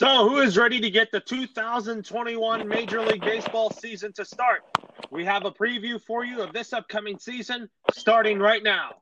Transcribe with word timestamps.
So, 0.00 0.26
who 0.26 0.38
is 0.38 0.56
ready 0.56 0.80
to 0.80 0.88
get 0.88 1.12
the 1.12 1.20
2021 1.20 2.66
Major 2.66 3.02
League 3.02 3.20
Baseball 3.20 3.70
season 3.70 4.14
to 4.14 4.24
start? 4.24 4.62
We 5.10 5.26
have 5.26 5.44
a 5.44 5.50
preview 5.50 6.00
for 6.00 6.24
you 6.24 6.40
of 6.40 6.54
this 6.54 6.72
upcoming 6.72 7.18
season 7.18 7.68
starting 7.92 8.38
right 8.38 8.62
now. 8.62 8.92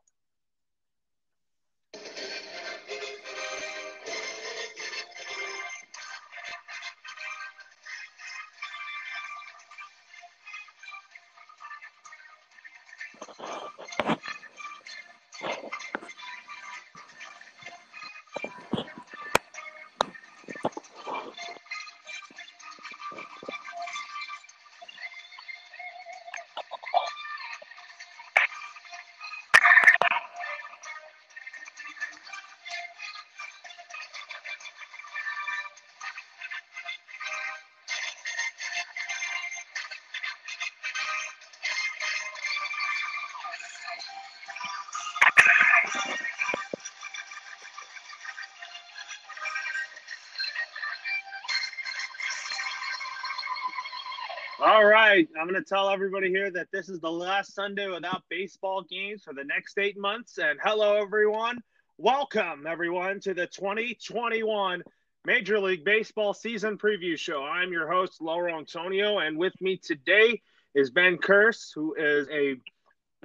I'm 55.39 55.47
going 55.47 55.63
to 55.63 55.69
tell 55.69 55.89
everybody 55.89 56.31
here 56.31 56.51
that 56.51 56.67
this 56.73 56.89
is 56.89 56.99
the 56.99 57.11
last 57.11 57.55
Sunday 57.55 57.87
without 57.87 58.25
baseball 58.29 58.83
games 58.83 59.23
for 59.23 59.33
the 59.33 59.45
next 59.45 59.79
eight 59.79 59.97
months. 59.97 60.39
And 60.39 60.59
hello, 60.61 60.97
everyone. 60.97 61.63
Welcome, 61.97 62.67
everyone, 62.67 63.21
to 63.21 63.35
the 63.35 63.47
2021 63.47 64.83
Major 65.25 65.61
League 65.61 65.85
Baseball 65.85 66.35
season 66.35 66.77
preview 66.77 67.17
show. 67.17 67.45
I'm 67.45 67.71
your 67.71 67.89
host, 67.89 68.21
Laura 68.21 68.59
Antonio. 68.59 69.19
And 69.19 69.39
with 69.39 69.53
me 69.61 69.77
today 69.77 70.43
is 70.75 70.91
Ben 70.91 71.19
Curse, 71.19 71.71
who 71.73 71.95
is 71.95 72.27
a 72.31 72.57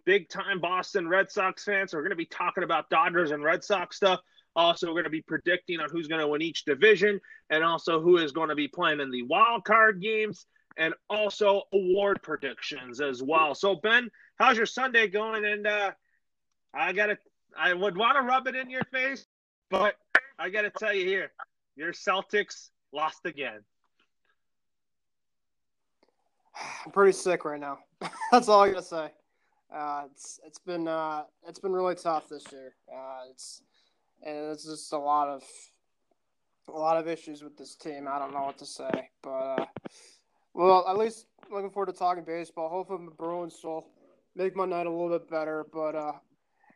big 0.05 0.29
time 0.29 0.59
Boston 0.59 1.09
Red 1.09 1.31
Sox 1.31 1.63
fan. 1.63 1.87
So 1.87 1.97
we're 1.97 2.03
going 2.03 2.11
to 2.11 2.15
be 2.15 2.27
talking 2.27 2.63
about 2.63 2.91
Dodgers 2.91 3.31
and 3.31 3.43
Red 3.43 3.63
Sox 3.63 3.95
stuff. 3.95 4.19
Also, 4.55 4.85
we're 4.85 4.93
going 4.93 5.05
to 5.05 5.09
be 5.09 5.23
predicting 5.23 5.79
on 5.79 5.89
who's 5.89 6.07
going 6.07 6.21
to 6.21 6.27
win 6.27 6.43
each 6.43 6.63
division 6.63 7.19
and 7.49 7.63
also 7.63 8.01
who 8.01 8.17
is 8.17 8.33
going 8.33 8.49
to 8.49 8.55
be 8.55 8.67
playing 8.67 8.99
in 8.99 9.09
the 9.09 9.23
wild 9.23 9.65
card 9.65 9.99
games 9.99 10.45
and 10.77 10.93
also 11.09 11.63
award 11.73 12.21
predictions 12.21 13.01
as 13.01 13.21
well. 13.21 13.53
So 13.55 13.75
Ben, 13.75 14.09
how's 14.37 14.57
your 14.57 14.65
Sunday 14.65 15.07
going? 15.07 15.45
And 15.45 15.67
uh, 15.67 15.91
I 16.73 16.93
gotta, 16.93 17.17
I 17.57 17.73
would 17.73 17.95
want 17.97 18.17
to 18.17 18.21
rub 18.21 18.47
it 18.47 18.55
in 18.55 18.69
your 18.69 18.83
face, 18.91 19.25
but 19.69 19.95
I 20.39 20.49
gotta 20.49 20.71
tell 20.71 20.93
you 20.93 21.05
here, 21.05 21.31
your 21.75 21.93
Celtics 21.93 22.69
lost 22.91 23.25
again. 23.25 23.59
I'm 26.85 26.91
pretty 26.91 27.13
sick 27.13 27.45
right 27.45 27.59
now. 27.59 27.79
That's 28.31 28.47
all 28.47 28.61
I 28.61 28.69
gotta 28.69 28.83
say. 28.83 29.09
Uh, 29.73 30.03
it's 30.11 30.39
it's 30.45 30.59
been 30.59 30.87
uh, 30.87 31.23
it's 31.47 31.59
been 31.59 31.71
really 31.71 31.95
tough 31.95 32.29
this 32.29 32.45
year. 32.51 32.75
Uh, 32.91 33.23
it's 33.31 33.63
and 34.23 34.51
it's 34.51 34.65
just 34.65 34.93
a 34.93 34.97
lot 34.97 35.27
of 35.27 35.43
a 36.67 36.71
lot 36.71 36.97
of 36.97 37.07
issues 37.07 37.43
with 37.43 37.57
this 37.57 37.75
team. 37.75 38.07
I 38.07 38.19
don't 38.19 38.33
know 38.33 38.43
what 38.43 38.57
to 38.59 38.65
say, 38.65 39.09
but 39.21 39.29
uh, 39.29 39.65
well, 40.53 40.85
at 40.87 40.97
least 40.97 41.27
looking 41.51 41.69
forward 41.69 41.91
to 41.91 41.97
talking 41.97 42.23
baseball. 42.23 42.69
Hopefully, 42.69 43.05
the 43.05 43.11
Bruins 43.11 43.59
will 43.63 43.87
make 44.35 44.55
my 44.55 44.65
night 44.65 44.85
a 44.85 44.89
little 44.89 45.09
bit 45.09 45.29
better. 45.29 45.65
But 45.71 45.95
uh, 45.95 46.13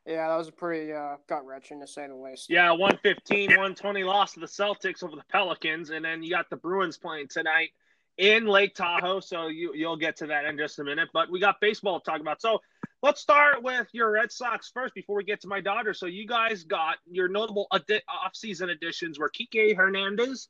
yeah, 0.06 0.28
that 0.28 0.38
was 0.38 0.48
a 0.48 0.52
pretty 0.52 0.94
uh, 0.94 1.16
gut 1.28 1.46
wrenching 1.46 1.80
to 1.82 1.88
say 1.88 2.08
the 2.08 2.16
least. 2.16 2.50
Yeah, 2.50 2.72
115, 2.72 3.50
120 3.50 4.04
loss 4.04 4.34
to 4.34 4.40
the 4.40 4.48
Celtics 4.48 5.04
over 5.04 5.16
the 5.16 5.24
Pelicans, 5.30 5.90
and 5.90 6.04
then 6.04 6.24
you 6.24 6.30
got 6.30 6.50
the 6.50 6.56
Bruins 6.56 6.98
playing 6.98 7.28
tonight 7.28 7.70
in 8.18 8.46
Lake 8.46 8.74
Tahoe. 8.74 9.20
So 9.20 9.48
you 9.48 9.74
you'll 9.76 9.98
get 9.98 10.18
to 10.18 10.28
that 10.28 10.46
in 10.46 10.58
just 10.58 10.80
a 10.80 10.84
minute. 10.84 11.10
But 11.14 11.30
we 11.30 11.40
got 11.40 11.60
baseball 11.62 12.00
to 12.00 12.06
talk 12.06 12.22
about. 12.22 12.42
So 12.42 12.62
let's 13.04 13.22
start 13.22 13.64
with 13.64 13.88
your 13.92 14.12
Red 14.12 14.32
Sox 14.32 14.70
first 14.74 14.96
before 14.96 15.18
we 15.18 15.24
get 15.24 15.42
to 15.42 15.48
my 15.48 15.62
Dodgers. 15.62 16.00
So 16.00 16.06
you 16.06 16.28
guys 16.28 16.64
got 16.64 16.98
your 17.10 17.28
notable 17.28 17.68
adi- 17.72 18.02
offseason 18.10 18.72
additions 18.72 19.20
were 19.20 19.30
Kike 19.30 19.76
Hernandez 19.76 20.50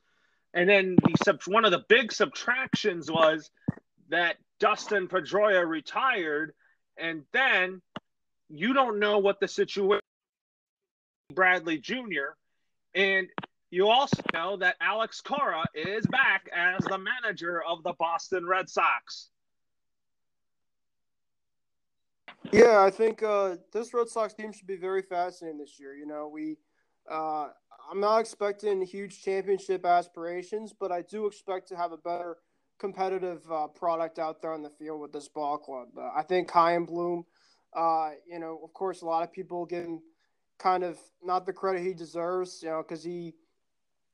and 0.58 0.68
then 0.68 0.96
the 1.04 1.38
one 1.46 1.66
of 1.66 1.72
the 1.72 1.84
big 1.88 2.12
subtractions 2.12 3.12
was 3.12 3.52
that 4.10 4.38
Dustin 4.60 5.08
Pedroia 5.08 5.64
retired, 5.68 6.54
and 6.98 7.22
then 7.32 7.80
you 8.50 8.74
don't 8.74 9.00
know 9.00 9.20
what 9.20 9.40
the 9.40 9.48
situation 9.48 10.02
Bradley 11.32 11.78
Jr. 11.78 12.34
and 12.96 13.28
you 13.70 13.88
also 13.88 14.20
know 14.34 14.58
that 14.58 14.78
Alex 14.82 15.22
Cora 15.22 15.64
is 15.76 16.08
back 16.08 16.50
as 16.56 16.84
the 16.86 16.98
manager 16.98 17.62
of 17.62 17.84
the 17.84 17.94
Boston 18.00 18.48
Red 18.48 18.68
Sox. 18.68 19.30
Yeah, 22.52 22.82
I 22.82 22.90
think 22.90 23.22
uh, 23.22 23.58
this 23.74 23.94
Red 23.94 24.08
Sox 24.08 24.34
team 24.34 24.54
should 24.54 24.68
be 24.68 24.78
very 24.78 25.04
fascinating 25.04 25.60
this 25.60 25.80
year. 25.80 25.94
You 25.94 26.08
know, 26.08 26.30
we 26.30 26.58
uh, 27.12 27.50
I'm 27.90 28.00
not 28.00 28.20
expecting 28.20 28.82
huge 28.82 29.24
championship 29.24 29.86
aspirations, 29.86 30.74
but 30.78 30.92
I 30.92 31.02
do 31.02 31.26
expect 31.26 31.68
to 31.70 31.76
have 31.76 31.92
a 31.92 31.98
better 31.98 32.38
competitive 32.80 33.42
uh, 33.52 33.68
product 33.68 34.20
out 34.20 34.42
there 34.42 34.54
on 34.54 34.62
the 34.62 34.70
field 34.70 35.02
with 35.02 35.12
this 35.12 35.28
ball 35.28 35.58
club. 35.58 35.88
Uh, 35.98 36.10
I 36.16 36.22
think 36.22 36.52
Chaim 36.52 36.86
Bloom, 36.86 37.26
uh, 37.76 38.12
you 38.30 38.40
know, 38.40 38.60
of 38.64 38.74
course, 38.74 39.02
a 39.02 39.06
lot 39.06 39.24
of 39.24 39.32
people 39.32 39.66
him 39.70 40.02
kind 40.60 40.84
of 40.84 40.98
not 41.24 41.46
the 41.46 41.54
credit 41.54 41.84
he 41.84 41.94
deserves, 41.94 42.62
you 42.62 42.70
know, 42.70 42.84
because 42.84 43.04
he 43.04 43.34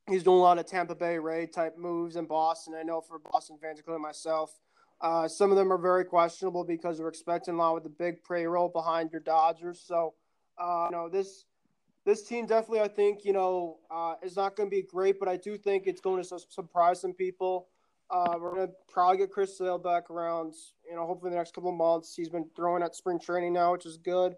he's 0.09 0.23
doing 0.23 0.37
a 0.37 0.41
lot 0.41 0.57
of 0.59 0.65
Tampa 0.65 0.95
Bay 0.95 1.17
Ray 1.17 1.47
type 1.47 1.77
moves 1.77 2.15
in 2.15 2.25
Boston. 2.25 2.75
I 2.77 2.83
know 2.83 3.01
for 3.01 3.19
Boston 3.19 3.57
fans, 3.61 3.79
including 3.79 4.01
myself, 4.01 4.59
uh, 5.01 5.27
some 5.27 5.51
of 5.51 5.57
them 5.57 5.71
are 5.71 5.77
very 5.77 6.05
questionable 6.05 6.63
because 6.63 6.99
we're 6.99 7.07
expecting 7.07 7.55
a 7.55 7.57
lot 7.57 7.73
with 7.75 7.83
the 7.83 7.89
big 7.89 8.23
payroll 8.23 8.69
behind 8.69 9.11
your 9.11 9.21
Dodgers. 9.21 9.81
So, 9.85 10.13
uh, 10.57 10.87
you 10.89 10.97
know, 10.97 11.09
this 11.09 11.45
this 12.05 12.23
team 12.23 12.45
definitely, 12.45 12.81
I 12.81 12.87
think, 12.87 13.23
you 13.23 13.33
know, 13.33 13.77
uh, 13.89 14.15
is 14.21 14.35
not 14.35 14.55
going 14.55 14.69
to 14.69 14.75
be 14.75 14.81
great, 14.81 15.19
but 15.19 15.29
I 15.29 15.37
do 15.37 15.57
think 15.57 15.87
it's 15.87 16.01
going 16.01 16.21
to 16.21 16.27
su- 16.27 16.45
surprise 16.49 17.01
some 17.01 17.13
people. 17.13 17.67
Uh, 18.11 18.35
we're 18.39 18.53
going 18.53 18.67
to 18.67 18.73
probably 18.89 19.17
get 19.17 19.31
Chris 19.31 19.57
Sale 19.57 19.77
back 19.77 20.09
around, 20.09 20.53
you 20.87 20.95
know, 20.95 21.05
hopefully 21.05 21.31
the 21.31 21.37
next 21.37 21.53
couple 21.53 21.69
of 21.69 21.77
months. 21.77 22.13
He's 22.15 22.29
been 22.29 22.45
throwing 22.55 22.83
at 22.83 22.95
spring 22.95 23.19
training 23.19 23.53
now, 23.53 23.71
which 23.71 23.85
is 23.85 23.97
good. 23.97 24.35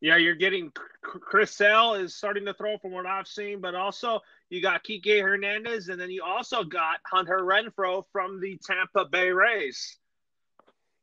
Yeah, 0.00 0.16
you're 0.16 0.34
getting 0.34 0.72
Chris 1.02 1.50
Sale 1.50 1.94
is 1.94 2.14
starting 2.14 2.46
to 2.46 2.54
throw 2.54 2.78
from 2.78 2.92
what 2.92 3.04
I've 3.04 3.28
seen, 3.28 3.60
but 3.60 3.74
also 3.74 4.20
you 4.48 4.62
got 4.62 4.82
Kike 4.82 5.20
Hernandez, 5.20 5.88
and 5.88 6.00
then 6.00 6.10
you 6.10 6.22
also 6.24 6.64
got 6.64 7.00
Hunter 7.04 7.40
Renfroe 7.40 8.04
from 8.10 8.40
the 8.40 8.58
Tampa 8.66 9.04
Bay 9.10 9.30
Rays. 9.30 9.98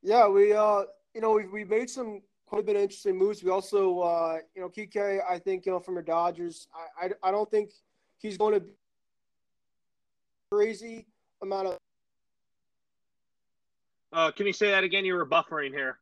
Yeah, 0.02 0.28
we, 0.28 0.52
uh, 0.52 0.84
you 1.14 1.22
know, 1.22 1.34
we 1.34 1.46
we 1.46 1.64
made 1.64 1.92
some 1.92 2.22
quite 2.48 2.62
a 2.62 2.64
bit 2.64 2.76
of 2.78 2.82
interesting 2.82 3.18
moves. 3.18 3.44
We 3.44 3.52
also, 3.52 4.00
uh, 4.00 4.38
you 4.56 4.62
know, 4.62 4.70
Kike, 4.70 5.20
I 5.30 5.38
think, 5.38 5.66
you 5.66 5.74
know, 5.74 5.80
from 5.80 5.96
the 5.96 6.02
Dodgers, 6.02 6.68
I, 6.74 7.06
I, 7.06 7.10
I 7.28 7.32
don't 7.32 7.50
think 7.52 7.72
he's 8.20 8.38
going 8.38 8.54
to 8.54 8.62
be 8.62 8.72
crazy 10.52 11.06
amount 11.42 11.68
of. 11.68 11.78
Uh, 14.14 14.32
can 14.32 14.48
you 14.48 14.54
say 14.54 14.72
that 14.72 14.86
again? 14.86 15.04
You 15.04 15.16
were 15.16 15.26
buffering 15.26 15.72
here. 15.72 16.00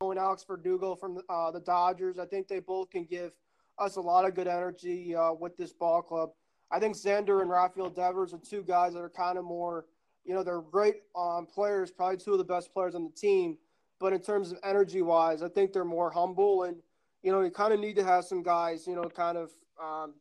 And 0.00 0.18
Alex 0.18 0.42
Verdugo 0.48 0.94
from 0.94 1.16
the, 1.16 1.22
uh, 1.28 1.50
the 1.50 1.60
Dodgers, 1.60 2.18
I 2.18 2.24
think 2.24 2.48
they 2.48 2.58
both 2.58 2.90
can 2.90 3.04
give 3.04 3.32
us 3.78 3.96
a 3.96 4.00
lot 4.00 4.24
of 4.24 4.34
good 4.34 4.48
energy 4.48 5.14
uh, 5.14 5.32
with 5.34 5.56
this 5.58 5.74
ball 5.74 6.00
club. 6.00 6.30
I 6.70 6.80
think 6.80 6.96
Xander 6.96 7.42
and 7.42 7.50
Rafael 7.50 7.90
Devers 7.90 8.32
are 8.32 8.38
two 8.38 8.62
guys 8.62 8.94
that 8.94 9.00
are 9.00 9.10
kind 9.10 9.36
of 9.36 9.44
more– 9.44 9.84
you 10.24 10.34
know, 10.34 10.42
they're 10.42 10.60
great 10.60 10.96
um, 11.16 11.46
players, 11.46 11.90
probably 11.90 12.16
two 12.16 12.32
of 12.32 12.38
the 12.38 12.44
best 12.44 12.72
players 12.72 12.94
on 12.94 13.04
the 13.04 13.10
team. 13.10 13.56
But 13.98 14.12
in 14.12 14.20
terms 14.20 14.50
of 14.52 14.58
energy 14.64 15.02
wise, 15.02 15.42
I 15.42 15.48
think 15.48 15.72
they're 15.72 15.84
more 15.84 16.10
humble. 16.10 16.64
And, 16.64 16.76
you 17.22 17.32
know, 17.32 17.40
you 17.42 17.50
kind 17.50 17.72
of 17.72 17.80
need 17.80 17.96
to 17.96 18.04
have 18.04 18.24
some 18.24 18.42
guys, 18.42 18.86
you 18.86 18.94
know, 18.94 19.04
kind 19.04 19.36
of, 19.36 19.50
um, 19.82 20.14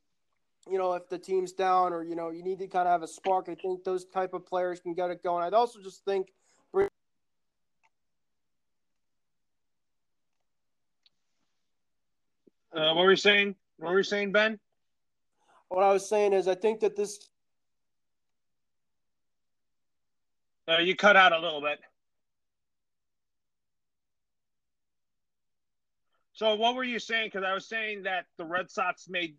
you 0.70 0.78
know, 0.78 0.94
if 0.94 1.08
the 1.10 1.18
team's 1.18 1.54
down 1.54 1.94
or, 1.94 2.04
you 2.04 2.16
know, 2.16 2.30
you 2.30 2.44
need 2.44 2.60
to 2.60 2.68
kind 2.68 2.88
of 2.88 2.92
have 2.92 3.04
a 3.04 3.08
spark. 3.08 3.48
I 3.50 3.56
think 3.56 3.84
those 3.84 4.06
type 4.06 4.34
of 4.34 4.46
players 4.46 4.80
can 4.80 4.94
get 4.94 5.10
it 5.10 5.24
going. 5.24 5.44
I'd 5.44 5.54
also 5.54 5.80
just 5.82 6.04
think. 6.04 6.28
Uh, 12.72 12.94
what 12.94 12.98
were 12.98 13.10
you 13.10 13.16
saying? 13.16 13.56
What 13.78 13.92
were 13.92 13.98
you 13.98 14.04
saying, 14.04 14.32
Ben? 14.32 14.60
What 15.70 15.84
I 15.84 15.92
was 15.92 16.08
saying 16.08 16.34
is, 16.34 16.48
I 16.48 16.56
think 16.56 16.82
that 16.82 16.96
this 16.96 17.29
Uh, 20.70 20.78
you 20.78 20.96
cut 20.96 21.16
out 21.16 21.34
a 21.34 21.40
little 21.40 21.62
bit. 21.62 21.80
So 26.34 26.56
what 26.56 26.76
were 26.76 26.84
you 26.84 27.00
saying? 27.00 27.32
Because 27.34 27.46
I 27.46 27.54
was 27.54 27.68
saying 27.68 28.04
that 28.04 28.26
the 28.38 28.46
Red 28.46 28.70
Sox 28.70 29.10
made 29.10 29.36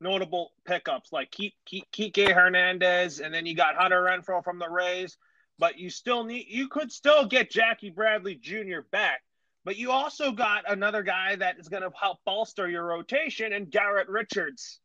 notable 0.00 0.52
pickups 0.66 1.12
like 1.12 1.32
Kike 1.32 2.32
Hernandez, 2.32 3.20
and 3.20 3.32
then 3.32 3.46
you 3.46 3.54
got 3.54 3.76
Hunter 3.76 4.02
Renfroe 4.02 4.44
from 4.44 4.58
the 4.58 4.68
Rays. 4.68 5.16
But 5.58 5.78
you 5.78 5.88
still 5.88 6.24
need 6.24 6.46
you 6.48 6.68
could 6.68 6.92
still 6.92 7.26
get 7.26 7.50
Jackie 7.50 7.90
Bradley 7.90 8.34
Jr. 8.34 8.80
back. 8.90 9.22
But 9.64 9.78
you 9.78 9.90
also 9.90 10.30
got 10.32 10.70
another 10.70 11.02
guy 11.02 11.36
that 11.36 11.58
is 11.58 11.68
going 11.68 11.82
to 11.82 11.90
help 11.98 12.18
bolster 12.26 12.68
your 12.68 12.84
rotation, 12.84 13.52
and 13.52 13.70
Garrett 13.70 14.08
Richards. 14.08 14.80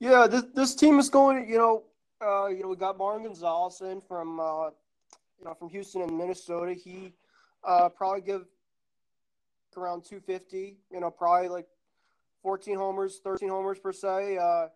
Yeah, 0.00 0.26
this, 0.26 0.44
this 0.54 0.74
team 0.74 0.98
is 0.98 1.10
going. 1.10 1.48
You 1.48 1.58
know, 1.58 1.82
uh, 2.24 2.46
you 2.46 2.62
know, 2.62 2.68
we 2.68 2.76
got 2.76 2.98
Marwin 2.98 3.24
Gonzalez 3.24 3.80
in 3.82 4.00
from 4.00 4.40
uh, 4.40 4.70
you 5.38 5.44
know 5.44 5.54
from 5.54 5.68
Houston 5.70 6.02
and 6.02 6.16
Minnesota. 6.16 6.72
He 6.72 7.12
uh, 7.64 7.88
probably 7.88 8.20
give 8.20 8.44
around 9.76 10.04
250. 10.04 10.78
You 10.90 11.00
know, 11.00 11.10
probably 11.10 11.48
like 11.48 11.66
14 12.42 12.76
homers, 12.76 13.20
13 13.22 13.48
homers 13.48 13.78
per 13.78 13.92
se. 13.92 14.38
Uh, 14.38 14.68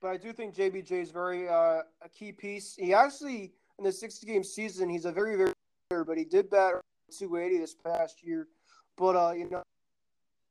but 0.00 0.08
I 0.08 0.16
do 0.16 0.32
think 0.32 0.54
JBJ 0.54 0.90
is 0.92 1.10
very 1.10 1.48
uh, 1.48 1.82
a 2.02 2.08
key 2.12 2.32
piece. 2.32 2.74
He 2.76 2.92
actually 2.92 3.52
in 3.78 3.84
the 3.84 3.92
60 3.92 4.26
game 4.26 4.44
season, 4.44 4.88
he's 4.88 5.04
a 5.04 5.12
very 5.12 5.36
very 5.36 5.52
but 6.06 6.16
he 6.16 6.24
did 6.24 6.48
bat 6.48 6.74
280 7.18 7.58
this 7.58 7.74
past 7.74 8.24
year. 8.24 8.48
But 8.96 9.16
uh, 9.16 9.32
you 9.32 9.48
know, 9.50 9.62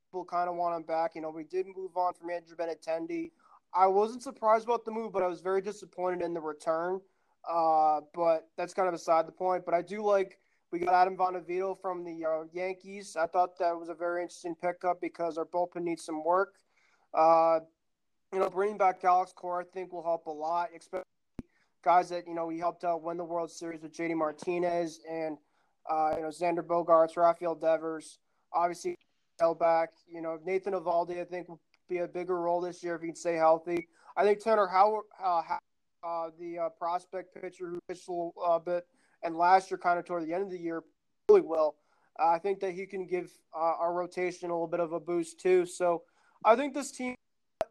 people 0.08 0.24
kind 0.24 0.48
of 0.48 0.56
want 0.56 0.76
him 0.76 0.82
back. 0.82 1.14
You 1.14 1.20
know, 1.20 1.30
we 1.30 1.44
did 1.44 1.66
move 1.76 1.96
on 1.96 2.14
from 2.14 2.30
Andrew 2.30 2.56
Benintendi. 2.56 3.30
I 3.74 3.86
wasn't 3.86 4.22
surprised 4.22 4.64
about 4.64 4.84
the 4.84 4.90
move, 4.90 5.12
but 5.12 5.22
I 5.22 5.26
was 5.26 5.40
very 5.40 5.62
disappointed 5.62 6.22
in 6.22 6.34
the 6.34 6.40
return. 6.40 7.00
Uh, 7.48 8.00
but 8.14 8.48
that's 8.56 8.74
kind 8.74 8.88
of 8.88 8.94
beside 8.94 9.26
the 9.26 9.32
point. 9.32 9.64
But 9.64 9.74
I 9.74 9.82
do 9.82 10.04
like 10.04 10.38
we 10.72 10.78
got 10.78 10.94
Adam 10.94 11.16
Ottavino 11.16 11.78
from 11.78 12.04
the 12.04 12.24
uh, 12.24 12.44
Yankees. 12.52 13.16
I 13.16 13.26
thought 13.26 13.58
that 13.58 13.78
was 13.78 13.88
a 13.88 13.94
very 13.94 14.22
interesting 14.22 14.54
pickup 14.54 15.00
because 15.00 15.36
our 15.36 15.44
bullpen 15.44 15.82
needs 15.82 16.04
some 16.04 16.24
work. 16.24 16.54
Uh, 17.12 17.60
you 18.32 18.38
know, 18.38 18.48
bringing 18.48 18.78
back 18.78 19.04
Alex 19.04 19.32
Cora, 19.36 19.64
I 19.64 19.66
think 19.66 19.92
will 19.92 20.02
help 20.02 20.26
a 20.26 20.30
lot, 20.30 20.70
especially 20.74 21.04
guys 21.84 22.08
that 22.08 22.26
you 22.26 22.34
know 22.34 22.48
he 22.48 22.58
helped 22.58 22.84
out 22.84 23.02
win 23.02 23.16
the 23.16 23.24
World 23.24 23.50
Series 23.50 23.82
with 23.82 23.92
JD 23.92 24.16
Martinez 24.16 25.00
and 25.10 25.36
uh, 25.90 26.14
you 26.16 26.22
know 26.22 26.28
Xander 26.28 26.62
Bogaerts, 26.62 27.16
Rafael 27.16 27.54
Devers, 27.54 28.18
obviously 28.52 28.96
held 29.38 29.58
back. 29.58 29.90
You 30.08 30.22
know 30.22 30.38
Nathan 30.44 30.72
Eovaldi, 30.72 31.20
I 31.20 31.24
think 31.24 31.48
will 31.48 31.60
be 31.88 31.98
a 31.98 32.08
bigger 32.08 32.40
role 32.40 32.60
this 32.60 32.82
year 32.82 32.94
if 32.94 33.02
he 33.02 33.08
can 33.08 33.16
stay 33.16 33.34
healthy. 33.34 33.88
I 34.16 34.24
think 34.24 34.40
Tanner 34.40 34.66
Howard, 34.66 35.04
uh, 35.22 35.42
uh, 36.04 36.30
the 36.38 36.58
uh, 36.58 36.68
prospect 36.70 37.34
pitcher 37.40 37.70
who 37.70 37.78
pitched 37.88 38.08
a 38.08 38.12
little 38.12 38.34
uh, 38.44 38.58
bit, 38.58 38.86
and 39.22 39.36
last 39.36 39.70
year 39.70 39.78
kind 39.78 39.98
of 39.98 40.04
toward 40.04 40.26
the 40.26 40.32
end 40.32 40.42
of 40.42 40.50
the 40.50 40.58
year 40.58 40.82
really 41.28 41.40
well. 41.40 41.76
Uh, 42.18 42.28
I 42.28 42.38
think 42.38 42.60
that 42.60 42.72
he 42.72 42.86
can 42.86 43.06
give 43.06 43.30
uh, 43.54 43.74
our 43.78 43.92
rotation 43.92 44.50
a 44.50 44.52
little 44.52 44.66
bit 44.66 44.80
of 44.80 44.92
a 44.92 45.00
boost 45.00 45.40
too. 45.40 45.64
So 45.66 46.02
I 46.44 46.56
think 46.56 46.74
this 46.74 46.90
team, 46.90 47.14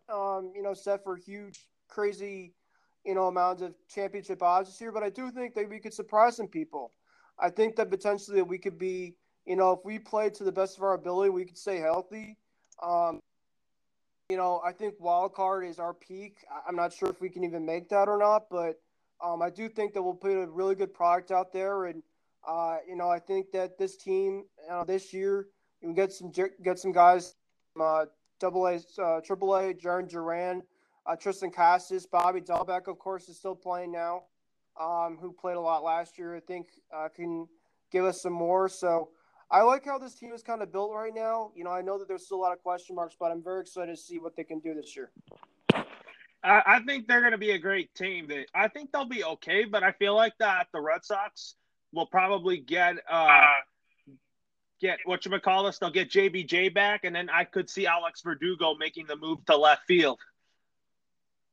um, 0.09 0.51
you 0.55 0.63
know, 0.63 0.73
set 0.73 1.03
for 1.03 1.15
huge, 1.15 1.67
crazy, 1.87 2.53
you 3.05 3.13
know, 3.13 3.27
amounts 3.27 3.61
of 3.61 3.75
championship 3.87 4.41
odds 4.41 4.69
this 4.69 4.81
year. 4.81 4.91
But 4.91 5.03
I 5.03 5.09
do 5.09 5.31
think 5.31 5.53
that 5.55 5.69
we 5.69 5.79
could 5.79 5.93
surprise 5.93 6.37
some 6.37 6.47
people. 6.47 6.91
I 7.39 7.49
think 7.49 7.75
that 7.75 7.89
potentially 7.89 8.41
we 8.41 8.57
could 8.57 8.77
be, 8.77 9.15
you 9.45 9.55
know, 9.55 9.71
if 9.73 9.79
we 9.83 9.99
play 9.99 10.29
to 10.29 10.43
the 10.43 10.51
best 10.51 10.77
of 10.77 10.83
our 10.83 10.93
ability, 10.93 11.29
we 11.29 11.45
could 11.45 11.57
stay 11.57 11.77
healthy. 11.77 12.37
Um, 12.81 13.20
you 14.31 14.37
know, 14.37 14.61
I 14.65 14.71
think 14.71 14.93
wild 14.97 15.33
card 15.33 15.65
is 15.65 15.77
our 15.77 15.93
peak. 15.93 16.37
I'm 16.65 16.77
not 16.77 16.93
sure 16.93 17.09
if 17.09 17.19
we 17.19 17.27
can 17.27 17.43
even 17.43 17.65
make 17.65 17.89
that 17.89 18.07
or 18.07 18.17
not, 18.17 18.43
but 18.49 18.79
um, 19.21 19.41
I 19.41 19.49
do 19.49 19.67
think 19.67 19.93
that 19.93 20.01
we'll 20.01 20.13
put 20.13 20.31
a 20.31 20.47
really 20.47 20.73
good 20.73 20.93
product 20.93 21.31
out 21.31 21.51
there, 21.51 21.87
and 21.87 22.01
uh, 22.47 22.77
you 22.87 22.95
know, 22.95 23.09
I 23.09 23.19
think 23.19 23.51
that 23.51 23.77
this 23.77 23.97
team 23.97 24.45
this 24.87 25.11
year 25.13 25.47
can 25.81 25.93
get 25.93 26.13
some 26.13 26.31
get 26.63 26.79
some 26.79 26.93
guys, 26.93 27.35
uh, 27.77 28.05
double 28.39 28.67
A, 28.67 28.79
uh, 29.03 29.19
triple 29.19 29.53
A, 29.53 29.73
Jarren 29.73 30.07
Duran, 30.09 30.63
uh, 31.05 31.17
Triston 31.17 31.53
Casas, 31.53 32.05
Bobby 32.05 32.39
Dalbec, 32.39 32.87
of 32.87 32.99
course, 32.99 33.27
is 33.27 33.37
still 33.37 33.53
playing 33.53 33.91
now, 33.91 34.23
um, 34.79 35.17
who 35.19 35.33
played 35.33 35.57
a 35.57 35.61
lot 35.61 35.83
last 35.83 36.17
year. 36.17 36.37
I 36.37 36.39
think 36.39 36.67
can 37.17 37.49
give 37.91 38.05
us 38.05 38.21
some 38.21 38.33
more. 38.33 38.69
So 38.69 39.09
I 39.51 39.63
like 39.63 39.83
how 39.83 40.00
this 40.00 40.15
team 40.15 40.31
is 40.31 40.42
kind 40.42 40.62
of 40.62 40.71
built 40.71 40.94
right 40.94 41.13
now. 41.13 41.51
You 41.56 41.65
know, 41.65 41.71
I 41.71 41.81
know 41.81 42.00
that 42.00 42.07
there's 42.07 42.25
still 42.25 42.38
a 42.38 42.39
lot 42.39 42.53
of 42.53 42.63
question 42.63 42.95
marks, 42.95 43.18
but 43.19 43.31
I'm 43.31 43.44
very 43.44 43.62
excited 43.62 43.94
to 43.94 44.01
see 44.01 44.18
what 44.18 44.36
they 44.38 44.45
can 44.45 44.59
do 44.59 44.74
this 44.74 44.95
year. 44.95 45.12
I, 46.44 46.62
I 46.65 46.80
think 46.88 47.06
they're 47.07 47.19
going 47.19 47.33
to 47.33 47.38
be 47.38 47.51
a 47.51 47.59
great 47.59 47.94
team. 47.94 48.27
They, 48.27 48.45
I 48.56 48.69
think 48.69 48.92
they'll 48.94 49.06
be 49.06 49.25
okay, 49.25 49.65
but 49.65 49.83
I 49.83 49.92
feel 49.92 50.15
like 50.15 50.33
that 50.39 50.68
the 50.74 50.80
Red 50.80 51.03
Sox 51.03 51.56
will 51.92 52.06
probably 52.06 52.57
get 52.59 52.95
uh, 53.09 53.42
get 54.80 55.00
what 55.03 55.25
you 55.25 55.39
call 55.39 55.65
this. 55.65 55.80
They'll 55.80 55.92
get 55.92 56.09
JBJ 56.09 56.74
back, 56.74 57.03
and 57.03 57.13
then 57.13 57.30
I 57.30 57.44
could 57.44 57.69
see 57.69 57.86
Alex 57.86 58.21
Verdugo 58.21 58.75
making 58.75 59.07
the 59.07 59.18
move 59.18 59.45
to 59.48 59.57
left 59.57 59.86
field. 59.86 60.18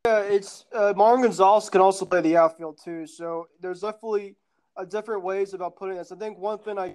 Yeah, 0.07 0.21
it's 0.21 0.67
uh, 0.73 0.95
Marwin 0.97 1.23
Gonzalez 1.23 1.69
can 1.69 1.81
also 1.81 2.07
play 2.07 2.21
the 2.21 2.37
outfield 2.37 2.79
too. 2.83 3.09
So 3.09 3.49
there's 3.61 3.81
definitely 3.81 4.37
uh, 4.77 4.85
different 4.85 5.25
ways 5.25 5.53
about 5.53 5.75
putting 5.77 5.97
this. 5.97 6.13
I 6.13 6.17
think 6.17 6.39
one 6.39 6.59
thing 6.61 6.79
I 6.79 6.95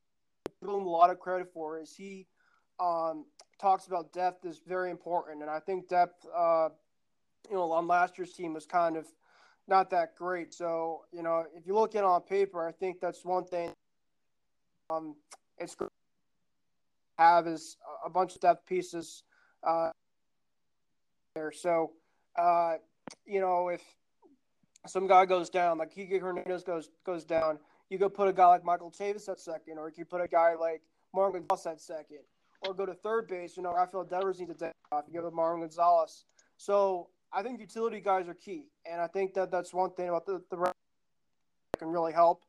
give 0.63 0.73
him 0.73 0.85
a 0.85 0.89
lot 0.89 1.09
of 1.09 1.19
credit 1.19 1.47
for 1.53 1.79
is 1.79 1.95
he 1.95 2.27
um, 2.79 3.25
talks 3.59 3.87
about 3.87 4.13
depth 4.13 4.45
is 4.45 4.61
very 4.67 4.91
important, 4.91 5.41
and 5.41 5.49
I 5.49 5.59
think 5.59 5.87
depth, 5.87 6.25
uh, 6.35 6.69
you 7.49 7.55
know, 7.55 7.71
on 7.71 7.87
last 7.87 8.17
year's 8.17 8.33
team 8.33 8.53
was 8.53 8.65
kind 8.65 8.97
of 8.97 9.05
not 9.67 9.89
that 9.91 10.15
great. 10.15 10.53
So 10.53 11.01
you 11.11 11.23
know, 11.23 11.45
if 11.55 11.67
you 11.67 11.73
look 11.73 11.95
at 11.95 12.03
on 12.03 12.21
paper, 12.21 12.67
I 12.67 12.71
think 12.71 12.99
that's 12.99 13.23
one 13.23 13.45
thing. 13.45 13.71
Um, 14.89 15.15
it's 15.57 15.75
great 15.75 15.89
have 17.17 17.47
is 17.47 17.77
a 18.05 18.09
bunch 18.09 18.35
of 18.35 18.41
depth 18.41 18.65
pieces 18.65 19.23
uh, 19.63 19.89
there. 21.35 21.51
So 21.51 21.91
uh, 22.37 22.75
you 23.25 23.39
know, 23.39 23.69
if 23.69 23.81
some 24.87 25.07
guy 25.07 25.25
goes 25.25 25.49
down, 25.49 25.77
like 25.77 25.93
Kike 25.93 26.19
Hernandez 26.19 26.63
goes 26.63 26.89
goes 27.05 27.23
down, 27.23 27.59
you 27.93 27.99
could 27.99 28.15
put 28.15 28.27
a 28.27 28.33
guy 28.33 28.47
like 28.47 28.65
Michael 28.65 28.89
Chavis 28.91 29.29
at 29.29 29.39
second, 29.39 29.77
or 29.77 29.87
you 29.87 29.93
could 29.93 30.09
put 30.09 30.19
a 30.19 30.27
guy 30.27 30.55
like 30.55 30.81
Marwin 31.15 31.47
Gonzalez 31.47 31.67
at 31.67 31.79
second, 31.79 32.21
or 32.67 32.73
go 32.73 32.87
to 32.87 32.93
third 32.95 33.27
base. 33.27 33.55
You 33.55 33.61
know, 33.61 33.71
Rafael 33.71 34.03
Devers 34.03 34.39
needs 34.39 34.51
to 34.51 34.57
take 34.57 34.73
off. 34.91 35.05
You 35.07 35.21
go 35.21 35.29
to 35.29 35.35
Marwin 35.35 35.59
Gonzalez. 35.59 36.25
So 36.57 37.09
I 37.31 37.43
think 37.43 37.59
utility 37.59 37.99
guys 37.99 38.27
are 38.27 38.33
key, 38.33 38.65
and 38.91 38.99
I 38.99 39.05
think 39.05 39.35
that 39.35 39.51
that's 39.51 39.75
one 39.75 39.91
thing 39.91 40.09
about 40.09 40.25
the 40.25 40.41
the 40.49 40.57
that 40.57 40.73
can 41.77 41.89
really 41.89 42.13
help. 42.13 42.43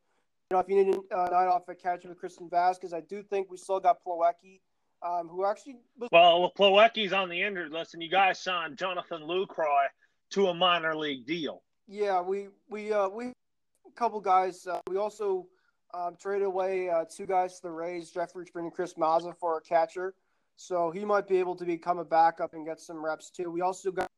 You 0.51 0.57
know, 0.57 0.61
if 0.61 0.69
you 0.69 0.83
need 0.83 0.95
a 1.13 1.15
uh, 1.15 1.29
night 1.29 1.47
off 1.47 1.69
at 1.69 1.79
catch 1.79 2.05
with 2.05 2.19
Christian 2.19 2.49
Vázquez, 2.49 2.95
I 2.95 3.03
do 3.03 3.23
think 3.23 3.51
we 3.51 3.59
still 3.59 3.81
got 3.81 3.99
Plawecki, 4.03 4.61
um, 5.03 5.29
who 5.29 5.45
actually 5.45 5.77
was- 5.99 6.09
well, 6.11 6.41
well, 6.41 6.53
Plawecki's 6.57 7.13
on 7.13 7.29
the 7.29 7.43
injured 7.43 7.71
list, 7.71 7.93
and 7.93 8.03
you 8.03 8.09
guys 8.11 8.41
signed 8.41 8.79
Jonathan 8.79 9.23
Lucroy 9.23 9.89
to 10.31 10.47
a 10.47 10.55
minor 10.55 10.97
league 10.97 11.27
deal. 11.27 11.63
Yeah, 11.87 12.23
we 12.23 12.49
we 12.71 12.95
uh, 12.95 13.11
we 13.11 13.35
couple 13.95 14.21
guys. 14.21 14.67
Uh, 14.67 14.81
we 14.89 14.97
also 14.97 15.47
um, 15.95 16.17
traded 16.21 16.47
away 16.47 16.89
uh, 16.89 17.05
two 17.05 17.27
guys 17.27 17.57
to 17.57 17.63
the 17.63 17.71
Rays, 17.71 18.11
Jeff 18.11 18.31
Richmond 18.35 18.67
and 18.67 18.75
Chris 18.75 18.95
Mazza 18.95 19.35
for 19.37 19.59
a 19.59 19.61
catcher. 19.61 20.15
So 20.57 20.91
he 20.91 21.05
might 21.05 21.27
be 21.27 21.39
able 21.39 21.57
to 21.57 21.65
become 21.65 21.99
a 21.99 22.05
backup 22.05 22.55
and 22.55 22.67
get 22.67 22.81
some 22.81 23.05
reps 23.05 23.31
too. 23.31 23.51
We 23.51 23.61
also 23.61 23.91
got 23.91 24.09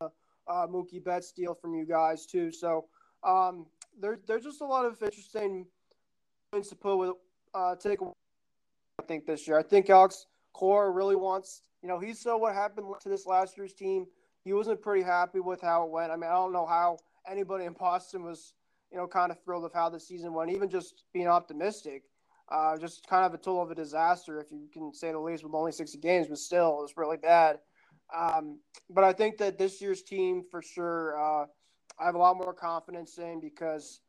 uh, 0.00 0.08
uh 0.48 0.66
Mookie 0.66 1.02
Betts 1.02 1.32
deal 1.32 1.54
from 1.54 1.74
you 1.74 1.84
guys 1.84 2.26
too. 2.26 2.50
So 2.50 2.86
um, 3.22 3.66
there, 4.00 4.18
there's 4.26 4.44
just 4.44 4.60
a 4.60 4.64
lot 4.64 4.84
of 4.84 5.00
interesting 5.02 5.66
points 6.52 6.68
to 6.70 6.76
put 6.76 6.96
with 6.96 7.12
uh, 7.54 7.76
take. 7.76 8.00
I 8.02 9.04
think 9.06 9.26
this 9.26 9.46
year. 9.46 9.58
I 9.58 9.62
think 9.62 9.88
Alex 9.90 10.26
Cora 10.52 10.90
really 10.90 11.16
wants. 11.16 11.62
You 11.82 11.88
know, 11.88 12.00
he 12.00 12.12
saw 12.12 12.36
what 12.36 12.54
happened 12.54 12.86
to 13.00 13.08
this 13.08 13.26
last 13.26 13.56
year's 13.56 13.72
team. 13.72 14.06
He 14.44 14.52
wasn't 14.52 14.82
pretty 14.82 15.02
happy 15.02 15.40
with 15.40 15.60
how 15.60 15.84
it 15.84 15.90
went. 15.90 16.10
I 16.10 16.16
mean, 16.16 16.30
I 16.30 16.34
don't 16.34 16.52
know 16.52 16.66
how 16.66 16.98
anybody 17.28 17.64
in 17.64 17.74
Boston 17.74 18.24
was 18.24 18.54
you 18.90 18.98
know, 18.98 19.06
kind 19.06 19.30
of 19.30 19.42
thrilled 19.42 19.64
of 19.64 19.72
how 19.72 19.88
the 19.88 20.00
season 20.00 20.32
went, 20.32 20.50
even 20.50 20.68
just 20.68 21.04
being 21.12 21.28
optimistic. 21.28 22.04
Uh, 22.50 22.78
just 22.78 23.06
kind 23.06 23.26
of 23.26 23.34
a 23.34 23.36
total 23.36 23.62
of 23.62 23.70
a 23.70 23.74
disaster, 23.74 24.40
if 24.40 24.50
you 24.50 24.68
can 24.72 24.92
say 24.94 25.12
the 25.12 25.18
least, 25.18 25.44
with 25.44 25.52
only 25.52 25.70
60 25.72 25.98
games, 25.98 26.28
but 26.28 26.38
still, 26.38 26.78
it 26.78 26.82
was 26.82 26.94
really 26.96 27.18
bad. 27.18 27.58
Um, 28.16 28.60
but 28.88 29.04
I 29.04 29.12
think 29.12 29.36
that 29.36 29.58
this 29.58 29.82
year's 29.82 30.02
team, 30.02 30.42
for 30.50 30.62
sure, 30.62 31.18
uh, 31.18 31.44
I 32.00 32.06
have 32.06 32.14
a 32.14 32.18
lot 32.18 32.38
more 32.38 32.54
confidence 32.54 33.18
in 33.18 33.38
because 33.38 34.00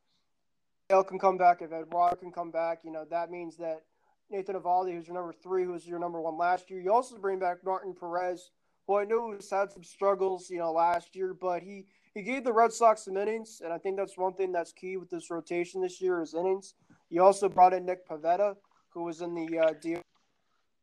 Dale 0.87 1.03
can 1.03 1.19
come 1.19 1.37
back, 1.37 1.61
if 1.61 1.73
Eduardo 1.73 2.15
can 2.15 2.31
come 2.31 2.49
back, 2.49 2.79
you 2.85 2.91
know, 2.93 3.03
that 3.11 3.29
means 3.29 3.57
that 3.57 3.81
Nathan 4.29 4.55
Eovaldi, 4.55 4.93
who's 4.93 5.07
your 5.07 5.15
number 5.15 5.33
three, 5.33 5.65
who 5.65 5.73
was 5.73 5.85
your 5.85 5.99
number 5.99 6.21
one 6.21 6.37
last 6.37 6.69
year. 6.69 6.79
You 6.79 6.93
also 6.93 7.17
bring 7.17 7.39
back 7.39 7.57
Martin 7.65 7.93
Perez, 7.93 8.51
who 8.87 8.95
I 8.95 9.03
know 9.03 9.33
has 9.33 9.49
had 9.49 9.73
some 9.73 9.83
struggles, 9.83 10.49
you 10.49 10.59
know, 10.59 10.71
last 10.71 11.13
year, 11.13 11.33
but 11.33 11.61
he– 11.61 11.87
he 12.19 12.25
gave 12.25 12.43
the 12.43 12.51
Red 12.51 12.73
Sox 12.73 13.05
some 13.05 13.15
innings, 13.15 13.61
and 13.63 13.71
I 13.71 13.77
think 13.77 13.95
that's 13.95 14.17
one 14.17 14.33
thing 14.33 14.51
that's 14.51 14.73
key 14.73 14.97
with 14.97 15.09
this 15.09 15.31
rotation 15.31 15.81
this 15.81 16.01
year 16.01 16.21
is 16.21 16.33
innings. 16.33 16.73
He 17.09 17.17
also 17.17 17.47
brought 17.47 17.73
in 17.73 17.85
Nick 17.85 18.05
Pivetta, 18.05 18.57
who 18.89 19.03
was 19.03 19.21
in 19.21 19.33
the 19.33 19.57
uh, 19.57 19.73
deal 19.81 20.01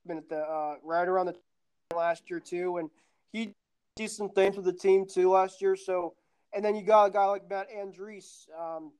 at 0.08 0.28
the 0.30 0.38
uh, 0.38 0.76
right 0.82 1.06
around 1.06 1.26
the 1.26 1.36
last 1.94 2.30
year 2.30 2.40
too, 2.40 2.78
and 2.78 2.88
he 3.32 3.52
did 3.96 4.10
some 4.10 4.30
things 4.30 4.56
with 4.56 4.64
the 4.64 4.72
team 4.72 5.04
too 5.06 5.30
last 5.30 5.60
year. 5.60 5.76
So, 5.76 6.14
and 6.54 6.64
then 6.64 6.74
you 6.74 6.82
got 6.82 7.04
a 7.04 7.10
guy 7.10 7.26
like 7.26 7.50
Matt 7.50 7.68
Andriese, 7.70 8.46
um, 8.58 8.92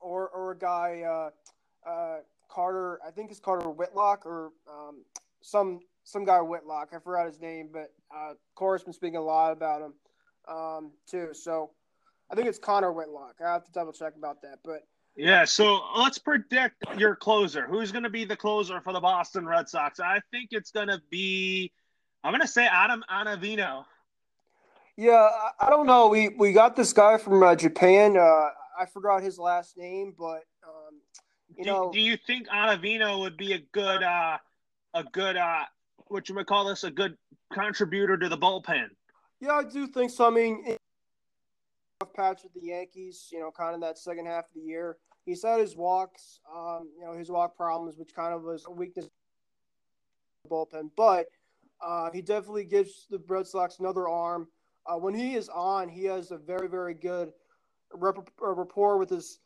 or 0.00 0.28
or 0.30 0.52
a 0.52 0.58
guy 0.58 1.02
uh, 1.02 1.88
uh, 1.88 2.16
Carter, 2.48 3.00
I 3.06 3.10
think 3.10 3.30
it's 3.30 3.40
Carter 3.40 3.68
Whitlock 3.68 4.24
or 4.24 4.52
um, 4.66 5.04
some 5.42 5.80
some 6.04 6.24
guy 6.24 6.40
Whitlock. 6.40 6.94
I 6.94 7.00
forgot 7.00 7.26
his 7.26 7.38
name, 7.38 7.68
but 7.70 7.92
uh, 8.16 8.32
Cora's 8.54 8.82
been 8.82 8.94
speaking 8.94 9.16
a 9.16 9.22
lot 9.22 9.52
about 9.52 9.82
him 9.82 9.92
um, 10.48 10.92
too. 11.10 11.30
So 11.32 11.70
I 12.30 12.34
think 12.34 12.48
it's 12.48 12.58
Connor 12.58 12.92
Whitlock. 12.92 13.36
I 13.44 13.52
have 13.52 13.64
to 13.64 13.72
double 13.72 13.92
check 13.92 14.14
about 14.16 14.42
that, 14.42 14.58
but. 14.64 14.82
Yeah, 15.18 15.46
so 15.46 15.80
let's 15.96 16.18
predict 16.18 16.84
your 16.98 17.16
closer. 17.16 17.66
Who's 17.66 17.90
going 17.90 18.02
to 18.02 18.10
be 18.10 18.26
the 18.26 18.36
closer 18.36 18.82
for 18.82 18.92
the 18.92 19.00
Boston 19.00 19.46
Red 19.46 19.66
Sox? 19.66 19.98
I 19.98 20.20
think 20.30 20.50
it's 20.50 20.70
going 20.70 20.88
to 20.88 21.00
be, 21.10 21.72
I'm 22.22 22.32
going 22.32 22.42
to 22.42 22.46
say 22.46 22.66
Adam 22.66 23.02
Anavino. 23.10 23.86
Yeah, 24.98 25.26
I 25.58 25.70
don't 25.70 25.86
know. 25.86 26.08
We 26.08 26.28
we 26.28 26.52
got 26.52 26.76
this 26.76 26.92
guy 26.92 27.16
from 27.16 27.42
uh, 27.42 27.54
Japan. 27.54 28.16
Uh, 28.16 28.50
I 28.78 28.86
forgot 28.92 29.22
his 29.22 29.38
last 29.38 29.76
name, 29.78 30.14
but 30.18 30.42
um, 30.66 31.00
you 31.56 31.64
do, 31.64 31.70
know, 31.70 31.90
do 31.92 32.00
you 32.00 32.18
think 32.26 32.48
Anavino 32.48 33.20
would 33.20 33.36
be 33.38 33.52
a 33.52 33.58
good, 33.72 34.02
uh, 34.02 34.38
a 34.92 35.04
good, 35.04 35.36
uh, 35.36 35.64
what 36.08 36.28
you 36.28 36.34
might 36.34 36.46
call 36.46 36.66
this, 36.66 36.84
a 36.84 36.90
good 36.90 37.16
contributor 37.52 38.16
to 38.18 38.28
the 38.28 38.38
bullpen? 38.38 38.88
Yeah, 39.40 39.52
I 39.52 39.64
do 39.64 39.86
think 39.86 40.10
so. 40.10 40.26
I 40.26 40.30
mean, 40.30 40.76
rough 42.00 42.12
patch 42.14 42.42
with 42.42 42.54
the 42.54 42.68
Yankees, 42.68 43.28
you 43.32 43.40
know, 43.40 43.50
kind 43.50 43.74
of 43.74 43.80
that 43.82 43.98
second 43.98 44.26
half 44.26 44.44
of 44.46 44.54
the 44.54 44.60
year. 44.60 44.96
He's 45.24 45.42
had 45.42 45.60
his 45.60 45.76
walks, 45.76 46.40
um, 46.54 46.88
you 46.98 47.04
know, 47.04 47.12
his 47.12 47.30
walk 47.30 47.56
problems, 47.56 47.96
which 47.96 48.14
kind 48.14 48.32
of 48.32 48.42
was 48.42 48.64
a 48.66 48.70
weakness 48.70 49.08
bullpen, 50.48 50.90
but 50.96 51.26
uh, 51.84 52.10
he 52.12 52.22
definitely 52.22 52.64
gives 52.64 53.06
the 53.10 53.20
Red 53.28 53.46
Sox 53.46 53.78
another 53.80 54.08
arm 54.08 54.48
uh, 54.86 54.96
when 54.96 55.14
he 55.14 55.34
is 55.34 55.48
on, 55.48 55.88
he 55.88 56.04
has 56.04 56.30
a 56.30 56.38
very, 56.38 56.68
very 56.68 56.94
good 56.94 57.32
rep- 57.92 58.30
uh, 58.42 58.54
rapport 58.54 58.98
with 58.98 59.10
his 59.10 59.40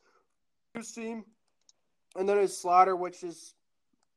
team, 0.95 1.25
and 2.17 2.29
then 2.29 2.37
his 2.37 2.57
slider, 2.57 2.95
which 2.97 3.23
is 3.23 3.55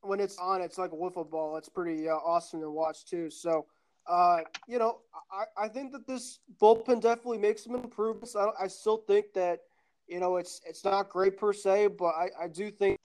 when 0.01 0.19
it's 0.19 0.37
on, 0.37 0.61
it's 0.61 0.77
like 0.77 0.91
a 0.91 0.95
wiffle 0.95 1.29
ball. 1.29 1.55
It's 1.55 1.69
pretty 1.69 2.09
uh, 2.09 2.15
awesome 2.15 2.59
to 2.59 2.69
watch 2.69 3.05
too. 3.05 3.29
So, 3.29 3.65
uh, 4.07 4.39
you 4.67 4.79
know, 4.79 4.99
I, 5.31 5.65
I 5.65 5.67
think 5.67 5.91
that 5.93 6.05
this 6.07 6.39
bullpen 6.61 7.01
definitely 7.01 7.37
makes 7.37 7.63
some 7.63 7.75
improvements. 7.75 8.35
I, 8.35 8.47
I 8.61 8.67
still 8.67 8.97
think 8.97 9.33
that, 9.33 9.61
you 10.07 10.19
know, 10.19 10.37
it's 10.37 10.61
it's 10.67 10.83
not 10.83 11.09
great 11.09 11.37
per 11.37 11.53
se, 11.53 11.87
but 11.87 12.13
I, 12.15 12.29
I 12.43 12.47
do 12.47 12.69
think, 12.69 12.99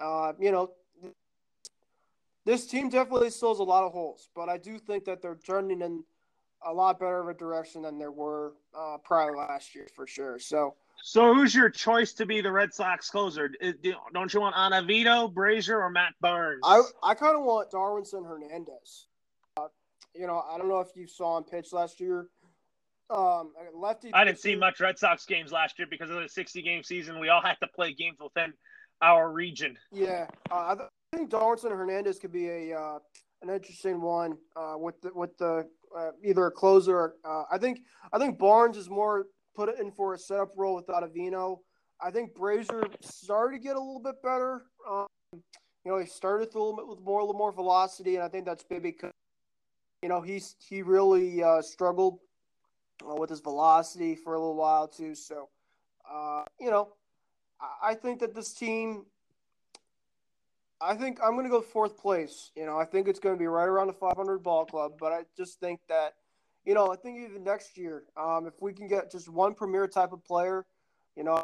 uh, 0.00 0.32
you 0.38 0.52
know, 0.52 0.70
this 2.44 2.66
team 2.66 2.88
definitely 2.88 3.30
still 3.30 3.50
has 3.50 3.58
a 3.58 3.64
lot 3.64 3.84
of 3.84 3.92
holes. 3.92 4.28
But 4.34 4.48
I 4.48 4.58
do 4.58 4.78
think 4.78 5.04
that 5.06 5.20
they're 5.20 5.38
turning 5.44 5.80
in 5.80 6.04
a 6.66 6.72
lot 6.72 6.98
better 6.98 7.20
of 7.20 7.28
a 7.28 7.34
direction 7.34 7.82
than 7.82 7.98
there 7.98 8.12
were 8.12 8.52
uh, 8.78 8.96
prior 9.04 9.36
last 9.36 9.74
year 9.74 9.86
for 9.94 10.06
sure. 10.06 10.38
So, 10.38 10.74
so 11.02 11.34
who's 11.34 11.54
your 11.54 11.68
choice 11.68 12.12
to 12.14 12.24
be 12.24 12.40
the 12.40 12.50
Red 12.50 12.72
Sox 12.72 13.10
closer? 13.10 13.50
Don't 14.14 14.32
you 14.32 14.40
want 14.40 14.54
Anavito, 14.54 15.32
Brasier, 15.32 15.80
or 15.80 15.90
Matt 15.90 16.14
Barnes? 16.20 16.60
I 16.64 16.80
I 17.02 17.14
kind 17.14 17.36
of 17.36 17.42
want 17.42 17.70
Darwinzon 17.70 18.26
Hernandez. 18.26 19.08
You 20.14 20.26
know, 20.26 20.44
I 20.50 20.58
don't 20.58 20.68
know 20.68 20.80
if 20.80 20.88
you 20.94 21.06
saw 21.06 21.38
him 21.38 21.44
pitch 21.44 21.72
last 21.72 22.00
year. 22.00 22.28
Um, 23.10 23.52
lefty. 23.74 24.10
I 24.14 24.24
didn't 24.24 24.38
see 24.38 24.56
much 24.56 24.80
Red 24.80 24.98
Sox 24.98 25.26
games 25.26 25.52
last 25.52 25.78
year 25.78 25.86
because 25.90 26.10
of 26.10 26.16
the 26.16 26.28
60 26.28 26.62
game 26.62 26.82
season. 26.82 27.20
We 27.20 27.28
all 27.28 27.42
had 27.42 27.56
to 27.60 27.68
play 27.74 27.92
games 27.92 28.18
within 28.22 28.52
our 29.02 29.30
region. 29.30 29.76
Yeah, 29.92 30.26
uh, 30.50 30.74
I 30.76 31.16
think 31.16 31.30
Darwinzon 31.30 31.70
Hernandez 31.70 32.18
could 32.18 32.32
be 32.32 32.48
a 32.48 32.78
uh, 32.78 32.98
an 33.42 33.50
interesting 33.50 34.00
one 34.00 34.36
uh, 34.56 34.74
with 34.76 35.00
the 35.02 35.10
with 35.14 35.36
the 35.38 35.68
uh, 35.96 36.10
either 36.24 36.46
a 36.46 36.50
closer. 36.50 36.96
Or, 36.96 37.14
uh, 37.24 37.44
I 37.50 37.58
think 37.58 37.80
I 38.12 38.18
think 38.18 38.38
Barnes 38.38 38.76
is 38.76 38.88
more 38.88 39.26
put 39.54 39.68
it 39.68 39.78
in 39.78 39.92
for 39.92 40.14
a 40.14 40.18
setup 40.18 40.52
role 40.56 40.74
with 40.74 40.86
Ottavino. 40.86 41.58
I 42.02 42.10
think 42.10 42.34
Brasier 42.34 42.84
started 43.02 43.56
to 43.56 43.62
get 43.62 43.76
a 43.76 43.80
little 43.80 44.02
bit 44.02 44.20
better. 44.22 44.62
Um, 44.88 45.06
you 45.32 45.92
know, 45.92 45.98
he 45.98 46.06
started 46.06 46.48
a 46.54 46.58
little 46.58 46.76
bit 46.76 46.88
with 46.88 47.00
more 47.00 47.20
a 47.20 47.24
little 47.24 47.38
more 47.38 47.52
velocity, 47.52 48.16
and 48.16 48.24
I 48.24 48.28
think 48.28 48.46
that's 48.46 48.64
maybe 48.70 48.90
because 48.90 49.12
you 50.04 50.10
know 50.10 50.20
he's 50.20 50.54
he 50.58 50.82
really 50.82 51.42
uh, 51.42 51.62
struggled 51.62 52.18
uh, 53.08 53.14
with 53.14 53.30
his 53.30 53.40
velocity 53.40 54.14
for 54.14 54.34
a 54.34 54.38
little 54.38 54.54
while 54.54 54.86
too. 54.86 55.14
So, 55.14 55.48
uh, 56.06 56.42
you 56.60 56.70
know, 56.70 56.92
I, 57.58 57.92
I 57.92 57.94
think 57.94 58.20
that 58.20 58.34
this 58.34 58.52
team 58.52 59.06
I 60.78 60.94
think 60.94 61.20
I'm 61.24 61.32
going 61.32 61.44
to 61.44 61.50
go 61.50 61.62
fourth 61.62 61.96
place. 61.96 62.50
You 62.54 62.66
know, 62.66 62.76
I 62.78 62.84
think 62.84 63.08
it's 63.08 63.18
going 63.18 63.34
to 63.34 63.38
be 63.38 63.46
right 63.46 63.64
around 63.64 63.86
the 63.86 63.94
500 63.94 64.42
ball 64.42 64.66
club, 64.66 64.92
but 65.00 65.10
I 65.10 65.22
just 65.38 65.58
think 65.58 65.80
that, 65.88 66.16
you 66.66 66.74
know, 66.74 66.92
I 66.92 66.96
think 66.96 67.18
even 67.18 67.42
next 67.42 67.78
year, 67.78 68.02
um, 68.14 68.46
if 68.46 68.60
we 68.60 68.74
can 68.74 68.86
get 68.86 69.10
just 69.10 69.30
one 69.30 69.54
premier 69.54 69.88
type 69.88 70.12
of 70.12 70.22
player, 70.22 70.66
you 71.16 71.24
know, 71.24 71.42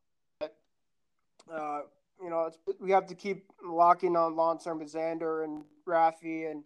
uh, 1.51 1.81
you 2.23 2.29
know, 2.29 2.51
we 2.79 2.91
have 2.91 3.07
to 3.07 3.15
keep 3.15 3.47
locking 3.65 4.17
on 4.17 4.37
long 4.37 4.59
term 4.59 4.81
with 4.81 4.93
Xander 4.93 5.45
and 5.45 5.65
Rafi, 5.89 6.51
and 6.51 6.63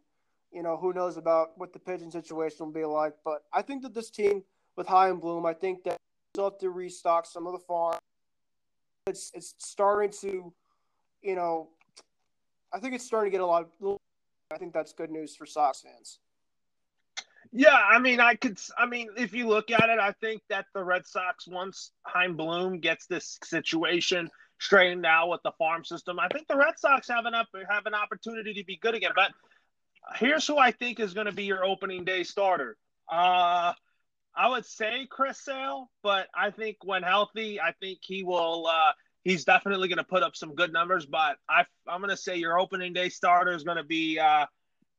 you 0.54 0.62
know, 0.62 0.76
who 0.76 0.92
knows 0.92 1.16
about 1.16 1.58
what 1.58 1.72
the 1.72 1.78
pitching 1.78 2.10
situation 2.10 2.66
will 2.66 2.72
be 2.72 2.84
like. 2.84 3.14
But 3.24 3.42
I 3.52 3.60
think 3.60 3.82
that 3.82 3.92
this 3.92 4.08
team 4.08 4.42
with 4.76 4.86
Chaim 4.86 5.18
Bloom, 5.18 5.44
I 5.44 5.52
think 5.52 5.82
that 5.84 5.98
we'll 6.36 6.50
have 6.50 6.58
to 6.60 6.70
restock 6.70 7.26
some 7.26 7.46
of 7.46 7.52
the 7.52 7.58
farm. 7.58 7.98
It's 9.06 9.32
it's 9.34 9.54
starting 9.58 10.10
to, 10.22 10.52
you 11.22 11.34
know, 11.34 11.68
I 12.72 12.78
think 12.78 12.94
it's 12.94 13.04
starting 13.04 13.30
to 13.30 13.36
get 13.36 13.42
a 13.42 13.46
lot 13.46 13.68
of. 13.82 13.98
I 14.50 14.58
think 14.58 14.72
that's 14.72 14.92
good 14.92 15.10
news 15.10 15.34
for 15.34 15.46
Sox 15.46 15.80
fans. 15.80 16.20
Yeah, 17.52 17.76
I 17.76 17.98
mean, 17.98 18.20
I 18.20 18.34
could. 18.34 18.58
I 18.78 18.86
mean, 18.86 19.08
if 19.16 19.34
you 19.34 19.48
look 19.48 19.70
at 19.70 19.90
it, 19.90 19.98
I 19.98 20.12
think 20.20 20.42
that 20.48 20.66
the 20.74 20.82
Red 20.82 21.06
Sox, 21.06 21.46
once 21.46 21.90
Chaim 22.04 22.36
Bloom 22.36 22.78
gets 22.78 23.06
this 23.06 23.38
situation 23.42 24.30
straightened 24.60 25.04
out 25.04 25.28
with 25.28 25.40
the 25.42 25.52
farm 25.58 25.84
system, 25.84 26.18
I 26.18 26.28
think 26.28 26.48
the 26.48 26.56
Red 26.56 26.78
Sox 26.78 27.08
have 27.08 27.26
an 27.26 27.34
up 27.34 27.48
have 27.68 27.86
an 27.86 27.94
opportunity 27.94 28.54
to 28.54 28.64
be 28.64 28.76
good 28.76 28.94
again. 28.94 29.12
But 29.14 29.32
here's 30.16 30.46
who 30.46 30.58
I 30.58 30.70
think 30.70 31.00
is 31.00 31.14
going 31.14 31.26
to 31.26 31.32
be 31.32 31.44
your 31.44 31.64
opening 31.64 32.04
day 32.04 32.24
starter. 32.24 32.76
Uh, 33.10 33.72
I 34.36 34.48
would 34.48 34.66
say 34.66 35.06
Chris 35.08 35.44
Sale, 35.44 35.90
but 36.02 36.26
I 36.34 36.50
think 36.50 36.78
when 36.84 37.02
healthy, 37.02 37.60
I 37.60 37.72
think 37.80 38.00
he 38.02 38.24
will. 38.24 38.66
Uh, 38.66 38.92
he's 39.22 39.44
definitely 39.44 39.88
going 39.88 39.98
to 39.98 40.04
put 40.04 40.22
up 40.22 40.36
some 40.36 40.54
good 40.54 40.72
numbers. 40.72 41.06
But 41.06 41.36
I, 41.48 41.64
I'm 41.88 42.00
going 42.00 42.10
to 42.10 42.16
say 42.16 42.36
your 42.36 42.58
opening 42.58 42.92
day 42.92 43.08
starter 43.08 43.52
is 43.52 43.64
going 43.64 43.78
to 43.78 43.84
be, 43.84 44.18
uh, 44.18 44.46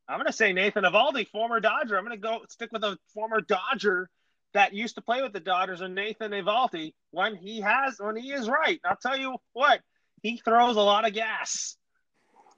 I'm 0.07 0.17
going 0.17 0.27
to 0.27 0.33
say 0.33 0.53
Nathan 0.53 0.83
Eovaldi, 0.83 1.27
former 1.27 1.59
Dodger. 1.59 1.97
I'm 1.97 2.05
going 2.05 2.19
to 2.19 2.21
go 2.21 2.39
stick 2.49 2.71
with 2.71 2.83
a 2.83 2.97
former 3.13 3.41
Dodger 3.41 4.09
that 4.53 4.73
used 4.73 4.95
to 4.95 5.01
play 5.01 5.21
with 5.21 5.33
the 5.33 5.39
Dodgers 5.39 5.81
and 5.81 5.95
Nathan 5.95 6.31
Eovaldi 6.31 6.93
when 7.11 7.35
he 7.35 7.61
has, 7.61 7.95
when 7.99 8.15
he 8.15 8.31
is 8.31 8.47
right. 8.47 8.79
I'll 8.85 8.95
tell 8.95 9.17
you 9.17 9.35
what, 9.53 9.81
he 10.21 10.37
throws 10.37 10.77
a 10.77 10.81
lot 10.81 11.05
of 11.05 11.13
gas. 11.13 11.75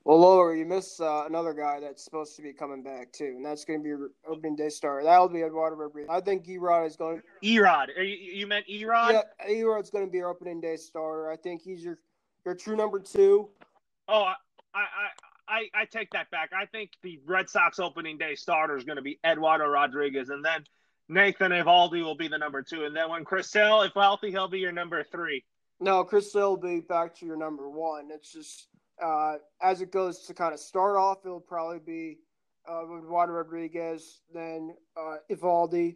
Well, 0.07 0.19
lower, 0.19 0.55
you 0.55 0.65
miss 0.65 1.01
uh, 1.01 1.25
another 1.27 1.53
guy 1.53 1.81
that's 1.81 2.01
supposed 2.01 2.37
to 2.37 2.41
be 2.41 2.53
coming 2.53 2.81
back 2.81 3.11
too, 3.11 3.33
and 3.35 3.45
that's 3.45 3.65
going 3.65 3.79
to 3.79 3.83
be 3.83 3.89
your 3.89 4.11
opening 4.25 4.55
day 4.55 4.69
starter. 4.69 5.03
That'll 5.03 5.27
be 5.27 5.41
Eduardo 5.41 5.75
Rodriguez. 5.75 6.07
I 6.09 6.21
think 6.21 6.45
Erod 6.47 6.87
is 6.87 6.95
going. 6.95 7.21
Erod, 7.43 7.87
you, 7.97 8.03
you 8.05 8.47
meant 8.47 8.65
Erod? 8.67 9.11
Yeah, 9.11 9.23
Erod's 9.49 9.89
going 9.89 10.05
to 10.05 10.09
be 10.09 10.19
your 10.19 10.29
opening 10.29 10.61
day 10.61 10.77
starter. 10.77 11.29
I 11.29 11.35
think 11.35 11.61
he's 11.61 11.83
your 11.83 11.99
your 12.45 12.55
true 12.55 12.77
number 12.77 13.01
two. 13.01 13.49
Oh, 14.07 14.21
I 14.21 14.35
I 14.73 14.85
I, 15.49 15.81
I 15.81 15.85
take 15.91 16.11
that 16.11 16.31
back. 16.31 16.51
I 16.57 16.67
think 16.67 16.91
the 17.03 17.19
Red 17.25 17.49
Sox 17.49 17.77
opening 17.77 18.17
day 18.17 18.35
starter 18.35 18.77
is 18.77 18.85
going 18.85 18.95
to 18.95 19.01
be 19.01 19.19
Eduardo 19.25 19.65
Rodriguez, 19.65 20.29
and 20.29 20.43
then 20.43 20.63
Nathan 21.09 21.51
Eovaldi 21.51 22.01
will 22.01 22.15
be 22.15 22.29
the 22.29 22.37
number 22.37 22.61
two, 22.61 22.85
and 22.85 22.95
then 22.95 23.09
when 23.09 23.25
Chris 23.25 23.51
Sale, 23.51 23.81
if 23.81 23.91
healthy, 23.93 24.31
he'll 24.31 24.47
be 24.47 24.59
your 24.59 24.71
number 24.71 25.03
three. 25.03 25.43
No, 25.81 26.05
Chris 26.05 26.31
Sale 26.31 26.51
will 26.51 26.57
be 26.61 26.79
back 26.79 27.13
to 27.17 27.25
your 27.25 27.35
number 27.35 27.69
one. 27.69 28.07
It's 28.09 28.31
just 28.31 28.69
uh, 29.03 29.35
as 29.61 29.81
it 29.81 29.91
goes 29.91 30.19
to 30.23 30.33
kind 30.33 30.53
of 30.53 30.59
start 30.59 30.95
off, 30.95 31.19
it'll 31.25 31.39
probably 31.39 31.79
be 31.79 32.17
uh, 32.67 32.81
Juan 32.81 33.29
Rodriguez, 33.29 34.21
then 34.33 34.75
uh, 34.97 35.17
Eovaldi, 35.31 35.95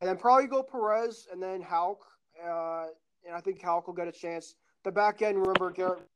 and 0.00 0.08
then 0.08 0.16
probably 0.16 0.46
go 0.46 0.62
Perez, 0.62 1.26
and 1.32 1.42
then 1.42 1.60
Houck. 1.60 2.00
Uh, 2.42 2.86
and 3.26 3.34
I 3.34 3.40
think 3.40 3.60
Houck 3.60 3.86
will 3.86 3.94
get 3.94 4.08
a 4.08 4.12
chance. 4.12 4.54
The 4.84 4.92
back 4.92 5.22
end, 5.22 5.38
remember, 5.38 5.70
Garrett 5.70 6.08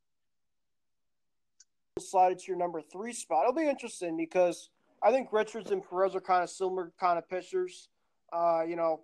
slide 1.99 2.33
it 2.33 2.38
to 2.41 2.47
your 2.47 2.57
number 2.57 2.81
three 2.81 3.12
spot. 3.12 3.43
It'll 3.43 3.52
be 3.52 3.69
interesting 3.69 4.17
because 4.17 4.71
I 5.02 5.11
think 5.11 5.33
Richards 5.33 5.71
and 5.71 5.83
Perez 5.83 6.14
are 6.14 6.21
kind 6.21 6.43
of 6.43 6.49
similar 6.49 6.93
kind 6.99 7.19
of 7.19 7.29
pitchers. 7.29 7.88
Uh, 8.33 8.62
you 8.67 8.76
know, 8.76 9.00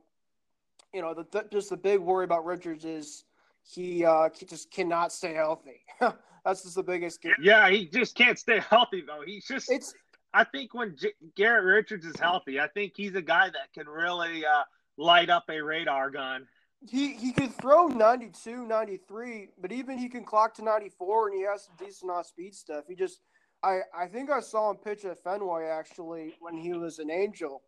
you 0.94 1.02
know, 1.02 1.12
the, 1.12 1.26
the, 1.30 1.44
just 1.52 1.70
the 1.70 1.76
big 1.76 1.98
worry 1.98 2.24
about 2.24 2.46
Richards 2.46 2.84
is 2.84 3.24
he, 3.62 4.04
uh, 4.04 4.30
he 4.38 4.46
just 4.46 4.70
cannot 4.70 5.12
stay 5.12 5.34
healthy. 5.34 5.82
That's 6.44 6.62
just 6.62 6.76
the 6.76 6.82
biggest. 6.82 7.22
Game. 7.22 7.34
Yeah, 7.40 7.68
he 7.70 7.86
just 7.86 8.14
can't 8.14 8.38
stay 8.38 8.60
healthy 8.60 9.02
though. 9.06 9.22
He's 9.24 9.46
just. 9.46 9.70
It's. 9.70 9.94
I 10.34 10.44
think 10.44 10.74
when 10.74 10.94
J- 10.96 11.14
Garrett 11.36 11.64
Richards 11.64 12.04
is 12.04 12.18
healthy, 12.20 12.60
I 12.60 12.68
think 12.68 12.92
he's 12.96 13.14
a 13.14 13.22
guy 13.22 13.48
that 13.48 13.72
can 13.74 13.88
really 13.88 14.44
uh, 14.44 14.64
light 14.98 15.30
up 15.30 15.44
a 15.48 15.60
radar 15.60 16.10
gun. 16.10 16.46
He 16.86 17.14
he 17.14 17.32
could 17.32 17.52
throw 17.54 17.88
92, 17.88 18.66
93, 18.66 19.48
but 19.60 19.72
even 19.72 19.98
he 19.98 20.08
can 20.08 20.24
clock 20.24 20.54
to 20.54 20.64
94 20.64 21.28
and 21.28 21.38
he 21.38 21.44
has 21.44 21.64
some 21.64 21.74
decent 21.78 22.10
off 22.10 22.26
speed 22.26 22.54
stuff. 22.54 22.84
He 22.88 22.94
just 22.94 23.20
I 23.62 23.80
I 23.96 24.06
think 24.06 24.30
I 24.30 24.40
saw 24.40 24.70
him 24.70 24.76
pitch 24.76 25.04
at 25.04 25.22
Fenway 25.22 25.66
actually 25.66 26.34
when 26.40 26.56
he 26.56 26.74
was 26.74 26.98
an 26.98 27.10
Angel, 27.10 27.62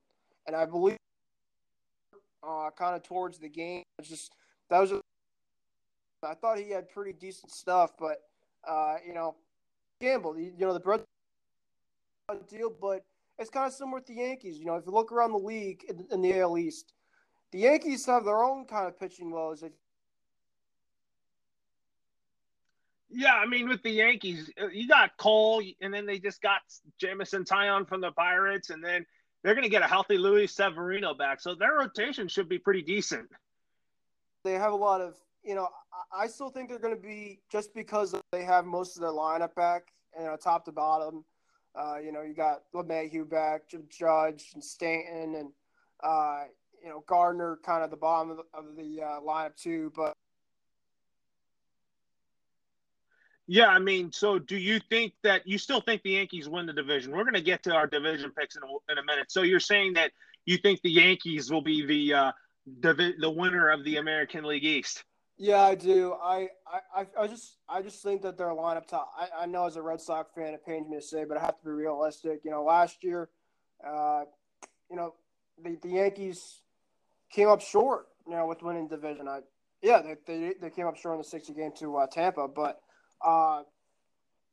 and 0.46 0.54
I 0.54 0.64
believe 0.64 0.96
uh, 2.46 2.70
kind 2.76 2.94
of 2.94 3.02
towards 3.02 3.38
the 3.38 3.48
game. 3.48 3.82
It's 3.98 4.08
just 4.08 4.34
that 4.68 4.78
was. 4.78 4.90
Just, 4.90 5.02
I 6.22 6.34
thought 6.34 6.58
he 6.58 6.70
had 6.70 6.90
pretty 6.90 7.14
decent 7.14 7.50
stuff, 7.50 7.92
but 7.98 8.18
uh, 8.68 8.96
you 9.06 9.14
know, 9.14 9.36
gamble. 10.00 10.38
You, 10.38 10.52
you 10.56 10.66
know, 10.66 10.72
the 10.72 10.80
Browns 10.80 11.02
deal, 12.48 12.72
but 12.80 13.04
it's 13.38 13.50
kind 13.50 13.66
of 13.66 13.72
similar 13.72 13.96
with 13.96 14.06
the 14.06 14.14
Yankees. 14.14 14.58
You 14.58 14.66
know, 14.66 14.76
if 14.76 14.86
you 14.86 14.92
look 14.92 15.12
around 15.12 15.32
the 15.32 15.38
league 15.38 15.84
in, 15.88 16.06
in 16.10 16.22
the 16.22 16.38
AL 16.40 16.58
East, 16.58 16.92
the 17.52 17.58
Yankees 17.58 18.06
have 18.06 18.24
their 18.24 18.42
own 18.42 18.64
kind 18.66 18.86
of 18.86 18.98
pitching 18.98 19.30
woes. 19.30 19.64
Yeah, 23.12 23.34
I 23.34 23.46
mean, 23.46 23.68
with 23.68 23.82
the 23.82 23.90
Yankees, 23.90 24.50
uh, 24.62 24.68
you 24.68 24.86
got 24.86 25.16
Cole, 25.16 25.62
and 25.80 25.92
then 25.92 26.06
they 26.06 26.18
just 26.18 26.40
got 26.40 26.60
Jameson 26.98 27.44
Taillon 27.44 27.88
from 27.88 28.00
the 28.00 28.12
Pirates, 28.12 28.70
and 28.70 28.84
then 28.84 29.04
they're 29.42 29.54
going 29.54 29.64
to 29.64 29.70
get 29.70 29.82
a 29.82 29.86
healthy 29.88 30.16
Luis 30.16 30.54
Severino 30.54 31.14
back. 31.14 31.40
So 31.40 31.54
their 31.54 31.74
rotation 31.74 32.28
should 32.28 32.48
be 32.48 32.58
pretty 32.58 32.82
decent. 32.82 33.28
They 34.44 34.52
have 34.52 34.72
a 34.72 34.76
lot 34.76 35.00
of, 35.00 35.16
you 35.42 35.54
know, 35.54 35.68
I 36.12 36.26
still 36.26 36.50
think 36.50 36.68
they're 36.68 36.78
going 36.78 36.94
to 36.94 37.00
be 37.00 37.40
just 37.50 37.74
because 37.74 38.14
they 38.32 38.44
have 38.44 38.64
most 38.64 38.96
of 38.96 39.02
their 39.02 39.10
lineup 39.10 39.54
back, 39.54 39.88
you 40.18 40.24
know, 40.24 40.36
top 40.36 40.64
to 40.66 40.72
bottom. 40.72 41.24
Uh, 41.74 41.96
you 42.04 42.12
know, 42.12 42.22
you 42.22 42.34
got 42.34 42.62
LeMahieu 42.74 43.28
back, 43.28 43.62
Judge, 43.88 44.50
and 44.54 44.62
Stanton, 44.62 45.34
and 45.36 45.52
uh, 46.02 46.44
you 46.82 46.88
know 46.88 47.04
Gardner, 47.06 47.58
kind 47.64 47.84
of 47.84 47.90
the 47.90 47.96
bottom 47.96 48.30
of 48.30 48.38
the, 48.38 48.42
of 48.52 48.76
the 48.76 49.02
uh, 49.02 49.20
lineup 49.20 49.54
too. 49.56 49.92
But 49.94 50.14
yeah, 53.46 53.68
I 53.68 53.78
mean, 53.78 54.10
so 54.12 54.38
do 54.38 54.56
you 54.56 54.80
think 54.90 55.12
that 55.22 55.46
you 55.46 55.58
still 55.58 55.80
think 55.80 56.02
the 56.02 56.10
Yankees 56.10 56.48
win 56.48 56.66
the 56.66 56.72
division? 56.72 57.12
We're 57.12 57.24
going 57.24 57.34
to 57.34 57.40
get 57.40 57.62
to 57.64 57.74
our 57.74 57.86
division 57.86 58.32
picks 58.36 58.56
in 58.56 58.62
a, 58.62 58.92
in 58.92 58.98
a 58.98 59.04
minute. 59.04 59.30
So 59.30 59.42
you're 59.42 59.60
saying 59.60 59.94
that 59.94 60.10
you 60.46 60.56
think 60.56 60.82
the 60.82 60.90
Yankees 60.90 61.52
will 61.52 61.62
be 61.62 61.86
the 61.86 62.14
uh, 62.14 62.32
the 62.80 63.14
the 63.18 63.30
winner 63.30 63.70
of 63.70 63.84
the 63.84 63.98
American 63.98 64.44
League 64.44 64.64
East? 64.64 65.04
Yeah, 65.42 65.62
I 65.62 65.74
do. 65.74 66.14
I, 66.22 66.48
I, 66.94 67.06
I 67.18 67.26
just 67.26 67.56
I 67.66 67.80
just 67.80 68.02
think 68.02 68.20
that 68.22 68.36
their 68.36 68.48
lineup 68.48 68.86
top. 68.86 69.10
I, 69.18 69.44
I 69.44 69.46
know 69.46 69.64
as 69.64 69.76
a 69.76 69.82
Red 69.82 69.98
Sox 69.98 70.30
fan, 70.34 70.52
it 70.52 70.66
pains 70.66 70.86
me 70.86 70.98
to 70.98 71.02
say, 71.02 71.24
but 71.24 71.38
I 71.38 71.40
have 71.40 71.58
to 71.60 71.64
be 71.64 71.70
realistic. 71.70 72.40
You 72.44 72.50
know, 72.50 72.62
last 72.62 73.02
year, 73.02 73.30
uh, 73.82 74.24
you 74.90 74.96
know, 74.96 75.14
the, 75.64 75.78
the 75.80 75.88
Yankees 75.88 76.60
came 77.32 77.48
up 77.48 77.62
short. 77.62 78.08
You 78.26 78.34
know, 78.34 78.46
with 78.46 78.62
winning 78.62 78.86
division. 78.86 79.28
I 79.28 79.40
yeah, 79.80 80.02
they 80.02 80.16
they, 80.26 80.54
they 80.60 80.68
came 80.68 80.86
up 80.86 80.98
short 80.98 81.14
in 81.14 81.22
the 81.22 81.24
sixty 81.26 81.54
game 81.54 81.72
to 81.78 81.96
uh, 81.96 82.06
Tampa, 82.06 82.46
but 82.46 82.82
uh, 83.24 83.62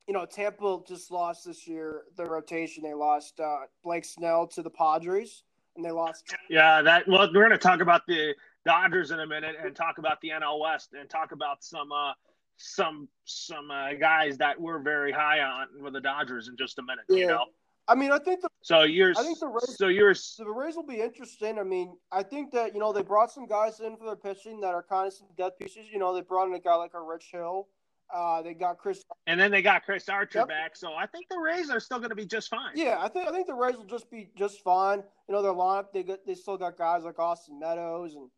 you 0.07 0.13
know, 0.13 0.25
Tampa 0.25 0.79
just 0.87 1.11
lost 1.11 1.45
this 1.45 1.67
year. 1.67 2.03
The 2.15 2.23
rotation 2.23 2.81
they 2.81 2.93
lost 2.93 3.41
uh, 3.41 3.57
Blake 3.83 4.05
Snell 4.05 4.47
to 4.47 4.61
the 4.61 4.69
Padres, 4.69 5.43
and 5.75 5.83
they 5.83 5.91
lost. 5.91 6.33
Yeah, 6.49 6.81
that. 6.81 7.09
Well, 7.09 7.27
we're 7.33 7.41
going 7.41 7.51
to 7.51 7.57
talk 7.57 7.81
about 7.81 8.07
the 8.07 8.33
Dodgers 8.67 9.11
in 9.11 9.21
a 9.21 9.25
minute 9.25 9.55
and 9.63 9.73
talk 9.73 9.97
about 9.97 10.19
the 10.19 10.29
NL 10.29 10.59
West 10.59 10.93
and 10.93 11.09
talk 11.09 11.31
about 11.31 11.63
some 11.63 11.89
uh, 11.93 12.11
some 12.57 13.07
some 13.23 13.71
uh, 13.71 13.93
guys 13.93 14.37
that 14.39 14.59
we're 14.59 14.79
very 14.79 15.13
high 15.13 15.39
on 15.39 15.67
with 15.81 15.93
the 15.93 16.01
Dodgers 16.01 16.49
in 16.49 16.57
just 16.57 16.77
a 16.77 16.81
minute. 16.81 17.05
Yeah. 17.07 17.17
You 17.17 17.27
know. 17.27 17.45
I 17.87 17.95
mean, 17.95 18.11
I 18.11 18.19
think 18.19 18.41
the 18.41 18.49
so 18.61 18.83
you're 18.83 19.13
I 19.17 19.23
think 19.23 19.39
the 19.39 19.47
Rays, 19.47 19.77
so 19.77 19.87
you're 19.87 20.13
so 20.13 20.43
the 20.43 20.51
Rays 20.51 20.75
will 20.75 20.85
be 20.85 20.99
interesting. 20.99 21.57
I 21.57 21.63
mean, 21.63 21.95
I 22.11 22.23
think 22.23 22.51
that 22.51 22.73
you 22.73 22.81
know 22.81 22.91
they 22.91 23.03
brought 23.03 23.31
some 23.31 23.47
guys 23.47 23.79
in 23.79 23.95
for 23.95 24.05
their 24.05 24.17
pitching 24.17 24.59
that 24.59 24.73
are 24.73 24.83
kind 24.83 25.07
of 25.07 25.13
some 25.13 25.27
depth 25.37 25.59
pieces. 25.59 25.85
You 25.89 25.99
know, 25.99 26.13
they 26.13 26.19
brought 26.19 26.49
in 26.49 26.53
a 26.53 26.59
guy 26.59 26.75
like 26.75 26.93
a 26.93 27.01
Rich 27.01 27.29
Hill. 27.31 27.69
Uh, 28.13 28.41
they 28.41 28.53
got 28.53 28.77
Chris, 28.77 29.03
and 29.27 29.39
then 29.39 29.51
they 29.51 29.61
got 29.61 29.83
Chris 29.83 30.09
Archer 30.09 30.39
yep. 30.39 30.49
back. 30.49 30.75
So 30.75 30.93
I 30.93 31.05
think 31.05 31.29
the 31.29 31.37
Rays 31.37 31.69
are 31.69 31.79
still 31.79 31.99
going 31.99 32.09
to 32.09 32.15
be 32.15 32.25
just 32.25 32.49
fine. 32.49 32.71
Yeah, 32.75 32.97
I 32.99 33.07
think 33.07 33.29
I 33.29 33.31
think 33.31 33.47
the 33.47 33.53
Rays 33.53 33.77
will 33.77 33.85
just 33.85 34.11
be 34.11 34.29
just 34.35 34.61
fine. 34.61 35.01
You 35.29 35.35
know, 35.35 35.41
their 35.41 35.53
lineup 35.53 35.93
they 35.93 36.03
got 36.03 36.19
they 36.25 36.35
still 36.35 36.57
got 36.57 36.77
guys 36.77 37.03
like 37.03 37.19
Austin 37.19 37.57
Meadows 37.59 38.15
and 38.15 38.29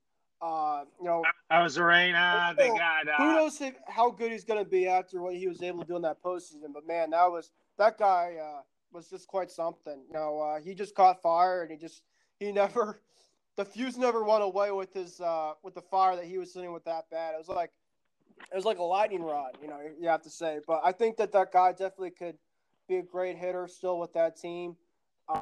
uh, 0.42 0.84
you 1.00 1.06
know, 1.06 1.24
Arozarena. 1.52 2.56
They 2.56 2.70
got 2.70 3.08
uh, 3.08 3.18
who 3.18 3.34
knows 3.36 3.60
if, 3.62 3.76
how 3.88 4.10
good 4.10 4.32
he's 4.32 4.44
going 4.44 4.64
to 4.64 4.70
be 4.70 4.88
after 4.88 5.22
what 5.22 5.36
he 5.36 5.48
was 5.48 5.62
able 5.62 5.82
to 5.82 5.88
do 5.88 5.96
in 5.96 6.02
that 6.04 6.22
postseason. 6.24 6.74
But 6.74 6.88
man, 6.88 7.10
that 7.12 7.26
was 7.26 7.52
that 7.78 7.98
guy 7.98 8.36
uh, 8.42 8.62
was 8.92 9.10
just 9.10 9.28
quite 9.28 9.52
something. 9.52 10.02
You 10.08 10.14
know, 10.14 10.40
uh, 10.40 10.62
he 10.62 10.74
just 10.74 10.96
caught 10.96 11.22
fire 11.22 11.64
and 11.64 11.72
he 11.72 11.78
just 11.78 12.04
he 12.40 12.52
never 12.52 13.02
the 13.58 13.66
fuse 13.66 13.98
never 13.98 14.24
went 14.24 14.44
away 14.44 14.72
with 14.72 14.94
his 14.94 15.20
uh, 15.20 15.54
with 15.64 15.76
the 15.76 15.82
fire 15.82 16.16
that 16.16 16.26
he 16.26 16.38
was 16.38 16.54
sitting 16.54 16.72
with 16.72 16.86
that 16.86 17.10
bad. 17.12 17.34
It 17.34 17.38
was 17.38 17.50
like 17.50 17.72
it 18.52 18.56
was 18.56 18.66
like 18.66 18.78
a 18.78 18.84
lightning 18.84 19.24
rod. 19.24 19.58
You 19.62 19.68
know, 19.68 19.80
you 20.00 20.08
have 20.08 20.24
to 20.24 20.30
say. 20.30 20.60
But 20.66 20.82
I 20.84 20.94
think 20.94 21.18
that 21.18 21.32
that 21.34 21.52
guy 21.52 21.72
definitely 21.72 22.12
could 22.12 22.38
be 22.88 22.98
a 22.98 23.04
great 23.04 23.38
hitter 23.38 23.68
still 23.68 24.00
with 24.00 24.14
that 24.14 24.38
team. 24.40 24.78
Uh, 25.28 25.42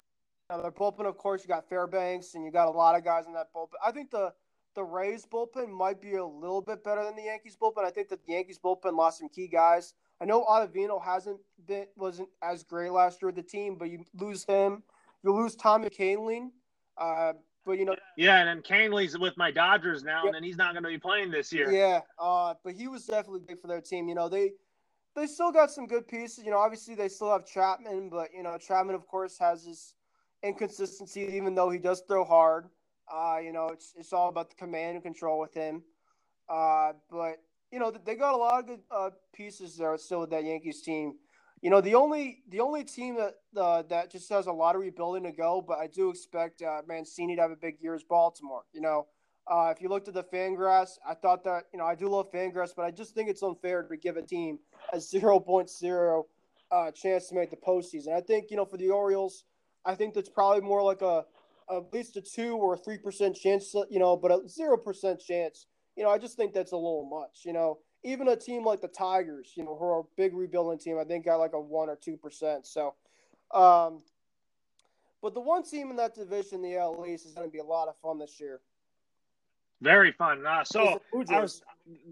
know, 0.50 0.62
their 0.62 0.72
bullpen, 0.72 1.06
of 1.06 1.18
course, 1.18 1.44
you 1.44 1.48
got 1.48 1.68
Fairbanks 1.70 2.36
and 2.36 2.44
you 2.44 2.52
got 2.52 2.68
a 2.68 2.72
lot 2.72 2.96
of 2.96 3.04
guys 3.04 3.26
in 3.28 3.34
that 3.34 3.48
bullpen. 3.56 3.76
I 3.86 3.92
think 3.92 4.12
the 4.12 4.34
the 4.78 4.84
Rays 4.84 5.26
bullpen 5.26 5.70
might 5.70 6.00
be 6.00 6.18
a 6.18 6.24
little 6.24 6.62
bit 6.62 6.84
better 6.84 7.04
than 7.04 7.16
the 7.16 7.24
Yankees 7.24 7.58
bullpen. 7.60 7.84
I 7.84 7.90
think 7.90 8.10
that 8.10 8.24
the 8.24 8.34
Yankees 8.34 8.60
bullpen 8.64 8.96
lost 8.96 9.18
some 9.18 9.28
key 9.28 9.48
guys. 9.48 9.96
I 10.22 10.26
know 10.26 10.46
Ottavino 10.46 11.04
hasn't 11.04 11.40
been 11.68 11.88
wasn't 11.96 12.30
as 12.44 12.62
great 12.62 12.92
last 12.92 13.20
year 13.20 13.30
with 13.30 13.36
the 13.38 13.42
team, 13.42 13.76
but 13.76 13.90
you 13.90 14.06
lose 14.20 14.46
him, 14.46 14.84
you 15.24 15.34
lose 15.34 15.56
Tommy 15.56 15.90
Kahnle. 15.90 16.52
Uh, 16.96 17.34
but 17.66 17.80
you 17.80 17.86
know, 17.86 17.96
yeah, 18.18 18.38
and 18.38 18.48
then 18.48 18.62
Kahnle's 18.62 19.18
with 19.18 19.36
my 19.36 19.50
Dodgers 19.50 20.04
now, 20.04 20.26
yeah. 20.26 20.34
and 20.36 20.46
he's 20.46 20.58
not 20.58 20.74
going 20.74 20.84
to 20.84 20.90
be 20.90 21.00
playing 21.00 21.32
this 21.32 21.52
year. 21.52 21.72
Yeah, 21.72 22.02
uh, 22.20 22.54
but 22.64 22.74
he 22.74 22.88
was 22.88 23.04
definitely 23.08 23.42
big 23.48 23.60
for 23.60 23.68
their 23.68 23.82
team. 23.82 24.08
You 24.08 24.14
know, 24.14 24.30
they 24.30 24.52
they 25.16 25.26
still 25.26 25.52
got 25.52 25.72
some 25.72 25.88
good 25.88 26.08
pieces. 26.08 26.46
You 26.46 26.52
know, 26.52 26.60
obviously 26.60 26.94
they 26.94 27.10
still 27.10 27.32
have 27.32 27.48
Chapman, 27.48 28.10
but 28.10 28.30
you 28.32 28.44
know, 28.44 28.60
Chapman 28.60 28.94
of 28.94 29.08
course 29.08 29.40
has 29.40 29.66
his 29.66 29.96
inconsistency, 30.44 31.22
even 31.34 31.56
though 31.56 31.72
he 31.72 31.80
does 31.80 32.04
throw 32.08 32.24
hard. 32.24 32.68
Uh, 33.12 33.38
you 33.44 33.54
know, 33.54 33.70
it's 33.70 33.94
it's 33.98 34.14
all 34.14 34.30
about 34.30 34.50
the 34.50 34.56
command 34.56 34.96
and 34.96 35.04
control 35.04 35.40
with 35.40 35.54
him. 35.54 35.84
Uh, 36.50 36.94
but 37.10 37.38
you 37.72 37.80
know, 37.80 37.92
they 37.92 38.16
got 38.16 38.34
a 38.34 38.38
lot 38.38 38.60
of 38.60 38.68
good 38.68 38.80
uh, 38.92 39.10
pieces 39.34 39.78
there 39.78 39.98
still 39.98 40.22
with 40.22 40.30
that 40.32 40.44
Yankees 40.44 40.82
team. 40.82 41.16
You 41.62 41.70
know, 41.70 41.82
the 41.82 41.96
only 41.96 42.44
the 42.50 42.60
only 42.60 42.84
team 42.84 43.16
that 43.16 43.36
uh, 43.60 43.82
that 43.84 44.12
just 44.12 44.30
has 44.30 44.48
a 44.48 44.52
lot 44.52 44.76
of 44.76 44.82
rebuilding 44.82 45.24
to 45.24 45.32
go, 45.32 45.64
but 45.66 45.80
I 45.80 45.88
do 45.88 46.10
expect 46.10 46.62
uh, 46.62 46.82
Mancini 46.88 47.36
to 47.36 47.42
have 47.42 47.52
a 47.52 47.56
big 47.56 47.82
year 47.82 47.96
is 47.96 48.04
Baltimore. 48.04 48.64
You 48.74 48.82
know, 48.82 49.08
uh, 49.48 49.74
if 49.76 49.82
you 49.82 49.90
looked 49.90 50.08
at 50.08 50.14
the 50.14 50.24
Fangraphs, 50.24 50.98
I 51.08 51.14
thought 51.16 51.44
that 51.46 51.64
you 51.74 51.80
know 51.80 51.86
I 51.86 51.96
do 51.96 52.10
love 52.10 52.32
Fangraphs, 52.32 52.72
but 52.76 52.86
I 52.86 52.92
just 52.92 53.16
think 53.16 53.30
it's 53.30 53.42
unfair 53.42 53.84
to 53.84 53.98
give 53.98 54.18
a 54.18 54.22
team 54.22 54.60
a 54.94 55.00
zero 55.00 55.40
point 55.40 55.70
zero 55.70 56.28
uh, 56.72 56.92
chance 56.92 57.28
to 57.30 57.36
make 57.36 57.50
the 57.50 57.58
postseason. 57.58 58.14
I 58.14 58.22
think 58.22 58.52
you 58.52 58.58
know 58.58 58.66
for 58.66 58.78
the 58.78 58.90
Orioles, 58.90 59.46
I 59.84 59.96
think 59.96 60.14
that's 60.14 60.30
probably 60.30 60.62
more 60.62 60.84
like 60.84 61.02
a 61.02 61.26
at 61.70 61.94
least 61.94 62.18
a 62.18 62.22
two 62.22 62.56
or 62.56 62.74
a 62.74 62.78
three 62.78 62.98
percent 62.98 63.36
chance, 63.36 63.74
you 63.90 64.00
know, 64.00 64.16
but 64.16 64.32
a 64.32 64.48
zero 64.48 64.78
percent 64.78 65.20
chance, 65.20 65.66
you 65.96 66.04
know, 66.04 66.10
I 66.10 66.18
just 66.18 66.38
think 66.38 66.54
that's 66.54 66.72
a 66.72 66.78
little 66.78 67.08
much, 67.10 67.42
you 67.46 67.54
know. 67.54 67.80
Even 68.04 68.28
a 68.28 68.36
team 68.36 68.64
like 68.64 68.80
the 68.80 68.88
Tigers, 68.88 69.54
you 69.56 69.64
know, 69.64 69.76
who 69.76 69.86
are 69.86 70.00
a 70.02 70.04
big 70.16 70.34
rebuilding 70.34 70.80
team, 70.80 70.98
I 71.00 71.04
think 71.04 71.26
got 71.26 71.38
like 71.38 71.54
a 71.54 71.60
one 71.60 71.90
or 71.90 71.98
two 72.02 72.16
percent. 72.16 72.66
So, 72.66 72.94
um, 73.54 74.04
but 75.22 75.34
the 75.34 75.42
one 75.42 75.64
team 75.64 75.90
in 75.90 75.96
that 75.98 76.14
division, 76.14 76.62
the 76.62 76.78
AL 76.78 77.06
East, 77.08 77.26
is 77.26 77.34
going 77.34 77.48
to 77.48 77.52
be 77.52 77.60
a 77.60 77.64
lot 77.64 77.88
of 77.88 77.96
fun 78.02 78.20
this 78.20 78.40
year. 78.40 78.62
Very 79.82 80.12
fun. 80.12 80.46
Uh, 80.46 80.64
so 80.64 81.02
I 81.30 81.40
was, 81.40 81.62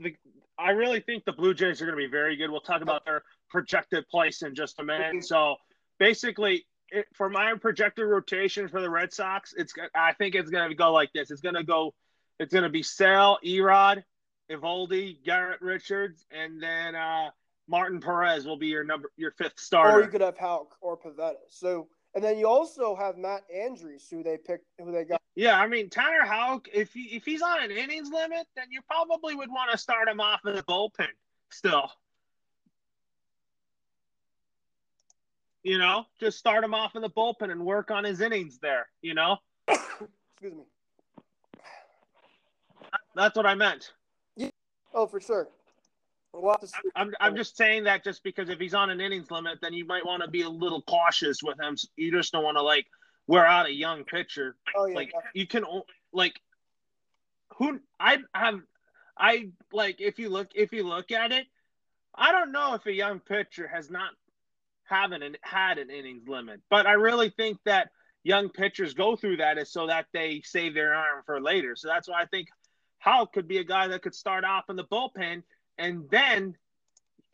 the, 0.01 0.15
I 0.57 0.71
really 0.71 0.99
think 0.99 1.25
the 1.25 1.31
Blue 1.31 1.53
Jays 1.53 1.81
are 1.81 1.85
going 1.85 1.97
to 1.97 2.03
be 2.03 2.11
very 2.11 2.35
good. 2.35 2.49
We'll 2.49 2.61
talk 2.61 2.81
about 2.81 3.05
their 3.05 3.23
projected 3.49 4.07
place 4.09 4.41
in 4.41 4.55
just 4.55 4.79
a 4.79 4.83
minute. 4.83 5.23
So 5.23 5.55
basically, 5.99 6.65
it, 6.89 7.05
for 7.13 7.29
my 7.29 7.53
projected 7.55 8.05
rotation 8.05 8.67
for 8.67 8.81
the 8.81 8.89
Red 8.89 9.13
Sox, 9.13 9.53
it's 9.57 9.73
I 9.95 10.13
think 10.13 10.35
it's 10.35 10.49
going 10.49 10.69
to 10.69 10.75
go 10.75 10.91
like 10.91 11.11
this. 11.13 11.31
It's 11.31 11.41
going 11.41 11.55
to 11.55 11.63
go, 11.63 11.93
it's 12.39 12.53
going 12.53 12.63
to 12.63 12.69
be 12.69 12.83
Sale, 12.83 13.37
Erod, 13.43 14.03
Eovaldi, 14.51 15.23
Garrett 15.23 15.61
Richards, 15.61 16.25
and 16.31 16.61
then 16.61 16.95
uh, 16.95 17.29
Martin 17.67 17.99
Perez 17.99 18.45
will 18.45 18.57
be 18.57 18.67
your 18.67 18.83
number, 18.83 19.11
your 19.17 19.31
fifth 19.31 19.59
starter. 19.59 19.99
Or 19.99 20.03
you 20.03 20.09
could 20.09 20.21
have 20.21 20.37
Houck 20.37 20.75
or 20.81 20.97
Pivetta. 20.97 21.35
So, 21.49 21.87
and 22.13 22.23
then 22.23 22.37
you 22.37 22.47
also 22.47 22.95
have 22.95 23.17
Matt 23.17 23.43
Andriese, 23.53 24.09
who 24.09 24.23
they 24.23 24.37
picked, 24.37 24.65
who 24.79 24.91
they 24.91 25.03
got. 25.03 25.21
Yeah, 25.35 25.59
I 25.59 25.67
mean 25.67 25.89
Tanner 25.89 26.25
Houck. 26.25 26.67
If 26.73 26.93
he, 26.93 27.15
if 27.15 27.25
he's 27.25 27.41
on 27.41 27.63
an 27.63 27.71
innings 27.71 28.09
limit, 28.09 28.47
then 28.55 28.67
you 28.69 28.81
probably 28.87 29.35
would 29.35 29.49
want 29.49 29.71
to 29.71 29.77
start 29.77 30.07
him 30.07 30.21
off 30.21 30.41
in 30.45 30.55
the 30.55 30.63
bullpen 30.63 31.07
still. 31.49 31.91
You 35.65 35.79
know, 35.79 36.05
just 36.19 36.37
start 36.37 36.63
him 36.63 36.75
off 36.75 36.95
in 36.95 37.01
the 37.01 37.09
bullpen 37.09 37.51
and 37.51 37.65
work 37.65 37.89
on 37.89 38.03
his 38.03 38.21
innings 38.21 38.59
there. 38.59 38.87
You 39.01 39.15
know. 39.15 39.37
Excuse 39.67 40.53
me. 40.53 40.63
That's 43.15 43.35
what 43.35 43.47
I 43.47 43.55
meant. 43.55 43.91
Yeah. 44.37 44.51
Oh, 44.93 45.07
for 45.07 45.19
sure. 45.19 45.47
We'll 46.33 46.55
I'm, 46.95 47.13
I'm 47.19 47.35
just 47.35 47.57
saying 47.57 47.85
that 47.85 48.03
just 48.03 48.23
because 48.23 48.49
if 48.49 48.59
he's 48.59 48.75
on 48.75 48.91
an 48.91 49.01
innings 49.01 49.31
limit, 49.31 49.57
then 49.59 49.73
you 49.73 49.85
might 49.85 50.05
want 50.05 50.21
to 50.21 50.29
be 50.29 50.43
a 50.43 50.49
little 50.49 50.83
cautious 50.83 51.41
with 51.41 51.59
him. 51.59 51.75
You 51.95 52.11
just 52.11 52.31
don't 52.31 52.43
want 52.43 52.57
to 52.57 52.61
like 52.61 52.85
wear 53.25 53.43
out 53.43 53.65
a 53.65 53.73
young 53.73 54.03
pitcher. 54.03 54.55
Oh, 54.75 54.85
yeah, 54.85 54.95
like 54.95 55.13
you 55.33 55.47
can 55.47 55.63
like 56.13 56.39
who 57.57 57.79
I 57.99 58.19
have 58.35 58.59
I 59.17 59.49
like 59.73 59.99
if 59.99 60.19
you 60.19 60.29
look 60.29 60.49
if 60.53 60.73
you 60.73 60.83
look 60.83 61.11
at 61.11 61.31
it, 61.31 61.47
I 62.13 62.31
don't 62.31 62.51
know 62.51 62.75
if 62.75 62.85
a 62.85 62.93
young 62.93 63.19
pitcher 63.19 63.67
has 63.67 63.89
not 63.89 64.11
haven't 64.85 65.23
an, 65.23 65.37
had 65.41 65.77
an 65.77 65.89
innings 65.89 66.27
limit. 66.27 66.61
But 66.69 66.87
I 66.87 66.93
really 66.93 67.29
think 67.29 67.57
that 67.65 67.89
young 68.23 68.49
pitchers 68.49 68.93
go 68.93 69.15
through 69.15 69.37
that 69.37 69.57
is 69.57 69.71
so 69.71 69.87
that 69.87 70.07
they 70.13 70.41
save 70.43 70.73
their 70.73 70.93
arm 70.93 71.23
for 71.25 71.41
later. 71.41 71.75
So 71.75 71.87
that's 71.87 72.07
why 72.07 72.21
I 72.21 72.25
think 72.25 72.47
Houck 72.99 73.33
could 73.33 73.47
be 73.47 73.59
a 73.59 73.63
guy 73.63 73.87
that 73.87 74.01
could 74.01 74.15
start 74.15 74.43
off 74.43 74.69
in 74.69 74.75
the 74.75 74.83
bullpen 74.83 75.43
and 75.77 76.09
then 76.09 76.55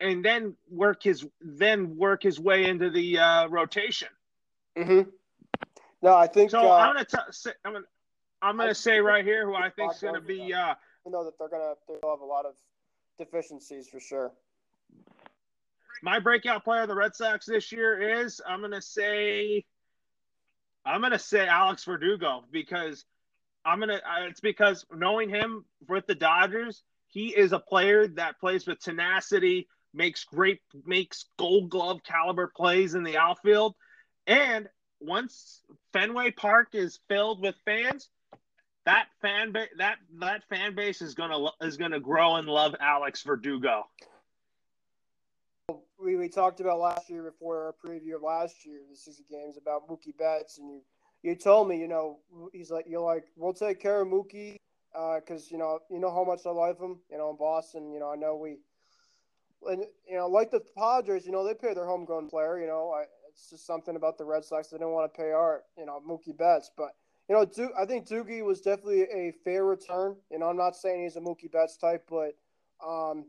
and 0.00 0.24
then 0.24 0.54
work 0.68 1.02
his 1.02 1.24
then 1.40 1.96
work 1.96 2.22
his 2.22 2.38
way 2.38 2.66
into 2.66 2.90
the 2.90 3.18
uh, 3.18 3.48
rotation. 3.48 4.08
Mm-hmm. 4.76 5.08
No, 6.02 6.14
I 6.14 6.26
think. 6.26 6.50
So 6.50 6.60
uh, 6.60 6.76
I'm 6.76 6.94
gonna 6.94 7.04
t- 7.04 7.50
I'm 7.64 7.72
gonna 7.72 7.84
I'm 8.42 8.56
gonna 8.56 8.74
say 8.74 8.98
right 9.00 9.24
here 9.24 9.46
who 9.46 9.54
I 9.54 9.70
think 9.70 9.92
is 9.94 10.00
gonna 10.00 10.20
be. 10.20 10.52
Uh, 10.52 10.74
I 11.06 11.10
know 11.10 11.24
that 11.24 11.38
they're 11.38 11.48
gonna 11.48 11.74
they'll 11.88 12.10
have 12.10 12.20
a 12.20 12.24
lot 12.24 12.44
of 12.44 12.54
deficiencies 13.18 13.88
for 13.88 14.00
sure. 14.00 14.32
My 16.02 16.18
breakout 16.18 16.64
player 16.64 16.82
of 16.82 16.88
the 16.88 16.96
Red 16.96 17.14
Sox 17.14 17.46
this 17.46 17.70
year 17.70 18.20
is 18.20 18.40
I'm 18.46 18.60
gonna 18.60 18.82
say 18.82 19.64
I'm 20.84 21.00
gonna 21.00 21.18
say 21.18 21.46
Alex 21.46 21.84
Verdugo 21.84 22.44
because 22.50 23.04
I'm 23.64 23.78
gonna. 23.78 24.00
It's 24.22 24.40
because 24.40 24.84
knowing 24.92 25.30
him 25.30 25.64
with 25.88 26.06
the 26.06 26.16
Dodgers, 26.16 26.82
he 27.06 27.28
is 27.28 27.52
a 27.52 27.58
player 27.60 28.08
that 28.08 28.40
plays 28.40 28.66
with 28.66 28.80
tenacity, 28.80 29.68
makes 29.94 30.24
great, 30.24 30.60
makes 30.84 31.26
Gold 31.38 31.70
Glove 31.70 32.00
caliber 32.02 32.50
plays 32.54 32.94
in 32.94 33.04
the 33.04 33.18
outfield, 33.18 33.76
and 34.26 34.68
once 35.00 35.60
Fenway 35.92 36.32
Park 36.32 36.68
is 36.72 36.98
filled 37.08 37.40
with 37.40 37.54
fans, 37.64 38.08
that 38.86 39.06
fan 39.20 39.52
base 39.52 39.68
that 39.78 39.98
that 40.18 40.42
fan 40.48 40.74
base 40.74 41.00
is 41.00 41.14
gonna 41.14 41.50
is 41.60 41.76
gonna 41.76 42.00
grow 42.00 42.36
and 42.36 42.48
love 42.48 42.74
Alex 42.80 43.22
Verdugo. 43.22 43.84
We, 46.02 46.16
we 46.16 46.28
talked 46.28 46.60
about 46.60 46.80
last 46.80 47.08
year 47.08 47.22
before 47.22 47.66
our 47.66 47.74
preview 47.74 48.16
of 48.16 48.22
last 48.22 48.66
year, 48.66 48.80
the 48.90 48.96
60 48.96 49.24
games 49.30 49.56
about 49.56 49.88
Mookie 49.88 50.16
Betts, 50.18 50.58
and 50.58 50.68
you 50.68 50.80
you 51.22 51.36
told 51.36 51.68
me, 51.68 51.78
you 51.78 51.86
know, 51.86 52.18
he's 52.52 52.72
like, 52.72 52.86
you're 52.88 53.00
like, 53.00 53.26
we'll 53.36 53.54
take 53.54 53.78
care 53.80 54.00
of 54.00 54.08
Mookie 54.08 54.56
because 54.92 55.44
uh, 55.44 55.48
you 55.52 55.58
know, 55.58 55.78
you 55.88 56.00
know 56.00 56.10
how 56.10 56.24
much 56.24 56.40
I 56.44 56.50
love 56.50 56.80
him. 56.80 56.98
You 57.08 57.18
know, 57.18 57.30
in 57.30 57.36
Boston, 57.36 57.92
you 57.92 58.00
know, 58.00 58.10
I 58.10 58.16
know 58.16 58.34
we, 58.34 58.56
and 59.70 59.84
you 60.08 60.16
know, 60.16 60.26
like 60.26 60.50
the 60.50 60.62
Padres, 60.76 61.24
you 61.24 61.30
know, 61.30 61.46
they 61.46 61.54
pay 61.54 61.74
their 61.74 61.86
homegrown 61.86 62.28
player. 62.28 62.58
You 62.58 62.66
know, 62.66 62.90
I, 62.90 63.04
it's 63.30 63.50
just 63.50 63.64
something 63.64 63.94
about 63.94 64.18
the 64.18 64.24
Red 64.24 64.44
Sox 64.44 64.68
they 64.68 64.78
didn't 64.78 64.90
want 64.90 65.12
to 65.12 65.16
pay 65.16 65.30
our, 65.30 65.62
you 65.78 65.86
know, 65.86 66.02
Mookie 66.06 66.36
Betts, 66.36 66.70
but. 66.76 66.90
You 67.28 67.36
know, 67.36 67.44
du- 67.44 67.72
I 67.80 67.86
think 67.86 68.08
Doogie 68.08 68.44
was 68.44 68.60
definitely 68.60 69.02
a 69.02 69.32
fair 69.44 69.64
return. 69.64 70.16
You 70.30 70.40
know, 70.40 70.46
I'm 70.46 70.56
not 70.56 70.74
saying 70.74 71.04
he's 71.04 71.14
a 71.14 71.20
Mookie 71.20 71.50
Betts 71.50 71.76
type, 71.76 72.04
but 72.10 72.34
um, 72.84 73.26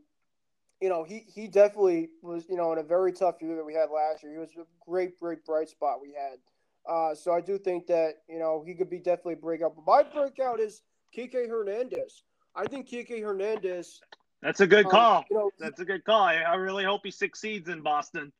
you 0.80 0.88
know, 0.88 1.04
he 1.04 1.24
he 1.32 1.48
definitely 1.48 2.10
was, 2.22 2.44
you 2.48 2.56
know, 2.56 2.72
in 2.72 2.78
a 2.78 2.82
very 2.82 3.12
tough 3.12 3.36
year 3.40 3.56
that 3.56 3.64
we 3.64 3.74
had 3.74 3.90
last 3.90 4.22
year. 4.22 4.32
He 4.32 4.38
was 4.38 4.50
a 4.58 4.66
great, 4.88 5.18
great 5.18 5.44
bright 5.44 5.68
spot 5.68 6.00
we 6.02 6.12
had. 6.12 6.38
Uh, 6.86 7.14
so 7.14 7.32
I 7.32 7.40
do 7.40 7.58
think 7.58 7.86
that 7.86 8.22
you 8.28 8.38
know 8.38 8.62
he 8.66 8.74
could 8.74 8.90
be 8.90 8.98
definitely 8.98 9.36
breakout. 9.36 9.74
But 9.76 9.86
my 9.86 10.02
breakout 10.02 10.60
is 10.60 10.82
Kike 11.16 11.48
Hernandez. 11.48 12.22
I 12.54 12.64
think 12.64 12.88
Kike 12.88 13.22
Hernandez. 13.22 14.00
That's 14.42 14.60
a 14.60 14.66
good 14.66 14.84
um, 14.86 14.90
call. 14.90 15.24
You 15.30 15.36
know, 15.36 15.50
That's 15.58 15.80
a 15.80 15.84
good 15.84 16.04
call. 16.04 16.22
I 16.22 16.54
really 16.54 16.84
hope 16.84 17.00
he 17.04 17.10
succeeds 17.10 17.68
in 17.70 17.80
Boston. 17.80 18.30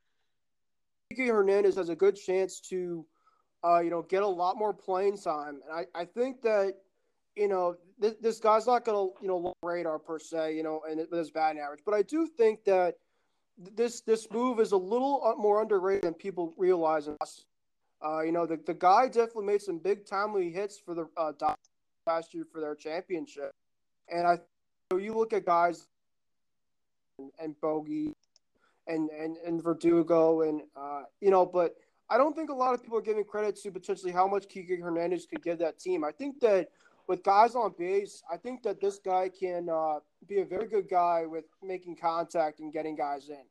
Kike 1.12 1.28
Hernandez 1.28 1.76
has 1.76 1.88
a 1.88 1.96
good 1.96 2.16
chance 2.16 2.60
to, 2.60 3.06
uh, 3.64 3.80
you 3.80 3.90
know, 3.90 4.02
get 4.02 4.22
a 4.22 4.28
lot 4.28 4.58
more 4.58 4.74
playing 4.74 5.16
time, 5.16 5.60
and 5.66 5.86
I, 5.94 6.00
I 6.00 6.04
think 6.04 6.42
that, 6.42 6.74
you 7.36 7.48
know, 7.48 7.76
this, 7.98 8.14
this 8.20 8.38
guy's 8.38 8.66
not 8.66 8.84
going 8.84 8.96
to, 8.96 9.22
you 9.22 9.28
know, 9.28 9.54
radar 9.62 9.98
per 9.98 10.18
se, 10.18 10.56
you 10.56 10.62
know, 10.62 10.82
and 10.88 10.98
with 10.98 11.18
his 11.18 11.30
batting 11.30 11.60
average, 11.60 11.80
but 11.84 11.94
I 11.94 12.02
do 12.02 12.26
think 12.26 12.64
that 12.64 12.96
this 13.56 14.00
this 14.00 14.28
move 14.32 14.58
is 14.58 14.72
a 14.72 14.76
little 14.76 15.22
uh, 15.24 15.40
more 15.40 15.62
underrated 15.62 16.02
than 16.02 16.14
people 16.14 16.54
realize. 16.56 17.08
Uh, 18.04 18.20
you 18.20 18.32
know, 18.32 18.46
the, 18.46 18.58
the 18.66 18.74
guy 18.74 19.06
definitely 19.06 19.46
made 19.46 19.62
some 19.62 19.78
big 19.78 20.04
timely 20.04 20.50
hits 20.50 20.78
for 20.78 20.94
the 20.94 21.08
uh, 21.16 21.32
last 22.06 22.34
year 22.34 22.44
for 22.52 22.60
their 22.60 22.74
championship. 22.74 23.52
And 24.10 24.26
I, 24.26 24.38
so 24.92 24.98
you 24.98 25.14
look 25.14 25.32
at 25.32 25.46
guys 25.46 25.86
and, 27.18 27.30
and 27.40 27.58
Bogey 27.60 28.12
and, 28.86 29.08
and, 29.10 29.36
and 29.38 29.62
Verdugo 29.62 30.42
and, 30.42 30.62
uh, 30.76 31.04
you 31.20 31.30
know, 31.30 31.46
but 31.46 31.76
I 32.10 32.18
don't 32.18 32.36
think 32.36 32.50
a 32.50 32.54
lot 32.54 32.74
of 32.74 32.82
people 32.82 32.98
are 32.98 33.02
giving 33.02 33.24
credit 33.24 33.56
to 33.62 33.70
potentially 33.70 34.12
how 34.12 34.26
much 34.26 34.48
Kike 34.48 34.78
Hernandez 34.80 35.26
could 35.26 35.42
give 35.42 35.58
that 35.58 35.78
team. 35.78 36.04
I 36.04 36.12
think 36.12 36.40
that 36.40 36.68
with 37.06 37.22
guys 37.22 37.54
on 37.54 37.74
base, 37.78 38.22
I 38.32 38.36
think 38.36 38.62
that 38.62 38.80
this 38.80 38.98
guy 38.98 39.28
can 39.28 39.68
uh, 39.68 39.98
be 40.26 40.40
a 40.40 40.44
very 40.44 40.66
good 40.66 40.88
guy 40.88 41.26
with 41.26 41.44
making 41.62 41.96
contact 41.96 42.60
and 42.60 42.72
getting 42.72 42.96
guys 42.96 43.28
in. 43.28 43.44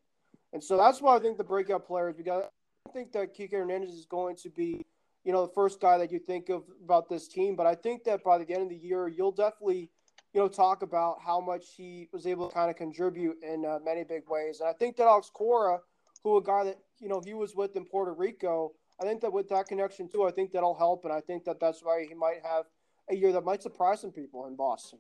And 0.53 0.63
so 0.63 0.77
that's 0.77 1.01
why 1.01 1.15
I 1.15 1.19
think 1.19 1.37
the 1.37 1.43
breakout 1.43 1.85
players, 1.85 2.15
because 2.15 2.45
I 2.87 2.91
think 2.91 3.11
that 3.13 3.35
Kike 3.35 3.51
Hernandez 3.51 3.91
is 3.91 4.05
going 4.05 4.35
to 4.37 4.49
be, 4.49 4.85
you 5.23 5.31
know, 5.31 5.45
the 5.45 5.53
first 5.53 5.79
guy 5.79 5.97
that 5.97 6.11
you 6.11 6.19
think 6.19 6.49
of 6.49 6.63
about 6.83 7.09
this 7.09 7.27
team. 7.27 7.55
But 7.55 7.65
I 7.65 7.75
think 7.75 8.03
that 8.05 8.23
by 8.23 8.37
the 8.37 8.49
end 8.51 8.63
of 8.63 8.69
the 8.69 8.75
year, 8.75 9.07
you'll 9.07 9.31
definitely, 9.31 9.89
you 10.33 10.41
know, 10.41 10.47
talk 10.47 10.81
about 10.81 11.17
how 11.23 11.39
much 11.39 11.65
he 11.75 12.07
was 12.11 12.27
able 12.27 12.49
to 12.49 12.53
kind 12.53 12.69
of 12.69 12.75
contribute 12.75 13.37
in 13.43 13.65
uh, 13.65 13.79
many 13.83 14.03
big 14.03 14.23
ways. 14.27 14.59
And 14.59 14.69
I 14.69 14.73
think 14.73 14.95
that 14.97 15.07
Alex 15.07 15.29
Cora, 15.33 15.79
who 16.23 16.37
a 16.37 16.43
guy 16.43 16.63
that 16.65 16.77
you 16.99 17.09
know 17.09 17.21
he 17.23 17.33
was 17.33 17.55
with 17.55 17.75
in 17.75 17.85
Puerto 17.85 18.13
Rico, 18.13 18.71
I 19.01 19.05
think 19.05 19.21
that 19.21 19.33
with 19.33 19.49
that 19.49 19.67
connection 19.67 20.07
too, 20.07 20.23
I 20.23 20.31
think 20.31 20.51
that'll 20.51 20.75
help. 20.75 21.03
And 21.03 21.13
I 21.13 21.21
think 21.21 21.45
that 21.45 21.59
that's 21.59 21.83
why 21.83 22.05
he 22.07 22.13
might 22.13 22.41
have 22.43 22.65
a 23.09 23.15
year 23.15 23.31
that 23.33 23.43
might 23.43 23.61
surprise 23.61 24.01
some 24.01 24.11
people 24.11 24.47
in 24.47 24.55
Boston. 24.55 24.99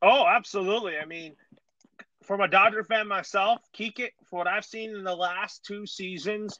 Oh, 0.00 0.26
absolutely. 0.26 0.98
I 0.98 1.04
mean, 1.04 1.36
from 2.22 2.40
a 2.40 2.48
Dodger 2.48 2.84
fan 2.84 3.06
myself, 3.06 3.60
Kike, 3.76 4.10
for 4.24 4.38
what 4.38 4.46
I've 4.46 4.64
seen 4.64 4.90
in 4.90 5.04
the 5.04 5.14
last 5.14 5.64
two 5.64 5.86
seasons, 5.86 6.58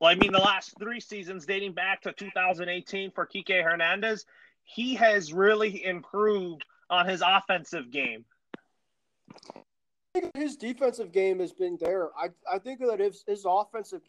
well, 0.00 0.10
I 0.10 0.14
mean 0.14 0.32
the 0.32 0.38
last 0.38 0.74
three 0.78 1.00
seasons 1.00 1.46
dating 1.46 1.72
back 1.72 2.02
to 2.02 2.12
2018 2.12 3.10
for 3.10 3.26
Kike 3.26 3.62
Hernandez, 3.62 4.24
he 4.62 4.94
has 4.94 5.32
really 5.32 5.84
improved 5.84 6.64
on 6.90 7.08
his 7.08 7.22
offensive 7.26 7.90
game. 7.90 8.24
I 9.54 10.20
think 10.20 10.36
his 10.36 10.56
defensive 10.56 11.12
game 11.12 11.40
has 11.40 11.52
been 11.52 11.76
there. 11.80 12.10
I 12.16 12.28
I 12.50 12.58
think 12.58 12.80
that 12.80 13.00
his, 13.00 13.24
his 13.26 13.44
offensive, 13.46 14.02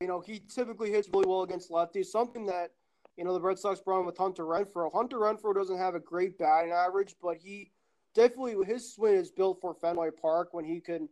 you 0.00 0.08
know, 0.08 0.20
he 0.20 0.40
typically 0.40 0.90
hits 0.90 1.08
really 1.12 1.26
well 1.26 1.42
against 1.42 1.70
lefties. 1.70 2.06
Something 2.06 2.46
that 2.46 2.70
you 3.16 3.24
know 3.24 3.32
the 3.32 3.40
Red 3.40 3.58
Sox 3.58 3.80
brought 3.80 4.00
him 4.00 4.06
with 4.06 4.18
Hunter 4.18 4.44
Renfroe. 4.44 4.92
Hunter 4.92 5.18
Renfroe 5.18 5.54
doesn't 5.54 5.78
have 5.78 5.94
a 5.94 6.00
great 6.00 6.38
batting 6.38 6.72
average, 6.72 7.14
but 7.22 7.36
he 7.36 7.70
definitely 8.14 8.56
his 8.66 8.94
swing 8.94 9.14
is 9.14 9.30
built 9.30 9.60
for 9.60 9.74
Fenway 9.74 10.10
Park 10.10 10.52
when 10.52 10.64
he 10.64 10.80
can, 10.80 11.08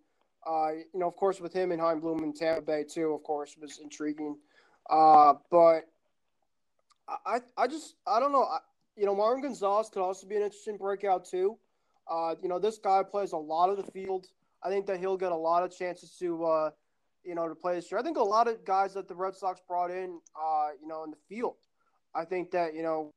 uh, 0.46 0.72
you 0.72 1.00
know, 1.00 1.08
of 1.08 1.16
course, 1.16 1.40
with 1.40 1.52
him 1.52 1.72
and 1.72 1.80
Chaim 1.80 2.00
Bloom 2.00 2.24
in 2.24 2.32
Tampa 2.32 2.62
Bay 2.62 2.84
too, 2.84 3.12
of 3.12 3.22
course, 3.22 3.56
was 3.60 3.78
intriguing. 3.78 4.36
Uh, 4.90 5.34
but 5.50 5.82
I, 7.26 7.40
I 7.56 7.66
just, 7.66 7.96
I 8.06 8.20
don't 8.20 8.32
know. 8.32 8.44
I, 8.44 8.58
you 8.96 9.06
know, 9.06 9.14
Marwin 9.14 9.42
Gonzalez 9.42 9.88
could 9.88 10.02
also 10.02 10.26
be 10.26 10.36
an 10.36 10.42
interesting 10.42 10.76
breakout 10.76 11.24
too. 11.24 11.56
Uh, 12.10 12.34
you 12.42 12.48
know, 12.48 12.58
this 12.58 12.78
guy 12.78 13.02
plays 13.02 13.32
a 13.32 13.36
lot 13.36 13.70
of 13.70 13.76
the 13.76 13.90
field. 13.92 14.26
I 14.62 14.68
think 14.68 14.86
that 14.86 14.98
he'll 15.00 15.16
get 15.16 15.32
a 15.32 15.36
lot 15.36 15.62
of 15.62 15.76
chances 15.76 16.16
to, 16.18 16.44
uh, 16.44 16.70
you 17.24 17.34
know, 17.34 17.48
to 17.48 17.54
play 17.54 17.74
this 17.74 17.90
year. 17.90 17.98
I 17.98 18.02
think 18.02 18.16
a 18.16 18.22
lot 18.22 18.48
of 18.48 18.64
guys 18.64 18.94
that 18.94 19.08
the 19.08 19.14
Red 19.14 19.34
Sox 19.34 19.60
brought 19.66 19.90
in, 19.90 20.20
uh, 20.36 20.68
you 20.80 20.86
know, 20.86 21.04
in 21.04 21.10
the 21.10 21.16
field. 21.28 21.56
I 22.14 22.24
think 22.24 22.50
that 22.52 22.74
you 22.74 22.82
know 22.82 23.12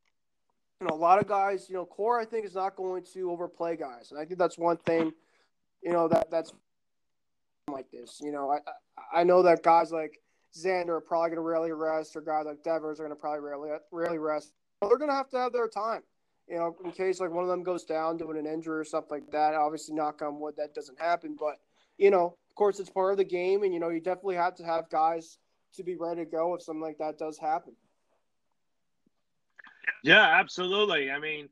you 0.81 0.87
know, 0.87 0.95
a 0.95 0.97
lot 0.97 1.19
of 1.19 1.27
guys, 1.27 1.67
you 1.69 1.75
know, 1.75 1.85
Cora 1.85 2.21
I 2.21 2.25
think 2.25 2.45
is 2.45 2.55
not 2.55 2.75
going 2.75 3.03
to 3.13 3.31
overplay 3.31 3.77
guys, 3.77 4.11
and 4.11 4.19
I 4.19 4.25
think 4.25 4.39
that's 4.39 4.57
one 4.57 4.77
thing, 4.77 5.13
you 5.81 5.91
know, 5.91 6.07
that 6.09 6.29
that's 6.29 6.51
like 7.69 7.89
this. 7.91 8.19
You 8.21 8.31
know, 8.31 8.51
I 8.51 9.19
I 9.19 9.23
know 9.23 9.41
that 9.43 9.63
guys 9.63 9.91
like 9.91 10.19
Xander 10.55 10.89
are 10.89 11.01
probably 11.01 11.29
going 11.29 11.37
to 11.37 11.41
rarely 11.41 11.71
rest, 11.71 12.15
or 12.15 12.21
guys 12.21 12.45
like 12.45 12.63
Devers 12.63 12.99
are 12.99 13.03
going 13.03 13.15
to 13.15 13.19
probably 13.19 13.39
rarely 13.39 13.69
rarely 13.91 14.17
rest. 14.17 14.53
They're 14.81 14.97
going 14.97 15.09
to 15.09 15.15
have 15.15 15.29
to 15.29 15.37
have 15.37 15.53
their 15.53 15.69
time, 15.69 16.03
you 16.47 16.57
know, 16.57 16.75
in 16.83 16.91
case 16.91 17.19
like 17.19 17.31
one 17.31 17.43
of 17.43 17.49
them 17.49 17.63
goes 17.63 17.85
down 17.85 18.17
doing 18.17 18.37
an 18.37 18.45
injury 18.45 18.77
or 18.77 18.83
something 18.83 19.21
like 19.21 19.31
that. 19.31 19.53
Obviously, 19.53 19.95
knock 19.95 20.21
on 20.21 20.39
wood, 20.39 20.55
that 20.57 20.75
doesn't 20.75 20.99
happen, 20.99 21.37
but 21.39 21.55
you 21.97 22.11
know, 22.11 22.35
of 22.49 22.55
course, 22.55 22.79
it's 22.79 22.89
part 22.89 23.11
of 23.11 23.17
the 23.17 23.23
game, 23.23 23.63
and 23.63 23.73
you 23.73 23.79
know, 23.79 23.89
you 23.89 24.01
definitely 24.01 24.35
have 24.35 24.55
to 24.55 24.65
have 24.65 24.89
guys 24.89 25.37
to 25.75 25.83
be 25.83 25.95
ready 25.95 26.23
to 26.23 26.29
go 26.29 26.53
if 26.53 26.61
something 26.61 26.81
like 26.81 26.97
that 26.97 27.17
does 27.17 27.37
happen. 27.37 27.73
Yeah, 30.03 30.39
absolutely. 30.39 31.11
I 31.11 31.19
mean, 31.19 31.49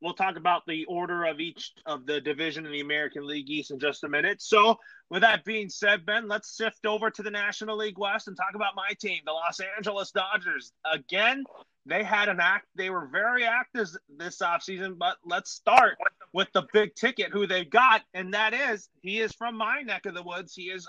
we'll 0.00 0.14
talk 0.14 0.36
about 0.36 0.66
the 0.66 0.84
order 0.86 1.24
of 1.24 1.40
each 1.40 1.72
of 1.86 2.06
the 2.06 2.20
division 2.20 2.66
in 2.66 2.72
the 2.72 2.80
American 2.80 3.26
League 3.26 3.50
East 3.50 3.70
in 3.70 3.78
just 3.78 4.04
a 4.04 4.08
minute. 4.08 4.40
So, 4.40 4.78
with 5.10 5.22
that 5.22 5.44
being 5.44 5.68
said, 5.68 6.04
Ben, 6.04 6.28
let's 6.28 6.56
shift 6.56 6.86
over 6.86 7.10
to 7.10 7.22
the 7.22 7.30
National 7.30 7.76
League 7.76 7.98
West 7.98 8.28
and 8.28 8.36
talk 8.36 8.54
about 8.54 8.76
my 8.76 8.90
team, 9.00 9.22
the 9.24 9.32
Los 9.32 9.60
Angeles 9.76 10.10
Dodgers. 10.10 10.72
Again, 10.90 11.44
they 11.86 12.04
had 12.04 12.28
an 12.28 12.38
act, 12.40 12.66
they 12.76 12.90
were 12.90 13.06
very 13.06 13.44
active 13.44 13.88
this 14.18 14.38
offseason, 14.40 14.98
but 14.98 15.16
let's 15.24 15.50
start 15.50 15.96
with 16.34 16.48
the 16.52 16.66
big 16.72 16.94
ticket 16.94 17.32
who 17.32 17.46
they've 17.46 17.70
got, 17.70 18.02
and 18.12 18.34
that 18.34 18.52
is 18.52 18.90
he 19.00 19.20
is 19.20 19.32
from 19.32 19.56
my 19.56 19.80
neck 19.80 20.04
of 20.04 20.14
the 20.14 20.22
woods. 20.22 20.54
He 20.54 20.64
is 20.64 20.86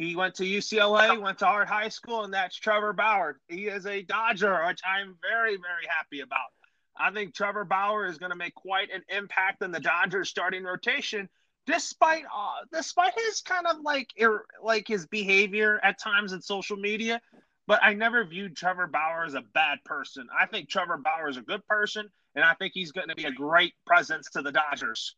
he 0.00 0.16
went 0.16 0.34
to 0.36 0.44
UCLA, 0.44 1.20
went 1.20 1.38
to 1.40 1.44
Hart 1.44 1.68
High 1.68 1.90
School, 1.90 2.24
and 2.24 2.32
that's 2.32 2.56
Trevor 2.56 2.94
Bauer. 2.94 3.38
He 3.48 3.66
is 3.66 3.84
a 3.84 4.00
Dodger, 4.00 4.64
which 4.66 4.80
I'm 4.82 5.18
very, 5.20 5.56
very 5.56 5.86
happy 5.94 6.20
about. 6.20 6.48
I 6.96 7.10
think 7.10 7.34
Trevor 7.34 7.66
Bauer 7.66 8.06
is 8.06 8.16
going 8.16 8.30
to 8.30 8.36
make 8.36 8.54
quite 8.54 8.90
an 8.90 9.02
impact 9.10 9.62
in 9.62 9.70
the 9.70 9.78
Dodgers 9.78 10.30
starting 10.30 10.64
rotation, 10.64 11.28
despite 11.66 12.24
uh, 12.24 12.64
despite 12.72 13.12
his 13.14 13.42
kind 13.42 13.66
of 13.66 13.76
like 13.82 14.08
ir- 14.16 14.46
like 14.62 14.88
his 14.88 15.06
behavior 15.06 15.78
at 15.82 15.98
times 15.98 16.32
in 16.32 16.40
social 16.40 16.78
media. 16.78 17.20
But 17.66 17.80
I 17.82 17.92
never 17.92 18.24
viewed 18.24 18.56
Trevor 18.56 18.86
Bauer 18.86 19.24
as 19.26 19.34
a 19.34 19.42
bad 19.52 19.84
person. 19.84 20.28
I 20.36 20.46
think 20.46 20.70
Trevor 20.70 20.96
Bauer 20.96 21.28
is 21.28 21.36
a 21.36 21.42
good 21.42 21.64
person, 21.66 22.08
and 22.34 22.42
I 22.42 22.54
think 22.54 22.72
he's 22.74 22.90
going 22.90 23.08
to 23.08 23.14
be 23.14 23.24
a 23.24 23.32
great 23.32 23.74
presence 23.86 24.30
to 24.30 24.40
the 24.40 24.50
Dodgers. 24.50 25.14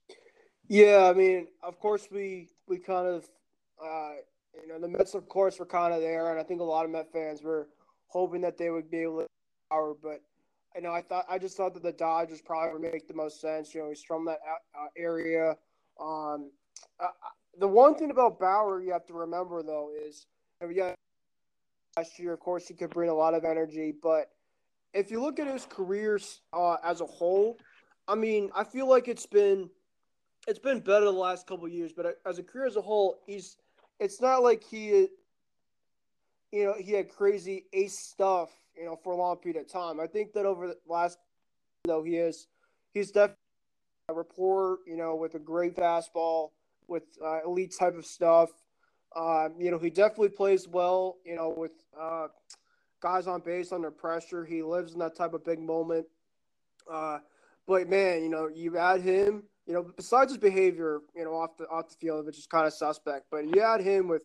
Yeah, 0.67 1.09
I 1.09 1.13
mean, 1.17 1.47
of 1.63 1.79
course 1.79 2.09
we 2.11 2.49
we 2.67 2.79
kind 2.79 3.07
of 3.07 3.29
uh, 3.83 4.15
you 4.61 4.69
know, 4.69 4.79
the 4.79 4.89
Mets, 4.89 5.15
of 5.15 5.29
course, 5.29 5.59
were 5.59 5.67
kind 5.67 5.95
of 5.95 6.01
there, 6.01 6.31
and 6.31 6.41
I 6.41 6.43
think 6.43 6.61
a 6.61 6.65
lot 6.65 6.85
of 6.85 6.91
Met 6.91 7.13
fans 7.13 7.43
were 7.43 7.69
hoping 8.09 8.41
that 8.43 8.59
they 8.59 8.71
would 8.71 8.91
be 8.91 8.99
able 8.99 9.21
to 9.21 9.27
power. 9.71 9.95
But 10.01 10.23
you 10.75 10.83
know, 10.83 10.93
I 10.93 11.03
thought 11.03 11.27
I 11.29 11.39
just 11.39 11.57
thought 11.57 11.75
that 11.75 11.83
the 11.83 11.93
Dodgers 11.93 12.41
probably 12.41 12.73
would 12.73 12.93
make 12.93 13.09
the 13.09 13.15
most 13.15 13.41
sense. 13.41 13.75
You 13.75 13.83
know, 13.83 13.89
he's 13.89 14.03
from 14.03 14.25
that 14.27 14.41
uh, 14.75 14.87
area. 14.97 15.57
Um, 16.01 16.51
uh, 17.01 17.09
the 17.59 17.69
one 17.69 17.95
thing 17.95 18.11
about 18.11 18.39
Bauer 18.39 18.81
you 18.81 18.93
have 18.93 19.07
to 19.07 19.15
remember 19.15 19.63
though 19.63 19.91
is, 20.07 20.27
yeah, 20.71 20.95
last 21.97 22.19
year, 22.19 22.33
of 22.33 22.41
course, 22.41 22.67
he 22.67 22.75
could 22.75 22.91
bring 22.91 23.11
a 23.11 23.15
lot 23.15 23.35
of 23.35 23.45
energy, 23.45 23.93
but 24.03 24.31
if 24.95 25.11
you 25.11 25.21
look 25.21 25.39
at 25.39 25.47
his 25.47 25.67
career 25.67 26.21
uh, 26.53 26.77
as 26.85 27.01
a 27.01 27.07
whole, 27.07 27.59
I 28.09 28.15
mean, 28.15 28.51
I 28.55 28.65
feel 28.65 28.89
like 28.89 29.09
it's 29.09 29.27
been 29.27 29.71
it's 30.49 30.59
been 30.59 30.81
better 30.81 31.05
the 31.05 31.13
last 31.13 31.47
couple 31.47 31.69
years, 31.69 31.93
but 31.93 32.19
as 32.27 32.39
a 32.39 32.43
career 32.43 32.67
as 32.67 32.77
a 32.77 32.83
whole, 32.83 33.21
he's 33.27 33.57
it's 34.03 34.21
not 34.21 34.43
like 34.43 34.65
he 34.65 35.09
you 36.51 36.65
know 36.65 36.75
he 36.79 36.93
had 36.93 37.09
crazy 37.09 37.67
ace 37.73 37.99
stuff 37.99 38.51
you 38.77 38.85
know 38.85 38.97
for 38.97 39.13
a 39.13 39.17
long 39.17 39.37
period 39.37 39.61
of 39.61 39.71
time. 39.71 40.01
I 40.01 40.07
think 40.07 40.33
that 40.33 40.45
over 40.45 40.67
the 40.67 40.77
last 40.87 41.19
though 41.85 42.03
he 42.03 42.17
is 42.17 42.49
he's 42.93 43.11
definitely 43.11 43.37
a 44.09 44.15
rapport 44.15 44.79
you 44.87 44.97
know 44.97 45.15
with 45.15 45.35
a 45.37 45.39
great 45.39 45.77
fastball 45.77 46.51
with 46.89 47.05
uh, 47.25 47.41
elite 47.47 47.75
type 47.79 47.97
of 47.97 48.05
stuff. 48.05 48.51
Uh, 49.15 49.51
you 49.59 49.71
know 49.71 49.79
he 49.79 49.91
definitely 49.91 50.31
plays 50.31 50.67
well 50.67 51.19
you 51.25 51.37
know 51.37 51.55
with 51.57 51.73
uh, 51.99 52.27
guys 53.01 53.27
on 53.27 53.41
base 53.41 53.73
under 53.73 53.91
pressure. 53.91 54.45
He 54.45 54.63
lives 54.63 54.95
in 54.95 54.99
that 54.99 55.15
type 55.15 55.33
of 55.33 55.45
big 55.45 55.61
moment. 55.61 56.07
Uh, 56.91 57.19
but 57.67 57.89
man, 57.89 58.23
you 58.25 58.29
know, 58.29 58.49
you 58.49 58.77
add 58.77 59.03
him, 59.03 59.45
you 59.67 59.75
know, 59.75 59.87
besides 59.97 60.33
his 60.33 60.39
behavior, 60.39 61.01
you 61.15 61.25
know, 61.25 61.33
off 61.33 61.57
the 61.57 61.65
off 61.69 61.89
the 61.89 61.95
field, 61.95 62.27
which 62.27 62.39
is 62.39 62.47
kind 62.47 62.67
of 62.67 62.73
suspect, 62.73 63.27
but 63.31 63.45
you 63.45 63.61
add 63.61 63.81
him 63.81 64.09
with 64.09 64.25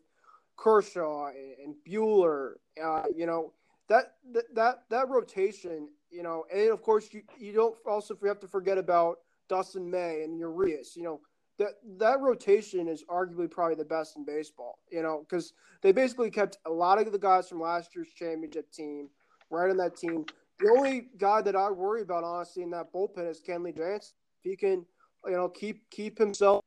Kershaw 0.58 1.28
and, 1.28 1.56
and 1.64 1.76
Buehler, 1.88 2.54
uh, 2.84 3.04
you 3.16 3.26
know, 3.26 3.54
that 3.90 4.16
that 4.54 4.84
that 4.90 5.10
rotation, 5.10 5.90
you 6.10 6.24
know, 6.24 6.46
and 6.54 6.72
of 6.72 6.82
course 6.82 7.14
you 7.14 7.22
you 7.38 7.54
don't 7.54 7.76
also 7.86 8.18
have 8.26 8.40
to 8.40 8.48
forget 8.48 8.78
about 8.78 9.20
Dustin 9.48 9.90
May 9.90 10.24
and 10.24 10.38
Urias, 10.38 10.96
you 10.96 11.04
know, 11.04 11.22
that 11.60 11.74
that 11.98 12.20
rotation 12.20 12.88
is 12.88 13.04
arguably 13.10 13.50
probably 13.50 13.76
the 13.76 13.86
best 13.86 14.18
in 14.18 14.26
baseball. 14.26 14.80
You 14.92 15.04
know, 15.04 15.26
because 15.28 15.54
they 15.82 15.92
basically 15.92 16.32
kept 16.32 16.58
a 16.66 16.72
lot 16.72 17.00
of 17.00 17.12
the 17.12 17.20
guys 17.20 17.48
from 17.48 17.62
last 17.62 17.96
year's 17.96 18.10
championship 18.10 18.72
team 18.72 19.10
right 19.50 19.70
on 19.70 19.78
that 19.78 19.96
team. 19.96 20.26
The 20.60 20.70
only 20.70 21.10
guy 21.18 21.42
that 21.44 21.56
I 21.56 21.70
worry 21.70 22.02
about 22.02 22.24
honestly 22.24 22.64
in 22.64 22.72
that 22.72 22.92
bullpen 22.92 23.30
is 23.30 23.40
Kenley 23.40 23.76
Jansen. 23.76 24.14
If 24.44 24.52
he 24.52 24.56
can, 24.56 24.86
you 25.28 25.36
know, 25.36 25.50
keep 25.50 25.90
keep 25.90 26.18
himself. 26.18 26.64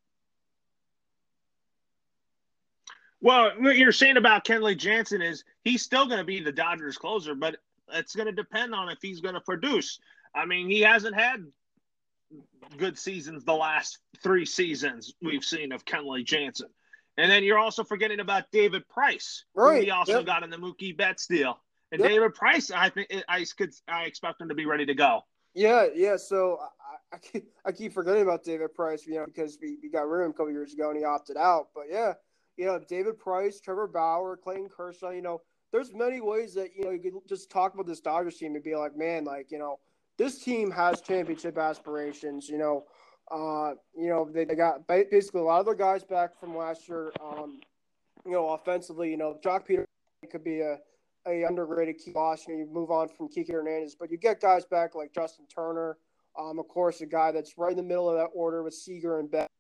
Well, 3.21 3.53
what 3.59 3.77
you're 3.77 3.93
saying 3.93 4.17
about 4.17 4.45
Kenley 4.45 4.77
Jansen 4.77 5.21
is 5.21 5.45
he's 5.63 5.83
still 5.83 6.07
going 6.07 6.19
to 6.19 6.25
be 6.25 6.41
the 6.41 6.53
Dodgers 6.53 6.97
closer, 6.97 7.35
but 7.35 7.57
it's 7.93 8.15
going 8.15 8.27
to 8.27 8.33
depend 8.33 8.75
on 8.75 8.89
if 8.89 8.99
he's 9.03 9.21
going 9.21 9.35
to 9.35 9.41
produce. 9.41 9.99
I 10.35 10.47
mean, 10.47 10.71
he 10.71 10.81
hasn't 10.81 11.15
had 11.15 11.45
good 12.77 12.99
seasons 12.99 13.45
the 13.45 13.55
last 13.55 13.99
three 14.23 14.47
seasons 14.47 15.15
we've 15.21 15.45
seen 15.45 15.73
of 15.73 15.85
Kenley 15.85 16.25
Jansen. 16.25 16.69
And 17.19 17.31
then 17.31 17.45
you're 17.45 17.59
also 17.59 17.85
forgetting 17.85 18.21
about 18.21 18.45
David 18.53 18.89
Price. 18.89 19.45
Right. 19.55 19.83
he 19.83 19.91
also 19.91 20.19
yep. 20.19 20.27
got 20.27 20.43
in 20.43 20.51
the 20.51 20.57
Mookie 20.57 20.97
Betts 20.97 21.27
deal. 21.27 21.59
And 21.93 22.01
yep. 22.01 22.09
David 22.09 22.35
Price, 22.35 22.71
I 22.71 22.89
think 22.89 23.13
I 23.29 23.45
could 23.57 23.75
I 23.89 24.05
expect 24.05 24.41
him 24.41 24.49
to 24.49 24.55
be 24.55 24.65
ready 24.65 24.87
to 24.87 24.95
go. 24.95 25.23
Yeah, 25.55 25.89
yeah. 25.95 26.17
So 26.17 26.61
I, 27.13 27.19
keep, 27.19 27.53
I 27.65 27.73
keep 27.73 27.93
forgetting 27.93 28.23
about 28.23 28.45
David 28.45 28.75
Price, 28.75 29.07
you 29.07 29.15
know, 29.15 29.27
because 29.27 29.59
we, 29.61 29.79
we 29.83 29.89
got 29.89 30.09
rid 30.09 30.21
of 30.21 30.27
him 30.27 30.31
a 30.31 30.35
couple 30.35 30.53
years 30.53 30.73
ago 30.73 30.91
and 30.91 30.99
he 30.99 31.05
opted 31.05 31.37
out. 31.37 31.69
But 31.75 31.85
yeah, 31.91 32.15
you 32.57 32.67
know, 32.67 32.79
David 32.89 33.19
Price, 33.19 33.61
Trevor 33.61 33.87
Bauer, 33.89 34.37
Clayton 34.37 34.69
Kershaw, 34.69 35.11
you 35.11 35.23
know, 35.23 35.41
there's 35.73 35.93
many 35.93 36.21
ways 36.21 36.55
that, 36.55 36.71
you 36.77 36.85
know, 36.85 36.91
you 36.91 37.01
could 37.01 37.13
just 37.29 37.51
talk 37.51 37.75
about 37.75 37.87
this 37.87 38.01
Dodgers 38.01 38.37
team 38.37 38.55
and 38.55 38.65
be 38.65 38.75
like, 38.75 38.97
man, 38.97 39.25
like, 39.25 39.51
you 39.51 39.59
know, 39.59 39.79
this 40.21 40.39
team 40.39 40.71
has 40.71 41.01
championship 41.01 41.57
aspirations. 41.57 42.47
You 42.47 42.59
know, 42.59 42.85
uh, 43.31 43.73
you 43.97 44.09
know 44.09 44.29
they, 44.31 44.45
they 44.45 44.55
got 44.55 44.87
basically 44.87 45.41
a 45.41 45.45
lot 45.45 45.61
of 45.61 45.67
their 45.67 45.75
guys 45.75 46.05
back 46.05 46.39
from 46.39 46.55
last 46.55 46.89
year. 46.89 47.11
Um, 47.25 47.61
you 48.27 48.33
know, 48.33 48.51
offensively, 48.51 49.11
you 49.11 49.17
know, 49.17 49.39
Joc 49.43 49.67
Pederson 49.67 50.31
could 50.31 50.45
be 50.45 50.61
a 50.61 50.77
a 51.27 51.45
underrated 51.45 51.99
key 51.99 52.13
loss. 52.13 52.47
You 52.47 52.55
know, 52.55 52.61
you 52.61 52.71
move 52.71 52.91
on 52.91 53.09
from 53.09 53.29
Kike 53.29 53.51
Hernandez, 53.51 53.95
but 53.95 54.11
you 54.11 54.19
get 54.19 54.41
guys 54.41 54.67
back 54.67 54.95
like 54.95 55.15
Justin 55.15 55.47
Turner. 55.47 55.97
Um, 56.41 56.59
of 56.59 56.69
course, 56.69 57.01
a 57.01 57.07
guy 57.07 57.33
that's 57.33 57.59
right 57.59 57.73
in 57.73 57.77
the 57.77 57.83
middle 57.83 58.09
of 58.09 58.17
that 58.17 58.31
order 58.35 58.63
with 58.63 58.75
Seager 58.75 59.19
and 59.19 59.31
Betts. 59.31 59.53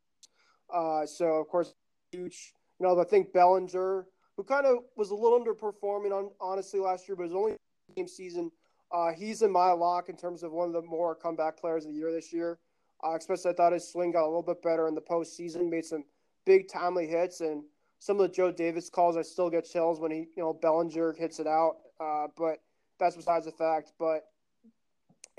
Uh, 0.73 1.05
so 1.05 1.27
of 1.35 1.49
course, 1.49 1.75
huge. 2.12 2.55
You 2.79 2.87
know, 2.87 2.99
I 2.99 3.05
think 3.05 3.33
Bellinger, 3.33 4.07
who 4.37 4.45
kind 4.45 4.64
of 4.64 4.79
was 4.97 5.11
a 5.11 5.14
little 5.14 5.38
underperforming 5.38 6.12
on 6.12 6.31
honestly 6.40 6.81
last 6.81 7.07
year, 7.07 7.16
but 7.16 7.25
his 7.25 7.35
only 7.35 7.57
game 7.95 8.09
season 8.09 8.51
uh, 8.93 9.12
he's 9.12 9.43
in 9.43 9.53
my 9.53 9.71
lock 9.71 10.09
in 10.09 10.16
terms 10.16 10.43
of 10.43 10.53
one 10.53 10.66
of 10.69 10.73
the 10.73 10.83
more 10.83 11.14
comeback 11.14 11.57
players 11.57 11.85
of 11.85 11.93
the 11.93 11.97
year 11.97 12.12
this 12.12 12.33
year. 12.33 12.59
Uh, 13.05 13.14
especially, 13.16 13.53
I 13.53 13.55
thought 13.55 13.73
his 13.73 13.90
swing 13.90 14.12
got 14.12 14.25
a 14.25 14.27
little 14.27 14.43
bit 14.43 14.62
better 14.62 14.88
in 14.88 14.95
the 14.95 15.01
postseason, 15.01 15.71
made 15.71 15.85
some 15.85 16.05
big 16.45 16.69
timely 16.69 17.07
hits, 17.07 17.40
and 17.40 17.62
some 17.99 18.19
of 18.21 18.23
the 18.23 18.35
Joe 18.35 18.51
Davis 18.51 18.90
calls, 18.90 19.16
I 19.16 19.23
still 19.23 19.49
get 19.49 19.64
chills 19.64 20.01
when 20.01 20.11
he, 20.11 20.19
you 20.37 20.43
know, 20.43 20.53
Bellinger 20.53 21.14
hits 21.14 21.38
it 21.38 21.47
out. 21.47 21.77
Uh, 21.99 22.27
but 22.37 22.59
that's 22.99 23.16
besides 23.16 23.47
the 23.47 23.53
fact. 23.53 23.93
But 23.99 24.25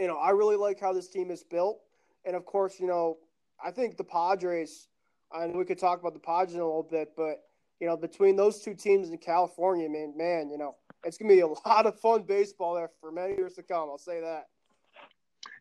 you 0.01 0.07
know, 0.07 0.17
I 0.17 0.31
really 0.31 0.55
like 0.55 0.79
how 0.79 0.93
this 0.93 1.07
team 1.07 1.29
is 1.29 1.43
built, 1.43 1.79
and 2.25 2.35
of 2.35 2.43
course, 2.43 2.79
you 2.79 2.87
know, 2.87 3.19
I 3.63 3.69
think 3.69 3.97
the 3.97 4.03
Padres. 4.03 4.87
And 5.31 5.55
we 5.55 5.63
could 5.63 5.77
talk 5.77 6.01
about 6.01 6.13
the 6.13 6.19
Padres 6.19 6.55
a 6.55 6.57
little 6.57 6.87
bit, 6.89 7.09
but 7.15 7.43
you 7.79 7.85
know, 7.85 7.95
between 7.95 8.35
those 8.35 8.61
two 8.61 8.73
teams 8.73 9.09
in 9.09 9.17
California, 9.19 9.87
man, 9.87 10.13
man, 10.17 10.49
you 10.49 10.57
know, 10.57 10.75
it's 11.05 11.19
gonna 11.19 11.31
be 11.31 11.41
a 11.41 11.47
lot 11.67 11.85
of 11.85 11.99
fun 11.99 12.23
baseball 12.23 12.73
there 12.73 12.89
for 12.99 13.11
many 13.11 13.35
years 13.35 13.53
to 13.53 13.63
come. 13.63 13.89
I'll 13.89 13.99
say 13.99 14.21
that. 14.21 14.47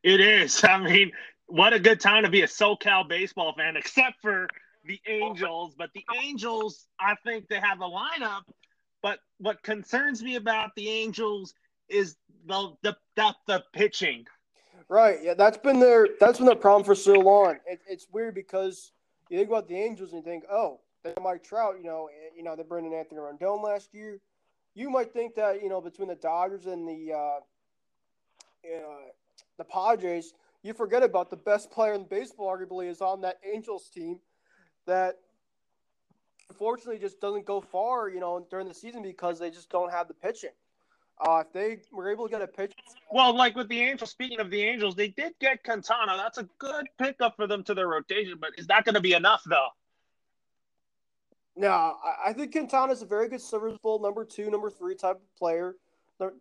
It 0.03 0.20
is. 0.20 0.64
I 0.68 0.79
mean, 0.79 1.12
what 1.46 1.74
a 1.74 1.79
good 1.79 2.00
time 2.00 2.24
to 2.24 2.31
be 2.31 2.40
a 2.40 2.46
SoCal 2.46 3.07
baseball 3.07 3.53
fan, 3.55 3.76
except 3.76 4.22
for 4.22 4.48
the 4.87 4.98
Angels. 5.07 5.74
But 5.76 5.90
the 5.94 6.05
Angels, 6.24 6.87
I 6.98 7.14
think 7.26 7.46
they 7.48 7.61
have 7.61 7.83
a 7.83 7.85
lineup. 7.85 8.44
But 9.03 9.18
what 9.38 9.62
concerns 9.62 10.22
me 10.22 10.37
about 10.37 10.70
the 10.76 10.88
Angels 10.88 11.53
is 11.90 12.16
the 12.46 12.74
the 12.83 12.96
the, 13.16 13.35
the 13.46 13.64
pitching. 13.72 14.26
Right. 14.88 15.18
Yeah, 15.22 15.35
that's 15.35 15.59
been 15.59 15.79
their 15.81 16.09
that's 16.18 16.38
been 16.38 16.46
their 16.46 16.57
problem 16.57 16.85
for 16.85 16.94
so 16.94 17.12
long. 17.14 17.59
It, 17.66 17.81
it's 17.88 18.07
weird 18.12 18.35
because 18.35 18.92
you 19.29 19.38
think 19.38 19.48
about 19.48 19.68
the 19.68 19.76
Angels 19.76 20.12
and 20.12 20.24
you 20.24 20.31
think, 20.31 20.44
oh, 20.50 20.81
they 21.05 21.14
Mike 21.22 21.44
Trout. 21.44 21.76
You 21.79 21.85
know, 21.85 22.09
you 22.37 22.42
know 22.42 22.57
they 22.57 22.62
brought 22.62 22.85
in 22.85 22.92
Anthony 22.92 23.20
Rendon 23.20 23.62
last 23.62 23.94
year 23.94 24.20
you 24.74 24.90
might 24.90 25.12
think 25.12 25.35
that 25.35 25.62
you 25.62 25.68
know 25.68 25.81
between 25.81 26.09
the 26.09 26.14
Dodgers 26.14 26.66
and 26.66 26.87
the 26.88 27.12
uh, 27.12 27.40
uh, 28.64 29.11
the 29.59 29.64
Padres, 29.64 30.33
you 30.62 30.72
forget 30.72 31.03
about 31.03 31.31
the 31.31 31.37
best 31.37 31.70
player 31.70 31.94
in 31.94 32.05
baseball, 32.05 32.48
arguably, 32.48 32.88
is 32.88 33.00
on 33.00 33.20
that 33.22 33.38
Angels 33.44 33.88
team 33.90 34.20
that 34.87 35.16
unfortunately 36.48 36.98
just 36.98 37.20
doesn't 37.20 37.46
go 37.46 37.61
far, 37.61 38.09
you 38.09 38.20
know, 38.20 38.46
during 38.50 38.68
the 38.68 38.74
season 38.74 39.03
because 39.03 39.38
they 39.38 39.50
just 39.50 39.70
don't 39.70 39.90
have 39.90 40.09
the 40.09 40.14
pitching. 40.14 40.50
Uh, 41.20 41.42
if 41.46 41.52
they 41.52 41.78
were 41.92 42.11
able 42.11 42.26
to 42.26 42.30
get 42.30 42.40
a 42.40 42.46
pitch, 42.46 42.72
well, 43.11 43.37
like 43.37 43.54
with 43.54 43.68
the 43.68 43.78
Angels. 43.78 44.11
Speaking 44.11 44.40
of 44.40 44.50
the 44.50 44.62
Angels, 44.62 44.94
they 44.94 45.09
did 45.09 45.35
get 45.38 45.62
Quintana. 45.62 46.16
That's 46.16 46.38
a 46.38 46.48
good 46.59 46.87
pickup 46.98 47.37
for 47.37 47.46
them 47.46 47.62
to 47.64 47.74
their 47.74 47.88
rotation, 47.88 48.38
but 48.40 48.50
is 48.56 48.66
that 48.68 48.85
going 48.85 48.94
to 48.94 49.00
be 49.00 49.12
enough 49.12 49.42
though? 49.46 49.68
No, 51.56 51.96
I 52.24 52.33
think 52.33 52.52
Quintana 52.52 52.92
is 52.92 53.02
a 53.02 53.06
very 53.06 53.28
good 53.28 53.40
serviceable 53.40 53.98
number 53.98 54.24
two, 54.24 54.50
number 54.50 54.70
three 54.70 54.94
type 54.94 55.16
of 55.16 55.37
player, 55.37 55.76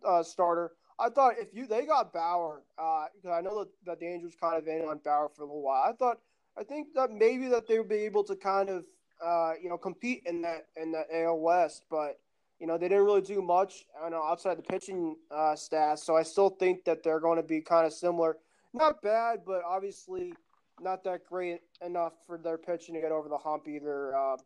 uh, 0.06 0.22
starter. 0.22 0.72
I 0.98 1.10
thought 1.10 1.34
if 1.38 1.48
you 1.52 1.66
they 1.66 1.84
got 1.84 2.12
Bauer, 2.12 2.62
uh, 2.78 3.06
because 3.14 3.36
I 3.36 3.42
know 3.42 3.58
that, 3.60 3.68
that 3.84 4.00
the 4.00 4.06
Angels 4.06 4.34
kind 4.40 4.56
of 4.56 4.66
in 4.66 4.82
on 4.82 4.98
Bauer 5.04 5.28
for 5.34 5.42
a 5.42 5.46
little 5.46 5.62
while. 5.62 5.82
I 5.86 5.92
thought 5.92 6.20
I 6.58 6.64
think 6.64 6.88
that 6.94 7.10
maybe 7.10 7.48
that 7.48 7.66
they 7.66 7.78
would 7.78 7.88
be 7.88 7.96
able 7.96 8.24
to 8.24 8.36
kind 8.36 8.70
of 8.70 8.84
uh, 9.24 9.52
you 9.62 9.68
know 9.68 9.76
compete 9.76 10.22
in 10.26 10.42
that 10.42 10.68
in 10.76 10.92
the 10.92 11.04
AL 11.12 11.38
West, 11.38 11.84
but 11.90 12.18
you 12.60 12.66
know 12.66 12.78
they 12.78 12.88
didn't 12.88 13.04
really 13.04 13.22
do 13.22 13.42
much 13.42 13.84
you 14.04 14.10
know 14.10 14.22
outside 14.22 14.58
the 14.58 14.62
pitching 14.62 15.16
uh, 15.30 15.54
stats. 15.56 16.00
So 16.00 16.16
I 16.16 16.22
still 16.22 16.50
think 16.50 16.84
that 16.84 17.02
they're 17.02 17.20
going 17.20 17.36
to 17.36 17.42
be 17.42 17.60
kind 17.60 17.86
of 17.86 17.92
similar. 17.92 18.36
Not 18.72 19.02
bad, 19.02 19.40
but 19.44 19.62
obviously 19.66 20.32
not 20.80 21.02
that 21.04 21.26
great 21.26 21.60
enough 21.84 22.12
for 22.26 22.38
their 22.38 22.58
pitching 22.58 22.94
to 22.94 23.00
get 23.00 23.12
over 23.12 23.28
the 23.28 23.38
hump 23.38 23.66
either. 23.66 24.16
Uh, 24.16 24.36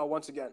uh, 0.00 0.04
once 0.04 0.28
again. 0.28 0.50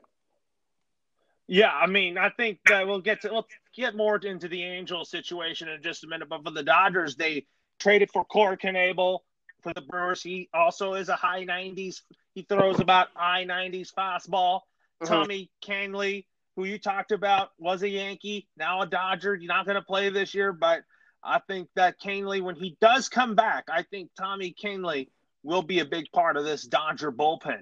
Yeah, 1.48 1.72
I 1.72 1.88
mean, 1.88 2.18
I 2.18 2.30
think 2.30 2.60
that 2.68 2.88
we'll 2.88 3.02
get 3.02 3.22
to 3.22 3.34
let's 3.34 3.48
get 3.76 3.96
more 3.96 4.18
into 4.18 4.48
the 4.48 4.64
Angels 4.64 5.10
situation 5.10 5.68
in 5.68 5.82
just 5.82 6.04
a 6.04 6.08
minute. 6.08 6.30
But 6.30 6.44
for 6.44 6.52
the 6.52 6.64
Dodgers, 6.64 7.16
they 7.16 7.46
traded 7.80 8.10
for 8.12 8.24
Corey 8.26 8.58
Knebel 8.58 9.20
for 9.62 9.74
the 9.74 9.82
Brewers. 9.82 10.22
He 10.24 10.50
also 10.54 10.94
is 10.94 11.10
a 11.10 11.16
high 11.16 11.46
90s. 11.46 12.02
He 12.36 12.44
throws 12.44 12.80
about 12.80 13.10
high 13.14 13.46
90s 13.46 13.94
fastball. 13.94 14.62
Mm-hmm. 15.02 15.06
Tommy 15.06 15.52
Kahnle, 15.64 16.24
who 16.56 16.66
you 16.66 16.78
talked 16.78 17.12
about, 17.12 17.52
was 17.58 17.82
a 17.84 17.90
Yankee, 17.90 18.48
now 18.58 18.82
a 18.82 18.86
Dodger. 18.86 19.36
He's 19.36 19.48
not 19.48 19.66
going 19.66 19.76
to 19.76 19.82
play 19.82 20.10
this 20.10 20.34
year, 20.34 20.52
but 20.54 20.82
I 21.24 21.40
think 21.48 21.70
that 21.76 22.00
Kahnle, 22.02 22.42
when 22.42 22.56
he 22.56 22.78
does 22.82 23.10
come 23.10 23.36
back, 23.36 23.66
I 23.72 23.84
think 23.84 24.10
Tommy 24.18 24.56
Kahnle 24.62 25.08
will 25.44 25.62
be 25.62 25.80
a 25.80 25.86
big 25.86 26.06
part 26.12 26.38
of 26.38 26.46
this 26.46 26.64
Dodger 26.64 27.12
bullpen. 27.12 27.62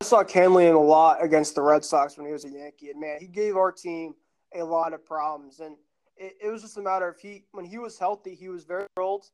I 0.00 0.04
saw 0.04 0.24
Kahnle 0.24 0.68
in 0.68 0.74
a 0.74 0.80
lot 0.80 1.22
against 1.22 1.54
the 1.54 1.62
Red 1.62 1.84
Sox 1.84 2.16
when 2.16 2.26
he 2.26 2.32
was 2.32 2.44
a 2.44 2.50
Yankee, 2.50 2.90
and 2.90 3.00
man, 3.00 3.18
he 3.20 3.26
gave 3.26 3.56
our 3.56 3.70
team 3.70 4.14
a 4.54 4.62
lot 4.62 4.92
of 4.92 5.04
problems. 5.04 5.60
And 5.60 5.76
it, 6.16 6.34
it 6.42 6.48
was 6.48 6.62
just 6.62 6.76
a 6.76 6.82
matter 6.82 7.08
of 7.08 7.18
he 7.20 7.44
when 7.52 7.64
he 7.64 7.78
was 7.78 7.98
healthy, 7.98 8.34
he 8.34 8.48
was 8.48 8.64
very 8.64 8.86
old. 8.98 9.26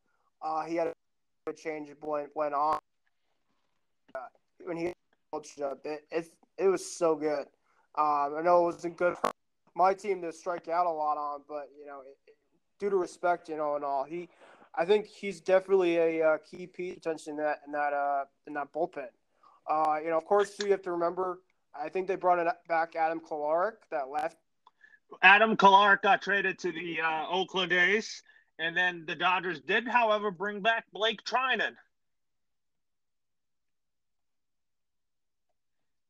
Uh, 0.43 0.65
he 0.65 0.77
had 0.77 0.89
a 0.89 1.53
change 1.53 1.89
went 2.03 2.29
went 2.35 2.55
on. 2.55 2.79
Uh, 4.15 4.21
when 4.65 4.77
he 4.77 4.93
up, 5.33 5.81
it, 5.85 6.05
it 6.11 6.29
it 6.59 6.69
was 6.69 6.85
so 6.85 7.15
good. 7.15 7.47
Um, 7.97 8.35
I 8.37 8.43
know 8.43 8.63
it 8.63 8.75
wasn't 8.75 8.97
good 8.97 9.17
for 9.17 9.31
my 9.75 9.95
team 9.95 10.21
to 10.23 10.33
strike 10.33 10.69
out 10.69 10.87
a 10.87 10.91
lot 10.91 11.17
on, 11.17 11.43
but 11.49 11.69
you 11.79 11.87
know, 11.87 12.01
it, 12.01 12.17
it, 12.27 12.37
due 12.79 12.91
to 12.91 12.97
respect, 12.97 13.49
you 13.49 13.57
know, 13.57 13.77
and 13.77 13.85
all, 13.85 14.05
he, 14.05 14.29
I 14.75 14.85
think 14.85 15.07
he's 15.07 15.41
definitely 15.41 15.97
a 15.97 16.23
uh, 16.23 16.39
key 16.39 16.67
piece 16.67 16.95
potentially 16.95 17.33
in 17.33 17.39
that 17.39 17.61
in 17.67 17.73
that 17.73 17.93
uh, 17.93 18.25
in 18.47 18.55
that 18.55 18.73
bullpen. 18.73 19.09
Uh, 19.69 19.97
you 20.03 20.11
know, 20.11 20.19
of 20.19 20.25
course, 20.25 20.57
you 20.59 20.71
have 20.71 20.83
to 20.83 20.93
remember. 20.93 21.41
I 21.79 21.89
think 21.89 22.09
they 22.09 22.17
brought 22.17 22.39
it 22.39 22.47
back 22.69 22.97
Adam 22.97 23.21
Kolarek 23.21 23.77
that 23.91 24.09
left. 24.09 24.37
Adam 25.23 25.57
Kolarek 25.57 26.03
got 26.03 26.23
traded 26.23 26.59
to 26.61 26.73
the 26.73 27.01
uh, 27.01 27.27
Oakland 27.29 27.73
A's, 27.73 28.23
and 28.59 28.77
then 28.77 29.05
the 29.07 29.15
Dodgers 29.15 29.61
did, 29.61 29.87
however, 29.87 30.31
bring 30.31 30.61
back 30.61 30.85
Blake 30.93 31.23
Treinen. 31.25 31.75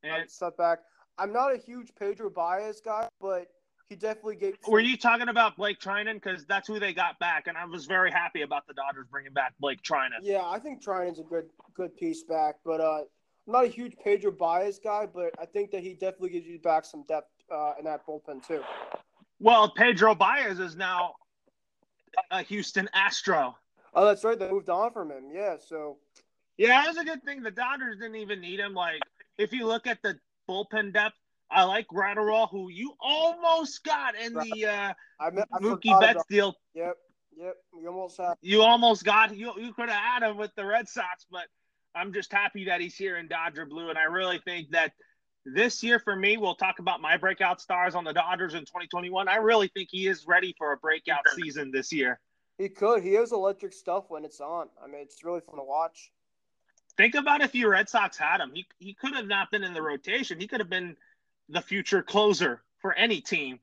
And 0.03 0.31
step 0.31 0.57
back. 0.57 0.81
I'm 1.19 1.33
not 1.33 1.55
a 1.55 1.59
huge 1.59 1.91
Pedro 1.99 2.31
Baez 2.31 2.81
guy, 2.81 3.09
but 3.21 3.49
he 3.89 3.97
definitely 3.97 4.37
gave. 4.37 4.57
Were 4.69 4.81
you 4.81 4.97
talking 4.97 5.29
about 5.29 5.57
Blake 5.57 5.81
Treinen? 5.81 6.15
Because 6.15 6.45
that's 6.47 6.69
who 6.69 6.79
they 6.79 6.93
got 6.93 7.19
back, 7.19 7.47
and 7.47 7.57
I 7.57 7.65
was 7.65 7.87
very 7.87 8.11
happy 8.11 8.43
about 8.43 8.67
the 8.67 8.75
Dodgers 8.75 9.07
bringing 9.11 9.33
back 9.33 9.55
Blake 9.59 9.83
Treinen. 9.83 10.19
Yeah, 10.23 10.45
I 10.45 10.59
think 10.59 10.83
Treinen's 10.85 11.19
a 11.19 11.25
good 11.25 11.47
good 11.75 11.97
piece 11.97 12.23
back, 12.23 12.57
but 12.65 12.81
uh, 12.81 13.01
I'm 13.47 13.53
not 13.53 13.65
a 13.65 13.69
huge 13.69 13.97
Pedro 14.05 14.31
Baez 14.31 14.79
guy, 14.79 15.07
but 15.07 15.33
I 15.41 15.47
think 15.47 15.71
that 15.73 15.83
he 15.83 15.95
definitely 15.95 16.31
gives 16.31 16.47
you 16.47 16.59
back 16.59 16.85
some 16.85 17.05
depth 17.09 17.31
uh, 17.51 17.73
in 17.79 17.85
that 17.87 18.07
bullpen 18.07 18.47
too. 18.47 18.63
Well, 19.41 19.71
Pedro 19.71 20.15
Baez 20.15 20.59
is 20.61 20.77
now 20.77 21.15
a 22.31 22.43
Houston 22.43 22.89
Astro. 22.93 23.57
Oh, 23.95 24.05
that's 24.05 24.23
right. 24.23 24.39
They 24.39 24.51
moved 24.51 24.69
on 24.69 24.93
from 24.93 25.11
him. 25.11 25.31
Yeah, 25.33 25.57
so. 25.59 25.97
Yeah, 26.57 26.85
that's 26.85 26.99
a 26.99 27.05
good 27.05 27.23
thing. 27.25 27.43
The 27.43 27.53
Dodgers 27.53 27.99
didn't 27.99 28.17
even 28.17 28.41
need 28.41 28.59
him. 28.59 28.75
Like, 28.75 29.01
if 29.39 29.53
you 29.53 29.67
look 29.67 29.87
at 29.87 30.03
the 30.03 30.19
bullpen 30.49 30.93
depth, 30.93 31.15
I 31.51 31.65
like 31.65 31.87
Graterol, 31.89 32.51
who 32.51 32.69
you 32.69 32.93
almost 33.01 33.83
got 33.85 34.15
in 34.15 34.35
the 34.35 34.67
uh, 34.67 34.93
I, 35.19 35.31
meant, 35.31 35.49
I 35.53 35.59
Mookie 35.61 35.99
Betts 35.99 36.25
deal. 36.29 36.55
Yep, 36.75 36.97
yep. 37.37 37.55
You 37.81 37.89
almost 37.89 38.19
had. 38.19 38.35
You 38.43 38.63
almost 38.63 39.05
got. 39.05 39.35
You 39.35 39.53
you 39.57 39.73
could 39.73 39.89
have 39.89 40.03
had 40.03 40.29
him 40.29 40.37
with 40.37 40.51
the 40.57 40.67
Red 40.67 40.89
Sox, 40.89 41.25
but 41.31 41.47
I'm 41.95 42.13
just 42.13 42.33
happy 42.33 42.67
that 42.67 42.81
he's 42.81 42.97
here 42.97 43.17
in 43.17 43.29
Dodger 43.29 43.65
blue, 43.65 43.89
and 43.89 43.99
I 43.99 44.05
really 44.05 44.41
think 44.45 44.71
that 44.73 44.93
this 45.47 45.83
year 45.83 45.99
for 45.99 46.15
me, 46.15 46.37
we'll 46.37 46.55
talk 46.55 46.81
about 46.81 47.01
my 47.01 47.17
breakout 47.17 47.61
stars 47.61 47.95
on 47.95 48.05
the 48.05 48.13
Dodgers 48.13 48.53
in 48.53 48.61
2021. 48.61 49.29
I 49.29 49.37
really 49.37 49.69
think 49.69 49.89
he 49.91 50.07
is 50.07 50.27
ready 50.27 50.55
for 50.59 50.73
a 50.73 50.77
breakout 50.77 51.27
season 51.35 51.71
this 51.71 51.93
year. 51.93 52.21
He 52.59 52.69
could. 52.69 53.03
He 53.03 53.15
has 53.15 53.33
electric 53.33 53.73
stuff 53.73 54.07
when 54.09 54.25
it's 54.25 54.41
on. 54.41 54.69
I 54.83 54.87
mean, 54.87 55.01
it's 55.01 55.25
really 55.25 55.41
fun 55.41 55.57
to 55.57 55.65
watch. 55.65 56.11
Think 56.99 57.15
about 57.15 57.41
if 57.41 57.55
your 57.55 57.71
Red 57.71 57.89
Sox 57.89 58.19
had 58.19 58.41
him. 58.41 58.51
He 58.53 58.67
he 58.81 58.93
could 58.93 59.15
have 59.15 59.29
not 59.29 59.53
been 59.53 59.63
in 59.63 59.73
the 59.73 59.81
rotation. 59.81 60.39
He 60.39 60.49
could 60.49 60.59
have 60.59 60.69
been 60.69 60.97
the 61.49 61.63
future 61.63 62.03
closer 62.03 62.61
for 62.81 62.93
any 62.95 63.21
team. 63.21 63.61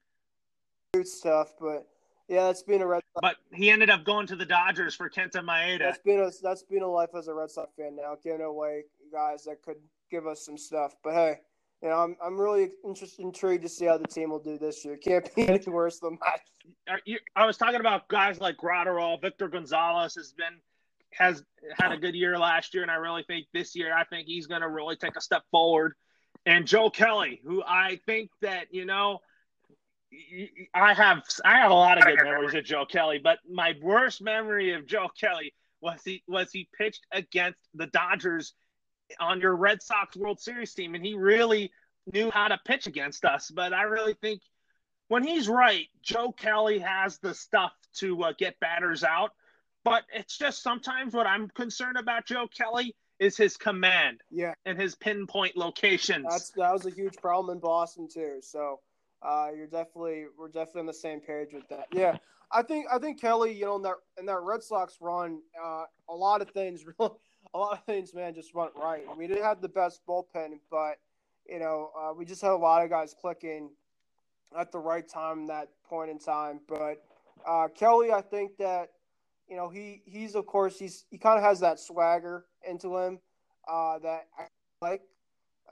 Good 0.94 1.08
stuff, 1.08 1.54
but 1.60 1.86
yeah, 2.30 2.46
that's 2.46 2.64
been 2.64 2.82
a 2.82 2.88
Red 2.88 3.04
Sox. 3.14 3.22
But 3.22 3.36
he 3.54 3.70
ended 3.70 3.90
up 3.90 4.06
going 4.06 4.26
to 4.28 4.38
the 4.38 4.46
Dodgers 4.46 4.96
for 4.96 5.10
Kenta 5.10 5.44
Maeda. 5.44 5.80
That's 5.80 6.00
been 6.00 6.22
a 6.22 6.32
that's 6.42 6.64
been 6.64 6.82
a 6.82 6.88
life 6.88 7.10
as 7.14 7.28
a 7.28 7.34
Red 7.34 7.52
Sox 7.52 7.70
fan 7.76 7.98
now. 7.98 8.16
Giving 8.24 8.42
away 8.42 8.86
guys 9.12 9.44
that 9.44 9.62
could 9.62 9.78
give 10.10 10.26
us 10.28 10.46
some 10.46 10.58
stuff. 10.58 10.96
But 11.04 11.14
hey, 11.14 11.40
you 11.84 11.90
know, 11.90 11.96
I'm 11.96 12.16
I'm 12.24 12.40
really 12.40 12.72
interested, 12.86 13.22
intrigued 13.22 13.64
to 13.64 13.70
see 13.70 13.84
how 13.84 13.98
the 13.98 14.08
team 14.08 14.30
will 14.30 14.40
do 14.40 14.58
this 14.58 14.86
year. 14.86 14.96
Can't 14.96 15.36
be 15.36 15.46
any 15.50 15.60
worse 15.68 16.00
than 16.00 16.18
that. 16.24 17.02
I 17.36 17.46
was 17.46 17.58
talking 17.58 17.82
about 17.82 18.08
guys 18.08 18.40
like 18.40 18.56
Graterol, 18.56 19.22
Victor 19.22 19.50
Gonzalez 19.50 20.16
has 20.16 20.32
been 20.32 20.62
has 21.18 21.44
had 21.78 21.92
a 21.92 21.98
good 21.98 22.16
year 22.16 22.38
last 22.38 22.74
year, 22.74 22.84
and 22.84 22.92
I 22.92 22.96
really 22.96 23.24
think 23.24 23.48
this 23.54 23.76
year, 23.76 23.94
I 23.94 24.04
think 24.06 24.28
he's 24.28 24.48
going 24.48 24.62
to 24.62 24.70
really 24.70 24.96
take 24.96 25.16
a 25.16 25.22
step 25.22 25.44
forward. 25.52 25.94
And 26.46 26.68
Joe 26.68 26.90
Kelly, 26.90 27.42
who 27.44 27.64
I 27.64 28.00
think 28.06 28.30
that 28.42 28.68
you 28.72 28.86
know, 28.86 29.20
I 30.74 30.94
have 30.94 31.24
I 31.44 31.58
have 31.58 31.72
a 31.72 31.76
lot 31.76 31.98
of 31.98 32.06
good 32.06 32.24
memories 32.24 32.54
of 32.54 32.64
Joe 32.64 32.86
Kelly, 32.86 33.20
but 33.24 33.40
my 33.50 33.74
worst 33.82 34.22
memory 34.22 34.74
of 34.74 34.86
Joe 34.86 35.10
Kelly 35.20 35.54
was 35.82 36.02
he 36.04 36.24
was 36.28 36.52
he 36.52 36.68
pitched 36.78 37.06
against 37.12 37.60
the 37.74 37.88
Dodgers 37.88 38.54
on 39.20 39.40
your 39.40 39.56
Red 39.56 39.82
Sox 39.82 40.16
World 40.16 40.40
Series 40.40 40.74
team, 40.74 40.96
and 40.96 41.06
he 41.06 41.16
really 41.16 41.72
knew 42.12 42.30
how 42.32 42.48
to 42.48 42.60
pitch 42.66 42.88
against 42.88 43.26
us. 43.26 43.52
But 43.54 43.74
I 43.74 43.84
really 43.84 44.16
think 44.22 44.42
when 45.08 45.24
he's 45.24 45.48
right, 45.48 45.88
Joe 46.02 46.32
Kelly 46.32 46.80
has 46.80 47.20
the 47.20 47.34
stuff 47.34 47.72
to 47.98 48.24
uh, 48.24 48.34
get 48.38 48.60
batters 48.60 49.04
out. 49.04 49.32
But 49.86 50.04
it's 50.12 50.38
just 50.38 50.64
sometimes 50.64 51.14
what 51.14 51.28
I'm 51.28 51.48
concerned 51.50 51.98
about 51.98 52.26
Joe 52.26 52.48
Kelly 52.48 52.96
is 53.20 53.38
his 53.38 53.56
command, 53.56 54.20
yeah, 54.32 54.54
and 54.66 54.78
his 54.78 54.96
pinpoint 54.96 55.56
locations. 55.56 56.26
That's 56.28 56.50
that 56.58 56.74
was 56.74 56.86
a 56.86 56.90
huge 56.90 57.16
problem 57.18 57.56
in 57.56 57.62
Boston 57.62 58.10
too. 58.12 58.40
So 58.42 58.80
uh, 59.22 59.50
you're 59.56 59.68
definitely 59.68 60.26
we're 60.38 60.50
definitely 60.50 60.82
on 60.82 60.88
the 60.88 60.94
same 60.94 61.22
page 61.22 61.54
with 61.54 61.70
that. 61.70 61.86
Yeah, 61.94 62.18
I 62.52 62.64
think 62.64 62.88
I 62.92 62.98
think 62.98 63.22
Kelly, 63.22 63.54
you 63.54 63.66
know, 63.66 63.76
in 63.76 63.84
that 63.84 63.96
in 64.20 64.26
that 64.26 64.42
Red 64.42 64.64
Sox 64.64 64.98
run, 65.00 65.40
uh, 65.64 65.84
a 66.10 66.16
lot 66.16 66.42
of 66.42 66.50
things 66.50 66.84
really 67.00 67.12
a 67.54 67.58
lot 67.58 67.78
of 67.78 67.86
things, 67.86 68.14
man, 68.14 68.34
just 68.34 68.54
went 68.56 68.72
right. 68.76 69.06
We 69.16 69.28
didn't 69.28 69.44
have 69.44 69.62
the 69.62 69.70
best 69.70 70.02
bullpen, 70.08 70.60
but 70.72 70.98
you 71.48 71.60
know, 71.60 71.92
uh, 71.98 72.12
we 72.12 72.26
just 72.26 72.42
had 72.42 72.52
a 72.52 72.56
lot 72.58 72.84
of 72.84 72.90
guys 72.90 73.16
clicking 73.20 73.70
at 74.58 74.72
the 74.72 74.80
right 74.80 75.08
time, 75.08 75.46
that 75.46 75.70
point 75.88 76.10
in 76.10 76.18
time. 76.18 76.60
But 76.68 77.04
uh, 77.48 77.68
Kelly, 77.68 78.12
I 78.12 78.22
think 78.22 78.58
that 78.58 78.90
you 79.48 79.56
know 79.56 79.70
he 79.70 80.02
he's 80.06 80.36
of 80.36 80.46
course 80.46 80.78
he's 80.78 81.06
he 81.10 81.18
kind 81.18 81.38
of 81.38 81.44
has 81.44 81.60
that 81.60 81.80
swagger 81.80 82.46
into 82.68 82.98
him 82.98 83.20
uh, 83.68 84.00
that 84.00 84.28
I 84.38 84.46
like, 84.82 85.02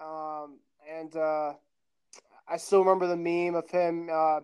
um, 0.01 0.59
and 0.89 1.15
uh, 1.15 1.53
I 2.47 2.57
still 2.57 2.79
remember 2.79 3.07
the 3.07 3.17
meme 3.17 3.55
of 3.55 3.69
him 3.69 4.09
uh, 4.11 4.39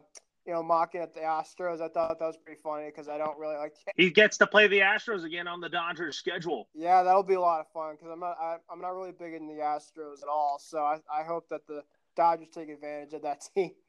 you 0.50 0.56
know, 0.56 0.64
mocking 0.64 1.00
at 1.00 1.14
the 1.14 1.20
Astros. 1.20 1.80
I 1.80 1.88
thought 1.90 2.18
that 2.18 2.26
was 2.26 2.36
pretty 2.38 2.60
funny 2.60 2.88
because 2.88 3.08
I 3.08 3.20
don't 3.20 3.38
really 3.38 3.56
like. 3.56 3.76
He 3.96 4.10
gets 4.10 4.36
to 4.40 4.48
play 4.48 4.68
the 4.68 4.80
Astros 4.80 5.24
again 5.24 5.48
on 5.48 5.62
the 5.62 5.70
Dodgers 5.70 6.18
schedule. 6.18 6.70
Yeah, 6.74 7.04
that'll 7.04 7.22
be 7.22 7.36
a 7.36 7.40
lot 7.40 7.60
of 7.60 7.68
fun 7.72 7.94
because 7.96 8.12
I'm 8.12 8.20
not 8.20 8.36
I, 8.42 8.56
am 8.72 8.82
not 8.82 8.96
really 8.96 9.12
big 9.12 9.36
in 9.36 9.46
the 9.46 9.62
Astros 9.62 10.24
at 10.24 10.28
all. 10.28 10.60
So 10.60 10.80
I, 10.80 10.98
I 11.14 11.22
hope 11.22 11.48
that 11.50 11.68
the 11.68 11.84
Dodgers 12.16 12.48
take 12.52 12.70
advantage 12.70 13.14
of 13.14 13.22
that 13.22 13.42
team. 13.56 13.72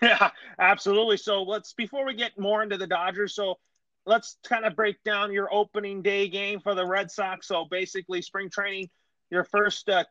Yeah, 0.00 0.30
absolutely. 0.58 1.16
So 1.16 1.42
let's 1.42 1.72
before 1.72 2.06
we 2.06 2.14
get 2.14 2.38
more 2.38 2.62
into 2.62 2.76
the 2.76 2.86
Dodgers, 2.86 3.34
so 3.34 3.58
let's 4.06 4.36
kind 4.46 4.64
of 4.64 4.76
break 4.76 5.02
down 5.04 5.32
your 5.32 5.52
opening 5.52 6.02
day 6.02 6.28
game 6.28 6.60
for 6.60 6.74
the 6.74 6.86
Red 6.86 7.10
Sox. 7.10 7.48
So 7.48 7.66
basically, 7.70 8.22
spring 8.22 8.50
training, 8.50 8.90
your 9.30 9.44
first 9.44 9.88
uh, 9.88 10.04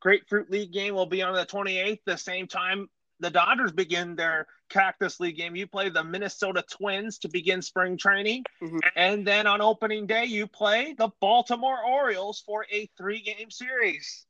Grapefruit 0.00 0.50
League 0.50 0.72
game 0.72 0.94
will 0.94 1.06
be 1.06 1.22
on 1.22 1.34
the 1.34 1.46
28th, 1.46 2.00
the 2.06 2.18
same 2.18 2.46
time 2.46 2.88
the 3.20 3.30
Dodgers 3.30 3.72
begin 3.72 4.16
their 4.16 4.46
Cactus 4.68 5.20
League 5.20 5.36
game. 5.36 5.56
You 5.56 5.66
play 5.66 5.88
the 5.88 6.04
Minnesota 6.04 6.64
Twins 6.70 7.18
to 7.18 7.28
begin 7.28 7.62
spring 7.62 7.96
training. 7.96 8.44
Mm-hmm. 8.62 8.78
And 8.94 9.26
then 9.26 9.46
on 9.46 9.60
opening 9.60 10.06
day, 10.06 10.26
you 10.26 10.46
play 10.46 10.94
the 10.98 11.10
Baltimore 11.20 11.82
Orioles 11.84 12.42
for 12.44 12.66
a 12.70 12.88
three 12.96 13.20
game 13.20 13.50
series. 13.50 14.26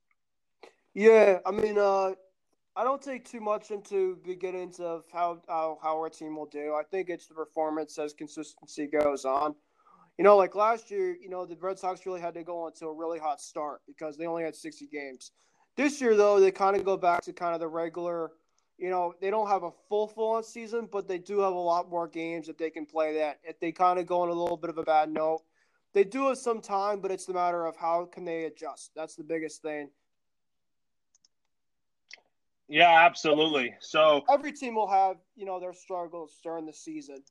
Yeah, 0.95 1.39
I 1.45 1.51
mean, 1.51 1.79
uh, 1.79 2.13
I 2.77 2.85
don't 2.85 3.01
take 3.01 3.25
too 3.25 3.41
much 3.41 3.71
into 3.71 4.19
beginnings 4.25 4.81
of 4.81 5.05
how, 5.13 5.41
how 5.49 5.79
how 5.83 5.97
our 5.97 6.11
team 6.11 6.37
will 6.37 6.47
do. 6.47 6.75
I 6.75 6.83
think 6.83 7.09
it's 7.09 7.27
the 7.27 7.35
performance 7.35 7.99
as 7.99 8.13
consistency 8.13 8.87
goes 8.87 9.25
on. 9.25 9.55
You 10.19 10.25
know, 10.25 10.37
like 10.37 10.55
last 10.55 10.91
year, 10.91 11.17
you 11.21 11.29
know, 11.29 11.47
the 11.47 11.57
Red 11.57 11.79
Sox 11.79 12.05
really 12.07 12.21
had 12.21 12.35
to 12.35 12.43
go 12.43 12.67
into 12.67 12.87
a 12.87 12.93
really 12.95 13.19
hot 13.19 13.41
start 13.41 13.81
because 13.87 14.17
they 14.17 14.27
only 14.27 14.45
had 14.45 14.55
60 14.55 14.87
games. 14.87 15.33
This 15.77 16.01
year, 16.01 16.17
though, 16.17 16.39
they 16.41 16.51
kind 16.51 16.77
of 16.77 16.85
go 16.85 16.97
back 16.97 17.23
to 17.23 17.33
kind 17.33 17.55
of 17.55 17.61
the 17.61 17.69
regular– 17.69 18.33
you 18.79 18.91
know, 18.91 19.15
they 19.21 19.31
don't 19.31 19.49
have 19.49 19.63
a 19.63 19.71
full 19.89 20.07
full 20.07 20.33
on 20.33 20.45
season, 20.45 20.89
but 20.91 21.09
they 21.09 21.19
do 21.19 21.41
have 21.41 21.53
a 21.53 21.59
lot 21.59 21.89
more 21.89 22.07
games 22.07 22.47
that 22.47 22.59
they 22.59 22.71
can 22.71 22.85
play 22.85 23.15
that 23.15 23.39
if 23.43 23.59
they 23.59 23.73
kind 23.73 23.99
of 23.99 24.07
go 24.07 24.21
on 24.21 24.29
a 24.29 24.35
little 24.35 24.57
bit 24.57 24.71
of 24.71 24.79
a 24.79 24.83
bad 24.83 25.11
note. 25.11 25.43
They 25.95 26.05
do 26.05 26.29
have 26.29 26.39
some 26.39 26.61
time, 26.61 27.01
but 27.01 27.11
it's 27.11 27.25
the 27.25 27.33
matter 27.33 27.65
of 27.65 27.77
how 27.77 28.05
can 28.05 28.25
they 28.25 28.45
adjust. 28.45 28.91
That's 28.95 29.17
the 29.17 29.25
biggest 29.25 29.63
thing. 29.63 29.89
Yeah, 32.69 33.05
absolutely. 33.05 33.75
So 33.81 34.25
every 34.29 34.53
team 34.53 34.75
will 34.75 34.89
have, 34.89 35.17
you 35.37 35.47
know, 35.47 35.61
their 35.61 35.75
struggles 35.75 36.39
during 36.43 36.67
the 36.67 36.73
season. 36.73 37.23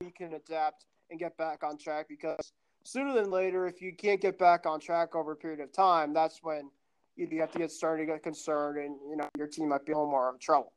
We 0.00 0.10
can 0.12 0.34
adapt 0.34 0.84
and 1.10 1.18
get 1.18 1.36
back 1.36 1.64
on 1.64 1.78
track 1.78 2.06
because 2.08 2.52
sooner 2.84 3.12
than 3.12 3.30
later, 3.30 3.66
if 3.66 3.82
you 3.82 3.92
can't 3.92 4.20
get 4.20 4.38
back 4.38 4.66
on 4.66 4.78
track 4.78 5.16
over 5.16 5.32
a 5.32 5.36
period 5.36 5.60
of 5.60 5.72
time, 5.72 6.12
that's 6.12 6.40
when 6.42 6.70
you 7.16 7.40
have 7.40 7.50
to 7.52 7.58
get 7.58 7.72
started 7.72 8.06
to 8.06 8.12
get 8.12 8.22
concerned, 8.22 8.78
and 8.78 8.96
you 9.10 9.16
know 9.16 9.28
your 9.36 9.48
team 9.48 9.68
might 9.68 9.84
be 9.84 9.92
a 9.92 9.96
little 9.96 10.10
more 10.10 10.28
of 10.28 10.38
trouble. 10.38 10.72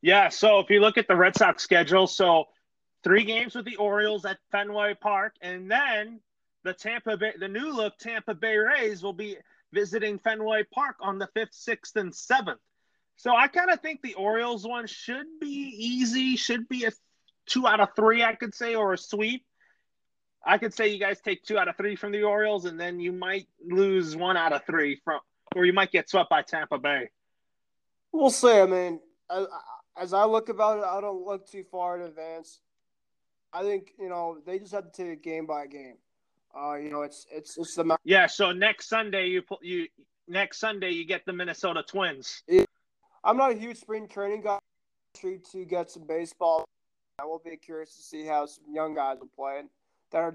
Yeah. 0.00 0.30
So 0.30 0.60
if 0.60 0.70
you 0.70 0.80
look 0.80 0.96
at 0.96 1.08
the 1.08 1.16
Red 1.16 1.36
Sox 1.36 1.62
schedule, 1.62 2.06
so 2.06 2.46
three 3.02 3.24
games 3.24 3.54
with 3.54 3.66
the 3.66 3.76
Orioles 3.76 4.24
at 4.24 4.38
Fenway 4.50 4.94
Park, 4.94 5.34
and 5.42 5.70
then 5.70 6.20
the 6.62 6.72
Tampa 6.72 7.18
Bay, 7.18 7.32
the 7.38 7.48
new 7.48 7.70
look 7.70 7.98
Tampa 7.98 8.34
Bay 8.34 8.56
Rays 8.56 9.02
will 9.02 9.12
be 9.12 9.36
visiting 9.74 10.18
Fenway 10.18 10.64
Park 10.72 10.96
on 11.00 11.18
the 11.18 11.28
fifth, 11.34 11.54
sixth, 11.54 11.96
and 11.96 12.14
seventh. 12.14 12.60
So 13.16 13.34
I 13.34 13.48
kind 13.48 13.70
of 13.70 13.80
think 13.80 14.00
the 14.02 14.14
Orioles 14.14 14.66
one 14.66 14.86
should 14.86 15.26
be 15.40 15.74
easy, 15.78 16.36
should 16.36 16.68
be 16.68 16.84
a 16.84 16.92
two 17.46 17.66
out 17.66 17.80
of 17.80 17.88
three, 17.94 18.22
I 18.22 18.34
could 18.34 18.54
say, 18.54 18.74
or 18.74 18.92
a 18.92 18.98
sweep. 18.98 19.44
I 20.46 20.58
could 20.58 20.74
say 20.74 20.88
you 20.88 20.98
guys 20.98 21.20
take 21.20 21.42
two 21.42 21.58
out 21.58 21.68
of 21.68 21.76
three 21.76 21.96
from 21.96 22.12
the 22.12 22.22
Orioles, 22.22 22.64
and 22.64 22.78
then 22.78 23.00
you 23.00 23.12
might 23.12 23.46
lose 23.66 24.16
one 24.16 24.36
out 24.36 24.52
of 24.52 24.64
three 24.66 25.00
from, 25.04 25.20
or 25.56 25.64
you 25.64 25.72
might 25.72 25.90
get 25.90 26.08
swept 26.08 26.30
by 26.30 26.42
Tampa 26.42 26.78
Bay. 26.78 27.10
We'll 28.12 28.30
see. 28.30 28.60
I 28.60 28.66
mean, 28.66 29.00
as 29.96 30.12
I 30.12 30.24
look 30.24 30.48
about 30.48 30.78
it, 30.78 30.84
I 30.84 31.00
don't 31.00 31.24
look 31.24 31.48
too 31.48 31.64
far 31.70 31.96
in 31.98 32.06
advance. 32.06 32.60
I 33.52 33.62
think 33.62 33.92
you 33.98 34.08
know 34.08 34.38
they 34.44 34.58
just 34.58 34.72
have 34.72 34.90
to 34.90 34.90
take 34.90 35.12
it 35.12 35.22
game 35.22 35.46
by 35.46 35.66
game. 35.66 35.96
Uh, 36.56 36.74
you 36.74 36.90
know, 36.90 37.02
it's 37.02 37.26
it's 37.30 37.58
it's 37.58 37.74
the 37.74 37.96
yeah. 38.04 38.26
So 38.26 38.52
next 38.52 38.88
Sunday 38.88 39.26
you 39.26 39.42
you 39.60 39.88
next 40.28 40.58
Sunday 40.58 40.90
you 40.90 41.04
get 41.04 41.26
the 41.26 41.32
Minnesota 41.32 41.82
Twins. 41.86 42.42
I'm 43.24 43.36
not 43.36 43.52
a 43.52 43.54
huge 43.54 43.78
spring 43.78 44.06
training 44.06 44.42
guy. 44.42 44.58
Treat 45.16 45.44
To 45.52 45.64
get 45.64 45.90
some 45.90 46.06
baseball, 46.06 46.64
I 47.20 47.24
will 47.24 47.40
be 47.44 47.56
curious 47.56 47.96
to 47.96 48.02
see 48.02 48.24
how 48.24 48.46
some 48.46 48.64
young 48.72 48.94
guys 48.94 49.18
are 49.22 49.28
playing 49.36 49.68
that 50.10 50.18
are 50.18 50.34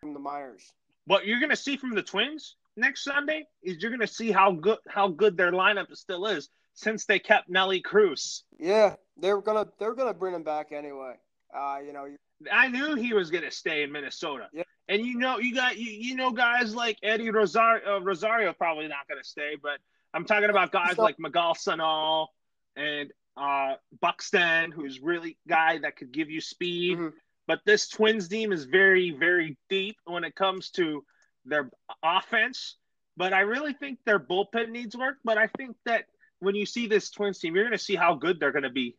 from 0.00 0.14
the 0.14 0.20
minors. 0.20 0.72
What 1.06 1.26
you're 1.26 1.40
going 1.40 1.50
to 1.50 1.56
see 1.56 1.76
from 1.76 1.94
the 1.94 2.02
Twins 2.02 2.56
next 2.76 3.04
Sunday 3.04 3.44
is 3.62 3.80
you're 3.80 3.90
going 3.90 4.00
to 4.00 4.06
see 4.06 4.30
how 4.30 4.52
good 4.52 4.78
how 4.88 5.08
good 5.08 5.36
their 5.36 5.52
lineup 5.52 5.94
still 5.96 6.26
is 6.26 6.48
since 6.74 7.04
they 7.04 7.18
kept 7.18 7.48
Nelly 7.48 7.80
Cruz. 7.80 8.44
Yeah, 8.58 8.94
they're 9.16 9.40
gonna 9.40 9.66
they're 9.78 9.94
gonna 9.94 10.14
bring 10.14 10.34
him 10.34 10.42
back 10.42 10.72
anyway. 10.72 11.14
Uh, 11.56 11.78
you 11.84 11.92
know, 11.92 12.06
I 12.52 12.68
knew 12.68 12.94
he 12.94 13.12
was 13.12 13.30
going 13.30 13.44
to 13.44 13.50
stay 13.50 13.82
in 13.82 13.92
Minnesota. 13.92 14.48
Yeah. 14.52 14.64
And 14.88 15.04
you 15.04 15.18
know, 15.18 15.38
you 15.38 15.54
got 15.54 15.78
you, 15.78 15.90
you 15.90 16.16
know 16.16 16.30
guys 16.30 16.74
like 16.74 16.98
Eddie 17.02 17.30
Rosario, 17.30 17.96
uh, 17.96 18.00
Rosario 18.00 18.52
probably 18.52 18.88
not 18.88 19.08
going 19.08 19.20
to 19.20 19.28
stay, 19.28 19.56
but 19.60 19.78
I'm 20.14 20.24
talking 20.24 20.50
about 20.50 20.70
guys 20.70 20.96
so, 20.96 21.02
like 21.02 21.18
Miguel 21.18 21.54
Sano 21.54 22.28
and 22.76 23.10
uh, 23.36 23.74
Buxton, 24.00 24.70
who's 24.70 25.00
really 25.00 25.38
guy 25.48 25.78
that 25.78 25.96
could 25.96 26.12
give 26.12 26.30
you 26.30 26.40
speed. 26.40 26.98
Mm-hmm. 26.98 27.16
But 27.46 27.60
this 27.64 27.88
Twins 27.88 28.28
team 28.28 28.52
is 28.52 28.64
very, 28.64 29.12
very 29.12 29.56
deep 29.68 29.96
when 30.04 30.24
it 30.24 30.34
comes 30.34 30.70
to 30.72 31.04
their 31.44 31.70
offense. 32.02 32.76
But 33.16 33.32
I 33.32 33.40
really 33.40 33.72
think 33.72 33.98
their 34.04 34.18
bullpen 34.18 34.70
needs 34.70 34.96
work. 34.96 35.16
But 35.24 35.38
I 35.38 35.46
think 35.56 35.76
that 35.84 36.04
when 36.40 36.54
you 36.54 36.66
see 36.66 36.86
this 36.86 37.10
Twins 37.10 37.38
team, 37.38 37.54
you're 37.54 37.64
going 37.64 37.72
to 37.72 37.82
see 37.82 37.94
how 37.94 38.14
good 38.14 38.40
they're 38.40 38.52
going 38.52 38.64
to 38.64 38.70
be. 38.70 38.96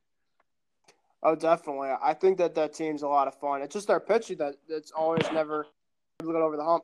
Oh, 1.23 1.35
definitely. 1.35 1.89
I 2.01 2.13
think 2.13 2.37
that 2.37 2.55
that 2.55 2.73
team's 2.73 3.01
a 3.01 3.07
lot 3.07 3.27
of 3.27 3.35
fun. 3.39 3.61
It's 3.61 3.73
just 3.73 3.87
their 3.87 3.99
pitching 3.99 4.37
that 4.37 4.55
that's 4.69 4.91
always 4.91 5.25
never 5.31 5.65
get 6.19 6.35
over 6.35 6.57
the 6.57 6.63
hump. 6.63 6.83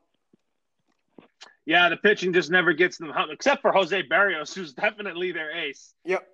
Yeah, 1.65 1.89
the 1.89 1.97
pitching 1.97 2.33
just 2.33 2.51
never 2.51 2.73
gets 2.73 2.97
them 2.97 3.09
hump, 3.09 3.31
except 3.31 3.61
for 3.61 3.71
Jose 3.71 4.03
Berrios, 4.03 4.53
who's 4.53 4.73
definitely 4.73 5.31
their 5.31 5.51
ace. 5.51 5.93
Yep. 6.03 6.27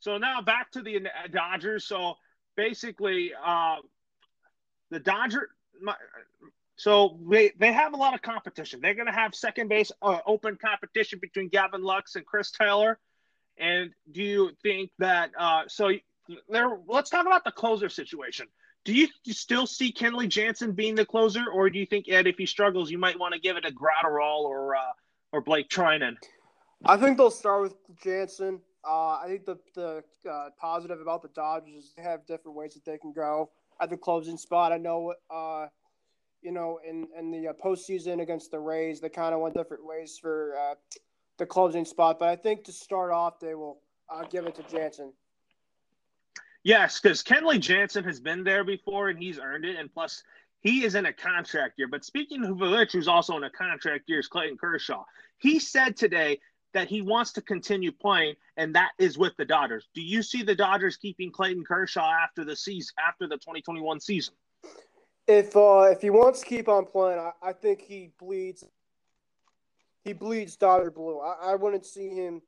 So 0.00 0.18
now 0.18 0.40
back 0.40 0.70
to 0.72 0.82
the 0.82 1.08
Dodgers. 1.32 1.84
So 1.84 2.14
basically, 2.56 3.32
uh, 3.44 3.76
the 4.90 5.00
Dodger. 5.00 5.48
So 6.76 7.18
they, 7.28 7.50
they 7.58 7.72
have 7.72 7.92
a 7.94 7.96
lot 7.96 8.14
of 8.14 8.22
competition. 8.22 8.80
They're 8.80 8.94
going 8.94 9.06
to 9.06 9.12
have 9.12 9.34
second 9.34 9.68
base 9.68 9.90
uh, 10.00 10.18
open 10.26 10.56
competition 10.56 11.18
between 11.18 11.48
Gavin 11.48 11.82
Lux 11.82 12.14
and 12.14 12.24
Chris 12.24 12.52
Taylor. 12.52 12.98
And 13.56 13.90
do 14.12 14.22
you 14.22 14.50
think 14.62 14.90
that? 15.00 15.32
Uh, 15.36 15.62
so 15.66 15.90
there. 16.48 16.78
Let's 16.86 17.10
talk 17.10 17.26
about 17.26 17.44
the 17.44 17.52
closer 17.52 17.88
situation. 17.88 18.46
Do 18.84 18.94
you, 18.94 19.08
still 19.26 19.66
see 19.66 19.92
Kenley 19.92 20.28
Jansen 20.28 20.72
being 20.72 20.94
the 20.94 21.04
closer, 21.04 21.44
or 21.52 21.68
do 21.68 21.78
you 21.78 21.86
think 21.86 22.08
Ed, 22.08 22.26
if 22.26 22.38
he 22.38 22.46
struggles, 22.46 22.90
you 22.90 22.96
might 22.96 23.18
want 23.18 23.34
to 23.34 23.40
give 23.40 23.56
it 23.56 23.62
to 23.62 23.72
Graterol 23.72 24.40
or 24.40 24.76
uh, 24.76 24.92
or 25.32 25.40
Blake 25.42 25.68
Treinen? 25.68 26.16
I 26.84 26.96
think 26.96 27.18
they'll 27.18 27.30
start 27.30 27.62
with 27.62 27.74
Jansen. 28.02 28.60
Uh, 28.88 29.18
I 29.18 29.24
think 29.26 29.44
the 29.44 29.58
the 29.74 30.02
uh, 30.30 30.50
positive 30.58 31.00
about 31.00 31.22
the 31.22 31.28
Dodgers 31.28 31.84
is 31.84 31.92
they 31.96 32.02
have 32.02 32.26
different 32.26 32.56
ways 32.56 32.74
that 32.74 32.84
they 32.84 32.98
can 32.98 33.12
go 33.12 33.50
at 33.80 33.90
the 33.90 33.96
closing 33.96 34.38
spot. 34.38 34.72
I 34.72 34.78
know, 34.78 35.14
uh, 35.30 35.66
you 36.40 36.52
know, 36.52 36.80
in 36.86 37.08
in 37.18 37.30
the 37.30 37.48
uh, 37.48 37.52
postseason 37.52 38.22
against 38.22 38.50
the 38.50 38.58
Rays, 38.58 39.00
they 39.00 39.08
kind 39.08 39.34
of 39.34 39.40
went 39.40 39.54
different 39.54 39.84
ways 39.84 40.18
for 40.20 40.54
uh, 40.56 40.74
the 41.36 41.46
closing 41.46 41.84
spot. 41.84 42.18
But 42.18 42.28
I 42.28 42.36
think 42.36 42.64
to 42.64 42.72
start 42.72 43.10
off, 43.10 43.40
they 43.40 43.54
will 43.54 43.80
uh, 44.08 44.24
give 44.24 44.46
it 44.46 44.54
to 44.54 44.62
Jansen. 44.62 45.12
Yes, 46.68 47.00
because 47.00 47.22
Kenley 47.22 47.58
Jansen 47.58 48.04
has 48.04 48.20
been 48.20 48.44
there 48.44 48.62
before 48.62 49.08
and 49.08 49.18
he's 49.18 49.38
earned 49.38 49.64
it, 49.64 49.76
and 49.76 49.90
plus 49.90 50.22
he 50.60 50.84
is 50.84 50.96
in 50.96 51.06
a 51.06 51.12
contract 51.14 51.78
year. 51.78 51.88
But 51.88 52.04
speaking 52.04 52.44
of 52.44 52.58
Vilich, 52.58 52.92
who's 52.92 53.08
also 53.08 53.38
in 53.38 53.44
a 53.44 53.48
contract 53.48 54.04
year, 54.06 54.18
is 54.18 54.28
Clayton 54.28 54.58
Kershaw. 54.58 55.02
He 55.38 55.60
said 55.60 55.96
today 55.96 56.40
that 56.74 56.86
he 56.86 57.00
wants 57.00 57.32
to 57.32 57.40
continue 57.40 57.90
playing, 57.90 58.34
and 58.58 58.74
that 58.74 58.90
is 58.98 59.16
with 59.16 59.34
the 59.38 59.46
Dodgers. 59.46 59.88
Do 59.94 60.02
you 60.02 60.22
see 60.22 60.42
the 60.42 60.54
Dodgers 60.54 60.98
keeping 60.98 61.32
Clayton 61.32 61.64
Kershaw 61.64 62.06
after 62.06 62.44
the 62.44 62.54
season, 62.54 62.94
after 63.02 63.26
the 63.26 63.36
2021 63.36 63.98
season? 64.00 64.34
If 65.26 65.56
uh, 65.56 65.88
if 65.90 66.02
he 66.02 66.10
wants 66.10 66.40
to 66.40 66.46
keep 66.46 66.68
on 66.68 66.84
playing, 66.84 67.18
I, 67.18 67.30
I 67.42 67.54
think 67.54 67.80
he 67.80 68.10
bleeds. 68.20 68.62
He 70.04 70.12
bleeds 70.12 70.56
Dodger 70.56 70.90
blue. 70.90 71.18
I, 71.18 71.52
I 71.52 71.54
wouldn't 71.54 71.86
see 71.86 72.10
him. 72.10 72.42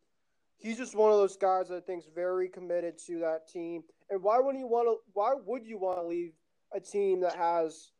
He's 0.59 0.77
just 0.77 0.95
one 0.95 1.11
of 1.11 1.17
those 1.17 1.39
guys 1.39 1.69
that 1.69 1.77
I 1.77 1.81
think's 1.81 2.05
very 2.15 2.51
committed 2.51 2.99
to 3.07 3.21
that 3.21 3.49
team. 3.51 3.83
And 4.11 4.23
why 4.23 4.41
would 4.41 4.57
you 4.57 4.67
want 4.67 4.89
to? 4.89 4.97
Why 5.13 5.35
would 5.47 5.67
you 5.67 5.79
want 5.79 5.99
to 5.99 6.07
leave 6.07 6.33
a 6.75 6.81
team 6.81 7.21
that 7.21 7.37
has 7.37 7.93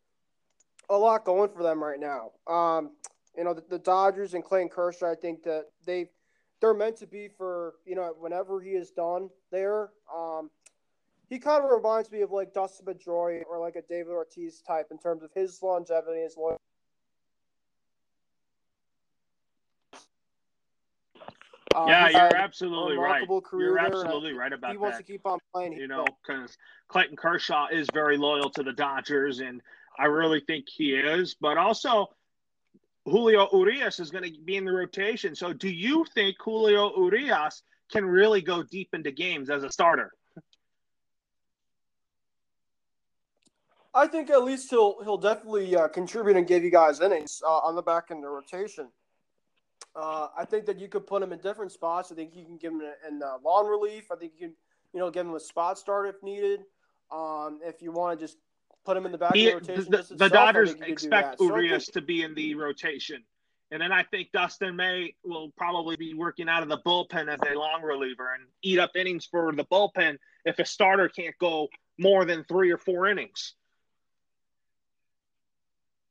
a 0.89 0.97
lot 0.97 1.25
going 1.25 1.51
for 1.51 1.63
them 1.63 1.83
right 1.83 2.01
now? 2.01 2.33
Um, 2.53 2.91
you 3.37 3.45
know, 3.45 3.55
the, 3.55 3.63
the 3.69 3.79
Dodgers 3.79 4.35
and 4.35 4.45
Clayton 4.45 4.71
Kershaw, 4.71 5.13
I 5.13 5.15
think 5.15 5.45
that 5.45 5.67
they 5.87 6.11
they're 6.61 6.75
meant 6.75 6.97
to 6.97 7.07
be 7.07 7.29
for 7.29 7.75
you 7.87 7.95
know 7.95 8.13
whenever 8.19 8.61
he 8.61 8.71
is 8.71 8.91
done 8.91 9.31
there. 9.51 9.91
Um, 10.15 10.51
he 11.29 11.39
kind 11.39 11.65
of 11.65 11.71
reminds 11.71 12.11
me 12.11 12.23
of 12.23 12.33
like 12.33 12.53
Dustin 12.53 12.87
Pedroia 12.87 13.43
or 13.49 13.61
like 13.61 13.77
a 13.77 13.83
David 13.83 14.11
Ortiz 14.11 14.61
type 14.67 14.89
in 14.91 14.99
terms 14.99 15.23
of 15.23 15.31
his 15.33 15.63
longevity, 15.63 16.23
his 16.23 16.37
long. 16.37 16.57
Um, 21.75 21.89
yeah, 21.89 22.09
you're 22.09 22.37
absolutely 22.37 22.97
right. 22.97 23.27
You're 23.53 23.79
absolutely 23.79 24.33
right 24.33 24.53
about 24.53 24.69
that. 24.69 24.73
He 24.73 24.79
wants 24.79 24.99
to 24.99 25.05
keep 25.05 25.25
on 25.25 25.39
playing. 25.53 25.75
You 25.75 25.87
know, 25.87 26.05
because 26.27 26.57
Clayton 26.89 27.17
Kershaw 27.17 27.69
is 27.71 27.87
very 27.93 28.17
loyal 28.17 28.51
to 28.51 28.63
the 28.63 28.73
Dodgers, 28.73 29.41
and 29.41 29.63
I 29.99 30.07
really 30.07 30.41
think 30.41 30.67
he 30.69 30.95
is. 30.95 31.37
But 31.41 31.59
also, 31.59 32.09
Julio 33.05 33.49
Urias 33.53 34.01
is 34.01 34.11
going 34.11 34.25
to 34.25 34.41
be 34.41 34.57
in 34.57 34.65
the 34.65 34.73
rotation. 34.73 35.37
So, 35.37 35.53
do 35.53 35.69
you 35.69 36.05
think 36.13 36.37
Julio 36.41 36.93
Urias 36.97 37.63
can 37.91 38.05
really 38.05 38.41
go 38.41 38.63
deep 38.63 38.89
into 38.93 39.13
games 39.13 39.49
as 39.49 39.63
a 39.63 39.71
starter? 39.71 40.13
I 43.95 44.07
think 44.07 44.31
at 44.31 44.45
least 44.45 44.71
he'll 44.71 45.03
he'll 45.03 45.19
definitely 45.19 45.75
uh, 45.77 45.89
contribute 45.89 46.37
and 46.37 46.47
give 46.47 46.63
you 46.63 46.71
guys 46.71 47.01
innings 47.01 47.43
uh, 47.45 47.59
on 47.59 47.75
the 47.75 47.83
back 47.83 48.07
end 48.11 48.19
of 48.19 48.23
the 48.25 48.29
rotation. 48.29 48.89
Uh, 49.95 50.29
I 50.37 50.45
think 50.45 50.67
that 50.67 50.79
you 50.79 50.89
could 50.89 51.07
put 51.07 51.23
him 51.23 51.33
in 51.33 51.41
different 51.41 51.73
spots. 51.73 52.13
I 52.13 52.15
think 52.15 52.37
you 52.37 52.45
can 52.45 52.57
give 52.57 52.73
him 52.73 52.83
in 53.09 53.23
uh, 53.23 53.39
long 53.45 53.67
relief. 53.67 54.13
I 54.13 54.17
think 54.17 54.33
you 54.35 54.49
can, 54.49 54.57
you 54.93 55.01
know, 55.01 55.11
give 55.11 55.27
him 55.27 55.35
a 55.35 55.41
spot 55.41 55.79
start 55.79 56.09
if 56.09 56.23
needed. 56.23 56.61
Um, 57.11 57.61
if 57.65 57.83
you 57.83 57.91
want 57.91 58.19
to 58.19 58.25
just 58.25 58.39
put 58.85 58.97
him 58.97 59.05
in 59.05 59.13
the 59.13 59.19
back 59.19 59.35
he, 59.35 59.51
of 59.51 59.67
the 59.67 59.73
rotation. 59.73 59.91
The, 59.91 60.03
the, 60.03 60.15
the 60.15 60.29
Dodgers 60.29 60.75
expect 60.81 61.41
Urias 61.41 61.87
so 61.87 61.93
to 61.93 62.01
be 62.03 62.23
in 62.23 62.35
the 62.35 62.55
rotation. 62.55 63.25
And 63.73 63.81
then 63.81 63.93
I 63.93 64.03
think 64.03 64.33
Dustin 64.33 64.75
May 64.75 65.15
will 65.25 65.53
probably 65.57 65.97
be 65.97 66.15
working 66.15 66.49
out 66.49 66.63
of 66.63 66.69
the 66.69 66.79
bullpen 66.79 67.29
as 67.29 67.39
a 67.49 67.57
long 67.57 67.83
reliever 67.83 68.35
and 68.35 68.45
eat 68.63 68.79
up 68.79 68.93
innings 68.97 69.27
for 69.27 69.53
the 69.53 69.65
bullpen 69.65 70.19
if 70.45 70.59
a 70.59 70.65
starter 70.65 71.09
can't 71.09 71.37
go 71.39 71.69
more 71.99 72.25
than 72.25 72.45
three 72.45 72.73
or 72.73 72.79
four 72.79 73.07
innings. 73.07 73.55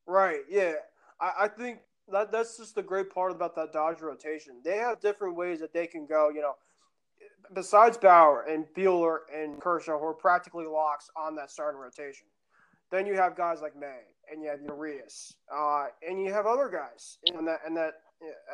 Right. 0.05 0.41
Yeah. 0.49 0.73
I, 1.19 1.31
I 1.41 1.47
think 1.49 1.79
that 2.11 2.31
that's 2.31 2.57
just 2.57 2.75
the 2.75 2.83
great 2.83 3.13
part 3.13 3.31
about 3.31 3.55
that 3.55 3.73
Dodger 3.73 4.07
rotation. 4.07 4.55
They 4.63 4.77
have 4.77 4.99
different 4.99 5.35
ways 5.35 5.59
that 5.59 5.73
they 5.73 5.87
can 5.87 6.05
go. 6.05 6.29
You 6.29 6.41
know, 6.41 6.55
besides 7.53 7.97
Bauer 7.97 8.43
and 8.43 8.65
Buehler 8.75 9.19
and 9.33 9.59
Kershaw, 9.59 9.99
who 9.99 10.05
are 10.05 10.13
practically 10.13 10.65
locks 10.65 11.09
on 11.15 11.35
that 11.35 11.51
starting 11.51 11.79
rotation. 11.79 12.27
Then 12.91 13.05
you 13.05 13.13
have 13.13 13.35
guys 13.35 13.61
like 13.61 13.75
May, 13.79 13.99
and 14.31 14.41
you 14.41 14.49
have 14.49 14.61
Urias, 14.61 15.35
uh, 15.53 15.87
and 16.07 16.23
you 16.23 16.33
have 16.33 16.47
other 16.47 16.69
guys, 16.69 17.19
and 17.35 17.47
that 17.47 17.59
and 17.65 17.77
that 17.77 18.01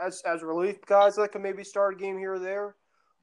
as 0.02 0.22
as 0.26 0.44
relief 0.44 0.86
guys 0.86 1.16
that 1.16 1.32
can 1.32 1.42
maybe 1.42 1.64
start 1.64 1.96
a 1.96 1.98
game 1.98 2.18
here 2.18 2.34
or 2.34 2.40
there. 2.40 2.76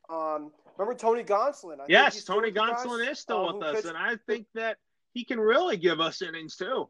Um, 0.09 0.53
remember 0.77 0.99
Tony 0.99 1.23
Gonsolin? 1.23 1.81
I 1.81 1.85
yes, 1.89 2.25
Tony 2.25 2.51
Gonsolin 2.51 3.09
is 3.11 3.19
still 3.19 3.49
uh, 3.49 3.53
with 3.53 3.63
us, 3.63 3.75
pitched, 3.77 3.89
and 3.89 3.97
I 3.97 4.17
think 4.27 4.47
that 4.55 4.79
he 5.13 5.25
can 5.25 5.39
really 5.39 5.77
give 5.77 6.01
us 6.01 6.23
innings 6.23 6.57
too. 6.57 6.89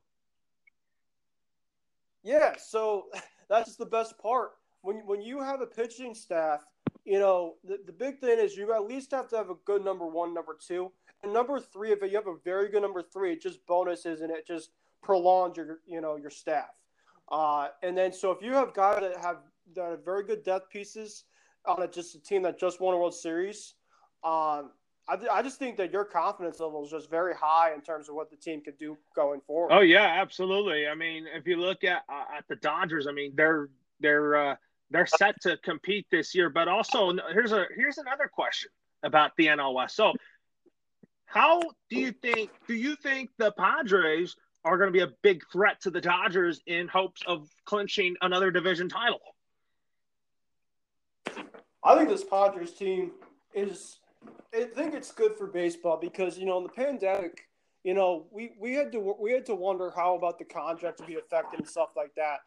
Yeah, 2.22 2.54
so 2.58 3.06
that's 3.48 3.76
the 3.76 3.86
best 3.86 4.18
part. 4.18 4.52
When 4.82 5.06
when 5.06 5.20
you 5.22 5.40
have 5.40 5.60
a 5.60 5.66
pitching 5.66 6.14
staff, 6.14 6.64
you 7.04 7.18
know 7.18 7.54
the, 7.64 7.78
the 7.86 7.92
big 7.92 8.18
thing 8.18 8.38
is 8.38 8.56
you 8.56 8.72
at 8.72 8.84
least 8.84 9.10
have 9.12 9.28
to 9.28 9.36
have 9.36 9.50
a 9.50 9.56
good 9.64 9.84
number 9.84 10.06
one, 10.06 10.34
number 10.34 10.56
two, 10.58 10.90
and 11.22 11.32
number 11.32 11.60
three, 11.60 11.92
if 11.92 12.00
you 12.02 12.16
have 12.16 12.26
a 12.26 12.36
very 12.44 12.68
good 12.68 12.82
number 12.82 13.02
three, 13.02 13.32
it 13.32 13.42
just 13.42 13.64
bonuses 13.66 14.20
and 14.20 14.30
it 14.30 14.46
just 14.46 14.70
prolongs 15.02 15.56
your 15.56 15.80
you 15.86 16.00
know 16.00 16.16
your 16.16 16.30
staff. 16.30 16.70
Uh, 17.30 17.68
and 17.82 17.96
then 17.96 18.12
so 18.12 18.30
if 18.30 18.42
you 18.42 18.52
have 18.52 18.74
guys 18.74 19.00
that 19.00 19.16
have 19.18 19.38
that 19.74 19.90
have 19.90 20.04
very 20.04 20.24
good 20.24 20.42
depth 20.42 20.70
pieces, 20.70 21.24
on 21.66 21.82
a, 21.82 21.88
just 21.88 22.14
a 22.14 22.20
team 22.20 22.42
that 22.42 22.58
just 22.58 22.80
won 22.80 22.94
a 22.94 22.98
World 22.98 23.14
Series. 23.14 23.74
Um, 24.24 24.70
I, 25.08 25.18
I 25.32 25.42
just 25.42 25.58
think 25.58 25.76
that 25.78 25.92
your 25.92 26.04
confidence 26.04 26.60
level 26.60 26.84
is 26.84 26.90
just 26.90 27.10
very 27.10 27.34
high 27.34 27.74
in 27.74 27.80
terms 27.80 28.08
of 28.08 28.14
what 28.14 28.30
the 28.30 28.36
team 28.36 28.60
could 28.60 28.78
do 28.78 28.96
going 29.16 29.40
forward. 29.40 29.72
Oh 29.72 29.80
yeah, 29.80 30.20
absolutely. 30.20 30.86
I 30.86 30.94
mean, 30.94 31.26
if 31.32 31.46
you 31.46 31.56
look 31.56 31.84
at 31.84 32.02
uh, 32.08 32.36
at 32.36 32.46
the 32.48 32.56
Dodgers, 32.56 33.06
I 33.06 33.12
mean 33.12 33.32
they're 33.34 33.68
they're 34.00 34.36
uh, 34.36 34.56
they're 34.90 35.06
set 35.06 35.40
to 35.42 35.56
compete 35.58 36.06
this 36.10 36.34
year. 36.34 36.50
But 36.50 36.68
also, 36.68 37.12
here's 37.32 37.52
a 37.52 37.66
here's 37.74 37.98
another 37.98 38.30
question 38.32 38.70
about 39.02 39.32
the 39.36 39.46
NL 39.46 39.74
West. 39.74 39.96
So, 39.96 40.12
how 41.26 41.62
do 41.90 41.98
you 41.98 42.12
think? 42.12 42.50
Do 42.68 42.74
you 42.74 42.94
think 42.96 43.30
the 43.38 43.50
Padres 43.52 44.36
are 44.64 44.78
going 44.78 44.88
to 44.88 44.92
be 44.92 45.02
a 45.02 45.10
big 45.22 45.42
threat 45.50 45.80
to 45.82 45.90
the 45.90 46.00
Dodgers 46.00 46.60
in 46.66 46.86
hopes 46.86 47.22
of 47.26 47.48
clinching 47.64 48.14
another 48.20 48.52
division 48.52 48.88
title? 48.88 49.20
I 51.84 51.96
think 51.96 52.08
this 52.08 52.22
Padres 52.22 52.72
team 52.72 53.10
is 53.54 53.98
I 54.54 54.64
think 54.64 54.94
it's 54.94 55.12
good 55.12 55.36
for 55.36 55.46
baseball 55.46 55.96
because 55.96 56.38
you 56.38 56.44
know 56.44 56.58
in 56.58 56.64
the 56.64 56.68
pandemic, 56.68 57.48
you 57.84 57.94
know 57.94 58.26
we, 58.30 58.52
we 58.60 58.74
had 58.74 58.92
to 58.92 59.14
we 59.18 59.32
had 59.32 59.46
to 59.46 59.54
wonder 59.54 59.90
how 59.94 60.14
about 60.16 60.38
the 60.38 60.44
contract 60.44 60.98
to 60.98 61.04
be 61.04 61.16
affected 61.16 61.60
and 61.60 61.68
stuff 61.68 61.90
like 61.96 62.14
that. 62.16 62.38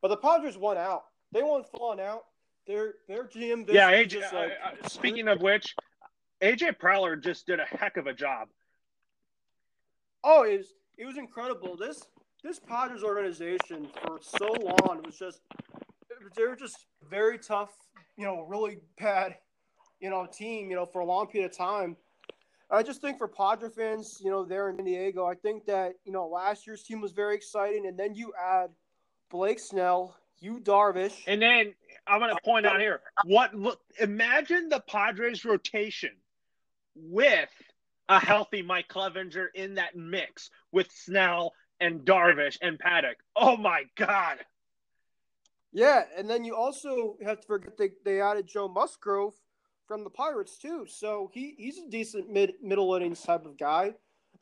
But 0.00 0.08
the 0.08 0.16
Padres 0.16 0.56
won 0.56 0.78
out. 0.78 1.04
They 1.32 1.42
won 1.42 1.64
full 1.64 1.90
on 1.90 2.00
out. 2.00 2.24
Their 2.66 2.94
their 3.08 3.24
GM. 3.24 3.68
Yeah, 3.72 3.92
AJ. 3.92 4.32
Like, 4.32 4.52
uh, 4.64 4.84
uh, 4.84 4.88
speaking 4.88 5.28
of 5.28 5.40
which, 5.40 5.74
AJ 6.40 6.78
Preller 6.78 7.20
just 7.20 7.46
did 7.46 7.58
a 7.58 7.64
heck 7.64 7.96
of 7.96 8.06
a 8.06 8.14
job. 8.14 8.48
Oh, 10.22 10.44
it 10.44 10.58
was 10.58 10.74
it 10.98 11.06
was 11.06 11.16
incredible. 11.16 11.76
This 11.76 12.02
this 12.44 12.60
Padres 12.60 13.02
organization 13.02 13.88
for 14.02 14.18
so 14.22 14.46
long 14.46 15.02
was 15.04 15.18
just 15.18 15.40
they 16.36 16.46
were 16.46 16.56
just 16.56 16.86
very 17.08 17.38
tough. 17.38 17.70
You 18.16 18.24
know, 18.24 18.42
really 18.42 18.78
bad 18.98 19.36
you 20.00 20.10
know, 20.10 20.26
team, 20.26 20.70
you 20.70 20.76
know, 20.76 20.86
for 20.86 21.00
a 21.00 21.04
long 21.04 21.26
period 21.26 21.50
of 21.50 21.56
time. 21.56 21.96
I 22.70 22.82
just 22.82 23.00
think 23.00 23.18
for 23.18 23.26
Padre 23.28 23.68
fans, 23.68 24.20
you 24.22 24.30
know, 24.30 24.44
there 24.44 24.68
in 24.70 24.76
San 24.76 24.84
Diego, 24.84 25.26
I 25.26 25.34
think 25.34 25.66
that, 25.66 25.94
you 26.04 26.12
know, 26.12 26.28
last 26.28 26.66
year's 26.66 26.82
team 26.82 27.00
was 27.00 27.12
very 27.12 27.34
exciting. 27.34 27.86
And 27.86 27.98
then 27.98 28.14
you 28.14 28.32
add 28.40 28.70
Blake 29.28 29.58
Snell, 29.58 30.16
you 30.38 30.60
Darvish. 30.60 31.14
And 31.26 31.42
then 31.42 31.74
I'm 32.06 32.20
going 32.20 32.34
to 32.34 32.40
point 32.44 32.66
out 32.66 32.80
here 32.80 33.00
what 33.24 33.54
look, 33.54 33.80
imagine 33.98 34.68
the 34.68 34.80
Padres 34.80 35.44
rotation 35.44 36.10
with 36.94 37.50
a 38.08 38.20
healthy 38.20 38.62
Mike 38.62 38.88
Clevinger 38.88 39.46
in 39.54 39.74
that 39.74 39.96
mix 39.96 40.50
with 40.70 40.90
Snell 40.92 41.52
and 41.80 42.00
Darvish 42.00 42.56
and 42.62 42.78
Paddock. 42.78 43.16
Oh 43.34 43.56
my 43.56 43.84
God. 43.96 44.38
Yeah. 45.72 46.02
And 46.16 46.30
then 46.30 46.44
you 46.44 46.54
also 46.54 47.16
have 47.24 47.40
to 47.40 47.46
forget 47.46 47.76
they, 47.76 47.90
they 48.04 48.20
added 48.20 48.46
Joe 48.46 48.68
Musgrove 48.68 49.34
from 49.90 50.04
the 50.04 50.10
Pirates 50.10 50.56
too. 50.56 50.86
So 50.88 51.32
he, 51.34 51.56
he's 51.58 51.78
a 51.78 51.90
decent 51.90 52.30
mid 52.30 52.52
middle 52.62 52.94
innings 52.94 53.20
type 53.22 53.44
of 53.44 53.58
guy. 53.58 53.94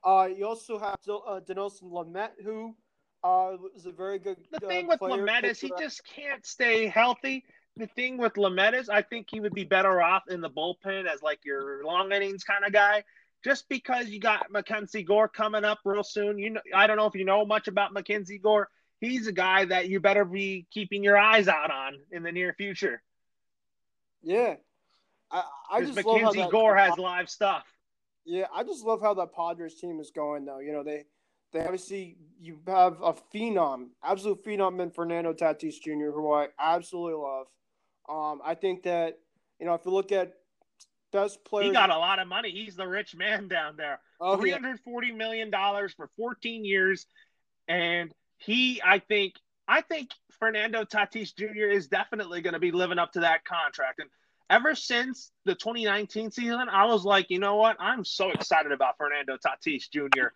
Uh, 0.05 0.29
you 0.37 0.47
also 0.47 0.79
have 0.79 0.99
uh, 1.09 1.41
Dinelson 1.41 1.91
Lamet, 1.91 2.33
who 2.45 2.77
uh, 3.25 3.57
is 3.75 3.87
a 3.87 3.93
very 3.93 4.19
good. 4.19 4.37
The 4.53 4.61
thing 4.61 4.87
with 4.87 5.01
Lamet 5.01 5.45
is 5.45 5.59
he 5.59 5.73
just 5.79 6.03
can't 6.05 6.45
stay 6.45 6.87
healthy. 6.87 7.47
The 7.79 7.87
thing 7.87 8.19
with 8.19 8.35
Lamet 8.35 8.75
is 8.75 8.91
I 8.91 9.01
think 9.01 9.29
he 9.31 9.41
would 9.41 9.55
be 9.55 9.65
better 9.65 10.03
off 10.03 10.25
in 10.29 10.43
the 10.43 10.51
bullpen 10.51 11.07
as 11.07 11.23
like 11.23 11.39
your 11.47 11.83
long 11.83 12.13
innings 12.13 12.45
kind 12.45 12.67
of 12.67 12.75
guy. 12.75 13.03
Just 13.43 13.71
because 13.71 14.09
you 14.11 14.21
got 14.21 14.51
Mackenzie 14.51 15.03
Gore 15.03 15.29
coming 15.29 15.65
up 15.65 15.79
real 15.87 16.05
soon, 16.05 16.39
you 16.39 16.51
know 16.51 16.61
I 16.75 16.87
don't 16.87 16.99
know 16.99 17.07
if 17.07 17.15
you 17.15 17.25
know 17.25 17.47
much 17.47 17.69
about 17.69 17.95
Mackenzie 17.95 18.39
Gore. 18.39 18.69
He's 19.01 19.27
a 19.27 19.33
guy 19.33 19.65
that 19.65 19.89
you 19.89 19.99
better 19.99 20.27
be 20.27 20.67
keeping 20.71 21.03
your 21.03 21.17
eyes 21.17 21.49
out 21.49 21.71
on 21.71 21.95
in 22.13 22.23
the 22.23 22.33
near 22.33 22.53
future. 22.53 23.01
Yeah, 24.23 24.57
I, 25.31 25.43
I 25.71 25.81
just 25.81 25.95
Mackenzie 25.95 26.25
love 26.25 26.35
that, 26.35 26.51
Gore 26.51 26.77
has 26.77 26.97
live 26.99 27.29
stuff. 27.29 27.65
Yeah, 28.25 28.47
I 28.55 28.63
just 28.63 28.85
love 28.85 29.01
how 29.01 29.15
that 29.15 29.35
Padres 29.35 29.81
team 29.81 30.01
is 30.01 30.11
going 30.11 30.45
though. 30.45 30.59
You 30.59 30.73
know, 30.73 30.83
they 30.83 31.05
they 31.53 31.61
obviously 31.61 32.17
you 32.41 32.59
have 32.67 32.99
a 33.03 33.15
phenom, 33.35 33.89
absolute 34.05 34.45
phenom 34.45 34.81
in 34.81 34.91
Fernando 34.91 35.33
Tatis 35.33 35.81
Jr., 35.83 36.11
who 36.13 36.33
I 36.33 36.49
absolutely 36.59 37.15
love. 37.15 37.47
Um, 38.09 38.41
I 38.45 38.55
think 38.55 38.83
that 38.85 39.19
you 39.59 39.67
know 39.67 39.75
if 39.75 39.83
you 39.85 39.93
look 39.93 40.13
at 40.13 40.35
best 41.13 41.45
players, 41.45 41.69
he 41.69 41.73
got 41.73 41.91
a 41.91 41.99
lot 41.99 42.19
of 42.19 42.29
money. 42.29 42.51
He's 42.51 42.77
the 42.77 42.87
rich 42.87 43.15
man 43.15 43.49
down 43.49 43.77
there. 43.77 44.01
Oh, 44.21 44.37
Three 44.37 44.51
hundred 44.51 44.81
forty 44.81 45.09
yeah. 45.09 45.15
million 45.15 45.51
dollars 45.51 45.93
for 45.95 46.11
fourteen 46.17 46.65
years, 46.65 47.07
and 47.67 48.13
he, 48.39 48.81
I 48.85 48.99
think, 49.01 49.35
I 49.67 49.81
think 49.81 50.11
Fernando 50.39 50.85
Tatis 50.85 51.35
Jr. 51.35 51.71
is 51.71 51.89
definitely 51.89 52.41
going 52.41 52.55
to 52.55 52.61
be 52.61 52.73
living 52.73 52.99
up 52.99 53.13
to 53.13 53.21
that 53.21 53.45
contract. 53.45 54.01
And 54.01 54.09
ever 54.51 54.75
since 54.75 55.31
the 55.45 55.55
2019 55.55 56.31
season, 56.31 56.69
I 56.71 56.87
was 56.87 57.05
like, 57.05 57.31
you 57.31 57.39
know 57.39 57.57
what? 57.57 57.77
I'm 57.79 58.05
so 58.05 58.31
excited 58.31 58.73
about 58.73 58.97
Fernando 58.97 59.37
Tatis 59.37 59.91
Jr. 59.91 60.29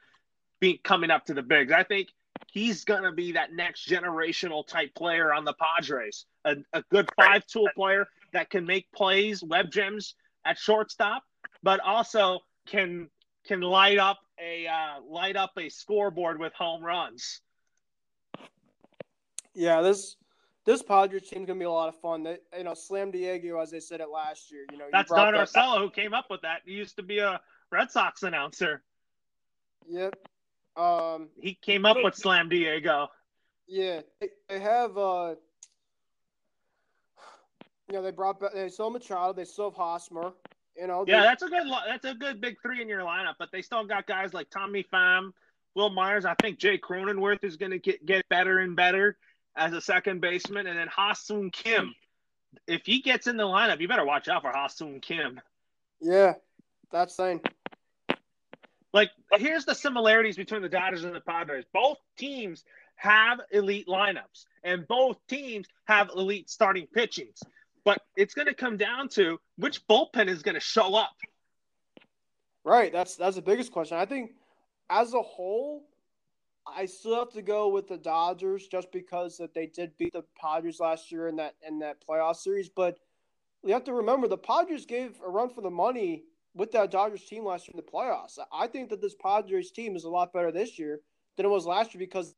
being 0.60 0.78
coming 0.82 1.10
up 1.10 1.26
to 1.26 1.34
the 1.34 1.42
bigs. 1.42 1.72
I 1.72 1.82
think 1.82 2.08
he's 2.50 2.84
going 2.84 3.02
to 3.02 3.12
be 3.12 3.32
that 3.32 3.52
next 3.52 3.88
generational 3.88 4.66
type 4.66 4.94
player 4.94 5.32
on 5.32 5.44
the 5.44 5.54
Padres, 5.54 6.26
a, 6.44 6.56
a 6.72 6.82
good 6.90 7.08
five 7.16 7.46
tool 7.46 7.68
player 7.74 8.06
that 8.32 8.50
can 8.50 8.66
make 8.66 8.90
plays, 8.92 9.42
web 9.42 9.70
gems 9.70 10.14
at 10.44 10.58
shortstop, 10.58 11.22
but 11.62 11.80
also 11.80 12.40
can 12.66 13.08
can 13.44 13.60
light 13.60 13.98
up 13.98 14.18
a 14.40 14.66
uh, 14.66 15.00
light 15.08 15.36
up 15.36 15.52
a 15.58 15.68
scoreboard 15.68 16.38
with 16.38 16.52
home 16.54 16.82
runs. 16.82 17.40
Yeah, 19.54 19.82
this 19.82 20.16
this 20.64 20.82
Padres 20.82 21.28
team's 21.28 21.46
gonna 21.46 21.58
be 21.58 21.64
a 21.64 21.70
lot 21.70 21.88
of 21.88 22.00
fun. 22.00 22.22
They, 22.22 22.38
you 22.56 22.64
know, 22.64 22.74
Slam 22.74 23.10
Diego, 23.10 23.60
as 23.60 23.70
they 23.70 23.80
said 23.80 24.00
it 24.00 24.08
last 24.08 24.50
year. 24.52 24.64
You 24.70 24.78
know, 24.78 24.84
that's 24.92 25.10
Don 25.10 25.34
Orsillo 25.34 25.78
who 25.78 25.90
came 25.90 26.14
up 26.14 26.26
with 26.30 26.42
that. 26.42 26.60
He 26.64 26.72
used 26.72 26.96
to 26.96 27.02
be 27.02 27.18
a 27.18 27.40
Red 27.70 27.90
Sox 27.90 28.22
announcer. 28.22 28.82
Yep. 29.88 30.14
Um, 30.76 31.28
he 31.40 31.54
came 31.54 31.84
up 31.84 31.96
with 32.02 32.14
Slam 32.14 32.48
Diego. 32.48 33.08
Yeah, 33.66 34.00
they, 34.20 34.28
they 34.48 34.60
have. 34.60 34.96
Uh, 34.96 35.34
you 37.88 37.94
know, 37.94 38.02
they 38.02 38.12
brought 38.12 38.40
back. 38.40 38.52
They 38.54 38.68
still 38.68 38.92
have 38.92 39.02
Machado. 39.02 39.32
They 39.32 39.44
still 39.44 39.70
have 39.70 39.76
Hosmer. 39.76 40.32
You 40.76 40.86
know. 40.86 41.04
They, 41.04 41.12
yeah, 41.12 41.22
that's 41.22 41.42
a 41.42 41.48
good. 41.48 41.66
That's 41.86 42.04
a 42.04 42.14
good 42.14 42.40
big 42.40 42.56
three 42.62 42.80
in 42.80 42.88
your 42.88 43.02
lineup. 43.02 43.34
But 43.38 43.50
they 43.50 43.62
still 43.62 43.84
got 43.84 44.06
guys 44.06 44.32
like 44.32 44.48
Tommy 44.50 44.86
Pham, 44.92 45.32
Wil 45.74 45.90
Myers. 45.90 46.24
I 46.24 46.34
think 46.40 46.58
Jay 46.58 46.78
Cronenworth 46.78 47.42
is 47.42 47.56
going 47.56 47.72
to 47.72 47.80
get 47.80 48.06
get 48.06 48.28
better 48.28 48.60
and 48.60 48.76
better 48.76 49.16
as 49.56 49.72
a 49.72 49.80
second 49.80 50.20
baseman, 50.20 50.66
and 50.66 50.78
then 50.78 50.88
Ha-Seong 50.88 51.52
Kim. 51.52 51.94
If 52.66 52.84
he 52.84 53.00
gets 53.00 53.26
in 53.26 53.36
the 53.36 53.44
lineup, 53.44 53.80
you 53.80 53.88
better 53.88 54.04
watch 54.04 54.28
out 54.28 54.42
for 54.42 54.50
Ha-Seong 54.50 55.02
Kim. 55.02 55.40
Yeah, 56.00 56.34
that's 56.90 57.16
thing. 57.16 57.40
Like, 58.92 59.10
here's 59.32 59.64
the 59.64 59.74
similarities 59.74 60.36
between 60.36 60.60
the 60.60 60.68
Dodgers 60.68 61.04
and 61.04 61.14
the 61.14 61.20
Padres. 61.20 61.64
Both 61.72 61.98
teams 62.18 62.64
have 62.96 63.40
elite 63.50 63.86
lineups, 63.88 64.44
and 64.62 64.86
both 64.86 65.16
teams 65.28 65.66
have 65.84 66.10
elite 66.14 66.50
starting 66.50 66.86
pitchings. 66.94 67.42
But 67.84 68.00
it's 68.16 68.34
going 68.34 68.48
to 68.48 68.54
come 68.54 68.76
down 68.76 69.08
to 69.10 69.40
which 69.56 69.86
bullpen 69.88 70.28
is 70.28 70.42
going 70.42 70.54
to 70.54 70.60
show 70.60 70.94
up. 70.94 71.16
Right. 72.64 72.92
That's 72.92 73.16
that's 73.16 73.34
the 73.34 73.42
biggest 73.42 73.72
question. 73.72 73.96
I 73.96 74.06
think, 74.06 74.32
as 74.88 75.14
a 75.14 75.22
whole, 75.22 75.82
I 76.66 76.86
still 76.86 77.16
have 77.16 77.32
to 77.32 77.42
go 77.42 77.68
with 77.68 77.88
the 77.88 77.96
Dodgers 77.96 78.68
just 78.68 78.92
because 78.92 79.36
that 79.38 79.54
they 79.54 79.66
did 79.66 79.96
beat 79.98 80.12
the 80.12 80.24
Padres 80.40 80.80
last 80.80 81.10
year 81.10 81.28
in 81.28 81.36
that 81.36 81.54
in 81.66 81.78
that 81.80 82.04
playoff 82.06 82.36
series. 82.36 82.68
But 82.68 82.98
you 83.64 83.72
have 83.72 83.84
to 83.84 83.92
remember 83.92 84.28
the 84.28 84.38
Padres 84.38 84.86
gave 84.86 85.20
a 85.24 85.28
run 85.28 85.50
for 85.50 85.60
the 85.60 85.70
money 85.70 86.24
with 86.54 86.70
that 86.72 86.90
Dodgers 86.90 87.24
team 87.24 87.44
last 87.44 87.66
year 87.66 87.72
in 87.74 87.84
the 87.84 87.90
playoffs. 87.90 88.38
I 88.52 88.66
think 88.66 88.90
that 88.90 89.00
this 89.00 89.14
Padres 89.14 89.70
team 89.70 89.96
is 89.96 90.04
a 90.04 90.10
lot 90.10 90.32
better 90.32 90.52
this 90.52 90.78
year 90.78 91.00
than 91.36 91.46
it 91.46 91.48
was 91.48 91.66
last 91.66 91.94
year 91.94 91.98
because 91.98 92.34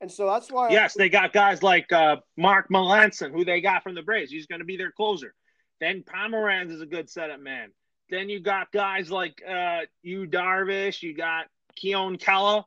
and 0.00 0.10
so 0.10 0.26
that's 0.26 0.50
why 0.50 0.70
Yes, 0.70 0.96
I, 0.98 1.04
they 1.04 1.08
got 1.08 1.32
guys 1.32 1.62
like 1.62 1.90
uh, 1.92 2.16
Mark 2.36 2.68
Melancon, 2.68 3.30
who 3.30 3.44
they 3.44 3.60
got 3.60 3.84
from 3.84 3.94
the 3.94 4.02
Braves. 4.02 4.32
He's 4.32 4.46
going 4.46 4.58
to 4.58 4.64
be 4.64 4.76
their 4.76 4.90
closer. 4.90 5.32
Then 5.80 6.02
Pomeranz 6.02 6.72
is 6.72 6.80
a 6.80 6.86
good 6.86 7.08
setup 7.08 7.40
man. 7.40 7.70
Then 8.10 8.28
you 8.28 8.40
got 8.40 8.72
guys 8.72 9.10
like 9.10 9.40
uh, 9.48 9.82
Yu 10.02 10.26
Darvish, 10.26 11.02
you 11.02 11.14
got 11.14 11.46
Keone 11.80 12.20
Kela. 12.20 12.64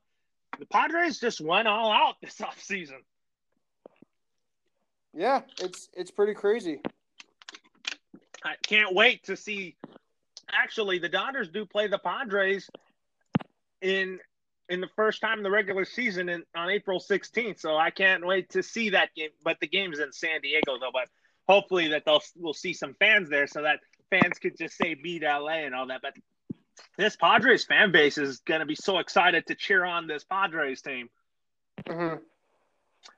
The 0.60 0.66
Padres 0.66 1.20
just 1.20 1.42
went 1.42 1.68
all 1.68 1.92
out 1.92 2.16
this 2.22 2.38
offseason. 2.42 3.02
Yeah, 5.14 5.42
it's 5.62 5.90
it's 5.94 6.12
pretty 6.12 6.34
crazy. 6.34 6.82
I 8.44 8.56
can't 8.62 8.94
wait 8.94 9.24
to 9.26 9.38
see. 9.38 9.76
Actually, 10.52 11.00
the 11.00 11.10
Dodgers 11.10 11.50
do 11.50 11.66
play 11.66 11.88
the 11.88 11.98
Padres 11.98 12.70
in 13.82 14.20
in 14.70 14.82
the 14.82 14.90
first 14.96 15.22
time 15.22 15.38
in 15.38 15.44
the 15.44 15.52
regular 15.52 15.86
season 15.86 16.28
in, 16.28 16.44
on 16.56 16.70
April 16.70 17.00
16th. 17.00 17.60
So 17.60 17.78
I 17.78 17.92
can't 17.92 18.26
wait 18.26 18.50
to 18.52 18.64
see 18.64 18.90
that 18.92 19.14
game. 19.16 19.30
But 19.44 19.60
the 19.60 19.68
game's 19.68 20.00
in 20.00 20.12
San 20.12 20.42
Diego 20.42 20.78
though. 20.80 20.92
But 20.92 21.08
hopefully 21.48 21.90
that 21.90 22.04
they'll 22.06 22.22
we'll 22.36 22.54
see 22.54 22.74
some 22.74 22.96
fans 23.00 23.30
there 23.30 23.48
so 23.48 23.62
that 23.62 23.80
fans 24.10 24.40
could 24.40 24.58
just 24.58 24.76
say 24.78 24.96
beat 24.96 25.24
LA 25.24 25.66
and 25.66 25.76
all 25.76 25.88
that. 25.88 26.02
But 26.02 26.14
this 26.98 27.16
Padres 27.16 27.66
fan 27.66 27.92
base 27.92 28.18
is 28.18 28.40
going 28.40 28.60
to 28.60 28.66
be 28.66 28.76
so 28.76 29.00
excited 29.00 29.48
to 29.48 29.56
cheer 29.56 29.84
on 29.86 30.08
this 30.08 30.24
Padres 30.24 30.82
team. 30.82 31.10
Mm-hmm. 31.88 32.18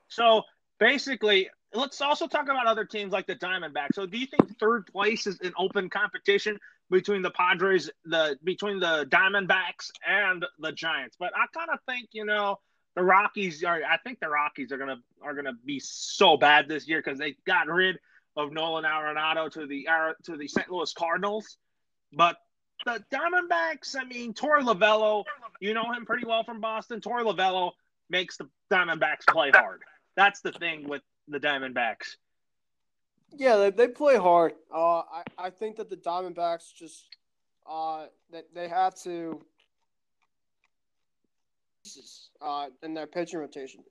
So 0.08 0.42
basically, 0.78 1.48
let's 1.72 2.00
also 2.00 2.26
talk 2.26 2.44
about 2.44 2.66
other 2.66 2.84
teams 2.84 3.12
like 3.12 3.26
the 3.26 3.36
Diamondbacks. 3.36 3.94
So, 3.94 4.06
do 4.06 4.18
you 4.18 4.26
think 4.26 4.58
third 4.58 4.86
place 4.86 5.26
is 5.26 5.40
an 5.40 5.52
open 5.58 5.90
competition 5.90 6.58
between 6.90 7.22
the 7.22 7.30
Padres, 7.30 7.90
the 8.04 8.38
between 8.42 8.80
the 8.80 9.06
Diamondbacks 9.08 9.90
and 10.06 10.44
the 10.58 10.72
Giants? 10.72 11.16
But 11.18 11.32
I 11.36 11.46
kind 11.56 11.70
of 11.72 11.78
think 11.86 12.08
you 12.12 12.24
know 12.24 12.58
the 12.96 13.02
Rockies 13.02 13.62
are. 13.64 13.80
I 13.88 13.98
think 13.98 14.20
the 14.20 14.28
Rockies 14.28 14.72
are 14.72 14.78
gonna 14.78 15.00
are 15.22 15.34
gonna 15.34 15.56
be 15.64 15.80
so 15.80 16.36
bad 16.36 16.68
this 16.68 16.88
year 16.88 17.02
because 17.04 17.18
they 17.18 17.36
got 17.46 17.68
rid 17.68 17.98
of 18.36 18.52
Nolan 18.52 18.84
Arenado 18.84 19.50
to 19.52 19.66
the 19.66 19.86
to 20.24 20.36
the 20.36 20.48
St. 20.48 20.70
Louis 20.70 20.92
Cardinals. 20.92 21.58
But 22.12 22.36
the 22.84 23.04
Diamondbacks, 23.12 23.96
I 23.98 24.04
mean, 24.04 24.34
Torey 24.34 24.62
Lovullo, 24.62 25.24
you 25.60 25.74
know 25.74 25.92
him 25.92 26.06
pretty 26.06 26.26
well 26.26 26.44
from 26.44 26.60
Boston. 26.60 27.00
Torey 27.00 27.24
Lovullo 27.24 27.72
makes 28.10 28.36
the 28.36 28.48
Diamondbacks 28.70 29.26
play 29.28 29.50
hard. 29.52 29.82
That's 30.16 30.40
the 30.40 30.52
thing 30.52 30.88
with 30.88 31.02
the 31.28 31.38
Diamondbacks. 31.38 32.16
Yeah, 33.36 33.56
they, 33.56 33.70
they 33.70 33.88
play 33.88 34.16
hard. 34.16 34.54
Uh, 34.74 35.00
I, 35.00 35.22
I 35.38 35.50
think 35.50 35.76
that 35.76 35.90
the 35.90 35.96
Diamondbacks 35.96 36.74
just 36.74 37.04
uh, 37.68 38.06
that 38.32 38.46
they 38.54 38.68
have 38.68 38.94
to 39.02 39.44
uh, 42.40 42.66
in 42.82 42.94
their 42.94 43.06
pitching 43.06 43.40
rotation. 43.40 43.82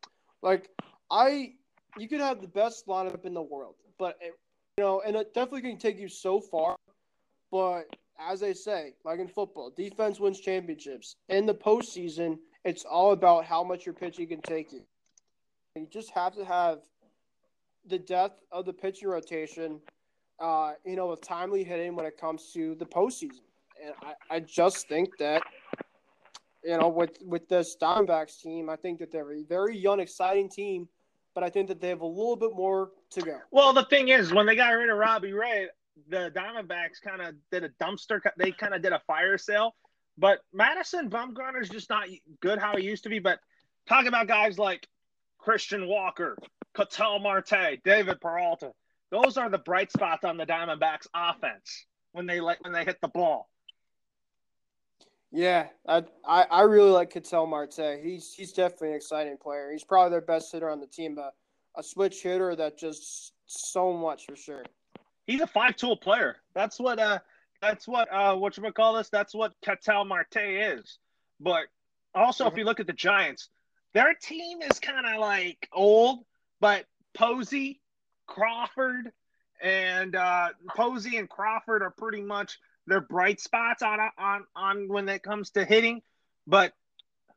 Like 0.42 0.70
I, 1.12 1.54
you 1.98 2.08
could 2.08 2.20
have 2.20 2.42
the 2.42 2.48
best 2.48 2.88
lineup 2.88 3.26
in 3.26 3.34
the 3.34 3.42
world, 3.42 3.76
but 3.98 4.18
it, 4.22 4.34
you 4.78 4.84
know, 4.84 5.02
and 5.02 5.16
it 5.16 5.34
definitely 5.34 5.62
can 5.62 5.78
take 5.78 6.00
you 6.00 6.10
so 6.10 6.40
far. 6.40 6.76
But 7.52 7.96
as 8.20 8.40
they 8.40 8.54
say, 8.54 8.94
like 9.04 9.20
in 9.20 9.28
football, 9.28 9.72
defense 9.76 10.20
wins 10.20 10.40
championships. 10.40 11.16
In 11.30 11.46
the 11.46 11.54
postseason, 11.54 12.38
it's 12.64 12.84
all 12.84 13.12
about 13.12 13.46
how 13.46 13.64
much 13.64 13.86
your 13.86 13.94
pitching 13.94 14.28
can 14.28 14.42
take 14.42 14.72
you. 14.72 14.82
You 15.76 15.88
just 15.92 16.10
have 16.12 16.36
to 16.36 16.44
have 16.44 16.80
the 17.86 18.00
depth 18.00 18.44
of 18.52 18.66
the 18.66 18.74
pitching 18.74 19.08
rotation, 19.08 19.80
uh, 20.40 20.74
you 20.86 20.96
know, 20.96 21.08
with 21.08 21.22
timely 21.22 21.64
hitting 21.64 21.96
when 21.96 22.06
it 22.06 22.18
comes 22.18 22.52
to 22.54 22.76
the 22.76 22.86
postseason. 22.86 23.42
And 23.84 23.94
I, 24.02 24.36
I 24.36 24.40
just 24.40 24.88
think 24.90 25.18
that, 25.20 25.44
you 26.64 26.78
know, 26.78 26.90
with 26.90 27.20
with 27.24 27.48
this 27.48 27.78
Diamondbacks 27.80 28.42
team, 28.42 28.70
I 28.70 28.76
think 28.76 29.00
that 29.00 29.12
they're 29.12 29.34
a 29.34 29.44
very 29.44 29.78
young, 29.78 30.00
exciting 30.00 30.50
team, 30.50 30.90
but 31.36 31.44
I 31.44 31.50
think 31.50 31.68
that 31.68 31.80
they 31.80 31.90
have 31.90 32.02
a 32.02 32.06
little 32.06 32.36
bit 32.36 32.56
more 32.56 32.90
to 33.12 33.22
go. 33.22 33.38
Well, 33.52 33.72
the 33.74 33.86
thing 33.86 34.10
is, 34.10 34.34
when 34.34 34.48
they 34.48 34.56
got 34.56 34.70
rid 34.70 34.90
of 34.90 34.98
Robbie 34.98 35.34
Ray, 35.34 35.68
the 36.10 36.32
Diamondbacks 36.36 37.02
kind 37.04 37.22
of 37.22 37.36
did 37.52 37.64
a 37.64 37.70
dumpster. 37.82 38.20
They 38.38 38.52
kind 38.52 38.74
of 38.74 38.82
did 38.82 38.94
a 38.94 39.02
fire 39.08 39.38
sale. 39.38 39.76
But 40.18 40.40
Madison 40.54 41.10
Bumgarner's 41.10 41.70
just 41.70 41.90
not 41.90 42.08
good 42.42 42.60
how 42.60 42.76
he 42.76 42.84
used 42.84 43.04
to 43.04 43.10
be. 43.10 43.20
But 43.20 43.40
talk 43.88 44.06
about 44.06 44.28
guys 44.28 44.58
like 44.58 44.88
Christian 45.38 45.88
Walker, 45.88 46.38
Ketel 46.76 47.20
Marte, 47.20 47.82
David 47.84 48.20
Peralta. 48.20 48.72
Those 49.12 49.38
are 49.38 49.50
the 49.50 49.60
bright 49.60 49.92
spots 49.92 50.26
on 50.26 50.38
the 50.38 50.46
Diamondbacks 50.46 51.08
offense 51.14 51.86
when 52.12 52.26
they 52.26 52.40
like 52.40 52.64
when 52.64 52.74
they 52.74 52.84
hit 52.84 53.00
the 53.02 53.08
ball. 53.08 53.50
Yeah, 55.32 55.68
I 55.88 56.04
I, 56.26 56.44
I 56.44 56.62
really 56.64 56.92
like 56.92 57.12
Ketel 57.12 57.46
Marte. 57.46 58.00
He's 58.02 58.34
he's 58.34 58.54
definitely 58.54 58.90
an 58.90 58.96
exciting 58.96 59.38
player. 59.38 59.72
He's 59.72 59.84
probably 59.84 60.12
their 60.12 60.22
best 60.22 60.52
hitter 60.52 60.70
on 60.70 60.80
the 60.80 60.88
team, 60.88 61.16
but 61.16 61.34
a 61.78 61.84
switch 61.84 62.24
hitter 62.24 62.56
that 62.56 62.78
just 62.78 63.34
so 63.46 63.94
much 63.94 64.26
for 64.26 64.36
sure 64.36 64.64
he's 65.28 65.42
a 65.42 65.48
five 65.48 65.76
tool 65.76 65.98
player. 65.98 66.38
That's 66.56 66.80
what 66.80 66.98
uh 66.98 67.20
that's 67.62 67.88
what 67.88 68.12
uh 68.12 68.36
what 68.36 68.58
you 68.58 68.72
call 68.72 68.96
this? 68.96 69.10
That's 69.10 69.36
what 69.36 69.54
Ketel 69.64 70.06
Marte 70.06 70.38
is. 70.38 70.98
But 71.40 71.66
also 72.16 72.46
mm-hmm. 72.46 72.54
if 72.54 72.58
you 72.58 72.66
look 72.66 72.80
at 72.80 72.88
the 72.88 72.94
Giants, 72.94 73.50
their 73.94 74.16
team 74.16 74.62
is 74.64 74.80
kind 74.80 75.06
of 75.06 75.20
like 75.20 75.70
old, 75.72 76.26
but 76.60 76.86
Posey, 77.14 77.82
Crawford, 78.26 79.12
and 79.62 80.16
uh 80.16 80.50
Posey 80.76 81.18
and 81.18 81.30
Crawford 81.30 81.84
are 81.84 81.92
pretty 81.92 82.22
much 82.22 82.58
their 82.88 83.02
bright 83.02 83.40
spots 83.40 83.84
on 83.84 84.00
on 84.18 84.46
on 84.56 84.88
when 84.88 85.08
it 85.10 85.22
comes 85.22 85.52
to 85.52 85.66
hitting. 85.66 86.02
But 86.48 86.74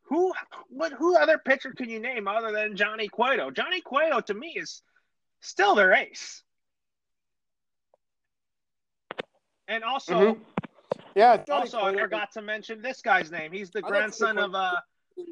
who 0.05 0.33
what 0.69 0.93
who 0.93 1.17
other 1.17 1.39
pitcher 1.39 1.73
can 1.73 1.89
you 1.89 2.01
name 2.01 2.29
other 2.29 2.53
than 2.53 2.77
Johnny 2.77 3.09
Cueto? 3.09 3.51
Johnny 3.51 3.81
Cueto 3.81 4.21
to 4.21 4.35
me 4.35 4.55
is 4.57 4.83
still 5.41 5.75
their 5.75 5.93
ace. 5.93 6.43
And 9.71 9.85
also, 9.85 10.35
mm-hmm. 10.35 10.43
yeah. 11.15 11.43
Also, 11.49 11.79
I 11.79 11.97
forgot 11.97 12.33
to 12.33 12.43
mention 12.43 12.83
this 12.83 13.01
guy's 13.01 13.31
name. 13.31 13.53
He's 13.53 13.71
the 13.71 13.81
grandson 13.81 14.37
of 14.37 14.53
uh, 14.53 14.73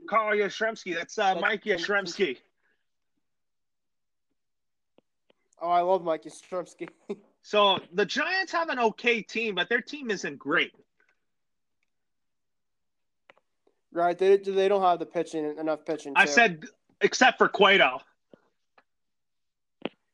Carl 0.08 0.36
Yastrzemski. 0.36 0.94
That's 0.94 1.18
uh, 1.18 1.34
Mike 1.40 1.64
Yastrzemski. 1.64 2.38
Oh, 5.60 5.68
I 5.68 5.80
love 5.80 6.04
Mike 6.04 6.22
Yastrzemski. 6.22 6.88
so 7.42 7.80
the 7.92 8.06
Giants 8.06 8.52
have 8.52 8.68
an 8.68 8.78
okay 8.78 9.22
team, 9.22 9.56
but 9.56 9.68
their 9.68 9.80
team 9.80 10.08
isn't 10.08 10.38
great. 10.38 10.72
Right? 13.92 14.16
They 14.16 14.36
they 14.36 14.68
don't 14.68 14.82
have 14.82 15.00
the 15.00 15.06
pitching 15.06 15.56
enough 15.58 15.84
pitching. 15.84 16.12
I 16.14 16.26
said 16.26 16.64
except 17.00 17.38
for 17.38 17.48
Cueto. 17.48 17.98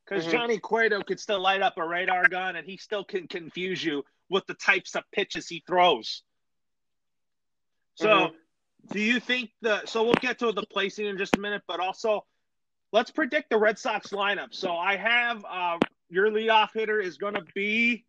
Because 0.06 0.24
mm-hmm. 0.24 0.32
Johnny 0.32 0.58
Cueto 0.58 1.02
could 1.02 1.20
still 1.20 1.40
light 1.40 1.60
up 1.60 1.76
a 1.76 1.86
radar 1.86 2.26
gun 2.28 2.56
and 2.56 2.66
he 2.66 2.78
still 2.78 3.04
can 3.04 3.26
confuse 3.26 3.84
you 3.84 4.02
with 4.28 4.46
the 4.46 4.54
types 4.54 4.94
of 4.94 5.04
pitches 5.12 5.48
he 5.48 5.62
throws. 5.66 6.22
So, 7.94 8.08
mm-hmm. 8.08 8.92
do 8.92 9.00
you 9.00 9.20
think 9.20 9.50
the 9.62 9.84
so 9.86 10.04
we'll 10.04 10.14
get 10.14 10.38
to 10.40 10.52
the 10.52 10.64
placing 10.70 11.06
in 11.06 11.18
just 11.18 11.36
a 11.36 11.40
minute, 11.40 11.62
but 11.68 11.80
also 11.80 12.24
let's 12.92 13.10
predict 13.10 13.50
the 13.50 13.58
Red 13.58 13.78
Sox 13.78 14.08
lineup. 14.08 14.54
So 14.54 14.76
I 14.76 14.96
have 14.96 15.44
uh, 15.48 15.78
your 16.08 16.30
leadoff 16.30 16.70
hitter 16.74 17.00
is 17.00 17.18
going 17.18 17.34
to 17.34 17.44
be. 17.54 18.04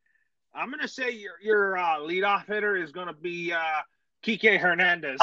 I'm 0.53 0.69
going 0.69 0.81
to 0.81 0.87
say 0.87 1.11
your 1.11 1.33
your 1.41 1.77
uh, 1.77 1.99
leadoff 1.99 2.45
hitter 2.47 2.75
is 2.75 2.91
going 2.91 3.07
to 3.07 3.13
be 3.13 3.51
uh, 3.51 3.81
Kike 4.23 4.57
Hernandez. 4.59 5.19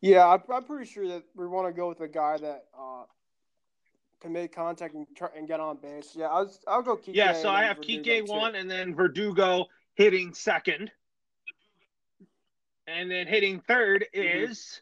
Yeah, 0.00 0.26
I'm, 0.28 0.42
I'm 0.52 0.64
pretty 0.64 0.88
sure 0.88 1.08
that 1.08 1.24
we 1.34 1.46
want 1.46 1.66
to 1.66 1.72
go 1.72 1.88
with 1.88 2.00
a 2.00 2.08
guy 2.08 2.38
that 2.38 2.66
uh, 2.78 3.02
can 4.20 4.32
make 4.32 4.54
contact 4.54 4.94
and, 4.94 5.06
try, 5.16 5.28
and 5.36 5.46
get 5.46 5.60
on 5.60 5.76
base. 5.76 6.14
Yeah, 6.16 6.26
I'll, 6.26 6.50
I'll 6.66 6.82
go 6.82 6.96
Kike. 6.96 7.14
Yeah, 7.14 7.32
so 7.32 7.50
I 7.50 7.64
have 7.64 7.80
Kike 7.80 8.26
one 8.26 8.54
and 8.54 8.70
then 8.70 8.94
Verdugo 8.94 9.66
hitting 9.94 10.34
second. 10.34 10.90
And 12.86 13.10
then 13.10 13.26
hitting 13.26 13.60
3rd 13.68 14.04
mm-hmm. 14.14 14.44
is 14.44 14.80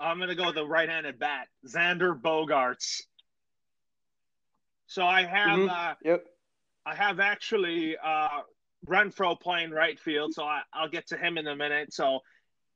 I'm 0.00 0.18
gonna 0.18 0.34
go 0.34 0.52
the 0.52 0.66
right-handed 0.66 1.18
bat, 1.18 1.48
Xander 1.66 2.20
Bogaerts. 2.20 3.02
So 4.86 5.04
I 5.04 5.24
have 5.24 5.58
mm-hmm. 5.58 5.70
uh, 5.70 5.94
yep. 6.02 6.26
I 6.86 6.94
have 6.94 7.20
actually 7.20 7.96
uh, 8.02 8.40
Renfroe 8.86 9.38
playing 9.38 9.70
right 9.70 9.98
field, 9.98 10.32
so 10.34 10.44
I, 10.44 10.62
I'll 10.72 10.88
get 10.88 11.08
to 11.08 11.16
him 11.16 11.36
in 11.36 11.46
a 11.46 11.56
minute. 11.56 11.92
So 11.92 12.20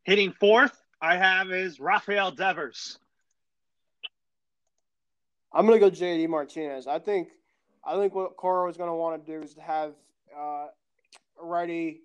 hitting 0.04 0.32
fourth, 0.32 0.76
I 1.00 1.16
have 1.16 1.50
is 1.50 1.80
Rafael 1.80 2.30
Devers. 2.30 2.98
I'm 5.54 5.66
gonna 5.66 5.78
go 5.78 5.90
JD 5.90 6.28
Martinez. 6.28 6.86
I 6.86 6.98
think 6.98 7.28
I 7.84 7.96
think 7.96 8.14
what 8.14 8.36
Cora 8.36 8.70
is 8.70 8.76
gonna 8.76 8.96
want 8.96 9.24
to 9.24 9.32
do 9.32 9.44
is 9.44 9.54
to 9.54 9.60
have 9.60 9.92
uh, 10.38 10.66
righty. 11.40 12.00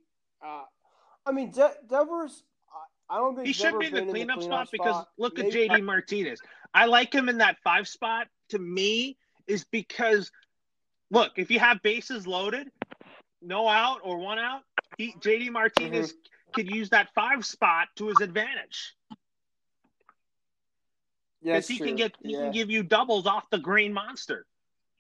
Uh, 0.46 0.64
I 1.26 1.32
mean, 1.32 1.52
De- 1.52 1.76
Devers. 1.90 2.44
I 3.10 3.20
don't 3.20 3.36
think 3.36 3.48
he 3.48 3.54
should 3.54 3.80
be 3.80 3.86
the 3.86 4.02
cleanup, 4.02 4.08
the 4.08 4.12
cleanup 4.12 4.42
spot, 4.42 4.68
spot, 4.68 4.72
because 4.72 5.06
look 5.18 5.38
Maybe. 5.38 5.70
at 5.70 5.72
JD 5.72 5.84
Martinez. 5.84 6.42
I 6.74 6.86
like 6.88 7.14
him 7.14 7.30
in 7.30 7.38
that 7.38 7.58
five 7.64 7.88
spot. 7.88 8.28
To 8.50 8.60
me, 8.60 9.18
is 9.48 9.66
because 9.72 10.32
look 11.10 11.34
if 11.38 11.50
you 11.50 11.60
have 11.60 11.82
bases 11.82 12.28
loaded, 12.28 12.70
no 13.42 13.68
out 13.68 14.00
or 14.04 14.18
one 14.18 14.40
out, 14.40 14.62
he, 14.98 15.14
JD 15.14 15.52
Martinez 15.52 16.12
mm-hmm. 16.12 16.52
could 16.54 16.70
use 16.70 16.90
that 16.90 17.10
five 17.16 17.46
spot 17.46 17.88
to 17.96 18.08
his 18.08 18.20
advantage. 18.22 18.94
Because 21.44 21.68
he 21.68 21.78
true. 21.78 21.88
can 21.88 21.96
get 21.96 22.16
he 22.22 22.34
yeah. 22.34 22.44
can 22.44 22.52
give 22.52 22.70
you 22.70 22.84
doubles 22.84 23.28
off 23.28 23.50
the 23.50 23.60
green 23.60 23.94
monster 23.94 24.46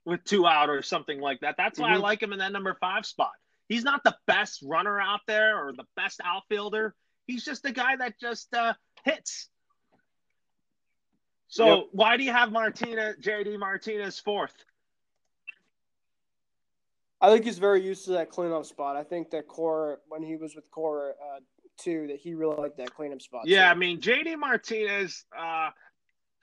with 0.05 0.23
two 0.23 0.47
out 0.47 0.69
or 0.69 0.81
something 0.81 1.19
like 1.19 1.41
that. 1.41 1.55
That's 1.57 1.79
why 1.79 1.89
mm-hmm. 1.89 1.97
I 1.97 1.99
like 2.01 2.21
him 2.21 2.31
in 2.31 2.39
that 2.39 2.51
number 2.51 2.75
five 2.79 3.05
spot. 3.05 3.33
He's 3.67 3.83
not 3.83 4.03
the 4.03 4.15
best 4.25 4.63
runner 4.63 4.99
out 4.99 5.21
there 5.27 5.57
or 5.57 5.73
the 5.73 5.83
best 5.95 6.21
outfielder. 6.23 6.95
He's 7.25 7.43
just 7.43 7.65
a 7.65 7.71
guy 7.71 7.97
that 7.97 8.17
just 8.19 8.53
uh, 8.53 8.73
hits. 9.03 9.49
So 11.49 11.65
yep. 11.65 11.85
why 11.91 12.17
do 12.17 12.23
you 12.23 12.31
have 12.31 12.51
Martinez, 12.51 13.17
JD 13.21 13.59
Martinez 13.59 14.19
fourth? 14.19 14.53
I 17.19 17.29
think 17.31 17.45
he's 17.45 17.57
very 17.57 17.81
used 17.81 18.05
to 18.05 18.11
that 18.11 18.29
cleanup 18.29 18.65
spot. 18.65 18.95
I 18.95 19.03
think 19.03 19.31
that 19.31 19.47
Cora, 19.47 19.97
when 20.07 20.21
he 20.21 20.35
was 20.35 20.55
with 20.55 20.69
Cora 20.71 21.11
uh, 21.11 21.39
too, 21.77 22.07
that 22.07 22.17
he 22.17 22.35
really 22.35 22.55
liked 22.55 22.77
that 22.77 22.93
cleanup 22.93 23.21
spot. 23.21 23.47
Yeah, 23.47 23.65
too. 23.65 23.71
I 23.71 23.73
mean 23.73 23.99
JD 23.99 24.37
Martinez. 24.37 25.25
Uh, 25.37 25.71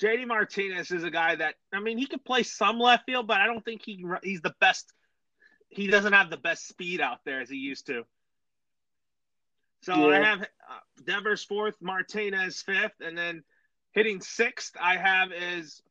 JD 0.04 0.26
Martinez 0.26 0.90
is 0.90 1.02
a 1.02 1.10
guy 1.10 1.34
that 1.36 1.54
I 1.72 1.80
mean 1.80 1.96
he 1.96 2.06
can 2.06 2.18
play 2.18 2.42
some 2.42 2.78
left 2.78 3.06
field, 3.06 3.26
but 3.26 3.40
I 3.40 3.46
don't 3.46 3.64
think 3.64 3.82
he 3.82 4.04
he's 4.22 4.42
the 4.42 4.54
best. 4.60 4.92
He 5.70 5.86
doesn't 5.86 6.12
have 6.12 6.28
the 6.28 6.36
best 6.36 6.68
speed 6.68 7.00
out 7.00 7.20
there 7.24 7.40
as 7.40 7.48
he 7.48 7.56
used 7.56 7.86
to. 7.86 8.04
So 9.82 9.94
yeah. 9.94 10.16
I 10.16 10.20
have 10.20 10.42
uh, 10.42 11.04
Devers 11.04 11.42
fourth, 11.42 11.76
Martinez 11.80 12.60
fifth, 12.62 13.00
and 13.00 13.16
then 13.16 13.44
hitting 13.92 14.20
sixth, 14.20 14.76
I 14.80 14.98
have 14.98 15.32
is 15.32 15.82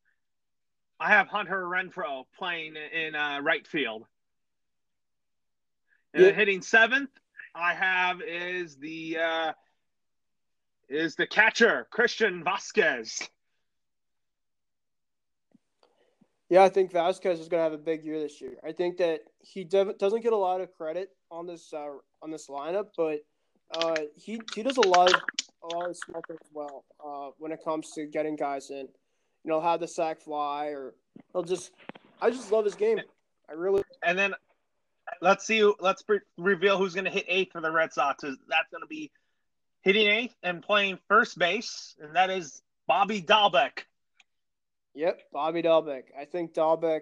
I 1.00 1.10
have 1.10 1.28
Hunter 1.28 1.64
Renfroe 1.64 2.26
playing 2.38 2.76
in 2.76 3.16
uh, 3.16 3.40
right 3.42 3.66
field. 3.66 4.06
And 6.14 6.26
Yeah. 6.26 6.32
hitting 6.32 6.62
seventh, 6.62 7.10
I 7.56 7.74
have 7.74 8.22
is 8.22 8.78
the 8.78 9.18
uh, 9.18 9.54
is 10.88 11.16
the 11.16 11.26
catcher 11.26 11.88
Christian 11.90 12.44
Vazquez. 12.44 13.28
Yeah, 16.54 16.62
I 16.62 16.70
think 16.70 16.92
Vazquez 16.92 17.40
is 17.40 17.50
going 17.50 17.62
to 17.62 17.64
have 17.64 17.74
a 17.74 17.80
big 17.80 18.06
year 18.06 18.20
this 18.20 18.40
year. 18.40 18.58
I 18.64 18.74
think 18.74 18.98
that 18.98 19.22
he 19.40 19.64
doesn't 19.64 20.22
get 20.22 20.34
a 20.34 20.38
lot 20.38 20.62
of 20.62 20.72
credit 20.78 21.10
on 21.32 21.48
this 21.48 21.74
uh, 21.74 21.94
on 22.22 22.30
this 22.30 22.48
lineup, 22.48 22.90
but 22.96 23.22
uh, 23.76 23.96
he 24.16 24.40
he 24.54 24.62
does 24.62 24.78
a 24.78 24.88
lot 24.88 25.12
of 25.12 25.20
a 25.64 25.76
lot 25.76 25.90
of 25.90 25.98
small 25.98 26.22
things 26.28 26.42
well 26.54 26.86
uh, 27.04 27.32
when 27.40 27.52
it 27.52 27.64
comes 27.66 27.90
to 27.96 28.06
getting 28.06 28.36
guys 28.36 28.70
in. 28.70 28.88
You 29.44 29.50
know, 29.50 29.62
have 29.62 29.80
the 29.80 29.88
sack 29.88 30.22
fly, 30.22 30.68
or 30.68 30.94
he'll 31.32 31.42
just. 31.42 31.72
I 32.22 32.30
just 32.30 32.52
love 32.52 32.66
his 32.66 32.76
game. 32.76 33.00
I 33.50 33.54
really. 33.54 33.82
And 34.04 34.16
then 34.16 34.36
let's 35.22 35.48
see. 35.48 35.68
Let's 35.80 36.04
pre- 36.04 36.20
reveal 36.38 36.78
who's 36.78 36.94
going 36.94 37.06
to 37.06 37.12
hit 37.12 37.26
eighth 37.28 37.54
for 37.54 37.62
the 37.62 37.72
Red 37.72 37.94
Sox. 37.94 38.24
Is 38.24 38.38
that's 38.48 38.70
going 38.70 38.84
to 38.84 38.88
be 38.88 39.10
hitting 39.82 40.06
eighth 40.06 40.36
and 40.44 40.62
playing 40.62 41.00
first 41.08 41.36
base, 41.36 41.96
and 42.00 42.16
that 42.16 42.30
is 42.30 42.62
Bobby 42.86 43.24
Dalbec. 43.24 43.86
Yep, 44.96 45.22
Bobby 45.32 45.62
Dalbec. 45.62 46.04
I 46.20 46.26
think 46.26 46.54
Dalbec. 46.54 47.02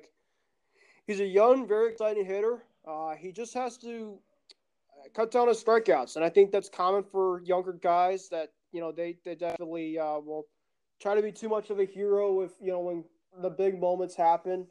He's 1.06 1.20
a 1.20 1.26
young, 1.26 1.68
very 1.68 1.92
exciting 1.92 2.26
hitter. 2.26 2.64
Uh, 2.88 3.16
he 3.16 3.32
just 3.32 3.54
has 3.54 3.78
to 3.80 4.18
cut 5.14 5.32
down 5.32 5.48
his 5.48 5.62
strikeouts, 5.64 6.16
and 6.16 6.24
I 6.24 6.30
think 6.30 6.52
that's 6.52 6.70
common 6.70 7.04
for 7.04 7.42
younger 7.44 7.74
guys. 7.74 8.30
That 8.30 8.54
you 8.72 8.80
know 8.80 8.92
they 8.92 9.18
they 9.26 9.36
definitely 9.36 10.00
uh, 10.00 10.20
will 10.20 10.48
try 11.02 11.16
to 11.16 11.22
be 11.22 11.32
too 11.32 11.50
much 11.50 11.70
of 11.70 11.80
a 11.80 11.86
hero 11.86 12.42
if 12.42 12.52
you 12.62 12.72
know 12.72 12.80
when 12.80 13.04
the 13.42 13.50
big 13.50 13.80
moments 13.80 14.16
happen. 14.16 14.68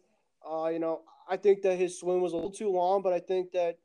Uh, 0.49 0.69
you 0.69 0.79
know, 0.79 1.03
I 1.29 1.37
think 1.37 1.63
that 1.63 1.79
his 1.79 1.99
swing 1.99 2.21
was 2.21 2.33
a 2.33 2.37
little 2.37 2.51
too 2.51 2.71
long, 2.71 3.03
but 3.03 3.13
I 3.13 3.21
think 3.21 3.53
that 3.53 3.79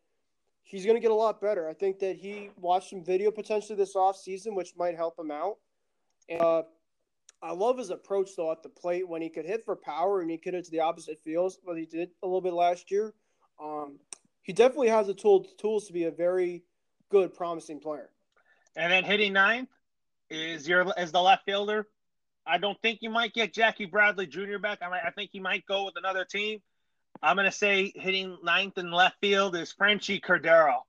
he's 0.63 0.85
going 0.85 0.95
to 0.95 1.01
get 1.01 1.11
a 1.11 1.15
lot 1.15 1.41
better. 1.41 1.69
I 1.69 1.73
think 1.73 1.99
that 1.99 2.15
he 2.15 2.49
watched 2.57 2.89
some 2.89 3.03
video 3.03 3.31
potentially 3.31 3.75
this 3.77 3.95
off 3.95 4.17
season, 4.17 4.55
which 4.55 4.73
might 4.77 4.95
help 4.95 5.19
him 5.19 5.31
out. 5.31 5.57
And, 6.29 6.41
uh, 6.41 6.63
I 7.45 7.51
love 7.51 7.77
his 7.77 7.91
approach 7.91 8.31
though 8.35 8.51
at 8.51 8.63
the 8.63 8.69
plate 8.69 9.07
when 9.07 9.21
he 9.21 9.29
could 9.29 9.45
hit 9.45 9.63
for 9.63 9.75
power 9.75 10.21
and 10.21 10.31
he 10.31 10.37
could 10.37 10.55
hit 10.55 10.65
to 10.65 10.71
the 10.71 10.79
opposite 10.79 11.21
fields, 11.23 11.59
but 11.63 11.77
he 11.77 11.85
did 11.85 12.09
a 12.23 12.25
little 12.25 12.41
bit 12.41 12.53
last 12.53 12.89
year. 12.89 13.13
Um, 13.61 13.99
he 14.41 14.51
definitely 14.51 14.87
has 14.89 15.05
the 15.05 15.13
tool, 15.13 15.45
tools 15.59 15.85
to 15.85 15.93
be 15.93 16.05
a 16.05 16.11
very 16.11 16.63
good, 17.11 17.35
promising 17.35 17.79
player. 17.79 18.09
And 18.75 18.91
then 18.91 19.03
hitting 19.03 19.33
ninth 19.33 19.69
is 20.31 20.67
your 20.67 20.91
is 20.97 21.11
the 21.11 21.21
left 21.21 21.45
fielder. 21.45 21.87
I 22.47 22.57
don't 22.57 22.81
think 22.81 22.99
you 23.01 23.11
might 23.11 23.33
get 23.33 23.53
Jackie 23.53 23.85
Bradley 23.85 24.25
Jr. 24.25 24.57
back. 24.59 24.79
I, 24.81 24.89
might, 24.89 25.01
I 25.05 25.11
think 25.11 25.29
he 25.31 25.39
might 25.39 25.67
go 25.67 25.85
with 25.85 25.95
another 25.97 26.25
team. 26.25 26.61
I'm 27.21 27.35
going 27.35 27.45
to 27.45 27.51
say 27.51 27.93
hitting 27.95 28.37
ninth 28.43 28.77
in 28.79 28.91
left 28.91 29.17
field 29.21 29.55
is 29.55 29.73
Franchy 29.73 30.19
Cordero. 30.19 30.79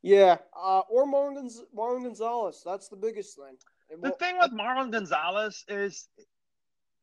Yeah, 0.00 0.38
uh, 0.56 0.82
or 0.88 1.06
Marwin, 1.06 1.52
Marwin 1.76 2.04
Gonzalez. 2.04 2.62
That's 2.64 2.88
the 2.88 2.96
biggest 2.96 3.36
thing. 3.36 3.56
The 3.90 4.10
thing 4.12 4.36
with 4.38 4.52
Marwin 4.52 4.92
Gonzalez 4.92 5.64
is 5.68 6.08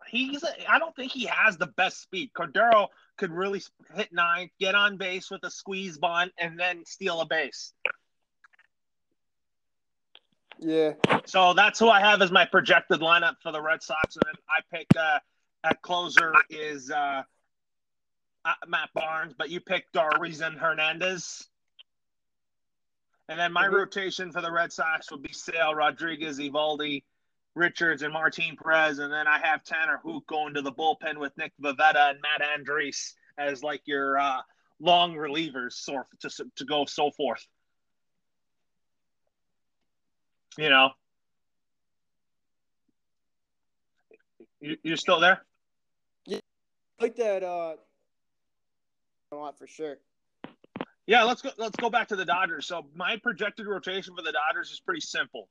he's 0.07 0.43
I 0.69 0.79
don't 0.79 0.95
think 0.95 1.11
he 1.11 1.25
has 1.25 1.57
the 1.57 1.67
best 1.67 2.01
speed. 2.01 2.31
Cordero 2.37 2.87
could 3.17 3.31
really 3.31 3.61
hit 3.95 4.13
ninth, 4.13 4.51
get 4.59 4.75
on 4.75 4.97
base 4.97 5.31
with 5.31 5.43
a 5.43 5.51
squeeze 5.51 5.97
bunt, 5.97 6.31
and 6.37 6.59
then 6.59 6.83
steal 6.85 7.21
a 7.21 7.25
base. 7.25 7.73
yeah, 10.59 10.93
So 11.25 11.53
that's 11.53 11.79
who 11.79 11.89
I 11.89 12.01
have 12.01 12.21
as 12.21 12.31
my 12.31 12.45
projected 12.45 12.99
lineup 12.99 13.35
for 13.41 13.51
the 13.51 13.61
Red 13.61 13.81
Sox, 13.81 14.15
and 14.15 14.23
then 14.25 14.35
I 14.49 14.77
pick 14.77 14.87
uh, 14.97 15.19
at 15.63 15.81
closer 15.81 16.33
is 16.49 16.91
uh, 16.91 17.23
uh, 18.45 18.53
Matt 18.67 18.89
Barnes, 18.93 19.33
but 19.37 19.49
you 19.49 19.59
pick 19.59 19.91
Darwinzon 19.91 20.57
Hernandez. 20.57 21.47
And 23.27 23.39
then 23.39 23.51
my 23.51 23.67
Mhm. 23.67 23.73
rotation 23.73 24.31
for 24.31 24.41
the 24.41 24.51
Red 24.51 24.71
Sox 24.71 25.11
would 25.11 25.23
be 25.23 25.33
Sale, 25.33 25.73
Rodriguez, 25.73 26.39
Eovaldi, 26.39 27.03
Richards, 27.55 28.03
and 28.03 28.13
Martin 28.13 28.55
Perez. 28.55 28.99
And 28.99 29.11
then 29.11 29.27
I 29.27 29.39
have 29.39 29.63
Tanner 29.63 29.97
Houck 30.03 30.27
going 30.27 30.53
to 30.53 30.61
the 30.61 30.71
bullpen 30.71 31.17
with 31.17 31.35
Nick 31.37 31.53
Pivetta 31.57 32.11
and 32.11 32.21
Matt 32.21 32.41
Andriese 32.41 33.15
as 33.37 33.63
like 33.63 33.81
your 33.85 34.19
uh, 34.19 34.41
long 34.79 35.15
relievers, 35.15 35.73
so 35.73 36.03
to, 36.19 36.29
to 36.55 36.65
go 36.65 36.85
so 36.85 37.09
forth. 37.11 37.45
You 40.57 40.69
know, 40.69 40.91
you, 44.61 44.77
you're 44.83 44.97
still 44.97 45.19
there? 45.19 45.45
I 46.29 46.39
like 47.01 47.15
that 47.17 47.43
uh, 47.43 47.75
a 49.31 49.35
lot 49.35 49.57
for 49.57 49.67
sure. 49.67 49.97
Yeah, 51.07 51.23
let's 51.23 51.41
go. 51.41 51.51
Let's 51.57 51.75
go 51.75 51.89
back 51.89 52.07
to 52.09 52.15
the 52.15 52.25
Dodgers. 52.25 52.65
So 52.67 52.87
my 52.95 53.17
projected 53.17 53.67
rotation 53.67 54.15
for 54.15 54.23
the 54.23 54.31
Dodgers 54.31 54.71
is 54.71 54.79
pretty 54.79 55.01
simple. 55.01 55.49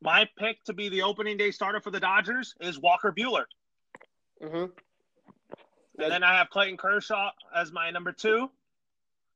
My 0.00 0.28
pick 0.36 0.62
to 0.64 0.72
be 0.72 0.88
the 0.88 1.02
opening 1.02 1.36
day 1.36 1.52
starter 1.52 1.80
for 1.80 1.90
the 1.92 2.00
Dodgers 2.00 2.54
is 2.60 2.78
Walker 2.78 3.12
Buehler, 3.16 3.44
Mm-hmm. 4.42 4.64
and 6.02 6.12
then 6.12 6.24
I 6.24 6.36
have 6.38 6.50
Clayton 6.50 6.76
Kershaw 6.76 7.30
as 7.54 7.70
my 7.70 7.90
number 7.92 8.10
two, 8.10 8.50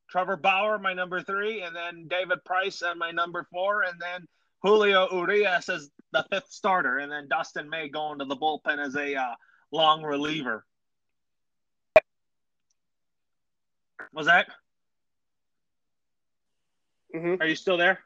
Trevor 0.09 0.35
Bauer 0.35 0.77
my 0.77 0.93
number 0.93 1.21
three, 1.21 1.61
and 1.61 1.73
then 1.73 2.09
David 2.09 2.43
Price 2.43 2.81
at 2.81 2.97
my 2.97 3.11
number 3.11 3.47
four, 3.49 3.83
and 3.83 3.97
then 4.01 4.27
Julio 4.63 5.07
Urias 5.13 5.69
as 5.69 5.89
the 6.11 6.25
fifth 6.29 6.51
starter, 6.51 6.97
and 6.97 7.09
then 7.09 7.29
Dustin 7.29 7.69
May 7.69 7.87
going 7.87 8.19
to 8.19 8.25
the 8.25 8.35
bullpen 8.35 8.85
as 8.85 8.97
a 8.97 9.15
uh, 9.15 9.35
long 9.71 10.03
reliever. 10.03 10.65
Was 14.11 14.25
that? 14.25 14.47
Mm-hmm. 17.15 17.41
Are 17.41 17.47
you 17.47 17.55
still 17.55 17.77
there? 17.77 17.99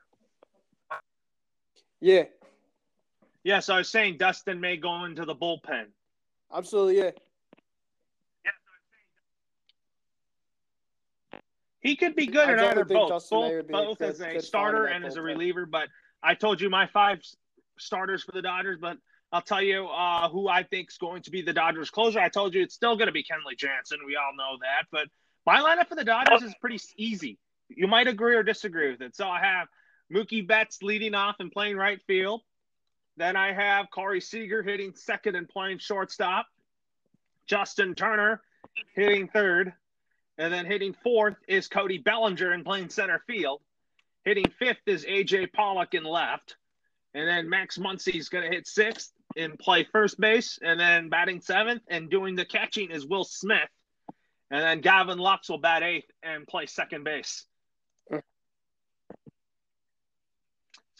Yeah, 1.99 2.23
Yeah, 3.43 3.59
so 3.59 3.75
I 3.75 3.77
was 3.77 3.89
saying 3.89 4.17
Dustin 4.17 4.59
May 4.59 4.77
go 4.77 5.05
into 5.05 5.23
the 5.23 5.35
bullpen. 5.35 5.85
absolutely. 6.53 6.97
Yeah. 6.97 7.11
He 11.81 11.95
could 11.95 12.15
be 12.15 12.27
good 12.27 12.47
I 12.47 12.53
at 12.53 12.59
either 12.59 12.85
both, 12.85 13.09
Dustin 13.09 13.41
May 13.41 13.47
both, 13.47 13.55
would 13.55 13.67
be 13.67 13.73
a 13.73 13.77
both 13.77 14.01
as 14.01 14.21
a 14.21 14.39
starter 14.41 14.85
and 14.85 15.05
as 15.05 15.15
a 15.15 15.21
reliever. 15.21 15.65
But 15.65 15.89
I 16.23 16.35
told 16.35 16.61
you 16.61 16.69
my 16.69 16.87
five 16.87 17.19
starters 17.77 18.23
for 18.23 18.31
the 18.31 18.41
Dodgers, 18.41 18.77
but 18.79 18.97
I'll 19.31 19.41
tell 19.41 19.61
you 19.61 19.87
uh, 19.87 20.29
who 20.29 20.47
I 20.47 20.63
think 20.63 20.89
is 20.89 20.97
going 20.97 21.23
to 21.23 21.31
be 21.31 21.41
the 21.41 21.53
Dodgers 21.53 21.89
closer. 21.89 22.19
I 22.19 22.29
told 22.29 22.53
you 22.53 22.61
it's 22.61 22.75
still 22.75 22.95
going 22.95 23.07
to 23.07 23.13
be 23.13 23.23
Kenley 23.23 23.57
Jansen. 23.57 23.99
We 24.05 24.15
all 24.15 24.35
know 24.35 24.57
that. 24.61 24.87
But 24.91 25.07
my 25.45 25.59
lineup 25.59 25.87
for 25.87 25.95
the 25.95 26.03
Dodgers 26.03 26.43
is 26.43 26.53
pretty 26.59 26.79
easy. 26.97 27.37
You 27.75 27.87
might 27.87 28.07
agree 28.07 28.35
or 28.35 28.43
disagree 28.43 28.91
with 28.91 29.01
it. 29.01 29.15
So 29.15 29.27
I 29.27 29.39
have 29.41 29.67
Mookie 30.13 30.47
Betts 30.47 30.81
leading 30.81 31.15
off 31.15 31.35
and 31.39 31.51
playing 31.51 31.77
right 31.77 32.01
field. 32.07 32.41
Then 33.17 33.35
I 33.35 33.53
have 33.53 33.91
Corey 33.91 34.21
Seager 34.21 34.63
hitting 34.63 34.93
second 34.95 35.35
and 35.35 35.47
playing 35.47 35.79
shortstop. 35.79 36.47
Justin 37.47 37.95
Turner 37.95 38.41
hitting 38.95 39.27
third. 39.27 39.73
And 40.37 40.51
then 40.51 40.65
hitting 40.65 40.95
fourth 41.03 41.35
is 41.47 41.67
Cody 41.67 41.97
Bellinger 41.99 42.51
and 42.51 42.65
playing 42.65 42.89
center 42.89 43.21
field. 43.27 43.61
Hitting 44.23 44.51
fifth 44.57 44.81
is 44.87 45.05
AJ 45.05 45.53
Pollock 45.53 45.93
in 45.93 46.03
left. 46.03 46.55
And 47.13 47.27
then 47.27 47.49
Max 47.49 47.77
Muncy's 47.77 48.29
going 48.29 48.45
to 48.45 48.49
hit 48.49 48.65
sixth 48.65 49.11
and 49.35 49.59
play 49.59 49.83
first 49.91 50.19
base. 50.19 50.57
And 50.61 50.79
then 50.79 51.09
batting 51.09 51.41
seventh 51.41 51.83
and 51.89 52.09
doing 52.09 52.35
the 52.35 52.45
catching 52.45 52.91
is 52.91 53.05
Will 53.05 53.23
Smith. 53.23 53.69
And 54.49 54.61
then 54.61 54.81
Gavin 54.81 55.17
Lux 55.17 55.49
will 55.49 55.59
bat 55.59 55.83
eighth 55.83 56.09
and 56.23 56.47
play 56.47 56.65
second 56.65 57.03
base. 57.03 57.45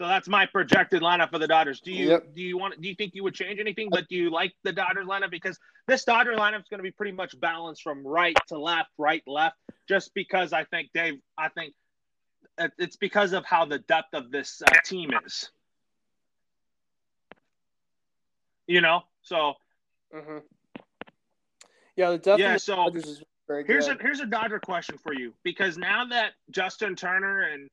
So 0.01 0.07
that's 0.07 0.27
my 0.27 0.47
projected 0.47 1.03
lineup 1.03 1.29
for 1.29 1.37
the 1.37 1.45
Dodgers. 1.45 1.79
Do 1.79 1.91
you 1.91 2.09
Yep. 2.09 2.33
do 2.33 2.41
you 2.41 2.57
want 2.57 2.81
do 2.81 2.89
you 2.89 2.95
think 2.95 3.13
you 3.13 3.21
would 3.21 3.35
change 3.35 3.59
anything? 3.59 3.87
But 3.91 4.07
do 4.07 4.15
you 4.15 4.31
like 4.31 4.51
the 4.63 4.73
Dodgers 4.73 5.05
lineup 5.05 5.29
because 5.29 5.59
this 5.85 6.03
Dodger 6.05 6.33
lineup 6.33 6.61
is 6.61 6.67
going 6.71 6.79
to 6.79 6.83
be 6.83 6.89
pretty 6.89 7.11
much 7.11 7.39
balanced 7.39 7.83
from 7.83 8.03
right 8.03 8.35
to 8.47 8.57
left, 8.57 8.89
right 8.97 9.21
left, 9.27 9.57
just 9.87 10.11
because 10.15 10.53
I 10.53 10.63
think 10.63 10.89
Dave, 10.91 11.19
I 11.37 11.49
think 11.49 11.75
it's 12.79 12.95
because 12.95 13.33
of 13.33 13.45
how 13.45 13.65
the 13.65 13.77
depth 13.77 14.15
of 14.15 14.31
this 14.31 14.63
uh, 14.65 14.73
team 14.83 15.11
is. 15.23 15.51
You 18.65 18.81
know, 18.81 19.03
so 19.21 19.53
Mm-hmm. 20.15 20.39
Yeah, 21.95 22.09
the 22.09 22.17
definitely 22.17 22.43
yeah. 22.43 22.57
So 22.57 22.75
Dodgers 22.75 23.05
is 23.05 23.23
very 23.47 23.65
here's 23.67 23.87
a 23.87 23.97
here's 24.01 24.19
a 24.19 24.25
Dodger 24.25 24.59
question 24.59 24.97
for 24.97 25.13
you 25.13 25.35
because 25.43 25.77
now 25.77 26.05
that 26.05 26.31
Justin 26.49 26.95
Turner 26.95 27.41
and 27.41 27.69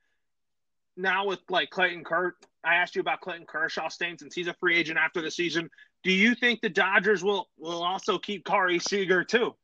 now 0.99 1.24
with 1.26 1.40
like 1.49 1.70
Clayton 1.70 2.05
Kurt, 2.05 2.34
I 2.64 2.74
asked 2.74 2.94
you 2.96 3.01
about 3.01 3.20
Clayton 3.20 3.46
Kershaw 3.46 3.88
staying 3.88 4.18
since 4.18 4.34
he's 4.34 4.49
a 4.49 4.55
free 4.55 4.76
agent 4.76 4.99
after 4.99 5.22
the 5.22 5.30
season. 5.30 5.70
Do 6.03 6.12
you 6.12 6.34
think 6.34 6.61
the 6.61 6.68
Dodgers 6.68 7.22
will 7.24 7.49
will 7.57 7.82
also 7.82 8.18
keep 8.18 8.44
Corey 8.44 8.78
Seager 8.78 9.24
too, 9.24 9.55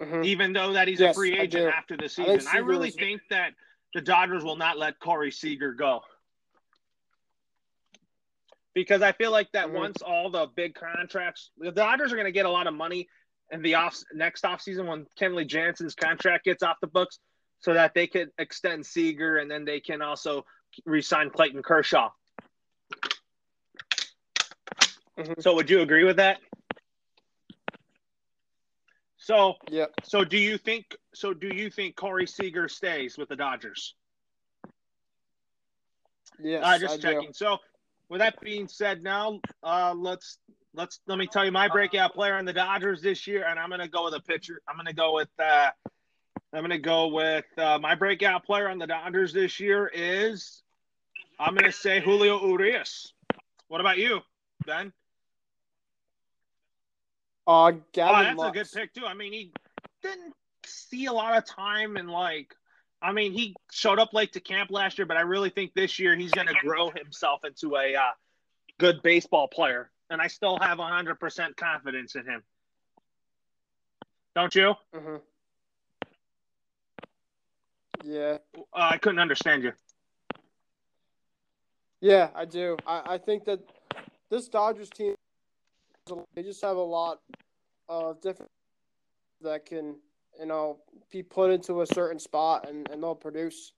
Mhm. 0.00 0.24
even 0.24 0.52
though 0.52 0.72
that 0.72 0.88
he's 0.88 1.00
Yes, 1.00 1.14
a 1.16 1.18
free 1.18 1.38
agent 1.38 1.74
after 1.74 1.96
the 1.96 2.08
season? 2.08 2.36
I, 2.36 2.38
Seager 2.38 2.64
really 2.64 2.88
is- 2.88 2.94
think 2.94 3.22
that 3.30 3.54
the 3.94 4.00
Dodgers 4.00 4.44
will 4.44 4.56
not 4.56 4.78
let 4.78 4.98
Corey 4.98 5.30
Seager 5.32 5.72
go. 5.74 6.04
because 8.74 9.02
I 9.02 9.10
feel 9.10 9.32
like 9.32 9.50
that 9.52 9.66
Mhm. 9.68 9.72
once 9.72 10.02
all 10.02 10.30
the 10.30 10.46
big 10.46 10.76
contracts, 10.76 11.50
the 11.56 11.72
Dodgers 11.72 12.12
are 12.12 12.14
going 12.14 12.26
to 12.26 12.30
get 12.32 12.46
a 12.46 12.50
lot 12.50 12.68
of 12.68 12.74
money 12.74 13.08
in 13.50 13.60
the 13.60 13.74
off 13.74 13.98
next 14.12 14.44
offseason 14.44 14.86
when 14.86 15.04
Kenley 15.18 15.44
Jansen's 15.48 15.96
contract 15.96 16.44
gets 16.44 16.62
off 16.62 16.78
the 16.80 16.86
books, 16.86 17.18
so 17.60 17.74
that 17.74 17.94
they 17.94 18.06
could 18.06 18.30
extend 18.38 18.86
Seager 18.86 19.38
and 19.38 19.50
then 19.50 19.64
they 19.64 19.80
can 19.80 20.02
also 20.02 20.44
re-sign 20.84 21.30
Clayton 21.30 21.62
Kershaw. 21.62 22.10
Mhm. 25.18 25.42
So, 25.42 25.54
would 25.54 25.68
you 25.68 25.80
agree 25.80 26.04
with 26.04 26.16
that? 26.16 26.40
So, 29.16 29.54
yeah. 29.68 29.86
so 30.04 30.24
do 30.24 30.38
you 30.38 30.56
think? 30.56 30.96
So, 31.12 31.34
do 31.34 31.48
you 31.48 31.70
think 31.70 31.96
Corey 31.96 32.26
Seager 32.26 32.68
stays 32.68 33.18
with 33.18 33.28
the 33.28 33.36
Dodgers? 33.36 33.94
Yes. 36.38 36.62
Uh, 36.64 36.78
just 36.78 37.04
I 37.04 37.12
checking. 37.12 37.32
So, 37.32 37.58
with 38.08 38.20
that 38.20 38.40
being 38.40 38.68
said, 38.68 39.02
now 39.02 39.40
uh, 39.62 39.92
let's 39.96 40.38
let's 40.72 41.00
let 41.06 41.18
me 41.18 41.26
tell 41.26 41.44
you 41.44 41.52
my 41.52 41.68
breakout 41.68 42.14
player 42.14 42.34
on 42.34 42.44
the 42.44 42.52
Dodgers 42.52 43.02
this 43.02 43.26
year, 43.26 43.44
and 43.44 43.58
I'm 43.58 43.70
gonna 43.70 43.88
go 43.88 44.04
with 44.04 44.14
a 44.14 44.20
pitcher. 44.20 44.62
I'm 44.68 44.76
gonna 44.76 44.92
go 44.92 45.14
with 45.14 45.28
uh, 45.38 45.70
I'm 46.52 46.62
gonna 46.62 46.78
go 46.78 47.08
with 47.08 47.44
uh, 47.58 47.78
my 47.78 47.94
breakout 47.94 48.44
player 48.44 48.68
on 48.68 48.78
the 48.78 48.86
Dodgers 48.86 49.32
this 49.32 49.60
year 49.60 49.90
is 49.92 50.62
I'm 51.38 51.54
gonna 51.54 51.72
say 51.72 52.00
Julio 52.00 52.46
Urias. 52.46 53.12
What 53.68 53.80
about 53.80 53.98
you, 53.98 54.20
Ben? 54.66 54.86
Uh, 54.86 54.90
Oh, 57.50 57.80
Gavin 57.92 58.36
that's 58.36 58.48
a 58.48 58.52
good 58.52 58.68
pick 58.72 58.94
too. 58.94 59.06
I 59.06 59.14
mean, 59.14 59.32
he 59.32 59.52
didn't 60.02 60.34
see 60.66 61.06
a 61.06 61.12
lot 61.12 61.36
of 61.36 61.46
time 61.46 61.96
and 61.96 62.10
like, 62.10 62.54
I 63.00 63.12
mean, 63.12 63.32
he 63.32 63.54
showed 63.72 63.98
up 63.98 64.12
late 64.12 64.34
to 64.34 64.40
camp 64.40 64.70
last 64.70 64.98
year, 64.98 65.06
but 65.06 65.16
I 65.16 65.22
really 65.22 65.48
think 65.48 65.72
this 65.72 65.98
year 65.98 66.14
he's 66.14 66.32
going 66.32 66.48
to 66.48 66.54
grow 66.60 66.90
himself 66.90 67.44
into 67.44 67.76
a 67.76 67.94
uh, 67.94 68.10
good 68.78 69.02
baseball 69.02 69.48
player, 69.48 69.90
and 70.10 70.20
I 70.20 70.26
still 70.26 70.58
have 70.58 70.78
hundred 70.78 71.20
percent 71.20 71.56
confidence 71.56 72.16
in 72.16 72.26
him. 72.26 72.42
Don't 74.34 74.54
you? 74.54 74.74
Uh, 74.94 75.18
Yeah. 78.04 78.38
I 78.72 78.98
couldn't 78.98 79.18
understand 79.18 79.62
you. 79.62 79.72
Yeah, 82.00 82.28
I 82.34 82.44
do. 82.44 82.76
I, 82.86 83.14
I 83.14 83.18
think 83.18 83.44
that 83.46 83.60
this 84.30 84.48
Dodgers 84.48 84.90
team, 84.90 85.14
they 86.34 86.42
just 86.42 86.62
have 86.62 86.76
a 86.76 86.80
lot 86.80 87.20
of 87.88 88.20
different 88.20 88.52
that 89.40 89.66
can, 89.66 89.96
you 90.38 90.46
know, 90.46 90.78
be 91.10 91.22
put 91.22 91.50
into 91.50 91.82
a 91.82 91.86
certain 91.86 92.18
spot 92.18 92.68
and, 92.68 92.88
and 92.90 93.02
they'll 93.02 93.14
produce. 93.14 93.72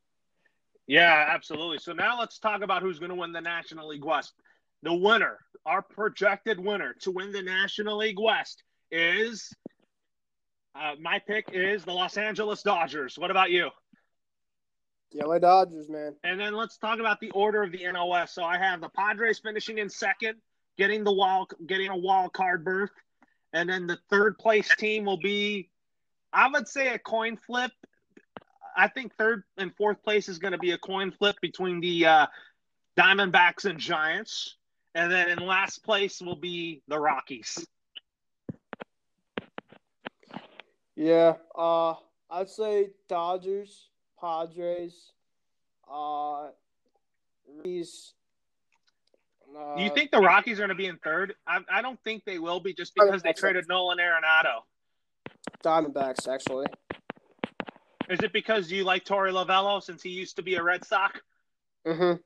Yeah, 0.87 1.27
absolutely. 1.29 1.79
So 1.79 1.93
now 1.93 2.18
let's 2.18 2.39
talk 2.39 2.62
about 2.62 2.83
who's 2.83 2.99
going 2.99 3.11
to 3.11 3.14
win 3.14 3.33
the 3.33 3.41
National 3.41 3.89
League 3.89 4.05
West. 4.05 4.35
The 4.83 4.93
winner, 4.95 5.39
our 5.66 5.83
projected 5.83 6.59
winner 6.59 6.95
to 7.03 7.11
win 7.11 7.33
the 7.33 7.43
National 7.43 7.99
League 7.99 8.18
West 8.18 8.64
is 8.91 9.55
uh, 10.75 10.95
my 11.01 11.18
pick 11.18 11.51
is 11.53 11.85
the 11.85 11.93
Los 11.93 12.16
Angeles 12.16 12.62
Dodgers. 12.62 13.18
What 13.18 13.31
about 13.31 13.51
you? 13.51 13.71
The 15.12 15.26
LA 15.26 15.38
Dodgers, 15.38 15.88
man. 15.88 16.14
And 16.22 16.38
then 16.38 16.54
let's 16.54 16.76
talk 16.76 17.00
about 17.00 17.20
the 17.20 17.30
order 17.32 17.62
of 17.62 17.72
the 17.72 17.90
NOS. 17.90 18.32
So 18.32 18.44
I 18.44 18.58
have 18.58 18.80
the 18.80 18.88
Padres 18.88 19.40
finishing 19.40 19.78
in 19.78 19.88
second, 19.88 20.36
getting 20.78 21.02
the 21.02 21.12
wild, 21.12 21.52
getting 21.66 21.88
a 21.88 21.96
wild 21.96 22.32
card 22.32 22.64
berth, 22.64 22.90
and 23.52 23.68
then 23.68 23.86
the 23.86 23.98
third 24.08 24.38
place 24.38 24.74
team 24.76 25.04
will 25.04 25.18
be, 25.18 25.68
I 26.32 26.48
would 26.48 26.68
say, 26.68 26.94
a 26.94 26.98
coin 26.98 27.36
flip. 27.36 27.72
I 28.76 28.86
think 28.86 29.16
third 29.16 29.42
and 29.56 29.74
fourth 29.76 30.02
place 30.04 30.28
is 30.28 30.38
going 30.38 30.52
to 30.52 30.58
be 30.58 30.70
a 30.70 30.78
coin 30.78 31.11
flip 31.11 31.36
between 31.42 31.80
the 31.80 32.06
uh, 32.06 32.26
Diamondbacks 32.96 33.64
and 33.64 33.80
Giants, 33.80 34.56
and 34.94 35.11
then 35.11 35.28
in 35.28 35.38
last 35.38 35.82
place 35.84 36.20
will 36.20 36.36
be 36.36 36.82
the 36.86 36.98
Rockies. 36.98 37.66
Yeah. 40.94 41.34
Uh, 41.56 41.94
I'd 42.30 42.48
say 42.48 42.90
Dodgers, 43.08 43.89
Padres, 44.21 45.12
uh, 45.91 46.49
these. 47.64 48.12
Uh, 49.57 49.77
Do 49.77 49.83
you 49.83 49.91
think 49.91 50.11
the 50.11 50.21
Rockies 50.21 50.59
are 50.59 50.62
going 50.62 50.68
to 50.68 50.75
be 50.75 50.87
in 50.87 50.99
third? 50.99 51.35
I, 51.47 51.61
I 51.71 51.83
don't 51.83 51.99
think 52.05 52.25
they 52.25 52.39
will 52.39 52.61
be, 52.61 52.73
just 52.73 52.95
because 52.95 53.23
they 53.23 53.33
traded 53.33 53.66
Nolan 53.68 53.99
Arenado. 53.99 54.62
Diamondbacks 55.64 56.29
actually? 56.29 56.66
Is 58.09 58.21
it 58.21 58.33
because 58.33 58.71
you 58.71 58.85
like 58.85 59.05
Torey 59.05 59.33
Lovullo 59.33 59.83
since 59.83 60.03
he 60.03 60.11
used 60.11 60.37
to 60.37 60.43
be 60.43 60.57
a 60.57 60.62
Red 60.62 60.85
Sox? 60.85 61.21
Mm-hmm. 61.87 62.21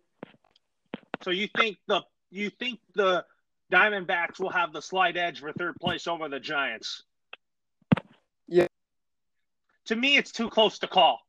So 1.22 1.30
you 1.30 1.48
think 1.56 1.78
the 1.86 2.02
you 2.30 2.50
think 2.50 2.80
the 2.94 3.24
Diamondbacks 3.72 4.38
will 4.38 4.50
have 4.50 4.72
the 4.72 4.82
slight 4.82 5.16
edge 5.16 5.40
for 5.40 5.52
third 5.52 5.76
place 5.80 6.06
over 6.06 6.28
the 6.28 6.40
Giants? 6.40 7.04
Yeah. 8.48 8.66
To 9.86 9.96
me, 9.96 10.16
it's 10.16 10.32
too 10.32 10.48
close 10.48 10.78
to 10.80 10.86
call. 10.86 11.20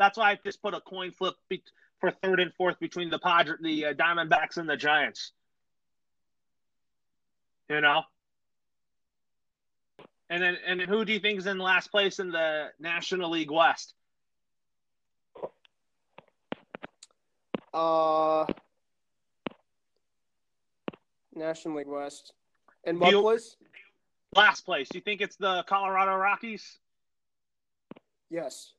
That's 0.00 0.16
why 0.16 0.30
I 0.30 0.38
just 0.42 0.62
put 0.62 0.72
a 0.72 0.80
coin 0.80 1.12
flip 1.12 1.34
be- 1.50 1.62
for 2.00 2.10
third 2.10 2.40
and 2.40 2.54
fourth 2.54 2.80
between 2.80 3.10
the 3.10 3.18
Padre, 3.18 3.56
the 3.60 3.84
uh, 3.84 3.92
Diamondbacks 3.92 4.56
and 4.56 4.66
the 4.66 4.78
Giants. 4.78 5.32
You 7.68 7.82
know. 7.82 8.04
And 10.30 10.42
then, 10.42 10.56
and 10.66 10.80
then, 10.80 10.88
who 10.88 11.04
do 11.04 11.12
you 11.12 11.18
think 11.20 11.38
is 11.38 11.46
in 11.46 11.58
last 11.58 11.90
place 11.90 12.18
in 12.18 12.30
the 12.30 12.68
National 12.80 13.30
League 13.30 13.50
West? 13.50 13.92
Uh, 17.74 18.46
National 21.34 21.76
League 21.76 21.88
West. 21.88 22.32
And 22.84 22.98
what 22.98 23.10
You- 23.10 23.20
place? 23.20 23.56
Last 24.34 24.62
place. 24.62 24.88
Do 24.88 24.96
You 24.96 25.02
think 25.02 25.20
it's 25.20 25.36
the 25.36 25.62
Colorado 25.64 26.14
Rockies? 26.14 26.78
Yes. 28.30 28.72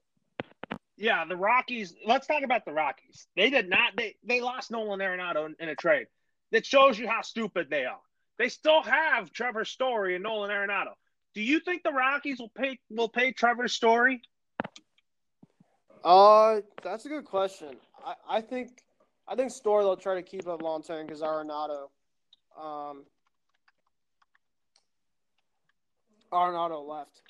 Yeah, 1.02 1.26
the 1.26 1.36
Rockies. 1.36 1.95
Let's 2.06 2.28
talk 2.28 2.43
about 2.43 2.64
the 2.64 2.74
Rockies. 2.74 3.26
They 3.36 3.49
did 3.49 3.68
not. 3.68 3.93
They 3.97 4.18
they 4.24 4.39
lost 4.39 4.70
Nolan 4.70 4.99
Arenado 4.99 5.47
in, 5.47 5.56
in 5.60 5.70
a 5.70 5.76
trade. 5.76 6.06
That 6.52 6.64
shows 6.64 6.99
you 6.99 7.08
how 7.08 7.24
stupid 7.24 7.72
they 7.72 7.86
are. 7.86 7.99
They 8.38 8.49
still 8.49 8.84
have 8.84 9.34
Trevor 9.34 9.66
Story 9.66 10.14
and 10.14 10.24
Nolan 10.24 10.52
Arenado. 10.52 10.91
Do 11.34 11.41
you 11.41 11.60
think 11.60 11.82
the 11.82 11.91
Rockies 11.91 12.38
will 12.38 12.52
pay 12.56 12.78
will 12.91 13.10
pay 13.10 13.32
Trevor 13.32 13.68
Story? 13.68 14.22
Uh, 16.04 16.62
that's 16.84 17.06
a 17.08 17.10
good 17.10 17.26
question. 17.26 17.78
I, 18.06 18.38
I 18.38 18.41
think 18.41 18.70
I 19.28 19.36
think 19.36 19.49
Story 19.49 19.84
they'll 19.84 19.97
try 19.97 20.14
to 20.14 20.22
keep 20.22 20.47
up 20.47 20.62
long 20.62 20.84
term 20.84 21.08
because 21.08 21.24
Arenado, 21.24 21.89
um, 22.56 23.06
Arenado 26.32 26.88
left. 26.88 27.24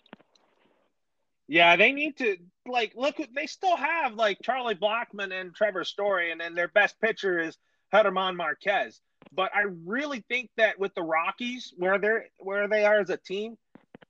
Yeah, 1.47 1.78
they 1.78 1.93
need 1.93 2.17
to 2.17 2.36
like 2.68 2.93
look. 2.95 3.18
They 3.36 3.47
still 3.47 3.76
have 3.76 4.14
like 4.14 4.39
Charlie 4.43 4.76
Blackmon 4.76 5.32
and 5.32 5.53
Trevor 5.53 5.84
Story, 5.84 6.32
and 6.32 6.39
then 6.39 6.53
their 6.53 6.68
best 6.68 6.99
pitcher 6.99 7.39
is 7.39 7.57
German 7.93 8.36
Marquez. 8.36 9.01
But 9.34 9.51
I 9.55 9.66
really 9.86 10.24
think 10.28 10.49
that 10.57 10.80
with 10.80 10.93
the 10.95 11.03
Rockies, 11.03 11.74
where 11.78 11.97
they're 11.97 12.26
where 12.38 12.68
they 12.68 12.86
are 12.86 12.99
as 12.99 13.09
a 13.09 13.18
team, 13.18 13.57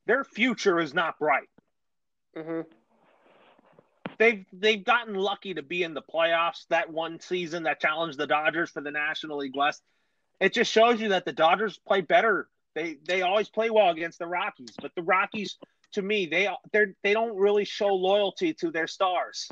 their 0.05 0.23
future 0.23 0.79
is 0.79 0.93
not 0.93 1.19
bright. 1.19 1.47
Mm-hmm. 2.35 2.61
they've 4.17 4.45
they've 4.53 4.83
gotten 4.85 5.15
lucky 5.15 5.53
to 5.53 5.61
be 5.61 5.83
in 5.83 5.93
the 5.93 6.01
playoffs 6.01 6.65
that 6.69 6.89
one 6.89 7.19
season 7.19 7.63
that 7.63 7.81
challenged 7.81 8.17
the 8.17 8.27
Dodgers 8.27 8.71
for 8.71 8.81
the 8.81 8.91
National 8.91 9.39
League 9.39 9.55
West. 9.55 9.81
It 10.39 10.53
just 10.53 10.71
shows 10.71 11.01
you 11.01 11.09
that 11.09 11.25
the 11.25 11.33
Dodgers 11.33 11.77
play 11.85 12.01
better. 12.01 12.47
They 12.73 12.97
they 13.05 13.21
always 13.21 13.49
play 13.49 13.69
well 13.69 13.89
against 13.89 14.19
the 14.19 14.27
Rockies, 14.27 14.75
but 14.81 14.91
the 14.95 15.03
Rockies, 15.03 15.57
to 15.93 16.01
me, 16.01 16.25
they 16.25 16.49
they 16.71 16.85
they 17.03 17.13
don't 17.13 17.35
really 17.37 17.65
show 17.65 17.87
loyalty 17.87 18.53
to 18.55 18.71
their 18.71 18.87
stars. 18.87 19.49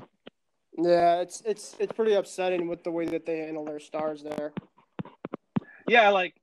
Yeah, 0.78 1.22
it's 1.22 1.42
it's 1.46 1.76
it's 1.80 1.94
pretty 1.94 2.14
upsetting 2.14 2.68
with 2.68 2.84
the 2.84 2.92
way 2.92 3.06
that 3.06 3.26
they 3.26 3.40
handle 3.40 3.66
their 3.66 3.80
stars 3.80 4.24
there. 4.24 4.54
Yeah, 5.88 6.10
like 6.10 6.36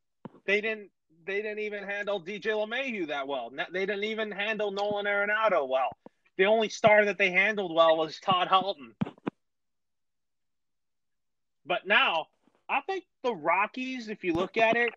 they 0.47 0.61
didn't 0.61 0.91
they 1.27 1.43
didn't 1.43 1.61
even 1.61 1.85
handle 1.85 2.21
DJ 2.21 2.53
LeMahieu 2.53 3.09
that 3.09 3.27
well. 3.27 3.51
They 3.73 3.87
didn't 3.87 4.05
even 4.05 4.31
handle 4.31 4.71
Nolan 4.71 5.07
Arenado 5.07 5.69
well. 5.69 5.91
The 6.37 6.47
only 6.47 6.69
star 6.69 7.05
that 7.07 7.19
they 7.19 7.31
handled 7.31 7.75
well 7.75 7.97
was 7.97 8.19
Todd 8.21 8.49
Helton. 8.49 8.93
But 11.65 11.87
now, 11.87 12.27
I 12.69 12.81
think 12.83 13.05
the 13.23 13.35
Rockies, 13.35 14.09
if 14.09 14.23
you 14.23 14.35
look 14.35 14.57
at 14.57 14.77
it, 14.77 14.93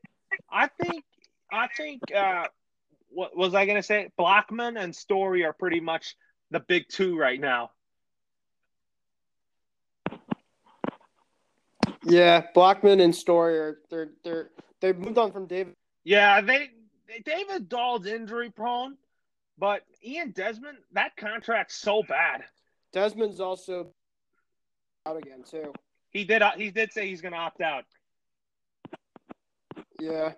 I 0.51 0.67
think 0.67 1.03
I 1.51 1.67
think 1.67 2.01
uh 2.13 2.47
what 3.09 3.35
was 3.35 3.55
I 3.55 3.65
gonna 3.65 3.83
say? 3.83 4.09
Blackmon 4.17 4.81
and 4.81 4.95
Story 4.95 5.45
are 5.45 5.53
pretty 5.53 5.79
much 5.79 6.15
the 6.51 6.59
big 6.59 6.87
two 6.89 7.17
right 7.17 7.39
now. 7.39 7.71
Yeah, 12.03 12.45
Blackmon 12.55 13.01
and 13.01 13.15
Story 13.15 13.57
are 13.57 13.79
they're 13.89 14.09
they're 14.23 14.49
they 14.81 14.93
moved 14.93 15.17
on 15.17 15.31
from 15.31 15.47
David. 15.47 15.75
Yeah, 16.03 16.41
they 16.41 16.69
David 17.25 17.69
Dahl's 17.69 18.05
injury 18.05 18.49
prone, 18.49 18.97
but 19.57 19.81
Ian 20.03 20.31
Desmond, 20.31 20.77
that 20.93 21.15
contract's 21.17 21.75
so 21.75 22.03
bad. 22.03 22.43
Desmond's 22.93 23.39
also 23.39 23.91
out 25.05 25.17
again 25.17 25.43
too. 25.49 25.73
He 26.11 26.23
did. 26.23 26.41
He 26.57 26.71
did 26.71 26.91
say 26.91 27.07
he's 27.07 27.21
going 27.21 27.33
to 27.33 27.37
opt 27.37 27.61
out. 27.61 27.85
Yeah. 29.99 30.33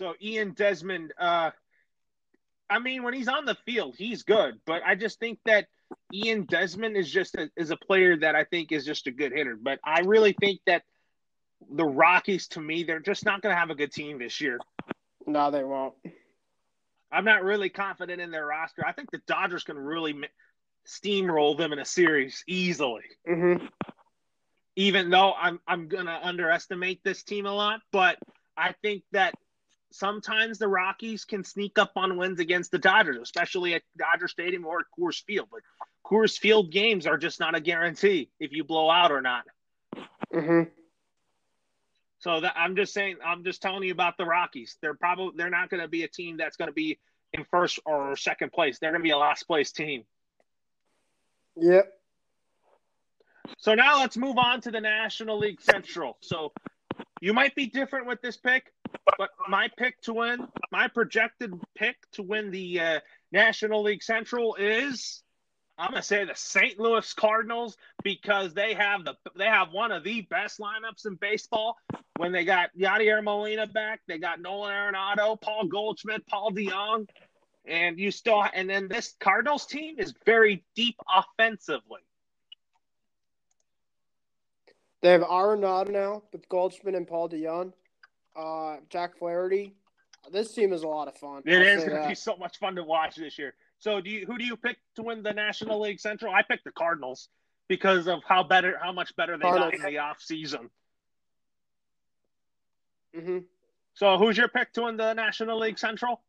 So 0.00 0.14
Ian 0.22 0.52
Desmond, 0.52 1.12
uh, 1.18 1.50
I 2.70 2.78
mean, 2.78 3.02
when 3.02 3.12
he's 3.12 3.28
on 3.28 3.44
the 3.44 3.54
field, 3.66 3.96
he's 3.98 4.22
good, 4.22 4.54
but 4.64 4.80
I 4.82 4.94
just 4.94 5.20
think 5.20 5.40
that 5.44 5.66
Ian 6.14 6.44
Desmond 6.44 6.96
is 6.96 7.10
just 7.10 7.34
a, 7.34 7.50
is 7.54 7.70
a 7.70 7.76
player 7.76 8.16
that 8.16 8.34
I 8.34 8.44
think 8.44 8.72
is 8.72 8.86
just 8.86 9.06
a 9.08 9.10
good 9.10 9.32
hitter. 9.32 9.58
But 9.60 9.78
I 9.84 10.00
really 10.00 10.34
think 10.40 10.60
that 10.66 10.84
the 11.70 11.84
Rockies, 11.84 12.48
to 12.48 12.62
me, 12.62 12.82
they're 12.82 12.98
just 12.98 13.26
not 13.26 13.42
going 13.42 13.54
to 13.54 13.58
have 13.58 13.68
a 13.68 13.74
good 13.74 13.92
team 13.92 14.18
this 14.18 14.40
year. 14.40 14.58
No, 15.26 15.50
they 15.50 15.64
won't. 15.64 15.92
I'm 17.12 17.26
not 17.26 17.44
really 17.44 17.68
confident 17.68 18.22
in 18.22 18.30
their 18.30 18.46
roster. 18.46 18.86
I 18.86 18.92
think 18.92 19.10
the 19.10 19.20
Dodgers 19.26 19.64
can 19.64 19.78
really 19.78 20.14
steamroll 20.88 21.58
them 21.58 21.74
in 21.74 21.78
a 21.78 21.84
series 21.84 22.42
easily. 22.48 23.04
Mm-hmm. 23.28 23.66
Even 24.76 25.10
though 25.10 25.34
I'm 25.34 25.60
I'm 25.66 25.88
gonna 25.88 26.18
underestimate 26.22 27.04
this 27.04 27.22
team 27.22 27.44
a 27.44 27.52
lot, 27.52 27.80
but 27.92 28.16
I 28.56 28.72
think 28.80 29.02
that 29.12 29.34
sometimes 29.90 30.58
the 30.58 30.68
Rockies 30.68 31.24
can 31.24 31.44
sneak 31.44 31.78
up 31.78 31.92
on 31.96 32.16
wins 32.16 32.40
against 32.40 32.70
the 32.70 32.78
Dodgers, 32.78 33.18
especially 33.18 33.74
at 33.74 33.82
Dodger 33.96 34.28
Stadium 34.28 34.64
or 34.64 34.86
Coors 34.98 35.22
Field. 35.24 35.48
But 35.50 35.60
Coors 36.04 36.38
Field 36.38 36.70
games 36.70 37.06
are 37.06 37.18
just 37.18 37.40
not 37.40 37.54
a 37.54 37.60
guarantee 37.60 38.30
if 38.38 38.52
you 38.52 38.64
blow 38.64 38.90
out 38.90 39.12
or 39.12 39.20
not. 39.20 39.44
Mm-hmm. 40.32 40.70
So 42.20 42.40
that 42.40 42.54
I'm 42.56 42.76
just 42.76 42.92
saying, 42.92 43.16
I'm 43.24 43.44
just 43.44 43.62
telling 43.62 43.82
you 43.82 43.92
about 43.92 44.18
the 44.18 44.26
Rockies. 44.26 44.76
They're 44.82 44.94
probably 44.94 45.32
they're 45.36 45.50
not 45.50 45.70
going 45.70 45.82
to 45.82 45.88
be 45.88 46.04
a 46.04 46.08
team 46.08 46.36
that's 46.36 46.56
going 46.56 46.68
to 46.68 46.74
be 46.74 46.98
in 47.32 47.44
first 47.50 47.78
or 47.86 48.16
second 48.16 48.52
place. 48.52 48.78
They're 48.78 48.90
going 48.90 49.02
to 49.02 49.06
be 49.06 49.10
a 49.10 49.18
last 49.18 49.44
place 49.44 49.72
team. 49.72 50.04
Yep. 51.56 51.92
So 53.58 53.74
now 53.74 54.00
let's 54.00 54.16
move 54.16 54.38
on 54.38 54.60
to 54.62 54.70
the 54.70 54.80
National 54.80 55.38
League 55.38 55.60
Central. 55.60 56.16
So 56.20 56.52
you 57.20 57.32
might 57.32 57.54
be 57.54 57.66
different 57.66 58.06
with 58.06 58.20
this 58.22 58.36
pick, 58.36 58.72
but 59.18 59.30
my 59.48 59.68
pick 59.76 60.00
to 60.02 60.14
win, 60.14 60.48
my 60.70 60.88
projected 60.88 61.52
pick 61.74 61.96
to 62.12 62.22
win 62.22 62.50
the 62.50 62.80
uh, 62.80 63.00
National 63.32 63.82
League 63.82 64.02
Central 64.02 64.54
is 64.56 65.22
I'm 65.80 65.92
gonna 65.92 66.02
say 66.02 66.26
the 66.26 66.34
St. 66.34 66.78
Louis 66.78 67.10
Cardinals 67.14 67.78
because 68.02 68.52
they 68.52 68.74
have 68.74 69.04
the 69.06 69.14
they 69.34 69.46
have 69.46 69.72
one 69.72 69.92
of 69.92 70.04
the 70.04 70.20
best 70.22 70.60
lineups 70.60 71.06
in 71.06 71.14
baseball. 71.14 71.78
When 72.18 72.32
they 72.32 72.44
got 72.44 72.68
Yadier 72.78 73.24
Molina 73.24 73.66
back, 73.66 74.00
they 74.06 74.18
got 74.18 74.42
Nolan 74.42 74.74
Arenado, 74.74 75.40
Paul 75.40 75.68
Goldschmidt, 75.68 76.26
Paul 76.26 76.50
DeJong, 76.50 77.08
and 77.64 77.98
you 77.98 78.10
still 78.10 78.44
and 78.52 78.68
then 78.68 78.88
this 78.88 79.14
Cardinals 79.20 79.64
team 79.64 79.98
is 79.98 80.12
very 80.26 80.62
deep 80.76 80.96
offensively. 81.08 82.00
They 85.00 85.12
have 85.12 85.22
Arenado 85.22 85.90
now 85.90 86.22
with 86.30 86.46
Goldschmidt 86.50 86.94
and 86.94 87.08
Paul 87.08 87.30
DeJong, 87.30 87.72
uh, 88.36 88.76
Jack 88.88 89.18
Flaherty. 89.18 89.74
This 90.30 90.52
team 90.52 90.72
is 90.72 90.82
a 90.82 90.88
lot 90.88 91.08
of 91.08 91.16
fun. 91.16 91.42
It 91.46 91.56
I'll 91.56 91.62
is 91.62 91.84
going 91.84 92.02
to 92.02 92.08
be 92.08 92.14
so 92.14 92.36
much 92.36 92.58
fun 92.58 92.76
to 92.76 92.84
watch 92.84 93.16
this 93.16 93.38
year. 93.38 93.54
So, 93.78 94.00
do 94.00 94.10
you 94.10 94.26
who 94.26 94.36
do 94.36 94.44
you 94.44 94.56
pick 94.56 94.76
to 94.96 95.02
win 95.02 95.22
the 95.22 95.32
National 95.32 95.80
League 95.80 96.00
Central? 96.00 96.34
I 96.34 96.42
picked 96.42 96.64
the 96.64 96.72
Cardinals 96.72 97.28
because 97.68 98.06
of 98.06 98.20
how 98.26 98.42
better, 98.42 98.78
how 98.80 98.92
much 98.92 99.16
better 99.16 99.38
they 99.38 99.42
Cardinals. 99.42 99.72
got 99.72 99.86
in 99.86 99.94
the 99.94 99.98
off 99.98 100.20
season. 100.20 100.68
Mm-hmm. 103.16 103.38
So, 103.94 104.18
who's 104.18 104.36
your 104.36 104.48
pick 104.48 104.72
to 104.74 104.82
win 104.82 104.96
the 104.96 105.14
National 105.14 105.58
League 105.58 105.78
Central? 105.78 106.20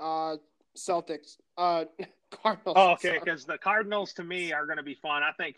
Uh, 0.00 0.36
Celtics. 0.76 1.36
Uh, 1.56 1.84
Cardinals. 2.42 2.76
Oh, 2.76 2.92
okay, 2.92 3.18
because 3.22 3.44
the 3.44 3.58
Cardinals 3.58 4.14
to 4.14 4.24
me 4.24 4.52
are 4.52 4.66
going 4.66 4.78
to 4.78 4.82
be 4.82 4.94
fun. 4.94 5.22
I 5.22 5.32
think 5.32 5.56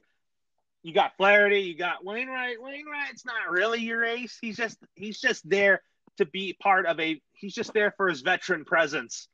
you 0.83 0.93
got 0.93 1.17
Flaherty, 1.17 1.61
you 1.61 1.77
got 1.77 2.05
Wainwright. 2.05 2.61
Wainwright's 2.61 3.25
not 3.25 3.51
really 3.51 3.81
your 3.81 4.05
ace. 4.05 4.39
He's 4.41 4.57
just 4.57 4.79
he's 4.95 5.21
just 5.21 5.49
there 5.49 5.83
to 6.19 6.27
be 6.27 6.57
part 6.61 6.87
of 6.87 6.99
a. 6.99 7.21
He's 7.33 7.55
just 7.55 7.73
there 7.73 7.93
for 7.97 8.09
his 8.09 8.23
veteran 8.23 8.65
presence. 8.65 9.29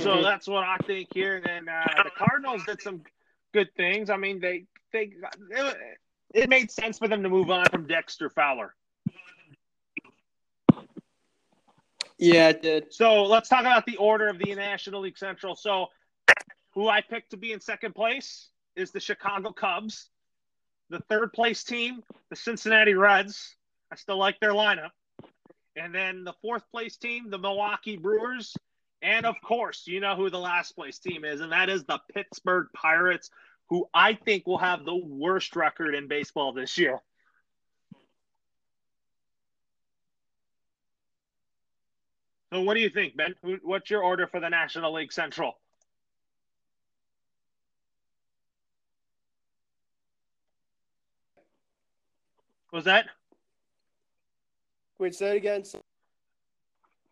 So 0.00 0.10
mm-hmm. 0.10 0.22
that's 0.22 0.48
what 0.48 0.64
I 0.64 0.78
think 0.86 1.08
here. 1.12 1.42
And 1.46 1.68
uh, 1.68 2.02
the 2.02 2.10
Cardinals 2.16 2.64
did 2.66 2.80
some 2.80 3.02
good 3.52 3.68
things. 3.76 4.08
I 4.08 4.16
mean, 4.16 4.40
they 4.40 4.64
they 4.92 5.12
it, 5.50 5.76
it 6.34 6.48
made 6.48 6.70
sense 6.70 6.98
for 6.98 7.08
them 7.08 7.22
to 7.22 7.28
move 7.28 7.50
on 7.50 7.66
from 7.66 7.86
Dexter 7.86 8.30
Fowler. 8.30 8.74
Yeah, 12.16 12.50
it 12.50 12.62
did. 12.62 12.94
So 12.94 13.24
let's 13.24 13.48
talk 13.48 13.62
about 13.62 13.84
the 13.84 13.96
order 13.96 14.28
of 14.28 14.38
the 14.38 14.54
National 14.54 15.00
League 15.00 15.18
Central. 15.18 15.56
So, 15.56 15.88
who 16.72 16.88
I 16.88 17.02
picked 17.02 17.32
to 17.32 17.36
be 17.36 17.52
in 17.52 17.60
second 17.60 17.94
place 17.94 18.48
is 18.76 18.90
the 18.90 19.00
Chicago 19.00 19.52
Cubs. 19.52 20.08
The 20.90 21.00
third 21.08 21.32
place 21.32 21.64
team, 21.64 22.02
the 22.30 22.36
Cincinnati 22.36 22.94
Reds. 22.94 23.56
I 23.90 23.96
still 23.96 24.18
like 24.18 24.38
their 24.40 24.52
lineup. 24.52 24.90
And 25.76 25.94
then 25.94 26.24
the 26.24 26.34
fourth 26.42 26.62
place 26.70 26.96
team, 26.96 27.30
the 27.30 27.38
Milwaukee 27.38 27.96
Brewers. 27.96 28.54
And 29.00 29.26
of 29.26 29.34
course, 29.42 29.84
you 29.86 30.00
know 30.00 30.16
who 30.16 30.30
the 30.30 30.38
last 30.38 30.72
place 30.76 30.98
team 30.98 31.24
is, 31.24 31.40
and 31.40 31.50
that 31.52 31.68
is 31.68 31.84
the 31.84 31.98
Pittsburgh 32.14 32.68
Pirates, 32.74 33.30
who 33.68 33.88
I 33.92 34.14
think 34.14 34.46
will 34.46 34.58
have 34.58 34.84
the 34.84 34.94
worst 34.94 35.56
record 35.56 35.94
in 35.94 36.06
baseball 36.08 36.52
this 36.52 36.78
year. 36.78 37.00
So, 42.52 42.60
what 42.60 42.74
do 42.74 42.80
you 42.80 42.90
think, 42.90 43.16
Ben? 43.16 43.34
What's 43.62 43.90
your 43.90 44.02
order 44.02 44.26
for 44.26 44.38
the 44.38 44.50
National 44.50 44.92
League 44.92 45.12
Central? 45.12 45.54
Was 52.72 52.84
that? 52.84 53.06
Wait, 54.98 55.14
say 55.14 55.34
it 55.34 55.36
again. 55.36 55.62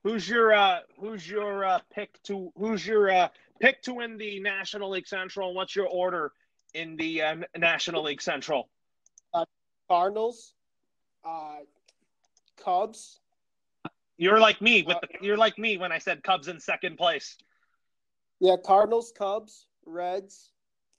Who's 0.03 0.29
your 0.29 0.55
uh, 0.55 0.81
who's 0.99 1.29
your 1.29 1.65
uh, 1.65 1.81
pick 1.93 2.23
to 2.25 2.51
who's 2.57 2.87
your 2.87 3.11
uh, 3.11 3.29
pick 3.61 3.83
to 3.83 3.95
win 3.95 4.17
the 4.17 4.41
National 4.41 4.91
League 4.91 5.07
Central? 5.07 5.53
What's 5.55 5.77
your 5.77 5.89
order 5.89 6.33
in 6.73 6.97
the 6.97 7.23
uh, 7.23 7.37
National 7.59 8.03
League 8.03 8.23
Central? 8.23 8.71
Uh, 9.35 9.45
Cardinals, 9.89 10.55
uh, 11.25 11.59
Cubs, 12.57 13.21
you're 14.21 14.39
like 14.39 14.61
me 14.61 14.83
with 14.83 14.99
the, 15.01 15.09
you're 15.23 15.39
like 15.39 15.59
me 15.59 15.79
when 15.79 15.93
I 15.93 15.99
said 15.99 16.23
Cubs 16.23 16.49
in 16.49 16.61
second 16.61 16.99
place. 16.99 17.39
Yeah, 18.39 18.57
Cardinals, 18.63 19.13
Cubs, 19.17 19.67
Reds, 19.87 20.51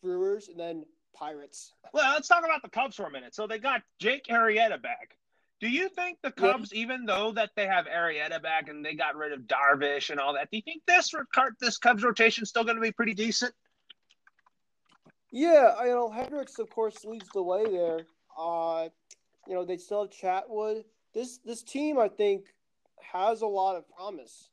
Brewers, 0.01 0.47
and 0.47 0.59
then 0.59 0.85
Pirates. 1.13 1.73
Well, 1.93 2.13
let's 2.13 2.27
talk 2.27 2.43
about 2.43 2.61
the 2.61 2.69
Cubs 2.69 2.95
for 2.95 3.05
a 3.05 3.11
minute. 3.11 3.35
So 3.35 3.47
they 3.47 3.59
got 3.59 3.81
Jake 3.99 4.25
Arrieta 4.29 4.81
back. 4.81 5.17
Do 5.59 5.69
you 5.69 5.89
think 5.89 6.17
the 6.23 6.31
Cubs, 6.31 6.71
yeah. 6.73 6.81
even 6.81 7.05
though 7.05 7.33
that 7.33 7.51
they 7.55 7.67
have 7.67 7.85
Arrieta 7.85 8.41
back 8.41 8.67
and 8.67 8.83
they 8.83 8.95
got 8.95 9.15
rid 9.15 9.31
of 9.31 9.41
Darvish 9.41 10.09
and 10.09 10.19
all 10.19 10.33
that, 10.33 10.49
do 10.49 10.57
you 10.57 10.63
think 10.63 10.81
this 10.87 11.13
this 11.59 11.77
Cubs 11.77 12.03
rotation 12.03 12.43
is 12.43 12.49
still 12.49 12.63
going 12.63 12.77
to 12.77 12.81
be 12.81 12.91
pretty 12.91 13.13
decent? 13.13 13.53
Yeah, 15.31 15.83
you 15.83 15.91
know 15.91 16.09
Hendricks, 16.09 16.57
of 16.59 16.69
course, 16.69 17.05
leads 17.05 17.29
the 17.29 17.43
way 17.43 17.63
there. 17.65 17.99
Uh, 18.37 18.89
you 19.47 19.53
know 19.53 19.63
they 19.63 19.77
still 19.77 20.01
have 20.01 20.11
Chatwood. 20.11 20.83
This 21.13 21.37
this 21.45 21.61
team, 21.61 21.99
I 21.99 22.07
think, 22.07 22.45
has 22.99 23.41
a 23.41 23.47
lot 23.47 23.75
of 23.75 23.87
promise. 23.89 24.49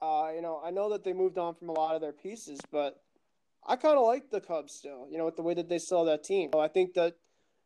Uh, 0.00 0.30
you 0.34 0.42
know, 0.42 0.60
I 0.64 0.70
know 0.70 0.90
that 0.90 1.04
they 1.04 1.12
moved 1.12 1.38
on 1.38 1.54
from 1.54 1.68
a 1.68 1.72
lot 1.72 1.94
of 1.94 2.00
their 2.00 2.12
pieces, 2.12 2.60
but 2.70 3.02
I 3.66 3.76
kind 3.76 3.98
of 3.98 4.04
like 4.04 4.30
the 4.30 4.40
Cubs 4.40 4.72
still. 4.72 5.06
You 5.10 5.18
know, 5.18 5.24
with 5.24 5.36
the 5.36 5.42
way 5.42 5.54
that 5.54 5.68
they 5.68 5.78
sell 5.78 6.04
that 6.06 6.24
team. 6.24 6.50
I 6.56 6.68
think 6.68 6.94
that 6.94 7.16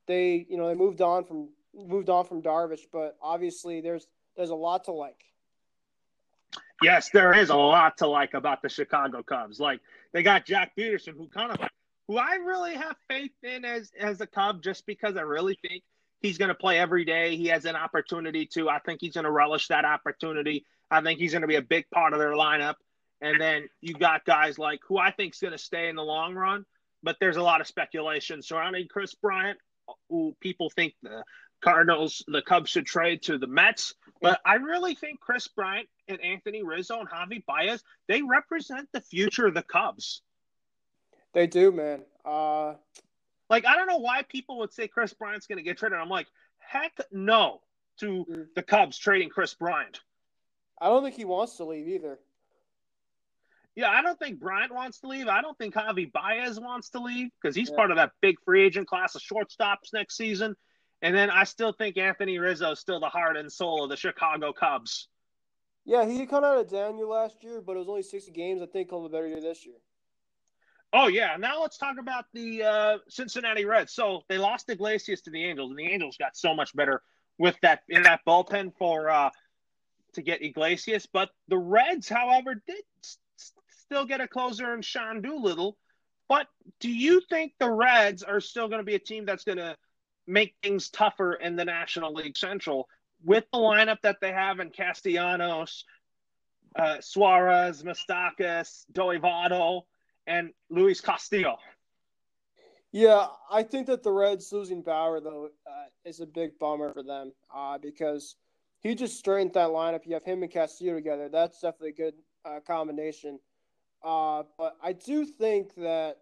they, 0.06 0.46
you 0.48 0.56
know, 0.56 0.68
they 0.68 0.74
moved 0.74 1.00
on 1.00 1.24
from 1.24 1.50
moved 1.74 2.08
on 2.08 2.24
from 2.24 2.42
Darvish, 2.42 2.86
but 2.92 3.16
obviously 3.22 3.80
there's 3.80 4.06
there's 4.36 4.50
a 4.50 4.54
lot 4.54 4.84
to 4.84 4.92
like. 4.92 5.24
Yes, 6.82 7.10
there 7.10 7.34
is 7.34 7.50
a 7.50 7.56
lot 7.56 7.98
to 7.98 8.06
like 8.06 8.34
about 8.34 8.62
the 8.62 8.68
Chicago 8.68 9.22
Cubs. 9.22 9.60
Like 9.60 9.80
they 10.12 10.22
got 10.22 10.46
Joc 10.46 10.70
Pederson, 10.76 11.16
who 11.16 11.28
kind 11.28 11.52
of 11.52 11.58
who 12.08 12.16
I 12.16 12.36
really 12.36 12.74
have 12.74 12.96
faith 13.08 13.32
in 13.42 13.64
as 13.64 13.92
as 13.98 14.20
a 14.20 14.26
Cub, 14.26 14.62
just 14.62 14.86
because 14.86 15.16
I 15.16 15.22
really 15.22 15.58
think 15.62 15.82
he's 16.20 16.38
going 16.38 16.48
to 16.48 16.54
play 16.54 16.78
every 16.78 17.04
day. 17.04 17.36
He 17.36 17.46
has 17.48 17.66
an 17.66 17.76
opportunity 17.76 18.46
to. 18.54 18.68
I 18.68 18.78
think 18.78 19.00
he's 19.00 19.14
going 19.14 19.24
to 19.24 19.30
relish 19.30 19.68
that 19.68 19.84
opportunity. 19.84 20.64
I 20.90 21.02
think 21.02 21.20
he's 21.20 21.32
going 21.32 21.42
to 21.42 21.48
be 21.48 21.56
a 21.56 21.62
big 21.62 21.88
part 21.90 22.12
of 22.14 22.18
their 22.18 22.32
lineup. 22.32 22.74
And 23.20 23.40
then 23.40 23.68
you 23.80 23.94
got 23.94 24.24
guys 24.24 24.58
like 24.58 24.80
who 24.86 24.98
I 24.98 25.10
think 25.10 25.34
is 25.34 25.40
going 25.40 25.52
to 25.52 25.58
stay 25.58 25.88
in 25.88 25.96
the 25.96 26.02
long 26.02 26.34
run, 26.34 26.64
but 27.02 27.16
there's 27.20 27.36
a 27.36 27.42
lot 27.42 27.60
of 27.60 27.66
speculation 27.66 28.42
surrounding 28.42 28.88
Kris 28.88 29.14
Bryant, 29.14 29.58
who 30.08 30.34
people 30.40 30.70
think 30.70 30.94
the 31.02 31.22
Cardinals, 31.60 32.24
the 32.26 32.42
Cubs 32.42 32.70
should 32.70 32.86
trade 32.86 33.22
to 33.22 33.38
the 33.38 33.46
Mets. 33.46 33.94
But 34.22 34.40
I 34.44 34.54
really 34.54 34.94
think 34.94 35.20
Kris 35.20 35.48
Bryant 35.48 35.88
and 36.08 36.20
Anthony 36.22 36.62
Rizzo 36.62 37.00
and 37.00 37.08
Javi 37.08 37.44
Baez, 37.44 37.82
they 38.08 38.22
represent 38.22 38.88
the 38.92 39.00
future 39.00 39.46
of 39.46 39.54
the 39.54 39.62
Cubs. 39.62 40.22
They 41.32 41.46
do, 41.46 41.70
man. 41.70 42.00
Uh, 42.24 42.74
like, 43.48 43.66
I 43.66 43.76
don't 43.76 43.86
know 43.86 43.98
why 43.98 44.22
people 44.22 44.58
would 44.58 44.72
say 44.72 44.88
Kris 44.88 45.12
Bryant's 45.12 45.46
going 45.46 45.58
to 45.58 45.62
get 45.62 45.78
traded. 45.78 45.98
I'm 45.98 46.08
like, 46.08 46.26
heck 46.58 46.92
no 47.12 47.60
to 47.98 48.26
mm. 48.28 48.46
the 48.54 48.62
Cubs 48.62 48.96
trading 48.98 49.28
Kris 49.28 49.54
Bryant. 49.54 50.00
I 50.80 50.88
don't 50.88 51.02
think 51.04 51.16
he 51.16 51.26
wants 51.26 51.56
to 51.56 51.64
leave 51.64 51.88
either. 51.88 52.18
Yeah, 53.76 53.90
I 53.90 54.02
don't 54.02 54.18
think 54.18 54.40
Bryant 54.40 54.74
wants 54.74 55.00
to 55.00 55.08
leave. 55.08 55.28
I 55.28 55.42
don't 55.42 55.56
think 55.56 55.74
Javi 55.74 56.10
Baez 56.10 56.58
wants 56.58 56.90
to 56.90 57.00
leave 57.00 57.30
because 57.40 57.54
he's 57.54 57.70
Yeah. 57.70 57.76
part 57.76 57.90
of 57.90 57.96
that 57.96 58.12
big 58.20 58.40
free 58.44 58.64
agent 58.64 58.88
class 58.88 59.14
of 59.14 59.22
shortstops 59.22 59.92
next 59.92 60.16
season. 60.16 60.56
And 61.02 61.14
then 61.14 61.30
I 61.30 61.44
still 61.44 61.72
think 61.72 61.96
Anthony 61.96 62.38
Rizzo 62.38 62.72
is 62.72 62.80
still 62.80 63.00
the 63.00 63.08
heart 63.08 63.36
and 63.36 63.50
soul 63.50 63.84
of 63.84 63.90
the 63.90 63.96
Chicago 63.96 64.52
Cubs. 64.52 65.08
Yeah, 65.84 66.04
he 66.04 66.26
kind 66.26 66.44
of 66.44 66.58
had 66.58 66.66
a 66.66 66.70
down 66.70 66.98
year 66.98 67.06
last 67.06 67.42
year, 67.42 67.62
but 67.62 67.76
it 67.76 67.78
was 67.78 67.88
only 67.88 68.02
60 68.02 68.30
games. 68.32 68.60
I 68.60 68.66
think 68.66 68.90
he'll 68.90 69.02
have 69.02 69.10
a 69.10 69.12
better 69.12 69.26
year 69.28 69.40
this 69.40 69.64
year. 69.64 69.76
Oh 70.92 71.06
yeah. 71.06 71.36
Now 71.38 71.62
let's 71.62 71.78
talk 71.78 71.98
about 71.98 72.26
the 72.34 72.64
uh, 72.64 72.98
Cincinnati 73.08 73.64
Reds. 73.64 73.92
So 73.92 74.22
they 74.28 74.38
lost 74.38 74.68
Iglesias 74.68 75.22
to 75.22 75.30
the 75.30 75.44
Angels, 75.44 75.70
and 75.70 75.78
the 75.78 75.86
Angels 75.86 76.16
got 76.16 76.36
so 76.36 76.54
much 76.54 76.74
better 76.74 77.02
with 77.38 77.56
that 77.62 77.82
in 77.88 78.02
that 78.02 78.20
bullpen 78.26 78.74
for 78.76 79.08
uh, 79.08 79.30
to 80.14 80.22
get 80.22 80.42
Iglesias. 80.42 81.06
But 81.06 81.30
the 81.48 81.56
Reds, 81.58 82.08
however, 82.08 82.60
did 82.66 82.82
still 83.90 84.04
get 84.04 84.20
a 84.20 84.28
closer 84.28 84.72
in 84.72 84.82
Sean 84.82 85.20
Doolittle. 85.20 85.76
But 86.28 86.46
do 86.78 86.88
you 86.88 87.20
think 87.28 87.54
the 87.58 87.70
Reds 87.70 88.22
are 88.22 88.40
still 88.40 88.68
going 88.68 88.78
to 88.78 88.84
be 88.84 88.94
a 88.94 89.00
team 89.00 89.24
that's 89.26 89.42
going 89.42 89.58
to 89.58 89.76
make 90.28 90.54
things 90.62 90.90
tougher 90.90 91.32
in 91.32 91.56
the 91.56 91.64
National 91.64 92.14
League 92.14 92.36
Central 92.36 92.88
with 93.24 93.44
the 93.52 93.58
lineup 93.58 94.00
that 94.02 94.18
they 94.20 94.30
have 94.30 94.60
in 94.60 94.70
Castellanos, 94.70 95.84
uh, 96.76 96.98
Suarez, 97.00 97.82
Moustakas, 97.82 98.84
Doivado, 98.92 99.82
and 100.24 100.52
Luis 100.70 101.00
Castillo? 101.00 101.58
Yeah, 102.92 103.26
I 103.50 103.64
think 103.64 103.88
that 103.88 104.04
the 104.04 104.12
Reds 104.12 104.52
losing 104.52 104.82
Bauer 104.82 105.20
though 105.20 105.48
uh, 105.66 105.86
is 106.04 106.20
a 106.20 106.26
big 106.26 106.58
bummer 106.60 106.92
for 106.92 107.02
them 107.02 107.32
uh, 107.52 107.78
because 107.78 108.36
he 108.80 108.94
just 108.94 109.18
straightened 109.18 109.54
that 109.54 109.70
lineup. 109.70 110.06
You 110.06 110.14
have 110.14 110.24
him 110.24 110.44
and 110.44 110.52
Castillo 110.52 110.94
together. 110.94 111.28
That's 111.28 111.60
definitely 111.60 111.90
a 111.90 111.92
good 111.92 112.14
uh, 112.44 112.60
combination. 112.64 113.40
Uh, 114.02 114.44
but 114.56 114.76
I 114.82 114.92
do 114.92 115.24
think 115.24 115.74
that 115.76 116.18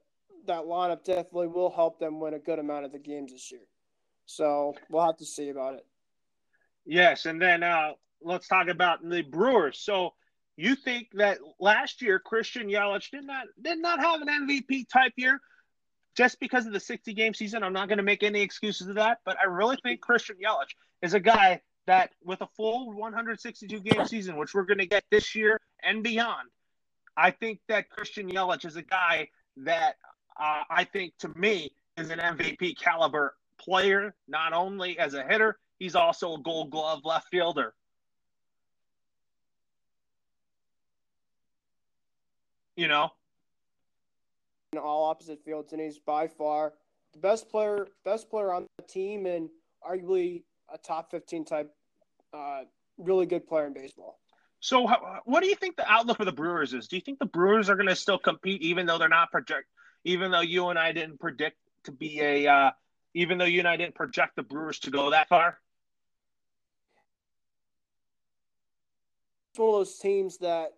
that 0.47 0.65
lineup 0.65 1.05
definitely 1.05 1.49
will 1.49 1.71
help 1.71 1.99
them 1.99 2.21
win 2.21 2.35
a 2.35 2.39
good 2.39 2.59
amount 2.59 2.85
of 2.85 2.93
the 2.93 2.99
games 2.99 3.33
this 3.33 3.51
year. 3.53 3.67
So 4.27 4.75
we'll 4.91 5.05
have 5.05 5.17
to 5.19 5.25
see 5.25 5.49
about 5.51 5.75
it. 5.75 5.87
Yes, 6.85 7.27
and 7.27 7.41
then 7.41 7.63
uh, 7.63 7.93
let's 8.23 8.49
talk 8.49 8.69
about 8.69 9.07
the 9.09 9.23
Brewers. 9.23 9.79
So 9.79 10.15
you 10.57 10.75
think 10.75 11.09
that 11.15 11.39
last 11.61 12.03
year 12.03 12.19
Christian 12.19 12.69
Yelich 12.69 13.11
did 13.11 13.25
not 13.25 13.47
did 13.63 13.79
not 13.79 14.01
have 14.01 14.21
an 14.23 14.29
MVP 14.29 14.89
type 14.89 15.13
year 15.17 15.41
just 16.17 16.41
because 16.41 16.67
of 16.67 16.73
the 16.73 16.81
60 16.81 17.13
game 17.15 17.33
season? 17.33 17.63
I'm 17.63 17.73
not 17.73 17.89
going 17.89 17.99
to 17.99 18.05
make 18.05 18.23
any 18.23 18.43
excuses 18.43 18.89
of 18.89 18.97
that, 18.97 19.19
but 19.25 19.37
I 19.41 19.47
really 19.47 19.77
think 19.83 20.01
Christian 20.01 20.37
Yelich 20.37 20.75
is 21.03 21.15
a 21.15 21.21
guy 21.21 21.61
that 21.87 22.11
with 22.25 22.41
a 22.43 22.49
full 22.57 22.93
162 22.93 23.81
game 23.81 24.07
season, 24.07 24.37
which 24.37 24.53
we're 24.53 24.65
going 24.65 24.79
to 24.79 24.87
get 24.87 25.05
this 25.11 25.35
year 25.35 25.61
and 25.83 26.03
beyond, 26.03 26.49
I 27.19 27.33
think 27.33 27.59
that 27.67 27.91
Christian 27.91 28.31
Yelich 28.31 28.65
is 28.65 28.77
a 28.77 28.83
guy 28.83 29.29
that 29.59 29.97
uh, 30.39 30.63
I 30.71 30.85
think 30.85 31.15
to 31.19 31.29
me 31.37 31.73
is 31.97 32.11
an 32.11 32.21
MVP 32.21 32.79
caliber 32.79 33.35
player, 33.59 34.15
not 34.29 34.53
only 34.53 34.97
as 35.01 35.15
a 35.15 35.25
hitter, 35.25 35.59
he's 35.81 35.97
also 35.97 36.37
a 36.37 36.41
gold 36.41 36.71
glove 36.71 37.01
left 37.05 37.27
fielder. 37.29 37.75
You 42.77 42.87
know, 42.87 43.11
in 44.73 44.79
all 44.79 45.03
opposite 45.07 45.45
fields, 45.45 45.73
and 45.73 45.83
he's 45.83 45.99
by 45.99 46.29
far 46.29 46.75
the 47.13 47.19
best 47.19 47.51
player, 47.51 47.89
best 48.05 48.31
player 48.31 48.53
on 48.53 48.69
the 48.77 48.85
team, 48.85 49.27
and 49.27 49.49
arguably 49.85 50.45
a 50.73 50.79
top 50.79 51.11
fifteen 51.11 51.45
type, 51.45 51.75
uh, 52.33 52.61
really 52.97 53.27
good 53.27 53.49
player 53.49 53.67
in 53.67 53.73
baseball. 53.73 54.21
So 54.61 54.87
how, 54.87 55.21
what 55.25 55.43
do 55.43 55.49
you 55.49 55.55
think 55.55 55.77
the 55.77 55.91
outlook 55.91 56.17
for 56.17 56.25
the 56.25 56.33
Brewers 56.33 56.75
is? 56.75 56.89
Do 56.89 56.97
you 56.97 57.03
think 57.03 57.19
the 57.19 57.27
Brewers 57.27 57.71
are 57.71 57.77
going 57.77 57.89
to 57.89 57.97
still 57.97 58.19
compete, 58.19 58.63
even 58.63 58.87
though 58.87 58.99
they're 58.99 59.09
not 59.09 59.31
project, 59.31 59.67
even 60.05 60.31
though 60.31 60.41
you 60.41 60.69
and 60.69 60.79
I 60.79 60.93
didn't 60.93 61.21
predict 61.21 61.57
to 61.85 61.93
be 61.93 62.21
a, 62.21 62.47
uh, 62.47 62.71
even 63.15 63.39
though 63.39 63.45
you 63.45 63.61
and 63.61 63.69
I 63.69 63.77
didn't 63.77 63.95
project 63.95 64.37
the 64.37 64.43
Brewers 64.43 64.81
to 64.81 64.91
go 64.91 65.11
that 65.11 65.29
far? 65.29 65.59
It's 69.51 69.59
one 69.59 69.69
of 69.69 69.75
those 69.75 69.99
teams 69.99 70.39
that, 70.39 70.75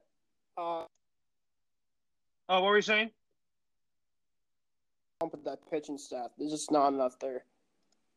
uh, 0.58 0.84
Oh, 2.52 2.62
what 2.62 2.64
were 2.64 2.76
you 2.76 2.82
saying? 2.82 3.10
with 5.22 5.44
that 5.44 5.58
pitching 5.70 5.98
staff, 5.98 6.30
there's 6.38 6.50
just 6.50 6.70
not 6.70 6.88
enough 6.88 7.18
there. 7.18 7.44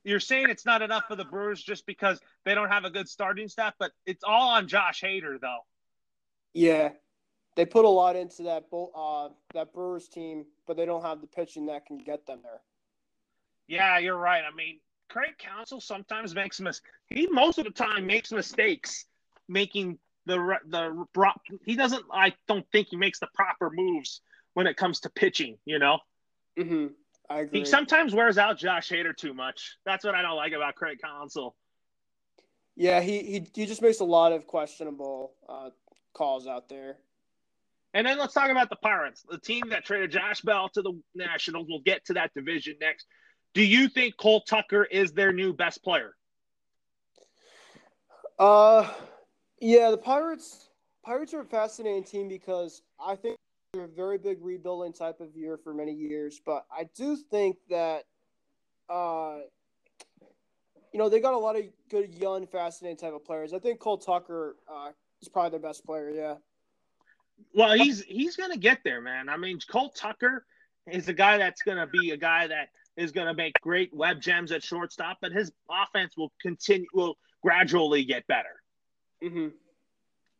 You're 0.04 0.20
saying 0.20 0.50
it's 0.50 0.66
not 0.66 0.82
enough 0.82 1.06
for 1.08 1.16
the 1.16 1.24
Brewers 1.24 1.64
just 1.64 1.86
because 1.86 2.20
they 2.46 2.56
don't 2.56 2.70
have 2.70 2.84
a 2.84 2.90
good 2.90 3.08
starting 3.08 3.48
staff, 3.48 3.74
but 3.80 3.92
it's 4.06 4.24
all 4.24 4.50
on 4.50 4.68
Josh 4.68 5.02
Hader, 5.02 5.40
though. 5.40 5.60
Yeah, 6.54 6.90
they 7.56 7.66
put 7.66 7.86
a 7.86 7.90
lot 7.90 8.16
into 8.16 8.44
that 8.44 8.70
bull, 8.70 8.92
uh, 8.96 9.34
that 9.54 9.74
Brewers 9.74 10.08
team, 10.08 10.46
but 10.68 10.76
they 10.78 10.86
don't 10.86 11.04
have 11.04 11.22
the 11.22 11.28
pitching 11.28 11.68
that 11.68 11.86
can 11.86 11.98
get 11.98 12.26
them 12.26 12.40
there. 12.44 12.62
Yeah, 13.68 13.98
you're 14.00 14.18
right. 14.18 14.44
I 14.44 14.54
mean, 14.54 14.80
Craig 15.10 15.36
Counsell 15.38 15.80
sometimes 15.80 16.36
makes 16.36 16.60
mis. 16.60 16.82
He 17.08 17.28
most 17.28 17.58
of 17.60 17.66
the 17.66 17.72
time 17.72 18.06
makes 18.06 18.32
mistakes 18.32 19.06
making 19.48 20.00
the 20.26 20.58
the 20.68 21.06
he 21.66 21.76
doesn't. 21.76 22.04
I 22.12 22.34
don't 22.48 22.66
think 22.72 22.90
he 22.90 22.98
makes 22.98 23.20
the 23.20 23.28
proper 23.34 23.70
moves 23.74 24.22
when 24.54 24.68
it 24.68 24.76
comes 24.76 25.02
to 25.02 25.10
pitching. 25.10 25.58
You 25.66 25.80
know, 25.80 26.00
Mm-hmm. 26.58 26.88
I 27.30 27.40
agree. 27.42 27.60
he 27.60 27.66
sometimes 27.66 28.14
wears 28.14 28.38
out 28.38 28.58
Josh 28.58 28.90
Hader 28.90 29.16
too 29.16 29.34
much. 29.34 29.78
That's 29.86 30.04
what 30.04 30.16
I 30.16 30.22
don't 30.22 30.36
like 30.36 30.54
about 30.54 30.76
Craig 30.76 31.00
Counsell. 31.02 31.56
yeah, 32.76 33.02
he, 33.02 33.20
he 33.24 33.48
he 33.54 33.66
just 33.66 33.82
makes 33.82 34.00
a 34.00 34.06
lot 34.06 34.32
of 34.34 34.46
questionable 34.46 35.34
uh, 35.48 35.70
calls 36.14 36.48
out 36.48 36.70
there. 36.70 36.98
And 37.94 38.08
then 38.08 38.18
let's 38.18 38.34
talk 38.34 38.50
about 38.50 38.70
the 38.70 38.76
Pirates, 38.76 39.24
the 39.30 39.38
team 39.38 39.70
that 39.70 39.86
traded 39.86 40.12
Josh 40.12 40.42
Bell 40.42 40.68
to 40.70 40.82
the 40.82 41.00
Nationals. 41.14 41.68
We'll 41.70 41.82
get 41.86 42.04
to 42.06 42.14
that 42.14 42.34
division 42.34 42.76
next. 42.82 43.06
Do 43.54 43.64
you 43.64 43.88
think 43.88 44.18
Cole 44.18 44.42
Tucker 44.42 44.84
is 44.84 45.12
their 45.14 45.32
new 45.32 45.54
best 45.54 45.84
player? 45.84 46.16
Uh, 48.40 48.90
yeah, 49.62 49.92
the 49.92 49.98
Pirates. 49.98 50.70
Pirates 51.06 51.34
are 51.34 51.42
a 51.42 51.46
fascinating 51.46 52.04
team 52.04 52.28
because 52.28 52.82
I 53.00 53.16
think 53.16 53.38
a 53.82 53.88
very 53.88 54.20
big 54.20 54.38
rebuilding 54.42 54.94
type 54.94 55.20
of 55.20 55.36
year 55.36 55.58
for 55.58 55.74
many 55.74 55.94
years. 55.94 56.40
But 56.46 56.66
I 56.72 56.88
do 56.96 57.16
think 57.16 57.58
that, 57.70 58.04
uh, 58.88 59.38
you 60.92 61.00
know, 61.00 61.10
they 61.10 61.20
got 61.20 61.34
a 61.34 61.38
lot 61.38 61.58
of 61.58 61.64
good 61.90 62.14
young, 62.14 62.46
fascinating 62.46 62.98
type 62.98 63.14
of 63.14 63.26
players. 63.26 63.52
I 63.52 63.60
think 63.60 63.80
Cole 63.80 63.98
Tucker 63.98 64.58
uh, 64.72 64.90
is 65.22 65.30
probably 65.30 65.52
their 65.52 65.60
best 65.60 65.86
player. 65.86 66.12
Yeah. 66.12 66.36
Well, 67.56 67.74
he's 67.74 68.04
he's 68.04 68.36
gonna 68.36 68.58
get 68.58 68.80
there, 68.84 69.02
man. 69.02 69.28
I 69.28 69.38
mean, 69.38 69.58
Cole 69.68 69.90
Tucker 69.90 70.46
is 70.86 71.08
a 71.10 71.14
guy 71.14 71.38
that's 71.38 71.64
gonna 71.64 71.88
be 71.88 72.12
a 72.12 72.18
guy 72.18 72.46
that 72.46 72.70
is 72.96 73.12
gonna 73.12 73.34
make 73.34 73.54
great 73.62 73.92
web 73.92 74.22
gems 74.22 74.52
at 74.52 74.64
shortstop, 74.64 75.18
but 75.20 75.32
his 75.32 75.52
offense 75.70 76.16
will 76.16 76.32
continue 76.40 76.86
will 76.94 77.18
gradually 77.42 78.06
get 78.06 78.26
better. 78.28 78.62
Mm-hmm. 79.24 79.48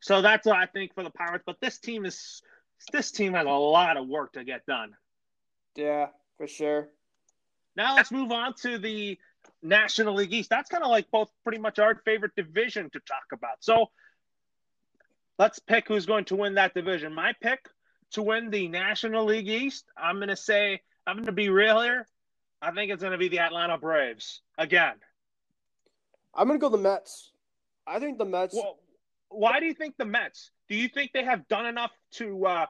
So 0.02 0.22
that's 0.22 0.46
what 0.46 0.58
I 0.58 0.68
think 0.68 0.94
for 0.94 1.02
the 1.02 1.10
Pirates. 1.10 1.44
But 1.48 1.58
this 1.62 1.80
team 1.80 2.06
is 2.06 2.44
this 2.92 3.12
team 3.12 3.34
has 3.34 3.46
a 3.46 3.50
lot 3.50 3.98
of 3.98 4.08
work 4.08 4.34
to 4.34 4.44
get 4.44 4.66
done. 4.66 4.92
Yeah, 5.76 6.08
for 6.38 6.48
sure. 6.48 6.90
Now 7.76 7.96
let's 7.96 8.12
move 8.12 8.32
on 8.32 8.54
to 8.62 8.78
the 8.78 9.18
National 9.62 10.16
League 10.16 10.34
East. 10.34 10.50
That's 10.50 10.70
kind 10.70 10.84
of 10.84 10.90
like 10.90 11.10
both 11.12 11.30
pretty 11.44 11.58
much 11.60 11.80
our 11.80 11.96
favorite 12.06 12.36
division 12.36 12.90
to 12.92 13.00
talk 13.00 13.32
about. 13.32 13.58
So 13.62 13.88
let's 15.40 15.60
pick 15.60 15.88
who's 15.88 16.06
going 16.06 16.26
to 16.26 16.36
win 16.36 16.56
that 16.56 16.74
division. 16.74 17.14
My 17.14 17.34
pick 17.42 17.68
to 18.12 18.22
win 18.22 18.52
the 18.52 18.68
National 18.68 19.26
League 19.26 19.50
East, 19.50 19.86
I'm 19.98 20.18
going 20.18 20.28
to 20.28 20.36
say, 20.36 20.82
I'm 21.08 21.16
going 21.16 21.26
to 21.26 21.32
be 21.32 21.50
real 21.50 21.82
here. 21.82 22.08
I 22.62 22.72
think 22.72 22.92
it's 22.92 23.02
going 23.02 23.14
to 23.14 23.18
be 23.18 23.30
the 23.30 23.40
Atlanta 23.40 23.78
Braves 23.78 24.42
again. 24.58 24.96
I'm 26.36 26.48
gonna 26.48 26.60
go 26.60 26.70
the 26.70 26.78
Mets. 26.78 27.32
I 27.86 28.00
think 28.00 28.18
the 28.18 28.26
Mets. 28.26 28.56
Well, 28.56 28.80
why 29.30 29.60
do 29.60 29.66
you 29.66 29.74
think 29.74 29.98
the 29.98 30.06
Mets? 30.06 30.52
Do 30.74 30.80
you 30.80 30.88
think 30.88 31.12
they 31.14 31.24
have 31.24 31.48
done 31.50 31.68
enough 31.68 31.92
to? 32.14 32.48
Uh, 32.48 32.66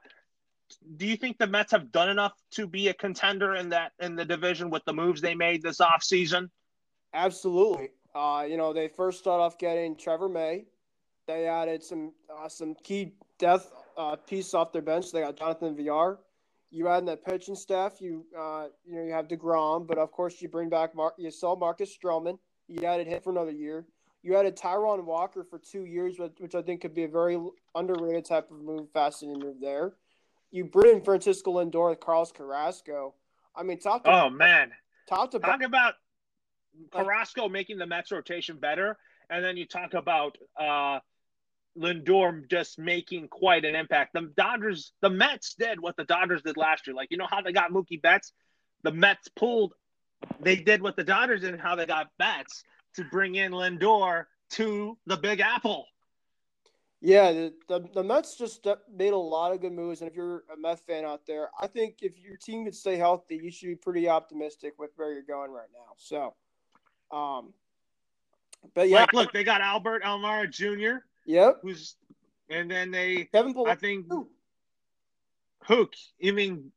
do 0.98 1.08
you 1.08 1.16
think 1.16 1.38
the 1.38 1.48
Mets 1.48 1.72
have 1.72 1.90
done 1.90 2.10
enough 2.10 2.34
to 2.52 2.68
be 2.68 2.90
a 2.90 2.94
contender 2.94 3.56
in 3.56 3.70
that 3.70 3.94
in 3.98 4.18
the 4.18 4.26
division 4.26 4.70
with 4.70 4.84
the 4.84 4.92
moves 4.92 5.22
they 5.22 5.36
made 5.36 5.62
this 5.62 5.78
offseason? 5.78 6.50
Absolutely. 7.14 7.92
Uh, 8.14 8.46
you 8.46 8.58
know, 8.58 8.74
they 8.74 8.90
first 8.90 9.20
start 9.20 9.40
off 9.40 9.58
getting 9.58 9.96
Trevor 9.96 10.28
May. 10.28 10.66
They 11.28 11.48
added 11.48 11.82
some 11.82 12.12
uh, 12.30 12.50
some 12.50 12.76
key 12.84 13.14
depth 13.40 13.72
uh, 13.96 14.18
piece 14.18 14.54
off 14.54 14.74
their 14.74 14.82
bench. 14.82 15.14
They 15.14 15.22
got 15.22 15.38
Jonathan 15.38 15.74
Villar. 15.74 16.20
You 16.72 16.90
add 16.90 17.00
in 17.00 17.06
that 17.06 17.24
pitching 17.24 17.56
staff. 17.56 18.02
You 18.02 18.26
uh, 18.38 18.66
you 18.84 18.98
know 18.98 19.04
you 19.04 19.14
have 19.14 19.30
Degrom, 19.30 19.88
but 19.88 19.98
of 19.98 20.12
course 20.12 20.42
you 20.42 20.50
bring 20.50 20.68
back 20.68 20.94
Mar- 20.94 21.14
you 21.18 21.32
sell 21.32 21.56
Marcus 21.56 21.98
Stroman. 21.98 22.38
You 22.68 22.86
added 22.86 23.08
him 23.08 23.22
for 23.22 23.30
another 23.30 23.52
year. 23.52 23.86
You 24.24 24.38
added 24.38 24.56
Taijuan 24.56 25.04
Walker 25.04 25.44
for 25.44 25.60
two 25.60 25.84
years, 25.84 26.16
which 26.38 26.56
I 26.56 26.62
think 26.62 26.82
could 26.82 26.96
be 26.96 27.04
a 27.04 27.10
very 27.10 27.38
underrated 27.76 28.24
type 28.24 28.50
of 28.50 28.62
move, 28.62 28.88
fascinating 28.94 29.42
move 29.42 29.58
there. 29.60 29.94
You 30.50 30.64
bring 30.64 30.98
in 30.98 31.04
Francisco 31.04 31.56
Lindor 31.56 31.90
with 31.90 32.00
Carlos 32.00 32.32
Carrasco. 32.32 33.16
I 33.54 33.64
mean, 33.64 33.80
top 33.80 34.06
to 34.06 34.12
Oh 34.12 34.30
man, 34.30 34.72
top 35.10 35.32
to 35.32 35.40
talk 35.40 35.62
about 35.62 35.96
Carrasco 36.92 37.50
making 37.50 37.78
the 37.78 37.86
Mets 37.86 38.14
rotation 38.14 38.58
better, 38.58 38.98
and 39.30 39.44
then 39.44 39.58
you 39.58 39.66
talk 39.66 39.94
about 39.94 40.38
uh, 40.58 41.00
Lindor 41.78 42.50
just 42.50 42.80
making 42.80 43.28
quite 43.28 43.66
an 43.66 43.76
impact. 43.76 44.14
The 44.14 44.32
Dodgers, 44.38 44.94
the 45.02 45.10
Mets 45.10 45.56
did 45.56 45.82
what 45.82 45.98
the 45.98 46.06
Dodgers 46.06 46.44
did 46.44 46.56
last 46.56 46.88
year. 46.88 46.96
Like, 46.96 47.10
you 47.12 47.18
know 47.18 47.28
how 47.30 47.42
they 47.42 47.52
got 47.52 47.72
Mookie 47.72 48.02
Betts? 48.02 48.32
The 48.84 48.92
Mets 48.92 49.28
pulled, 49.36 49.74
they 50.40 50.56
did 50.56 50.82
what 50.82 50.96
the 50.96 51.04
Dodgers 51.04 51.42
did 51.42 51.54
and 51.54 51.62
how 51.62 51.76
they 51.76 51.86
got 51.86 52.08
Betts 52.18 52.64
to 52.96 53.04
bring 53.06 53.36
in 53.36 53.52
Lindor 53.52 54.26
to 54.52 54.98
the 55.06 55.18
Big 55.18 55.40
Apple. 55.40 55.86
Yeah, 57.02 57.34
the, 57.34 57.54
the, 57.68 57.90
the 57.96 58.04
Mets 58.04 58.38
just 58.38 58.66
made 58.96 59.12
a 59.12 59.18
lot 59.18 59.52
of 59.52 59.60
good 59.60 59.74
moves. 59.74 60.02
And 60.02 60.10
if 60.10 60.16
you're 60.16 60.44
a 60.54 60.58
Mets 60.58 60.82
fan 60.82 61.04
out 61.04 61.26
there, 61.28 61.50
I 61.60 61.68
think 61.68 61.98
if 62.02 62.18
your 62.18 62.38
team 62.38 62.64
could 62.64 62.76
stay 62.76 62.96
healthy, 62.96 63.42
you 63.44 63.52
should 63.52 63.68
be 63.68 63.76
pretty 63.76 64.08
optimistic 64.08 64.76
with 64.80 64.92
where 64.96 65.12
you're 65.12 65.22
going 65.22 65.52
right 65.52 65.68
now. 65.74 65.94
So, 65.98 66.34
um, 67.16 67.54
but 68.74 68.88
yeah, 68.88 69.02
like, 69.02 69.14
look, 69.14 69.34
they 69.34 69.44
got 69.44 69.60
Albert 69.60 70.04
Almora 70.04 70.50
Jr. 70.50 71.04
Yep. 71.26 71.60
Who's 71.62 71.96
and 72.50 72.72
then 72.72 72.92
they 72.92 73.26
Kevin. 73.26 73.54
I 73.68 73.76
think 73.76 74.06
Hook. 75.64 75.94
You 76.20 76.34
mean 76.34 76.72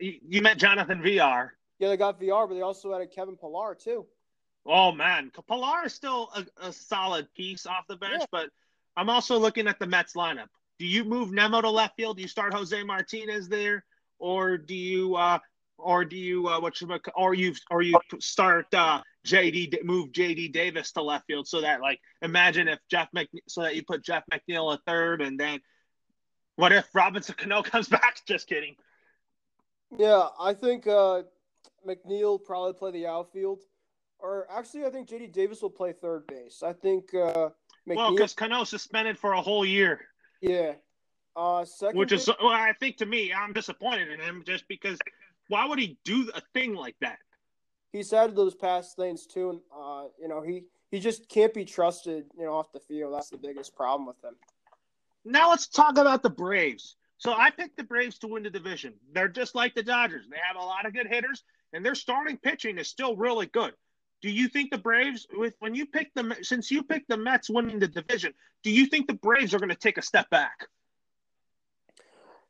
you 0.00 0.42
meant 0.42 0.58
Jonathan 0.58 1.02
Villar. 1.02 1.54
Yeah, 1.78 1.88
they 1.88 1.96
got 1.96 2.18
Villar, 2.18 2.46
but 2.46 2.54
they 2.54 2.62
also 2.62 2.94
added 2.94 3.10
Kevin 3.14 3.36
Pillar 3.36 3.76
too. 3.76 4.06
Oh 4.66 4.92
man, 4.92 5.30
Pillar 5.48 5.86
is 5.86 5.94
still 5.94 6.30
a, 6.34 6.66
a 6.66 6.72
solid 6.72 7.32
piece 7.34 7.66
off 7.66 7.86
the 7.88 7.96
bench, 7.96 8.20
yeah. 8.20 8.26
but 8.32 8.50
I'm 8.96 9.10
also 9.10 9.38
looking 9.38 9.68
at 9.68 9.78
the 9.78 9.86
Mets 9.86 10.14
lineup. 10.14 10.48
Do 10.78 10.86
you 10.86 11.04
move 11.04 11.32
Nimmo 11.32 11.60
to 11.60 11.70
left 11.70 11.96
field? 11.96 12.16
Do 12.16 12.22
you 12.22 12.28
start 12.28 12.52
Jose 12.52 12.82
Martinez 12.82 13.48
there, 13.48 13.84
or 14.18 14.58
do 14.58 14.74
you, 14.74 15.14
uh, 15.14 15.38
or 15.78 16.04
do 16.04 16.16
you, 16.16 16.48
uh, 16.48 16.60
what 16.60 16.80
you, 16.80 16.88
or 17.14 17.34
you, 17.34 17.54
or 17.70 17.82
you 17.82 17.98
start 18.20 18.66
uh, 18.74 19.00
JD 19.26 19.84
move 19.84 20.12
JD 20.12 20.52
Davis 20.52 20.92
to 20.92 21.02
left 21.02 21.26
field 21.26 21.48
so 21.48 21.60
that 21.60 21.80
like 21.80 22.00
imagine 22.22 22.68
if 22.68 22.78
Jeff 22.88 23.08
Mc 23.12 23.28
so 23.48 23.62
that 23.62 23.74
you 23.74 23.82
put 23.82 24.04
Jeff 24.04 24.22
McNeil 24.32 24.72
at 24.72 24.80
third 24.86 25.20
and 25.20 25.38
then 25.38 25.60
what 26.54 26.72
if 26.72 26.88
Robinson 26.94 27.34
Cano 27.36 27.62
comes 27.64 27.88
back? 27.88 28.20
Just 28.26 28.46
kidding. 28.48 28.76
Yeah, 29.96 30.28
I 30.40 30.54
think 30.54 30.86
uh, 30.86 31.22
McNeil 31.86 32.42
probably 32.42 32.72
play 32.72 32.90
the 32.92 33.06
outfield, 33.06 33.60
or 34.18 34.46
actually 34.50 34.84
I 34.84 34.90
think 34.90 35.08
JD 35.08 35.32
Davis 35.32 35.62
will 35.62 35.70
play 35.70 35.92
third 35.92 36.26
base. 36.26 36.62
I 36.62 36.72
think. 36.72 37.14
Uh, 37.14 37.50
McNeil, 37.88 37.96
well, 37.96 38.14
because 38.14 38.34
Cano 38.34 38.64
suspended 38.64 39.16
for 39.16 39.34
a 39.34 39.40
whole 39.40 39.64
year. 39.64 40.00
Yeah. 40.40 40.72
Uh, 41.36 41.64
second. 41.64 41.98
Which 41.98 42.10
is, 42.10 42.26
well, 42.26 42.48
I 42.48 42.72
think 42.80 42.96
to 42.96 43.06
me, 43.06 43.32
I'm 43.32 43.52
disappointed 43.52 44.10
in 44.10 44.18
him 44.18 44.42
just 44.44 44.66
because 44.66 44.98
why 45.48 45.68
would 45.68 45.78
he 45.78 45.96
do 46.02 46.28
a 46.34 46.40
thing 46.52 46.74
like 46.74 46.96
that? 47.00 47.18
he's 47.96 48.10
had 48.10 48.36
those 48.36 48.54
past 48.54 48.96
things 48.96 49.26
too, 49.26 49.50
and 49.50 49.60
uh, 49.76 50.04
you 50.20 50.28
know 50.28 50.42
he 50.42 50.64
he 50.90 51.00
just 51.00 51.28
can't 51.28 51.54
be 51.54 51.64
trusted. 51.64 52.26
You 52.38 52.44
know, 52.44 52.54
off 52.54 52.72
the 52.72 52.80
field. 52.80 53.14
That's 53.14 53.30
the 53.30 53.38
biggest 53.38 53.74
problem 53.74 54.06
with 54.06 54.22
him. 54.22 54.36
Now 55.24 55.50
let's 55.50 55.66
talk 55.66 55.98
about 55.98 56.22
the 56.22 56.30
Braves. 56.30 56.96
So 57.18 57.32
I 57.32 57.50
picked 57.50 57.78
the 57.78 57.84
Braves 57.84 58.18
to 58.18 58.28
win 58.28 58.42
the 58.42 58.50
division. 58.50 58.94
They're 59.12 59.28
just 59.28 59.54
like 59.54 59.74
the 59.74 59.82
Dodgers. 59.82 60.26
They 60.30 60.36
have 60.46 60.56
a 60.56 60.64
lot 60.64 60.84
of 60.84 60.92
good 60.92 61.06
hitters, 61.06 61.42
and 61.72 61.84
their 61.84 61.94
starting 61.94 62.36
pitching 62.36 62.78
is 62.78 62.88
still 62.88 63.16
really 63.16 63.46
good. 63.46 63.72
Do 64.22 64.30
you 64.30 64.48
think 64.48 64.70
the 64.70 64.78
Braves, 64.78 65.26
with 65.32 65.54
when 65.58 65.74
you 65.74 65.86
pick 65.86 66.12
the 66.14 66.36
since 66.42 66.70
you 66.70 66.82
picked 66.82 67.08
the 67.08 67.16
Mets 67.16 67.50
winning 67.50 67.78
the 67.78 67.88
division, 67.88 68.32
do 68.62 68.70
you 68.70 68.86
think 68.86 69.06
the 69.06 69.14
Braves 69.14 69.54
are 69.54 69.58
going 69.58 69.68
to 69.68 69.74
take 69.74 69.98
a 69.98 70.02
step 70.02 70.30
back? 70.30 70.66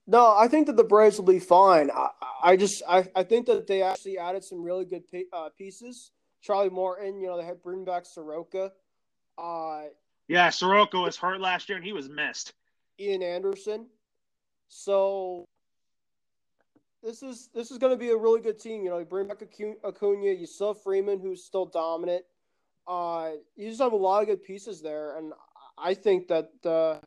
No, 0.07 0.37
I 0.37 0.47
think 0.47 0.69
that 0.69 0.77
the 0.77 0.85
Braves 0.85 1.19
will 1.19 1.27
be 1.27 1.41
fine. 1.41 1.91
I, 1.91 2.09
I 2.43 2.57
just 2.57 2.83
I, 2.89 3.09
I 3.17 3.25
think 3.25 3.47
that 3.47 3.67
they 3.67 3.83
actually 3.83 4.19
added 4.19 4.45
some 4.45 4.63
really 4.63 4.85
good 4.85 5.03
uh, 5.33 5.49
pieces. 5.59 6.13
Charlie 6.43 6.71
Morton, 6.71 7.21
you 7.21 7.27
know, 7.27 7.37
they 7.37 7.45
had 7.45 7.63
bring 7.63 7.85
back 7.85 8.07
Soroka. 8.07 8.73
Uh, 9.37 9.83
yeah, 10.29 10.51
Soroka 10.51 10.99
was 10.99 11.17
hurt 11.17 11.41
last 11.41 11.69
year 11.69 11.77
and 11.77 11.85
he 11.85 11.93
was 11.93 12.09
missed. 12.09 12.53
Ian 13.01 13.23
Anderson. 13.23 13.87
So 14.69 15.45
this 17.07 17.23
is 17.23 17.49
this 17.55 17.71
is 17.71 17.79
going 17.79 17.93
to 17.93 17.97
be 17.97 18.11
a 18.11 18.17
really 18.17 18.41
good 18.41 18.59
team. 18.59 18.83
You 18.83 18.91
know, 18.91 18.99
you 18.99 19.05
bring 19.05 19.29
back 19.29 19.41
Acuna, 19.41 20.33
you 20.33 20.47
still 20.47 20.75
have 20.75 20.83
Freeman, 20.83 21.21
who's 21.21 21.45
still 21.45 21.65
dominant. 21.65 22.25
Uh, 22.87 23.33
you 23.55 23.69
just 23.69 23.81
have 23.81 23.93
a 23.93 23.97
lot 23.97 24.23
of 24.23 24.29
good 24.29 24.43
pieces 24.43 24.83
there, 24.83 25.17
and 25.17 25.33
I 25.79 25.95
think 25.95 26.29
that 26.29 26.51
uh, 26.65 26.99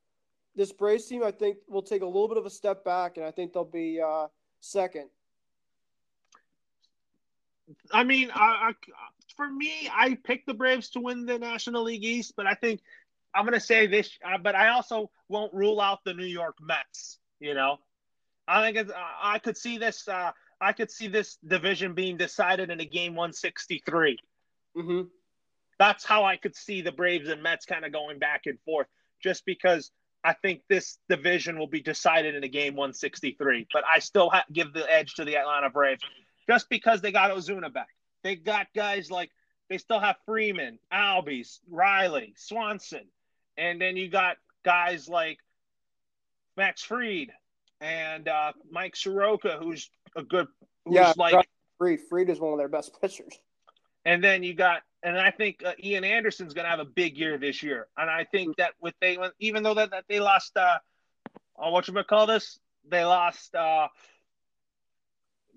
this 0.56 0.72
Braves 0.72 1.06
team, 1.06 1.24
I 1.24 1.32
think, 1.32 1.58
will 1.68 1.82
take 1.82 2.02
a 2.02 2.06
little 2.06 2.30
bit 2.30 2.38
of 2.38 2.46
a 2.46 2.50
step 2.50 2.86
back, 2.86 3.18
and 3.18 3.26
I 3.26 3.32
think 3.32 3.54
they'll 3.54 3.66
be 3.66 4.00
uh, 4.02 4.28
second. 4.62 5.10
I 7.92 8.04
mean, 8.04 8.32
I, 8.34 8.72
I, 8.72 8.72
for 9.36 9.50
me, 9.50 9.90
I 9.94 10.16
picked 10.16 10.48
the 10.48 10.54
Braves 10.54 10.90
to 10.92 11.02
win 11.02 11.26
the 11.26 11.38
National 11.38 11.84
League 11.84 12.04
East, 12.04 12.34
but 12.36 12.48
I 12.48 12.56
think 12.56 12.82
I'm 13.34 13.46
going 13.46 13.54
to 13.54 13.60
say 13.60 13.86
this, 13.88 14.18
uh, 14.26 14.38
but 14.38 14.56
I 14.56 14.70
also 14.70 15.12
won't 15.28 15.54
rule 15.54 15.80
out 15.80 16.04
the 16.04 16.14
New 16.14 16.26
York 16.26 16.56
Mets. 16.62 17.20
You 17.40 17.54
know, 17.54 17.78
I 18.50 18.66
think 18.66 18.78
it's, 18.78 18.92
I 19.22 19.40
could 19.40 19.56
see 19.56 19.78
this. 19.78 20.08
Uh, 20.08 20.32
I 20.60 20.74
could 20.74 20.90
see 20.92 21.08
this 21.08 21.38
division 21.48 21.94
being 21.94 22.18
decided 22.18 22.72
in 22.72 22.80
a 22.80 22.86
game 22.86 23.14
163. 23.16 24.18
Mm-hmm. 24.76 25.02
That's 25.78 26.04
how 26.04 26.26
I 26.26 26.36
could 26.36 26.56
see 26.56 26.82
the 26.82 26.92
Braves 26.92 27.30
and 27.30 27.44
Mets 27.44 27.66
kind 27.66 27.86
of 27.86 27.94
going 27.94 28.20
back 28.20 28.42
and 28.48 28.60
forth, 28.66 28.88
just 29.24 29.46
because 29.46 29.92
I 30.24 30.34
think 30.34 30.62
this 30.68 30.98
division 31.08 31.58
will 31.58 31.68
be 31.68 31.82
decided 31.82 32.36
in 32.36 32.44
a 32.44 32.50
game 32.50 32.76
163. 32.76 33.68
But 33.72 33.84
I 33.92 34.00
still 34.00 34.30
ha- 34.30 34.46
give 34.52 34.74
the 34.74 34.92
edge 34.92 35.14
to 35.16 35.26
the 35.26 35.38
Atlanta 35.38 35.70
Braves 35.70 36.02
just 36.50 36.68
because 36.70 37.02
they 37.02 37.12
got 37.12 37.32
Ozuna 37.32 37.72
back. 37.72 37.90
They 38.24 38.36
got 38.36 38.68
guys 38.76 39.12
like 39.12 39.30
they 39.70 39.78
still 39.78 40.00
have 40.00 40.18
Freeman, 40.26 40.80
Albies, 40.92 41.60
Riley, 41.70 42.34
Swanson, 42.36 43.06
and 43.56 43.80
then 43.80 43.96
you 43.96 44.10
got 44.10 44.38
guys 44.66 45.08
like 45.08 45.38
Max 46.58 46.82
Fried 46.82 47.32
and 47.82 48.28
uh, 48.28 48.54
Mike 48.70 48.96
Soroka, 48.96 49.58
who's 49.62 49.90
a 50.16 50.24
good, 50.24 50.48
who's 50.86 50.96
yeah, 50.96 51.14
like 51.18 51.48
Fried. 51.78 52.00
Fried 52.10 52.30
is 52.30 52.40
one 52.40 52.54
of 52.54 52.58
their 52.58 52.68
best 52.68 52.98
pitchers. 53.02 53.38
And 54.06 54.24
then 54.24 54.44
you 54.44 54.54
got 54.54 54.82
and 55.04 55.18
I 55.18 55.32
think 55.32 55.64
uh, 55.66 55.74
Ian 55.82 56.04
Anderson's 56.04 56.54
going 56.54 56.66
to 56.66 56.70
have 56.70 56.80
a 56.80 56.86
big 56.86 57.18
year 57.18 57.38
this 57.38 57.64
year. 57.64 57.88
And 57.98 58.10
I 58.10 58.26
think 58.26 58.58
that 58.58 58.72
with 58.82 58.94
they, 59.02 59.18
even 59.40 59.64
though 59.64 59.74
that, 59.76 59.92
that 59.92 60.06
they 60.10 60.20
lost, 60.20 60.58
uh, 60.58 60.80
oh, 61.58 61.72
what 61.72 61.88
you 61.88 62.04
call 62.04 62.28
this? 62.28 62.60
They 62.88 63.04
lost, 63.06 63.56
uh, 63.56 63.88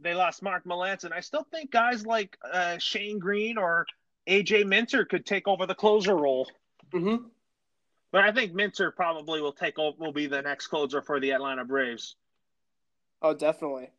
they 0.01 0.15
lost 0.15 0.43
Mark 0.43 0.65
Melancon. 0.65 1.13
I 1.13 1.21
still 1.21 1.47
think 1.51 1.71
guys 1.71 2.07
like 2.07 2.37
uh, 2.51 2.79
Shane 2.79 3.19
Greene 3.19 3.59
or 3.59 3.87
AJ 4.29 4.67
Minter 4.67 5.05
could 5.05 5.27
take 5.27 5.49
over 5.49 5.67
the 5.67 5.75
closer 5.75 6.17
role. 6.17 6.49
Mm-hmm. 6.93 7.25
But 8.13 8.25
I 8.25 8.33
think 8.33 8.53
Minter 8.53 8.91
probably 8.91 9.41
will 9.41 9.53
take 9.53 9.79
over, 9.79 9.97
will 9.99 10.13
be 10.13 10.27
the 10.27 10.43
next 10.43 10.69
closer 10.69 11.01
for 11.01 11.19
the 11.19 11.31
Atlanta 11.33 11.65
Braves. 11.65 12.15
Oh, 13.23 13.35
definitely. 13.35 13.91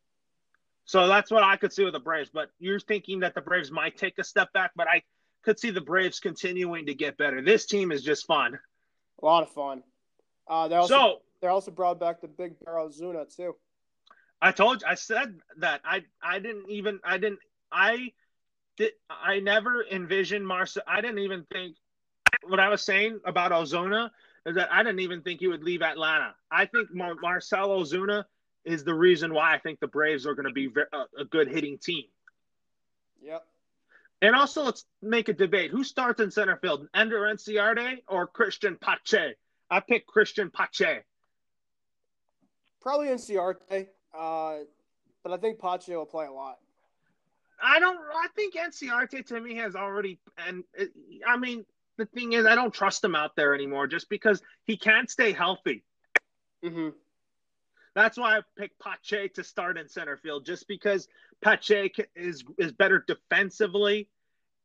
So 0.85 1.07
that's 1.07 1.31
what 1.31 1.43
I 1.43 1.57
could 1.57 1.73
see 1.73 1.83
with 1.83 1.93
the 1.93 1.99
Braves. 1.99 2.29
But 2.31 2.49
you're 2.59 2.79
thinking 2.79 3.21
that 3.21 3.33
the 3.33 3.41
Braves 3.41 3.71
might 3.71 3.97
take 3.97 4.19
a 4.19 4.23
step 4.23 4.53
back, 4.53 4.71
but 4.75 4.87
I 4.87 5.01
could 5.41 5.59
see 5.59 5.71
the 5.71 5.81
Braves 5.81 6.19
continuing 6.19 6.85
to 6.85 6.93
get 6.93 7.17
better. 7.17 7.41
This 7.41 7.65
team 7.65 7.91
is 7.91 8.03
just 8.03 8.27
fun. 8.27 8.59
A 9.21 9.25
lot 9.25 9.43
of 9.43 9.49
fun. 9.49 9.81
Uh, 10.47 10.67
they 10.67 10.75
also 10.75 10.93
so, 10.93 11.21
they 11.41 11.47
also 11.47 11.71
brought 11.71 11.99
back 11.99 12.21
the 12.21 12.27
big 12.27 12.59
barrel 12.63 12.89
Zuna 12.89 13.33
too. 13.33 13.55
I 14.41 14.51
told 14.51 14.81
you, 14.81 14.87
I 14.87 14.95
said 14.95 15.39
that 15.57 15.81
I 15.85 16.03
I 16.21 16.39
didn't 16.39 16.69
even 16.69 16.99
I 17.03 17.17
didn't 17.17 17.39
I 17.71 18.11
did 18.77 18.91
I 19.09 19.39
never 19.39 19.85
envisioned 19.89 20.45
Marcell. 20.45 20.83
I 20.85 20.99
didn't 20.99 21.19
even 21.19 21.45
think 21.51 21.77
what 22.43 22.59
I 22.59 22.69
was 22.69 22.81
saying 22.81 23.19
about 23.25 23.51
Ozuna 23.51 24.09
is 24.45 24.55
that 24.55 24.71
I 24.71 24.83
didn't 24.83 24.99
even 24.99 25.21
think 25.21 25.39
he 25.39 25.47
would 25.47 25.63
leave 25.63 25.81
Atlanta. 25.81 26.35
I 26.51 26.65
think 26.65 26.93
Mar- 26.93 27.15
Marcell 27.21 27.69
Ozuna 27.69 28.25
is 28.65 28.83
the 28.83 28.93
reason 28.93 29.33
why 29.33 29.53
I 29.53 29.59
think 29.59 29.79
the 29.79 29.87
Braves 29.87 30.25
are 30.25 30.35
going 30.35 30.47
to 30.47 30.53
be 30.53 30.69
a, 30.93 31.21
a 31.21 31.25
good 31.25 31.47
hitting 31.47 31.77
team. 31.77 32.05
Yep. 33.21 33.45
And 34.21 34.35
also, 34.35 34.63
let's 34.63 34.85
make 35.01 35.27
a 35.27 35.33
debate. 35.33 35.71
Who 35.71 35.83
starts 35.83 36.21
in 36.21 36.31
center 36.31 36.55
field, 36.57 36.87
Ender 36.93 37.21
Inciarte 37.21 38.03
or 38.07 38.25
Christian 38.25 38.77
Pache? 38.77 39.35
I 39.69 39.79
pick 39.81 40.07
Christian 40.07 40.49
Pache. 40.49 41.01
Probably 42.81 43.07
Inciarte, 43.07 43.87
uh, 44.17 44.55
but 45.23 45.33
I 45.33 45.37
think 45.37 45.59
Pache 45.59 45.93
will 45.95 46.05
play 46.05 46.25
a 46.25 46.31
lot. 46.31 46.59
I 47.61 47.79
don't. 47.79 47.97
I 47.97 48.27
think 48.35 48.55
Inciarte 48.55 49.25
to 49.27 49.39
me 49.39 49.55
has 49.55 49.75
already, 49.75 50.19
and 50.37 50.63
I 51.27 51.37
mean, 51.37 51.65
the 51.97 52.05
thing 52.07 52.33
is, 52.33 52.45
I 52.45 52.55
don't 52.55 52.73
trust 52.73 53.03
him 53.03 53.15
out 53.15 53.35
there 53.35 53.53
anymore, 53.53 53.87
just 53.87 54.09
because 54.09 54.41
he 54.65 54.77
can't 54.77 55.09
stay 55.09 55.31
healthy. 55.31 55.83
Mm-hmm. 56.63 56.89
That's 57.95 58.17
why 58.17 58.37
I 58.37 58.41
picked 58.57 58.79
Pache 58.79 59.29
to 59.29 59.43
start 59.43 59.77
in 59.77 59.87
center 59.87 60.17
field, 60.17 60.45
just 60.45 60.67
because 60.67 61.07
Pache 61.41 61.91
is 62.15 62.43
is 62.57 62.71
better 62.71 63.03
defensively, 63.07 64.09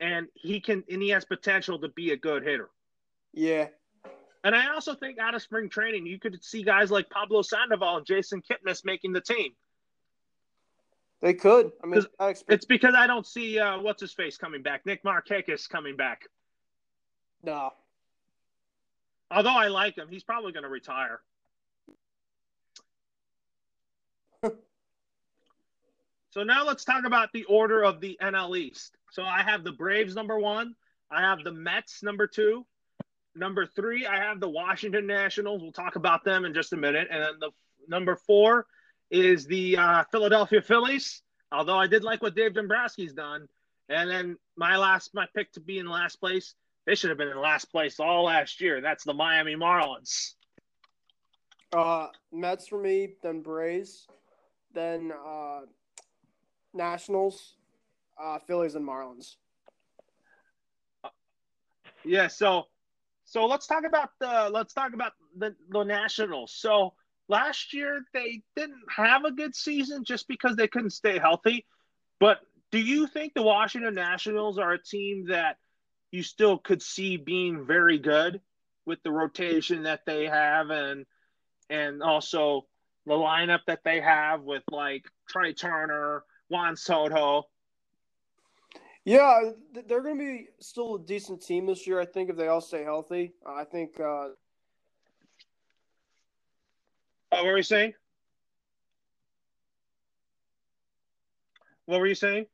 and 0.00 0.28
he 0.34 0.60
can 0.60 0.84
and 0.90 1.02
he 1.02 1.10
has 1.10 1.24
potential 1.24 1.78
to 1.80 1.88
be 1.88 2.12
a 2.12 2.16
good 2.16 2.42
hitter. 2.42 2.70
Yeah. 3.34 3.68
And 4.44 4.54
I 4.54 4.72
also 4.72 4.94
think 4.94 5.18
out 5.18 5.34
of 5.34 5.42
spring 5.42 5.68
training, 5.68 6.06
you 6.06 6.18
could 6.18 6.42
see 6.42 6.62
guys 6.62 6.90
like 6.90 7.10
Pablo 7.10 7.42
Sandoval 7.42 7.98
and 7.98 8.06
Jason 8.06 8.40
Kipnis 8.40 8.84
making 8.84 9.12
the 9.12 9.20
team. 9.20 9.52
They 11.20 11.34
could. 11.34 11.72
I 11.82 11.86
mean, 11.86 12.02
I 12.20 12.28
expect- 12.30 12.52
it's 12.52 12.64
because 12.64 12.94
I 12.94 13.08
don't 13.08 13.26
see 13.26 13.58
uh, 13.58 13.80
what's 13.80 14.00
his 14.00 14.12
face 14.12 14.38
coming 14.38 14.62
back. 14.62 14.86
Nick 14.86 15.02
Markakis 15.02 15.68
coming 15.68 15.96
back. 15.96 16.28
No. 17.42 17.70
Although 19.30 19.56
I 19.56 19.68
like 19.68 19.96
him, 19.96 20.08
he's 20.10 20.24
probably 20.24 20.52
going 20.52 20.62
to 20.62 20.68
retire. 20.68 21.20
so 26.30 26.42
now 26.42 26.64
let's 26.64 26.84
talk 26.84 27.04
about 27.04 27.30
the 27.32 27.44
order 27.44 27.84
of 27.84 28.00
the 28.00 28.18
NL 28.22 28.58
East. 28.58 28.96
So 29.10 29.22
I 29.22 29.42
have 29.42 29.64
the 29.64 29.72
Braves 29.72 30.14
number 30.14 30.38
one. 30.38 30.74
I 31.10 31.20
have 31.22 31.44
the 31.44 31.52
Mets 31.52 32.02
number 32.02 32.26
two. 32.26 32.66
Number 33.34 33.66
three, 33.66 34.06
I 34.06 34.16
have 34.16 34.40
the 34.40 34.48
Washington 34.48 35.06
Nationals. 35.06 35.62
We'll 35.62 35.72
talk 35.72 35.96
about 35.96 36.24
them 36.24 36.44
in 36.44 36.54
just 36.54 36.72
a 36.72 36.76
minute. 36.76 37.08
And 37.10 37.22
then 37.22 37.38
the 37.38 37.50
number 37.86 38.16
four 38.16 38.66
is 39.10 39.46
the 39.46 39.76
uh, 39.76 40.04
Philadelphia 40.10 40.60
Phillies. 40.60 41.22
Although 41.52 41.78
I 41.78 41.86
did 41.86 42.02
like 42.02 42.20
what 42.20 42.34
Dave 42.34 42.52
Dombrowski's 42.52 43.12
done. 43.12 43.48
And 43.88 44.10
then 44.10 44.36
my 44.56 44.76
last, 44.76 45.14
my 45.14 45.26
pick 45.34 45.52
to 45.52 45.60
be 45.60 45.78
in 45.78 45.88
last 45.88 46.16
place. 46.16 46.54
They 46.88 46.94
should 46.94 47.10
have 47.10 47.18
been 47.18 47.28
in 47.28 47.38
last 47.38 47.66
place 47.66 48.00
all 48.00 48.24
last 48.24 48.62
year. 48.62 48.80
That's 48.80 49.04
the 49.04 49.12
Miami 49.12 49.56
Marlins. 49.56 50.32
Uh, 51.70 52.06
Mets 52.32 52.66
for 52.66 52.80
me, 52.80 53.10
then 53.22 53.42
Braves, 53.42 54.06
then 54.72 55.12
uh, 55.12 55.60
Nationals, 56.72 57.56
uh, 58.18 58.38
Phillies, 58.38 58.74
and 58.74 58.88
Marlins. 58.88 59.36
Yeah. 62.06 62.28
So, 62.28 62.62
so 63.26 63.44
let's 63.44 63.66
talk 63.66 63.84
about 63.86 64.08
the 64.18 64.48
let's 64.50 64.72
talk 64.72 64.94
about 64.94 65.12
the 65.36 65.54
the 65.68 65.84
Nationals. 65.84 66.54
So 66.56 66.94
last 67.28 67.74
year 67.74 68.00
they 68.14 68.40
didn't 68.56 68.80
have 68.96 69.26
a 69.26 69.30
good 69.30 69.54
season 69.54 70.04
just 70.04 70.26
because 70.26 70.56
they 70.56 70.68
couldn't 70.68 70.92
stay 70.92 71.18
healthy. 71.18 71.66
But 72.18 72.38
do 72.72 72.78
you 72.78 73.06
think 73.06 73.34
the 73.34 73.42
Washington 73.42 73.92
Nationals 73.92 74.58
are 74.58 74.72
a 74.72 74.82
team 74.82 75.26
that 75.28 75.58
you 76.10 76.22
still 76.22 76.58
could 76.58 76.82
see 76.82 77.16
being 77.16 77.66
very 77.66 77.98
good 77.98 78.40
with 78.86 79.02
the 79.02 79.10
rotation 79.10 79.82
that 79.82 80.06
they 80.06 80.26
have 80.26 80.70
and 80.70 81.04
and 81.70 82.02
also 82.02 82.66
the 83.06 83.14
lineup 83.14 83.60
that 83.66 83.84
they 83.84 84.00
have 84.00 84.42
with 84.42 84.62
like 84.70 85.04
Trea 85.28 85.52
Turner, 85.52 86.24
Juan 86.48 86.76
Soto. 86.76 87.44
Yeah, 89.04 89.52
they're 89.86 90.02
going 90.02 90.18
to 90.18 90.24
be 90.24 90.48
still 90.60 90.96
a 90.96 90.98
decent 90.98 91.42
team 91.42 91.66
this 91.66 91.86
year. 91.86 92.00
I 92.00 92.04
think 92.04 92.28
if 92.28 92.36
they 92.36 92.48
all 92.48 92.60
stay 92.60 92.82
healthy, 92.82 93.32
I 93.46 93.64
think. 93.64 93.98
Uh... 93.98 94.28
what 97.30 97.44
were 97.44 97.56
you 97.56 97.62
saying? 97.62 97.94
What 101.86 102.00
were 102.00 102.06
you 102.06 102.14
saying? 102.14 102.46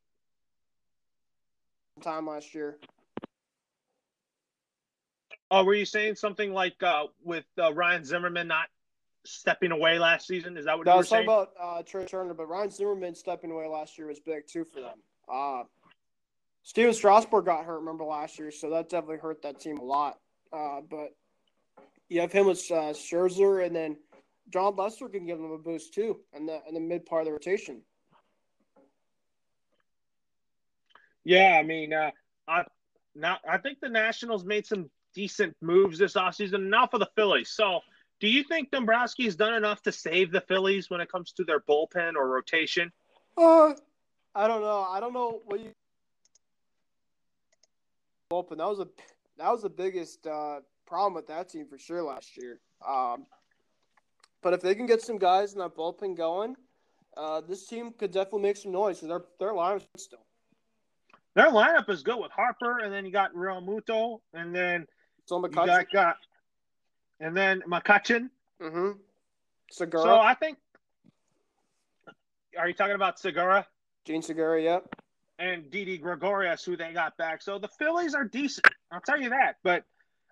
Time 2.01 2.29
last 2.29 2.55
year. 2.55 2.79
Oh, 5.51 5.65
were 5.65 5.75
you 5.75 5.85
saying 5.85 6.17
something 6.17 6.53
like 6.53 6.83
uh, 6.83 7.05
with 7.23 7.45
uh, 7.61 7.73
Ryan 7.73 8.05
Zimmerman 8.05 8.49
not 8.49 8.67
stepping 9.25 9.73
away 9.73 9.99
last 9.99 10.27
season? 10.27 10.57
Is 10.57 10.65
that 10.65 10.77
what 10.77 10.87
no, 10.87 10.93
you 10.93 10.95
were 10.95 10.97
I 10.97 10.99
was 10.99 11.09
saying? 11.09 11.27
talking 11.27 11.53
about 11.59 11.79
uh, 11.79 11.83
Trea 11.83 12.07
Turner, 12.07 12.35
but 12.35 12.49
Ryan 12.49 12.71
Zimmerman 12.71 13.15
stepping 13.15 13.51
away 13.51 13.67
last 13.69 13.99
year 13.99 14.07
was 14.07 14.21
big 14.21 14.47
too 14.47 14.65
for 14.65 14.81
them. 14.81 14.99
Uh, 15.33 15.65
Stephen 16.63 16.95
Strasburg 16.95 17.45
got 17.45 17.65
hurt, 17.65 17.81
remember 17.81 18.05
last 18.05 18.39
year, 18.39 18.51
so 18.51 18.71
that 18.71 18.89
definitely 18.89 19.19
hurt 19.19 19.43
that 19.43 19.61
team 19.61 19.79
a 19.79 19.85
lot. 19.85 20.19
Uh, 20.53 20.81
but 20.89 21.15
you 22.09 22.21
have 22.21 22.33
him 22.33 22.47
with 22.47 22.59
uh, 22.71 22.93
Scherzer, 22.93 23.65
and 23.65 23.77
then 23.77 23.97
Jon 24.51 24.75
Lester 24.77 25.09
can 25.09 25.27
give 25.27 25.39
them 25.39 25.53
a 25.53 25.59
boost 25.59 25.93
too, 25.93 26.21
in 26.33 26.47
the 26.47 26.61
in 26.67 26.75
the 26.75 26.81
mid 26.81 27.05
part 27.07 27.23
of 27.23 27.27
the 27.27 27.33
rotation. 27.33 27.83
Yeah, 31.25 31.57
I 31.59 31.63
mean, 31.63 31.93
uh, 31.93 32.11
I 32.49 32.65
now 33.15 33.39
I 33.49 33.59
think 33.59 33.81
the 33.81 33.89
Nationals 33.89 34.45
made 34.45 34.67
some 34.67 34.91
decent 35.15 35.57
moves 35.61 35.99
this 35.99 36.15
offseason. 36.15 36.69
Now 36.69 36.87
for 36.87 36.99
the 36.99 37.09
Phillies. 37.17 37.51
So, 37.51 37.81
do 38.21 38.29
you 38.29 38.45
think 38.45 38.71
Dombrowski 38.71 39.25
has 39.25 39.37
done 39.37 39.55
enough 39.55 39.83
to 39.83 39.93
save 39.93 40.31
the 40.31 40.41
Phillies 40.41 40.91
when 40.91 41.01
it 41.01 41.11
comes 41.11 41.33
to 41.33 41.45
their 41.45 41.61
bullpen 41.61 42.15
or 42.15 42.29
rotation? 42.29 42.93
Uh, 43.37 43.75
I 44.35 44.49
don't 44.49 44.63
know. 44.63 44.87
I 44.89 45.01
don't 45.01 45.13
know 45.13 45.43
what 45.45 45.61
you 45.61 45.73
bullpen. 48.31 48.59
That 48.59 48.69
was 48.69 48.81
a 48.81 48.89
that 49.39 49.51
was 49.51 49.63
the 49.63 49.71
biggest 49.71 50.27
uh, 50.27 50.61
problem 50.87 51.15
with 51.15 51.27
that 51.29 51.49
team 51.49 51.67
for 51.69 51.79
sure 51.79 52.03
last 52.03 52.37
year. 52.37 52.61
Um, 52.87 53.27
but 54.43 54.53
if 54.53 54.61
they 54.61 54.75
can 54.75 54.87
get 54.87 55.03
some 55.03 55.19
guys 55.19 55.53
in 55.53 55.59
that 55.59 55.75
bullpen 55.75 56.17
going, 56.17 56.55
uh, 57.17 57.41
this 57.41 57.67
team 57.67 57.93
could 57.99 58.13
definitely 58.13 58.43
make 58.43 58.57
some 58.57 58.73
noise. 58.73 59.01
Their 59.01 59.23
their 59.39 59.53
lineup 59.53 59.83
still. 59.97 60.25
Their 61.35 61.51
lineup 61.51 61.91
is 61.91 62.03
good 62.03 62.19
with 62.19 62.31
Harper, 62.31 62.79
and 62.79 62.93
then 62.93 63.05
you 63.05 63.11
got 63.11 63.35
Realmuto, 63.35 64.21
and 64.35 64.55
then 64.55 64.87
so 65.27 65.41
McCutchen. 65.41 65.63
You 65.63 65.67
got, 65.67 65.93
got, 65.93 66.17
and 67.21 67.37
then 67.37 67.63
McCutchen. 67.69 68.31
Mm-hmm. 68.63 68.93
Segura. 69.71 70.03
So 70.03 70.19
I 70.19 70.35
think. 70.35 70.59
Are 72.57 72.69
you 72.69 72.75
talking 72.75 72.95
about 72.95 73.19
Segura? 73.19 73.67
Jean 74.05 74.23
Segura, 74.23 74.63
yep. 74.63 74.85
And 75.39 75.71
Didi 75.71 75.99
Gregorius, 75.99 76.65
who 76.65 76.77
they 76.77 76.93
got 76.93 77.17
back. 77.17 77.43
So 77.43 77.59
the 77.59 77.69
Phillies 77.69 78.15
are 78.15 78.25
decent. 78.25 78.69
I'll 78.93 79.01
tell 79.01 79.21
you 79.21 79.31
that. 79.31 79.57
But 79.65 79.83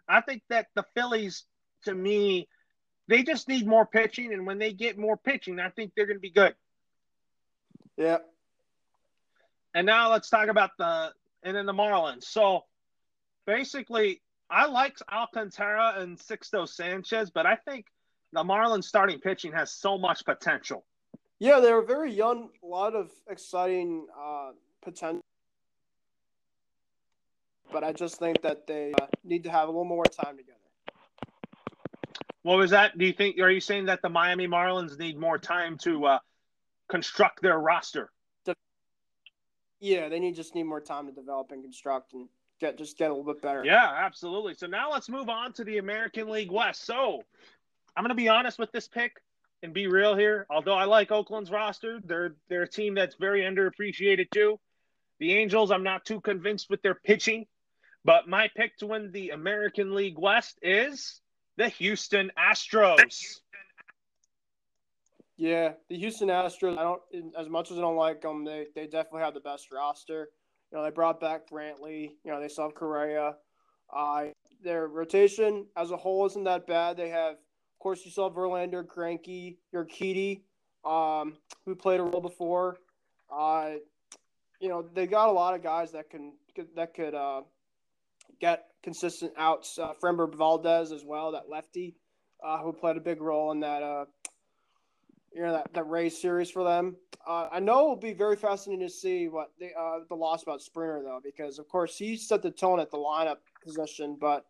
I 0.08 0.20
think 0.20 0.42
that 0.48 0.66
the 0.76 0.84
Phillies, 0.94 1.44
to 1.84 1.94
me, 1.94 2.48
they 3.08 3.24
just 3.24 3.48
need 3.48 3.66
more 3.66 3.84
pitching. 3.84 4.32
And 4.32 4.46
when 4.46 4.58
they 4.58 4.72
get 4.72 4.96
more 4.96 5.16
pitching, 5.16 5.58
I 5.58 5.70
think 5.70 5.92
they're 5.96 6.06
going 6.06 6.18
to 6.18 6.20
be 6.20 6.30
good. 6.30 6.54
Yeah. 7.96 8.18
And 9.74 9.84
now 9.86 10.12
let's 10.12 10.30
talk 10.30 10.48
about 10.48 10.70
the 10.78 11.12
and 11.42 11.56
then 11.56 11.66
the 11.66 11.72
Marlins. 11.72 12.24
So 12.24 12.60
basically, 13.46 14.22
I 14.52 14.66
like 14.66 14.98
Alcantara 15.10 15.94
and 15.96 16.18
Sixto 16.18 16.68
Sanchez, 16.68 17.30
but 17.30 17.46
I 17.46 17.56
think 17.56 17.86
the 18.34 18.44
Marlins 18.44 18.84
starting 18.84 19.18
pitching 19.18 19.50
has 19.52 19.72
so 19.72 19.96
much 19.96 20.26
potential. 20.26 20.84
Yeah, 21.38 21.60
they 21.60 21.72
were 21.72 21.82
very 21.82 22.12
young, 22.12 22.50
a 22.62 22.66
lot 22.66 22.94
of 22.94 23.10
exciting 23.30 24.06
uh, 24.16 24.50
potential. 24.84 25.22
But 27.72 27.82
I 27.82 27.94
just 27.94 28.18
think 28.18 28.42
that 28.42 28.66
they 28.66 28.92
uh, 29.00 29.06
need 29.24 29.42
to 29.44 29.50
have 29.50 29.68
a 29.68 29.70
little 29.70 29.86
more 29.86 30.04
time 30.04 30.36
together. 30.36 30.58
What 32.42 32.58
was 32.58 32.72
that? 32.72 32.98
Do 32.98 33.06
you 33.06 33.14
think? 33.14 33.38
Are 33.38 33.50
you 33.50 33.60
saying 33.60 33.86
that 33.86 34.02
the 34.02 34.10
Miami 34.10 34.46
Marlins 34.46 34.98
need 34.98 35.18
more 35.18 35.38
time 35.38 35.78
to 35.78 36.04
uh, 36.04 36.18
construct 36.90 37.40
their 37.40 37.58
roster? 37.58 38.10
Yeah, 39.80 40.10
they 40.10 40.20
need 40.20 40.36
just 40.36 40.54
need 40.54 40.64
more 40.64 40.80
time 40.80 41.06
to 41.06 41.12
develop 41.12 41.50
and 41.52 41.62
construct 41.62 42.12
and 42.12 42.28
get 42.62 42.78
just 42.78 42.96
get 42.96 43.10
a 43.10 43.14
little 43.14 43.30
bit 43.30 43.42
better. 43.42 43.62
Yeah, 43.64 43.92
absolutely. 43.94 44.54
So 44.54 44.66
now 44.66 44.90
let's 44.90 45.08
move 45.08 45.28
on 45.28 45.52
to 45.54 45.64
the 45.64 45.78
American 45.78 46.30
League 46.30 46.50
West. 46.50 46.86
So 46.86 47.22
I'm 47.96 48.02
going 48.02 48.10
to 48.10 48.14
be 48.14 48.28
honest 48.28 48.58
with 48.58 48.72
this 48.72 48.88
pick 48.88 49.12
and 49.62 49.74
be 49.74 49.88
real 49.88 50.16
here. 50.16 50.46
Although 50.48 50.74
I 50.74 50.84
like 50.84 51.10
Oakland's 51.10 51.50
roster, 51.50 52.00
they're 52.04 52.36
they're 52.48 52.62
a 52.62 52.68
team 52.68 52.94
that's 52.94 53.16
very 53.16 53.42
underappreciated 53.42 54.30
too. 54.30 54.58
The 55.18 55.34
Angels, 55.34 55.70
I'm 55.70 55.82
not 55.82 56.04
too 56.04 56.20
convinced 56.20 56.70
with 56.70 56.82
their 56.82 56.94
pitching, 56.94 57.46
but 58.04 58.28
my 58.28 58.48
pick 58.56 58.78
to 58.78 58.86
win 58.86 59.12
the 59.12 59.30
American 59.30 59.94
League 59.94 60.18
West 60.18 60.58
is 60.62 61.20
the 61.56 61.68
Houston 61.68 62.30
Astros. 62.38 63.40
Yeah, 65.36 65.72
the 65.88 65.96
Houston 65.96 66.28
Astros. 66.28 66.78
I 66.78 66.82
don't 66.82 67.02
as 67.36 67.48
much 67.48 67.72
as 67.72 67.78
I 67.78 67.80
don't 67.80 67.96
like 67.96 68.22
them. 68.22 68.44
They 68.44 68.68
they 68.74 68.86
definitely 68.86 69.22
have 69.22 69.34
the 69.34 69.40
best 69.40 69.72
roster. 69.72 70.28
You 70.72 70.78
know, 70.78 70.84
they 70.84 70.90
brought 70.90 71.20
back 71.20 71.50
Brantley. 71.50 72.12
You 72.24 72.32
know, 72.32 72.40
they 72.40 72.48
still 72.48 72.64
have 72.64 72.74
Correa. 72.74 73.36
Uh, 73.94 74.26
their 74.64 74.88
rotation 74.88 75.66
as 75.76 75.90
a 75.90 75.96
whole 75.96 76.24
isn't 76.26 76.44
that 76.44 76.66
bad. 76.66 76.96
They 76.96 77.10
have, 77.10 77.32
of 77.32 77.78
course, 77.78 78.04
you 78.06 78.10
saw 78.10 78.30
Verlander, 78.30 78.82
Greinke, 78.82 79.56
Urquidy, 79.74 80.42
um, 80.84 81.36
who 81.66 81.74
played 81.74 82.00
a 82.00 82.02
role 82.02 82.22
before. 82.22 82.78
Uh, 83.30 83.72
you 84.60 84.68
know, 84.68 84.82
they 84.94 85.06
got 85.06 85.28
a 85.28 85.32
lot 85.32 85.54
of 85.54 85.62
guys 85.62 85.92
that 85.92 86.08
can 86.08 86.32
that 86.74 86.94
could 86.94 87.14
uh, 87.14 87.42
get 88.40 88.68
consistent 88.82 89.32
outs. 89.36 89.78
Uh, 89.78 89.92
Framber 90.02 90.32
Valdez 90.34 90.90
as 90.92 91.04
well, 91.04 91.32
that 91.32 91.50
lefty, 91.50 91.96
uh, 92.42 92.58
who 92.58 92.72
played 92.72 92.96
a 92.96 93.00
big 93.00 93.20
role 93.20 93.52
in 93.52 93.60
that 93.60 93.82
uh, 93.82 94.04
you 95.34 95.42
know 95.42 95.52
that 95.52 95.72
that 95.74 95.88
Rays 95.88 96.20
series 96.20 96.50
for 96.50 96.64
them. 96.64 96.96
Uh, 97.26 97.48
I 97.52 97.60
know 97.60 97.80
it'll 97.80 97.96
be 97.96 98.12
very 98.12 98.36
fascinating 98.36 98.86
to 98.86 98.92
see 98.92 99.28
what 99.28 99.50
the 99.58 99.70
uh, 99.78 100.00
the 100.08 100.14
loss 100.14 100.42
about 100.42 100.62
Springer 100.62 101.02
though, 101.02 101.20
because 101.22 101.58
of 101.58 101.68
course 101.68 101.96
he 101.96 102.16
set 102.16 102.42
the 102.42 102.50
tone 102.50 102.80
at 102.80 102.90
the 102.90 102.98
lineup 102.98 103.38
position, 103.64 104.16
but 104.20 104.46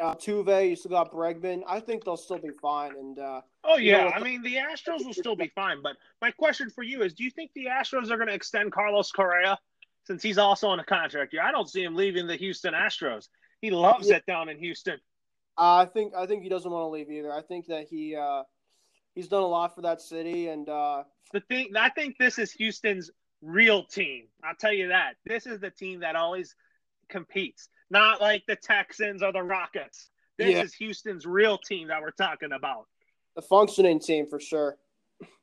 uh, 0.00 0.14
Tuve, 0.14 0.68
you 0.70 0.76
still 0.76 0.90
got 0.90 1.12
Bregman. 1.12 1.62
I 1.66 1.80
think 1.80 2.04
they'll 2.04 2.16
still 2.16 2.38
be 2.38 2.50
fine. 2.60 2.92
And 2.96 3.18
uh, 3.18 3.40
oh 3.64 3.76
yeah, 3.76 4.10
I 4.14 4.18
the- 4.18 4.24
mean 4.24 4.42
the 4.42 4.56
Astros 4.56 5.04
will 5.04 5.12
still 5.12 5.36
be 5.36 5.48
fine. 5.54 5.82
But 5.82 5.96
my 6.20 6.30
question 6.30 6.70
for 6.70 6.82
you 6.82 7.02
is, 7.02 7.14
do 7.14 7.24
you 7.24 7.30
think 7.30 7.50
the 7.54 7.66
Astros 7.66 8.10
are 8.10 8.16
going 8.16 8.28
to 8.28 8.34
extend 8.34 8.72
Carlos 8.72 9.10
Correa 9.12 9.58
since 10.04 10.22
he's 10.22 10.38
also 10.38 10.68
on 10.68 10.80
a 10.80 10.84
contract 10.84 11.32
here? 11.32 11.42
I 11.42 11.50
don't 11.50 11.68
see 11.68 11.82
him 11.82 11.94
leaving 11.94 12.26
the 12.26 12.36
Houston 12.36 12.74
Astros. 12.74 13.28
He 13.60 13.70
loves 13.70 14.08
yeah. 14.08 14.16
it 14.16 14.26
down 14.26 14.48
in 14.48 14.58
Houston. 14.58 14.98
I 15.56 15.84
think 15.84 16.14
I 16.14 16.26
think 16.26 16.42
he 16.42 16.48
doesn't 16.48 16.70
want 16.70 16.84
to 16.84 16.88
leave 16.88 17.10
either. 17.10 17.32
I 17.32 17.42
think 17.42 17.66
that 17.66 17.86
he 17.88 18.16
uh, 18.16 18.42
he's 19.14 19.28
done 19.28 19.42
a 19.42 19.46
lot 19.46 19.74
for 19.74 19.82
that 19.82 20.00
city. 20.00 20.48
And 20.48 20.68
uh, 20.68 21.04
the 21.32 21.40
thing, 21.40 21.70
I 21.76 21.90
think 21.90 22.18
this 22.18 22.38
is 22.38 22.52
Houston's 22.52 23.10
real 23.42 23.84
team. 23.84 24.24
I'll 24.42 24.54
tell 24.54 24.72
you 24.72 24.88
that. 24.88 25.14
This 25.26 25.46
is 25.46 25.60
the 25.60 25.70
team 25.70 26.00
that 26.00 26.16
always 26.16 26.54
competes, 27.08 27.68
not 27.90 28.20
like 28.20 28.44
the 28.46 28.56
Texans 28.56 29.22
or 29.22 29.32
the 29.32 29.42
Rockets. 29.42 30.10
This 30.38 30.50
Yeah. 30.54 30.62
is 30.62 30.74
Houston's 30.74 31.26
real 31.26 31.58
team 31.58 31.88
that 31.88 32.00
we're 32.00 32.10
talking 32.10 32.52
about. 32.52 32.86
The 33.36 33.42
functioning 33.42 34.00
team 34.00 34.26
for 34.28 34.40
sure. 34.40 34.76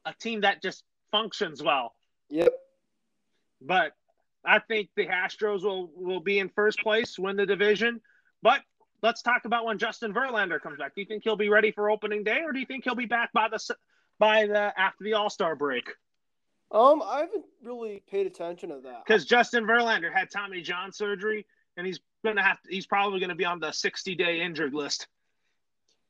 A 0.05 0.13
team 0.13 0.41
that 0.41 0.61
just 0.61 0.83
functions 1.11 1.61
well. 1.63 1.93
Yep. 2.29 2.53
But 3.61 3.93
I 4.43 4.59
think 4.59 4.89
the 4.95 5.05
Astros 5.07 5.63
will 5.63 5.91
will 5.95 6.19
be 6.19 6.39
in 6.39 6.49
first 6.49 6.79
place, 6.79 7.19
win 7.19 7.35
the 7.35 7.45
division. 7.45 8.01
But 8.41 8.61
let's 9.01 9.21
talk 9.21 9.45
about 9.45 9.65
when 9.65 9.77
Justin 9.77 10.13
Verlander 10.13 10.61
comes 10.61 10.77
back. 10.77 10.95
Do 10.95 11.01
you 11.01 11.07
think 11.07 11.23
he'll 11.23 11.35
be 11.35 11.49
ready 11.49 11.71
for 11.71 11.89
opening 11.89 12.23
day, 12.23 12.41
or 12.43 12.51
do 12.51 12.59
you 12.59 12.65
think 12.65 12.83
he'll 12.83 12.95
be 12.95 13.05
back 13.05 13.31
by 13.33 13.47
the 13.49 13.75
by 14.19 14.47
the 14.47 14.79
after 14.79 15.03
the 15.03 15.13
All 15.13 15.29
Star 15.29 15.55
break? 15.55 15.89
Um, 16.71 17.01
I 17.03 17.21
haven't 17.21 17.45
really 17.63 18.01
paid 18.09 18.27
attention 18.27 18.69
to 18.69 18.79
that. 18.81 19.03
Because 19.05 19.25
Justin 19.25 19.65
Verlander 19.65 20.13
had 20.13 20.31
Tommy 20.31 20.61
John 20.61 20.93
surgery, 20.93 21.45
and 21.75 21.85
he's 21.85 21.99
gonna 22.23 22.43
have 22.43 22.61
to, 22.61 22.69
he's 22.69 22.85
probably 22.85 23.19
gonna 23.19 23.35
be 23.35 23.45
on 23.45 23.59
the 23.59 23.71
sixty 23.71 24.15
day 24.15 24.41
injured 24.41 24.73
list. 24.73 25.07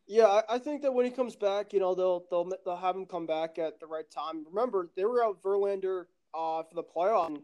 Yeah, 0.08 0.26
I, 0.26 0.56
I 0.56 0.60
think 0.60 0.82
that 0.82 0.94
when 0.94 1.06
he 1.06 1.12
comes 1.12 1.36
back, 1.36 1.74
you 1.74 1.80
know, 1.80 1.96
they'll 1.96 2.26
they'll 2.30 2.52
they'll 2.66 2.76
have 2.76 2.96
him 2.96 3.06
come 3.06 3.26
back 3.26 3.58
at 3.58 3.80
the 3.80 3.88
right 3.88 4.10
time. 4.12 4.46
Remember, 4.50 4.90
they 4.96 5.06
were 5.06 5.24
out 5.24 5.42
Verlander 5.42 6.06
uh, 6.34 6.64
for 6.64 6.76
the 6.76 6.84
playoff. 6.84 7.28
And 7.28 7.42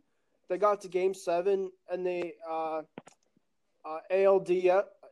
they 0.50 0.58
got 0.58 0.82
to 0.82 0.88
Game 0.88 1.14
Seven, 1.14 1.72
and 1.92 2.06
they 2.06 2.34
uh, 2.50 2.82
uh, 3.86 4.00
ALD 4.12 4.50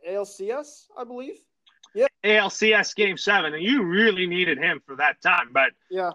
ALCS, 0.08 0.86
I 0.98 1.04
believe. 1.04 1.40
Yeah. 1.94 2.08
ALCS 2.24 2.96
Game 2.96 3.18
Seven, 3.18 3.54
and 3.54 3.64
you 3.64 3.84
really 3.84 4.28
needed 4.28 4.58
him 4.58 4.82
for 4.86 4.98
that 4.98 5.22
time. 5.22 5.50
But 5.54 5.72
Yeah, 5.90 6.12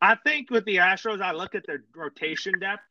I 0.00 0.16
think 0.16 0.50
with 0.50 0.64
the 0.64 0.76
Astros, 0.76 1.22
I 1.22 1.32
look 1.32 1.54
at 1.54 1.66
their 1.66 1.84
rotation 1.94 2.58
depth. 2.60 2.82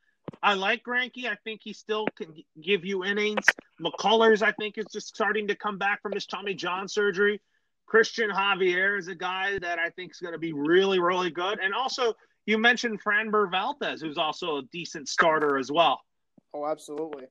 I 0.41 0.53
like 0.53 0.83
Greinke. 0.83 1.25
I 1.25 1.37
think 1.43 1.61
he 1.63 1.73
still 1.73 2.07
can 2.17 2.33
give 2.61 2.83
you 2.83 3.03
innings. 3.03 3.45
McCullers, 3.81 4.41
I 4.41 4.53
think, 4.53 4.77
is 4.77 4.85
just 4.91 5.07
starting 5.07 5.47
to 5.47 5.55
come 5.55 5.77
back 5.77 6.01
from 6.01 6.13
his 6.13 6.25
Tommy 6.25 6.53
John 6.53 6.87
surgery. 6.87 7.41
Cristian 7.91 8.31
Javier 8.31 8.97
is 8.97 9.07
a 9.07 9.15
guy 9.15 9.59
that 9.59 9.77
I 9.77 9.89
think 9.89 10.11
is 10.11 10.19
going 10.19 10.33
to 10.33 10.39
be 10.39 10.53
really, 10.53 10.99
really 10.99 11.29
good. 11.29 11.59
And 11.59 11.73
also, 11.73 12.13
you 12.45 12.57
mentioned 12.57 13.03
Framber 13.03 13.51
Valdez, 13.51 14.01
who's 14.01 14.17
also 14.17 14.57
a 14.57 14.61
decent 14.71 15.09
starter 15.09 15.57
as 15.57 15.71
well. 15.71 15.99
oh, 16.53 16.65
absolutely. 16.65 17.25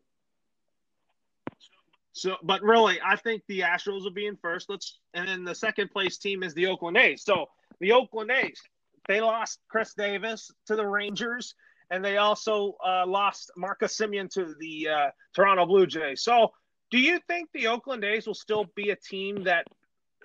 So, 2.12 2.36
but 2.42 2.62
really, 2.62 2.98
I 3.04 3.16
think 3.16 3.42
the 3.46 3.60
Astros 3.60 4.02
will 4.02 4.10
be 4.10 4.26
in 4.26 4.36
first. 4.36 4.68
Let's, 4.68 4.98
and 5.14 5.28
then 5.28 5.44
the 5.44 5.54
second 5.54 5.90
place 5.90 6.18
team 6.18 6.42
is 6.42 6.54
the 6.54 6.66
Oakland 6.66 6.96
A's. 6.96 7.22
So 7.24 7.46
the 7.80 7.92
Oakland 7.92 8.30
A's, 8.30 8.60
they 9.08 9.20
lost 9.20 9.60
Khris 9.68 9.94
Davis 9.94 10.50
to 10.66 10.76
the 10.76 10.86
Rangers, 10.86 11.54
and 11.90 12.04
they 12.04 12.16
also 12.16 12.76
uh, 12.84 13.06
lost 13.06 13.50
Marcus 13.56 13.96
Semien 13.96 14.28
to 14.30 14.54
the 14.58 14.88
uh, 14.88 15.10
Toronto 15.34 15.66
Blue 15.66 15.86
Jays. 15.86 16.22
So, 16.22 16.52
do 16.90 16.98
you 16.98 17.20
think 17.28 17.48
the 17.52 17.68
Oakland 17.68 18.04
A's 18.04 18.26
will 18.26 18.34
still 18.34 18.66
be 18.74 18.90
a 18.90 18.96
team 18.96 19.44
that 19.44 19.66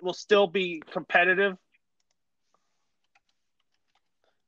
will 0.01 0.13
still 0.13 0.47
be 0.47 0.81
competitive? 0.91 1.55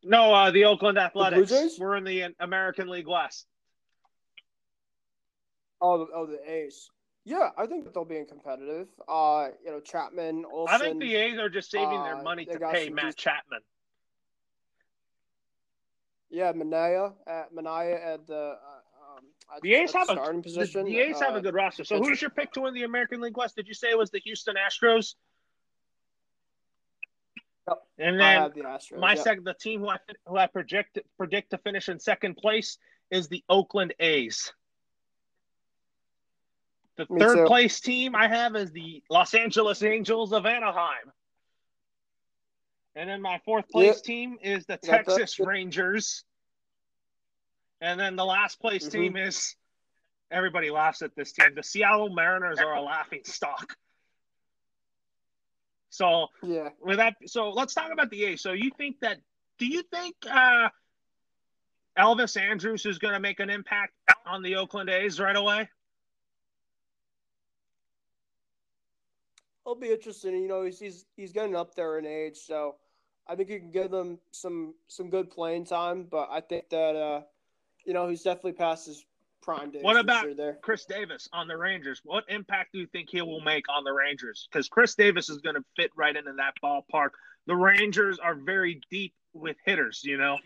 No, 0.03 0.33
uh, 0.33 0.51
the 0.51 0.65
Oakland 0.65 0.97
Athletics. 0.97 1.49
Jays? 1.49 1.77
We're 1.79 1.97
in 1.97 2.03
the 2.03 2.33
American 2.39 2.87
League 2.87 3.07
West. 3.07 3.45
Oh, 5.79 6.07
oh, 6.13 6.25
the 6.25 6.39
A's. 6.51 6.89
Yeah, 7.27 7.49
I 7.57 7.65
think 7.65 7.83
that 7.83 7.93
they'll 7.93 8.05
be 8.05 8.15
in 8.15 8.25
competitive. 8.25 8.87
Uh, 9.05 9.49
you 9.61 9.69
know, 9.69 9.81
Chapman, 9.81 10.45
Olson. 10.49 10.73
I 10.73 10.77
think 10.77 11.01
the 11.01 11.13
A's 11.13 11.37
are 11.37 11.49
just 11.49 11.69
saving 11.69 12.01
their 12.03 12.15
uh, 12.15 12.23
money 12.23 12.45
to 12.45 12.57
pay 12.57 12.89
Matt 12.89 13.03
decent- 13.03 13.17
Chapman. 13.17 13.59
Yeah, 16.29 16.53
Manaea 16.53 17.11
at 17.27 17.53
Manaea 17.53 18.13
at 18.13 18.27
the 18.27 18.35
uh, 18.35 19.17
um, 19.17 19.25
at, 19.53 19.61
The 19.61 19.75
A's 19.75 19.91
have 19.91 20.03
a 20.03 20.13
starting 20.13 20.37
the, 20.37 20.43
position. 20.43 20.85
the 20.85 20.99
A's 20.99 21.19
have 21.19 21.33
uh, 21.33 21.39
a 21.39 21.41
good 21.41 21.53
roster. 21.53 21.83
So 21.83 22.01
who's 22.01 22.21
your 22.21 22.29
pick 22.29 22.53
to 22.53 22.61
win 22.61 22.73
the 22.73 22.83
American 22.83 23.19
League 23.19 23.35
West? 23.35 23.57
Did 23.57 23.67
you 23.67 23.73
say 23.73 23.89
it 23.89 23.97
was 23.97 24.09
the 24.09 24.19
Houston 24.19 24.55
Astros? 24.55 25.15
Yep. 27.67 27.77
And 27.99 28.17
then 28.17 28.51
the 28.55 28.61
Astros. 28.61 28.99
my 28.99 29.15
yeah. 29.15 29.21
second, 29.21 29.43
the 29.43 29.53
team 29.53 29.81
who 29.81 29.89
I 29.89 29.97
who 30.25 30.37
I 30.37 30.47
project 30.47 30.97
predict 31.17 31.49
to 31.49 31.57
finish 31.57 31.89
in 31.89 31.99
second 31.99 32.37
place 32.37 32.77
is 33.11 33.27
the 33.27 33.43
Oakland 33.49 33.93
A's. 33.99 34.53
The 36.97 37.05
Me 37.09 37.21
third 37.21 37.35
too. 37.37 37.45
place 37.45 37.79
team 37.79 38.15
I 38.15 38.27
have 38.27 38.55
is 38.55 38.71
the 38.71 39.03
Los 39.09 39.33
Angeles 39.33 39.83
Angels 39.83 40.33
of 40.33 40.45
Anaheim. 40.45 41.11
And 42.95 43.07
then 43.07 43.21
my 43.21 43.39
fourth 43.45 43.69
place 43.69 43.97
Yep. 43.97 44.03
team 44.03 44.37
is 44.41 44.65
the 44.65 44.77
Got 44.77 44.81
that. 44.81 45.05
Texas 45.05 45.39
Rangers. 45.39 46.23
And 47.81 47.99
then 47.99 48.15
the 48.15 48.25
last 48.25 48.59
place 48.59 48.87
Mhm. 48.87 48.91
team 48.91 49.17
is 49.17 49.55
everybody 50.31 50.71
laughs 50.71 51.03
at 51.03 51.15
this 51.15 51.31
team. 51.31 51.53
The 51.53 51.61
Seattle 51.61 52.09
Mariners 52.09 52.57
are 52.59 52.73
a 52.73 52.81
laughing 52.81 53.23
stock. 53.23 53.77
So 55.89 56.27
Yeah. 56.41 56.69
with 56.79 56.97
that 56.97 57.15
so 57.27 57.51
let's 57.51 57.75
talk 57.75 57.91
about 57.91 58.09
the 58.09 58.25
A's. 58.25 58.41
So 58.41 58.53
you 58.53 58.71
think 58.71 58.99
that 59.01 59.19
do 59.59 59.67
you 59.67 59.83
think 59.83 60.15
uh 60.25 60.69
Elvis 61.97 62.39
Andrus 62.39 62.85
is 62.85 62.99
going 62.99 63.13
to 63.15 63.19
make 63.19 63.39
an 63.39 63.49
impact 63.49 63.93
on 64.25 64.43
the 64.43 64.55
Oakland 64.55 64.89
A's 64.89 65.19
right 65.19 65.35
away? 65.35 65.67
It'll 69.67 69.75
be 69.75 69.91
interesting. 69.91 70.33
You 70.41 70.47
know, 70.47 70.63
he's 70.63 70.79
he's 70.79 71.05
he's 71.17 71.33
getting 71.33 71.53
up 71.53 71.75
there 71.75 71.99
in 71.99 72.05
age, 72.05 72.37
so 72.37 72.75
I 73.27 73.35
think 73.35 73.49
you 73.49 73.59
can 73.59 73.69
give 73.69 73.91
them 73.91 74.17
some 74.31 74.73
some 74.87 75.09
good 75.09 75.29
playing 75.29 75.65
time. 75.65 76.07
But 76.09 76.29
I 76.31 76.39
think 76.39 76.69
that 76.69 76.95
uh, 76.95 77.23
you 77.85 77.91
know, 77.91 78.07
he's 78.07 78.23
definitely 78.23 78.53
past 78.53 78.85
his 78.85 79.05
prime 79.41 79.71
days. 79.71 79.83
What 79.83 79.97
about 79.97 80.23
sure 80.23 80.33
there? 80.33 80.57
Khris 80.61 80.85
Davis 80.85 81.27
on 81.33 81.49
the 81.49 81.57
Rangers. 81.57 81.99
What 82.05 82.23
impact 82.29 82.71
do 82.71 82.79
you 82.79 82.87
think 82.87 83.09
he 83.11 83.21
will 83.21 83.41
make 83.41 83.65
on 83.67 83.83
the 83.83 83.91
Rangers? 83.91 84.47
Because 84.49 84.69
Khris 84.69 84.95
Davis 84.95 85.27
is 85.29 85.39
going 85.39 85.55
to 85.55 85.63
fit 85.75 85.91
right 85.97 86.15
into 86.15 86.31
that 86.37 86.53
ballpark. 86.63 87.09
The 87.45 87.55
Rangers 87.55 88.19
are 88.19 88.35
very 88.35 88.79
deep 88.89 89.13
with 89.33 89.57
hitters, 89.65 90.01
you 90.05 90.17
know. 90.17 90.37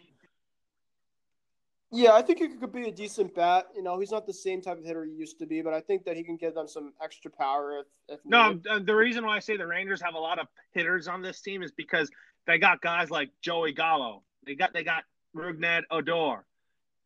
Yeah, 1.93 2.13
I 2.13 2.21
think 2.21 2.39
he 2.39 2.47
could 2.47 2.71
be 2.71 2.87
a 2.87 2.91
decent 2.91 3.35
bat. 3.35 3.67
You 3.75 3.83
know, 3.83 3.99
he's 3.99 4.11
not 4.11 4.25
the 4.25 4.33
same 4.33 4.61
type 4.61 4.77
of 4.77 4.85
hitter 4.85 5.03
he 5.03 5.11
used 5.11 5.37
to 5.39 5.45
be, 5.45 5.61
but 5.61 5.73
I 5.73 5.81
think 5.81 6.05
that 6.05 6.15
he 6.15 6.23
can 6.23 6.37
give 6.37 6.55
them 6.55 6.67
some 6.67 6.93
extra 7.03 7.29
power 7.29 7.79
if 7.79 7.85
if 8.07 8.19
No, 8.25 8.53
needed. 8.53 8.85
the 8.85 8.95
reason 8.95 9.25
why 9.25 9.35
I 9.35 9.39
say 9.39 9.57
the 9.57 9.67
Rangers 9.67 10.01
have 10.01 10.13
a 10.15 10.19
lot 10.19 10.39
of 10.39 10.47
hitters 10.71 11.09
on 11.09 11.21
this 11.21 11.41
team 11.41 11.61
is 11.61 11.71
because 11.71 12.09
they 12.47 12.57
got 12.57 12.81
guys 12.81 13.11
like 13.11 13.29
Joey 13.41 13.73
Gallo. 13.73 14.23
They 14.45 14.55
got 14.55 14.73
they 14.73 14.85
got 14.85 15.03
Rougned 15.35 15.83
Odor, 15.91 16.45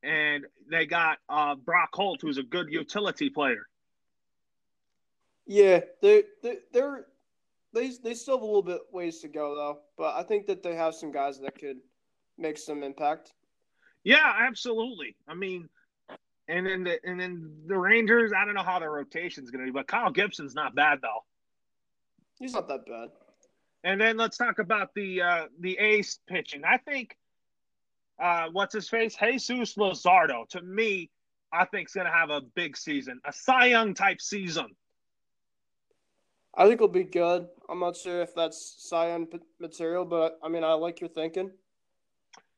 and 0.04 0.46
they 0.70 0.86
got 0.86 1.18
uh, 1.30 1.56
Brock 1.56 1.90
Holt, 1.94 2.22
who's 2.22 2.38
a 2.38 2.44
good 2.44 2.70
utility 2.70 3.32
player. 3.32 3.68
Yeah, 5.48 5.80
they 6.02 6.24
they 6.44 6.58
they're 6.72 7.08
they 7.74 7.90
they 8.04 8.14
still 8.14 8.36
have 8.38 8.44
a 8.44 8.46
little 8.46 8.62
bit 8.62 8.82
ways 8.92 9.20
to 9.22 9.28
go 9.28 9.56
though, 9.56 9.80
but 9.98 10.16
I 10.16 10.22
think 10.22 10.46
that 10.46 10.62
they 10.62 10.76
have 10.76 10.94
some 10.94 11.12
guys 11.12 11.40
that 11.40 11.58
could 11.60 11.78
make 12.38 12.60
some 12.60 12.84
impact. 12.84 13.34
Yeah, 14.06 14.32
absolutely. 14.48 15.18
I 15.28 15.34
mean, 15.34 15.68
and 16.48 16.66
then 16.66 16.84
the 16.84 17.00
and 17.04 17.20
then 17.20 17.52
the 17.66 17.78
Rangers. 17.78 18.32
I 18.32 18.46
don't 18.46 18.54
know 18.54 18.64
how 18.64 18.80
their 18.80 18.92
rotation's 18.92 19.50
going 19.50 19.66
to 19.66 19.72
be, 19.72 19.76
but 19.76 19.88
Kyle 19.88 20.12
Gibson's 20.12 20.54
not 20.54 20.76
bad 20.76 21.00
though. 21.02 21.26
He's 22.40 22.54
not 22.54 22.68
that 22.68 22.86
bad. 22.86 23.10
And 23.84 24.00
then 24.00 24.16
let's 24.16 24.38
talk 24.38 24.60
about 24.60 24.94
the 24.94 25.22
uh, 25.24 25.46
the 25.60 25.78
ace 25.80 26.20
pitching. 26.28 26.64
I 26.64 26.78
think 26.78 27.18
uh, 28.22 28.50
what's 28.52 28.76
his 28.76 28.88
face, 28.88 29.16
Jesus 29.18 29.76
Luzardo. 29.76 30.48
To 30.50 30.62
me, 30.62 31.10
I 31.52 31.66
think 31.66 31.90
is 31.90 31.94
going 31.94 32.06
to 32.06 32.14
have 32.14 32.30
a 32.30 32.42
big 32.42 32.78
season, 32.78 33.20
a 33.26 33.34
Cy 33.34 33.66
Young 33.68 33.96
type 33.96 34.22
season. 34.22 34.68
I 36.56 36.64
think 36.64 36.76
it'll 36.76 36.88
be 36.90 37.04
good. 37.04 37.48
I'm 37.68 37.80
not 37.80 37.98
sure 37.98 38.22
if 38.22 38.36
that's 38.36 38.76
Cy 38.88 39.18
p- 39.30 39.40
material, 39.60 40.06
but 40.06 40.38
I 40.44 40.48
mean, 40.48 40.64
I 40.64 40.74
like 40.74 41.02
your 41.02 41.10
thinking. 41.10 41.52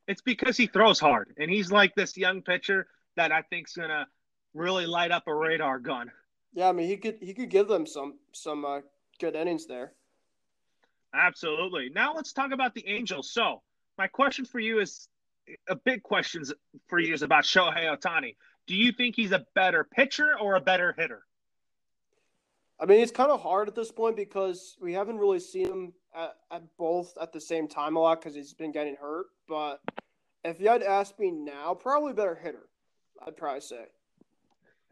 It's 0.08 0.22
because 0.22 0.56
he 0.56 0.66
throws 0.66 0.98
hard, 0.98 1.34
and 1.38 1.50
he's 1.50 1.70
like 1.70 1.94
this 1.94 2.16
young 2.16 2.40
pitcher 2.42 2.88
that 3.16 3.30
I 3.30 3.42
think's 3.42 3.76
going 3.76 3.90
to 3.90 4.06
really 4.54 4.86
light 4.86 5.10
up 5.10 5.28
a 5.28 5.34
radar 5.34 5.78
gun. 5.78 6.10
Yeah, 6.54 6.70
I 6.70 6.72
mean, 6.72 6.88
he 6.88 6.96
could 6.96 7.18
he 7.20 7.34
could 7.34 7.50
give 7.50 7.68
them 7.68 7.86
some 7.86 8.14
some 8.32 8.64
uh, 8.64 8.80
good 9.20 9.36
innings 9.36 9.66
there. 9.66 9.92
Absolutely. 11.14 11.90
Now 11.94 12.14
let's 12.14 12.32
talk 12.32 12.52
about 12.52 12.74
the 12.74 12.86
Angels. 12.88 13.30
So 13.30 13.62
my 13.98 14.06
question 14.06 14.46
for 14.46 14.58
you 14.58 14.80
is 14.80 15.08
a 15.68 15.76
big 15.76 16.02
question 16.02 16.42
for 16.88 16.98
you 16.98 17.12
is 17.12 17.22
about 17.22 17.44
Shohei 17.44 17.94
Ohtani. 17.94 18.36
Do 18.66 18.74
you 18.74 18.92
think 18.92 19.14
he's 19.14 19.32
a 19.32 19.46
better 19.54 19.84
pitcher 19.84 20.38
or 20.40 20.56
a 20.56 20.60
better 20.60 20.94
hitter? 20.96 21.22
I 22.80 22.86
mean, 22.86 23.00
it's 23.00 23.12
kind 23.12 23.30
of 23.30 23.42
hard 23.42 23.68
at 23.68 23.74
this 23.74 23.90
point 23.90 24.16
because 24.16 24.76
we 24.80 24.92
haven't 24.92 25.18
really 25.18 25.40
seen 25.40 25.66
him 25.66 25.92
at, 26.14 26.36
at 26.50 26.62
both 26.76 27.12
at 27.20 27.32
the 27.32 27.40
same 27.40 27.66
time 27.66 27.96
a 27.96 28.00
lot 28.00 28.20
because 28.20 28.34
he's 28.34 28.52
been 28.52 28.72
getting 28.72 28.96
hurt. 28.96 29.26
But 29.48 29.80
if 30.44 30.60
you 30.60 30.68
had 30.68 30.82
asked 30.82 31.18
me 31.18 31.30
now, 31.30 31.74
probably 31.74 32.12
better 32.12 32.36
hitter. 32.36 32.68
I'd 33.26 33.36
probably 33.36 33.60
say. 33.60 33.86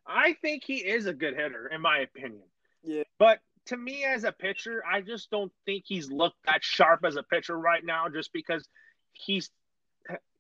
I 0.07 0.35
think 0.43 0.65
he 0.65 0.77
is 0.77 1.07
a 1.07 1.13
good 1.13 1.35
hitter, 1.35 1.69
in 1.69 1.81
my 1.81 1.99
opinion. 1.99 2.43
Yeah. 2.83 3.03
But 3.19 3.41
to 3.67 3.77
me, 3.77 4.05
as 4.05 4.25
a 4.25 4.33
pitcher, 4.33 4.83
I 4.89 5.01
just 5.01 5.31
don't 5.31 5.53
think 5.65 5.85
he's 5.87 6.11
looked 6.11 6.45
that 6.47 6.63
sharp 6.63 7.05
as 7.05 7.17
a 7.17 7.23
pitcher 7.23 7.57
right 7.57 7.85
now, 7.85 8.09
just 8.09 8.33
because 8.33 8.69
he's 9.13 9.51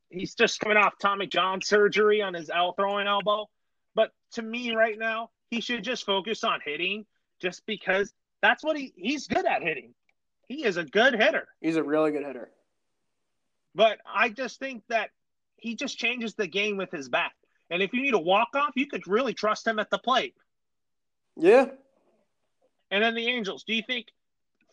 he's 0.08 0.34
just 0.34 0.60
coming 0.60 0.76
off 0.76 0.94
Tommy 1.00 1.26
John 1.26 1.60
surgery 1.60 2.22
on 2.22 2.34
his 2.34 2.50
L 2.50 2.72
throwing 2.72 3.06
elbow. 3.06 3.48
But 3.94 4.12
to 4.32 4.42
me, 4.42 4.74
right 4.74 4.98
now, 4.98 5.30
he 5.50 5.60
should 5.60 5.82
just 5.82 6.04
focus 6.04 6.44
on 6.44 6.60
hitting, 6.64 7.06
just 7.40 7.64
because 7.66 8.12
That's 8.42 8.62
what 8.62 8.76
he 8.76 8.92
he's 8.96 9.26
good 9.26 9.46
at 9.46 9.62
hitting. 9.62 9.94
He 10.48 10.64
is 10.64 10.76
a 10.76 10.84
good 10.84 11.14
hitter. 11.14 11.48
He's 11.60 11.76
a 11.76 11.82
really 11.82 12.12
good 12.12 12.24
hitter. 12.24 12.50
But 13.74 13.98
I 14.06 14.28
just 14.28 14.58
think 14.58 14.84
that 14.88 15.10
he 15.56 15.74
just 15.74 15.98
changes 15.98 16.34
the 16.34 16.46
game 16.46 16.76
with 16.76 16.90
his 16.90 17.08
bat. 17.08 17.32
And 17.70 17.82
if 17.82 17.92
you 17.92 18.02
need 18.02 18.14
a 18.14 18.18
walk 18.18 18.48
off, 18.54 18.72
you 18.76 18.86
could 18.86 19.06
really 19.06 19.34
trust 19.34 19.66
him 19.66 19.78
at 19.78 19.90
the 19.90 19.98
plate. 19.98 20.34
Yeah. 21.36 21.66
And 22.90 23.02
then 23.02 23.14
the 23.14 23.26
Angels, 23.26 23.64
do 23.64 23.74
you 23.74 23.82
think 23.82 24.06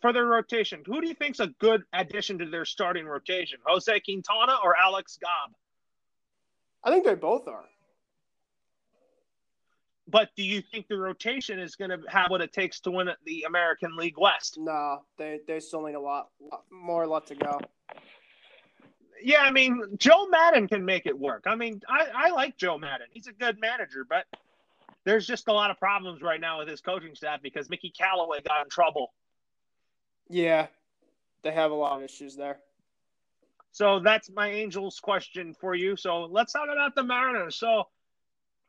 for 0.00 0.12
their 0.12 0.24
rotation, 0.24 0.82
who 0.86 1.00
do 1.00 1.08
you 1.08 1.14
think's 1.14 1.40
a 1.40 1.48
good 1.48 1.82
addition 1.92 2.38
to 2.38 2.46
their 2.46 2.64
starting 2.64 3.06
rotation? 3.06 3.58
Jose 3.66 4.00
Quintana 4.00 4.56
or 4.62 4.76
Alex 4.76 5.18
Cobb? 5.22 5.54
I 6.84 6.90
think 6.90 7.04
they 7.04 7.14
both 7.14 7.48
are. 7.48 7.64
But 10.06 10.30
do 10.36 10.42
you 10.42 10.60
think 10.60 10.86
the 10.88 10.98
rotation 10.98 11.58
is 11.58 11.76
going 11.76 11.90
to 11.90 11.98
have 12.08 12.30
what 12.30 12.42
it 12.42 12.52
takes 12.52 12.80
to 12.80 12.90
win 12.90 13.08
the 13.24 13.44
American 13.46 13.96
League 13.96 14.18
West? 14.18 14.58
No, 14.58 15.02
they 15.16 15.40
they 15.46 15.60
still 15.60 15.82
need 15.86 15.94
a 15.94 16.00
lot, 16.00 16.28
lot 16.40 16.64
more 16.70 17.06
left 17.06 17.28
to 17.28 17.34
go. 17.34 17.58
Yeah, 19.22 19.40
I 19.40 19.50
mean, 19.50 19.82
Joe 19.96 20.26
Maddon 20.28 20.68
can 20.68 20.84
make 20.84 21.06
it 21.06 21.18
work. 21.18 21.44
I 21.46 21.54
mean, 21.54 21.80
I, 21.88 22.08
I 22.14 22.30
like 22.30 22.58
Joe 22.58 22.76
Maddon. 22.76 23.06
He's 23.10 23.26
a 23.26 23.32
good 23.32 23.58
manager, 23.58 24.04
but 24.06 24.26
there's 25.04 25.26
just 25.26 25.48
a 25.48 25.52
lot 25.52 25.70
of 25.70 25.78
problems 25.78 26.20
right 26.20 26.40
now 26.40 26.58
with 26.58 26.68
his 26.68 26.82
coaching 26.82 27.14
staff 27.14 27.40
because 27.42 27.70
Mickey 27.70 27.90
Callaway 27.90 28.42
got 28.42 28.64
in 28.64 28.70
trouble. 28.70 29.14
Yeah, 30.28 30.66
they 31.42 31.52
have 31.52 31.70
a 31.70 31.74
lot 31.74 31.96
of 31.96 32.02
issues 32.02 32.36
there. 32.36 32.58
So 33.72 33.98
that's 33.98 34.30
my 34.30 34.50
Angels 34.50 35.00
question 35.00 35.54
for 35.58 35.74
you. 35.74 35.96
So 35.96 36.24
let's 36.24 36.52
talk 36.52 36.68
about 36.70 36.94
the 36.94 37.02
Mariners. 37.02 37.56
So 37.56 37.84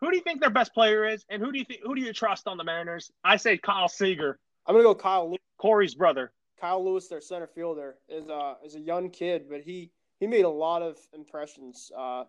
who 0.06 0.11
do 0.11 0.18
you 0.18 0.23
think 0.23 0.40
their 0.40 0.52
best 0.52 0.72
player 0.73 1.07
is, 1.07 1.26
and 1.30 1.41
who 1.41 1.52
do 1.52 1.57
you 1.57 1.65
think 1.65 1.82
who 1.84 1.95
do 1.95 2.02
you 2.02 2.14
trust 2.14 2.48
on 2.48 2.57
the 2.57 2.64
Mariners? 2.64 3.11
I 3.23 3.38
say 3.38 3.57
Kyle 3.57 3.88
Seager. 3.88 4.38
I'm 4.68 4.76
gonna 4.76 4.84
go 4.84 4.94
Kyle 4.94 5.27
Lewis. 5.27 5.40
Corey's 5.57 5.95
brother. 5.95 6.32
Kyle 6.61 6.84
Lewis, 6.84 7.07
their 7.07 7.22
center 7.22 7.48
fielder, 7.48 7.95
is 8.07 8.30
uh 8.30 8.53
is 8.64 8.76
a 8.76 8.80
young 8.80 9.10
kid, 9.10 9.48
but 9.49 9.61
he 9.61 9.90
he 10.19 10.27
made 10.27 10.45
a 10.45 10.49
lot 10.49 10.84
of 10.84 10.98
impressions. 11.14 11.91
Uh, 11.98 12.26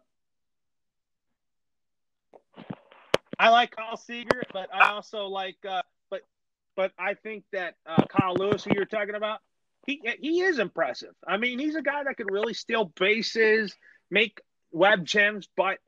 I 3.39 3.51
like 3.51 3.77
Kyle 3.77 3.99
Seager, 3.99 4.43
but 4.55 4.75
I 4.75 4.93
also 4.93 5.27
like 5.27 5.59
uh, 5.69 5.83
but 6.09 6.23
but 6.77 6.93
I 6.99 7.13
think 7.13 7.45
that 7.53 7.75
uh, 7.85 8.05
Kyle 8.07 8.35
Lewis, 8.35 8.65
who 8.65 8.71
you're 8.75 8.87
talking 8.87 9.17
about, 9.17 9.41
he 9.87 10.01
he 10.23 10.41
is 10.41 10.59
impressive. 10.59 11.15
I 11.29 11.37
mean, 11.37 11.59
he's 11.59 11.75
a 11.75 11.83
guy 11.83 12.05
that 12.05 12.17
could 12.17 12.31
really 12.31 12.55
steal 12.55 12.87
bases, 12.99 13.77
make 14.11 14.41
web 14.73 15.05
gems, 15.05 15.47
but 15.59 15.79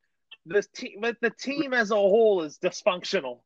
this 0.49 0.66
team, 0.69 0.99
but 1.01 1.16
the 1.20 1.31
team 1.31 1.75
as 1.75 1.91
a 1.91 1.97
whole 1.97 2.43
is 2.43 2.59
dysfunctional. 2.59 3.41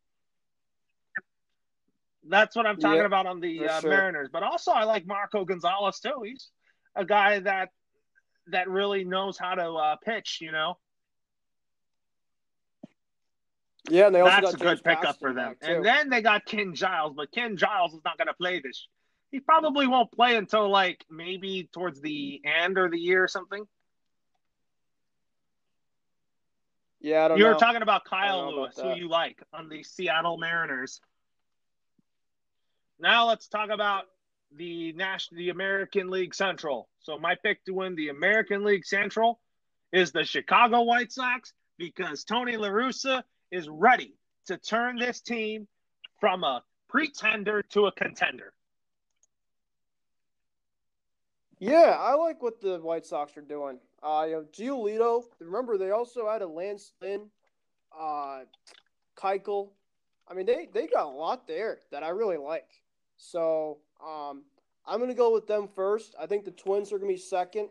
That's 2.29 2.55
what 2.55 2.67
I'm 2.67 2.79
talking 2.79 2.99
yep, 2.99 3.07
about 3.07 3.27
on 3.27 3.41
the 3.41 3.67
uh, 3.67 3.81
sure. 3.81 3.91
Mariners. 3.91 4.29
But 4.33 4.43
also, 4.43 4.71
I 4.71 4.85
like 4.85 5.07
Marco 5.07 5.45
Gonzalez 5.45 5.99
too. 5.99 6.23
He's 6.25 6.51
a 6.95 7.05
guy 7.05 7.41
that 7.41 7.71
that 8.49 8.69
really 8.69 9.05
knows 9.05 9.37
how 9.39 9.55
to 9.55 9.73
uh, 9.73 9.97
pitch. 10.05 10.39
You 10.41 10.53
know. 10.53 10.79
Yeah, 13.91 14.07
and 14.07 14.15
they 14.15 14.21
also 14.21 14.41
that's 14.43 14.55
a 14.55 14.59
good 14.59 14.85
pickup 14.85 15.19
for 15.19 15.33
them. 15.33 15.57
And 15.61 15.85
then 15.85 16.09
they 16.09 16.23
got 16.23 16.45
Ken 16.45 16.75
Giles, 16.75 17.15
but 17.17 17.33
Ken 17.33 17.57
Giles 17.57 17.93
is 17.93 18.01
not 18.05 18.17
going 18.17 18.29
to 18.29 18.35
play 18.35 18.61
this. 18.61 18.87
He 19.33 19.41
probably 19.41 19.89
won't 19.89 20.13
play 20.13 20.37
until 20.37 20.71
like 20.71 21.05
maybe 21.11 21.69
towards 21.73 22.01
the 22.01 22.41
end 22.45 22.79
of 22.79 22.93
the 22.93 22.99
year 22.99 23.25
or 23.25 23.29
something. 23.29 23.65
Yeah, 27.03 27.25
I 27.25 27.29
don't 27.29 27.39
you 27.39 27.45
know. 27.45 27.51
were 27.51 27.59
talking 27.59 27.83
about 27.83 28.05
Kyle 28.05 28.55
Lewis, 28.55 28.79
about 28.79 28.95
who 28.95 29.01
you 29.01 29.09
like 29.09 29.43
on 29.53 29.69
the 29.69 29.83
Seattle 29.83 30.39
Mariners. 30.39 31.01
Now 33.01 33.27
let's 33.27 33.49
talk 33.49 33.71
about 33.71 34.05
the 34.57 34.93
national, 34.93 35.39
the 35.39 35.49
American 35.49 36.11
League 36.11 36.35
Central. 36.35 36.89
So 37.01 37.19
my 37.19 37.35
pick 37.35 37.65
to 37.65 37.73
win 37.73 37.97
the 37.97 38.09
American 38.09 38.63
League 38.63 38.87
Central 38.87 39.41
is 39.93 40.13
the 40.13 40.23
Chicago 40.23 40.83
White 40.83 41.11
Sox 41.11 41.53
because 41.77 42.23
Tony 42.23 42.57
La 42.57 42.69
Russa 42.69 43.25
is 43.51 43.69
ready 43.69 44.15
to 44.47 44.57
turn 44.57 44.97
this 44.97 45.21
team 45.21 45.67
from 46.21 46.45
a 46.45 46.63
pretender 46.89 47.63
to 47.71 47.87
a 47.87 47.93
contender. 47.93 48.53
Yeah, 51.59 51.97
I 51.99 52.15
like 52.15 52.41
what 52.43 52.61
the 52.61 52.79
White 52.79 53.07
Sox 53.07 53.37
are 53.37 53.41
doing. 53.41 53.79
Uh, 54.03 54.25
you 54.29 54.33
know, 54.33 54.45
Giolito. 54.53 55.23
Remember, 55.41 55.79
they 55.79 55.91
also 55.91 56.29
had 56.29 56.43
a 56.43 56.47
Lance 56.47 56.93
Lynn, 57.01 57.29
uh, 57.99 58.41
Keuchel. 59.17 59.71
I 60.29 60.35
mean, 60.35 60.47
they 60.47 60.69
they 60.73 60.87
got 60.87 61.07
a 61.07 61.09
lot 61.09 61.47
there 61.47 61.81
that 61.91 62.03
I 62.03 62.09
really 62.09 62.37
like. 62.37 62.69
So 63.17 63.79
um, 64.05 64.43
I'm 64.87 64.99
gonna 64.99 65.15
go 65.15 65.33
with 65.33 65.47
them 65.47 65.69
first. 65.75 66.15
I 66.21 66.27
think 66.27 66.45
the 66.45 66.51
Twins 66.51 66.93
are 66.93 66.99
gonna 66.99 67.13
be 67.13 67.19
second. 67.19 67.69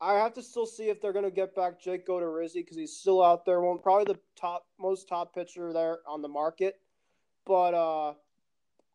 I 0.00 0.14
have 0.14 0.34
to 0.34 0.42
still 0.42 0.66
see 0.66 0.90
if 0.90 1.00
they're 1.00 1.12
gonna 1.12 1.30
get 1.30 1.54
back 1.54 1.80
Jake 1.80 2.06
Odorizzi 2.06 2.56
because 2.56 2.76
he's 2.76 2.94
still 2.94 3.22
out 3.22 3.46
there. 3.46 3.60
One 3.60 3.78
probably 3.78 4.12
the 4.12 4.20
top 4.38 4.66
most 4.78 5.08
top 5.08 5.34
pitcher 5.34 5.72
there 5.72 6.00
on 6.06 6.20
the 6.20 6.28
market. 6.28 6.80
But 7.46 7.72
uh, 7.74 8.14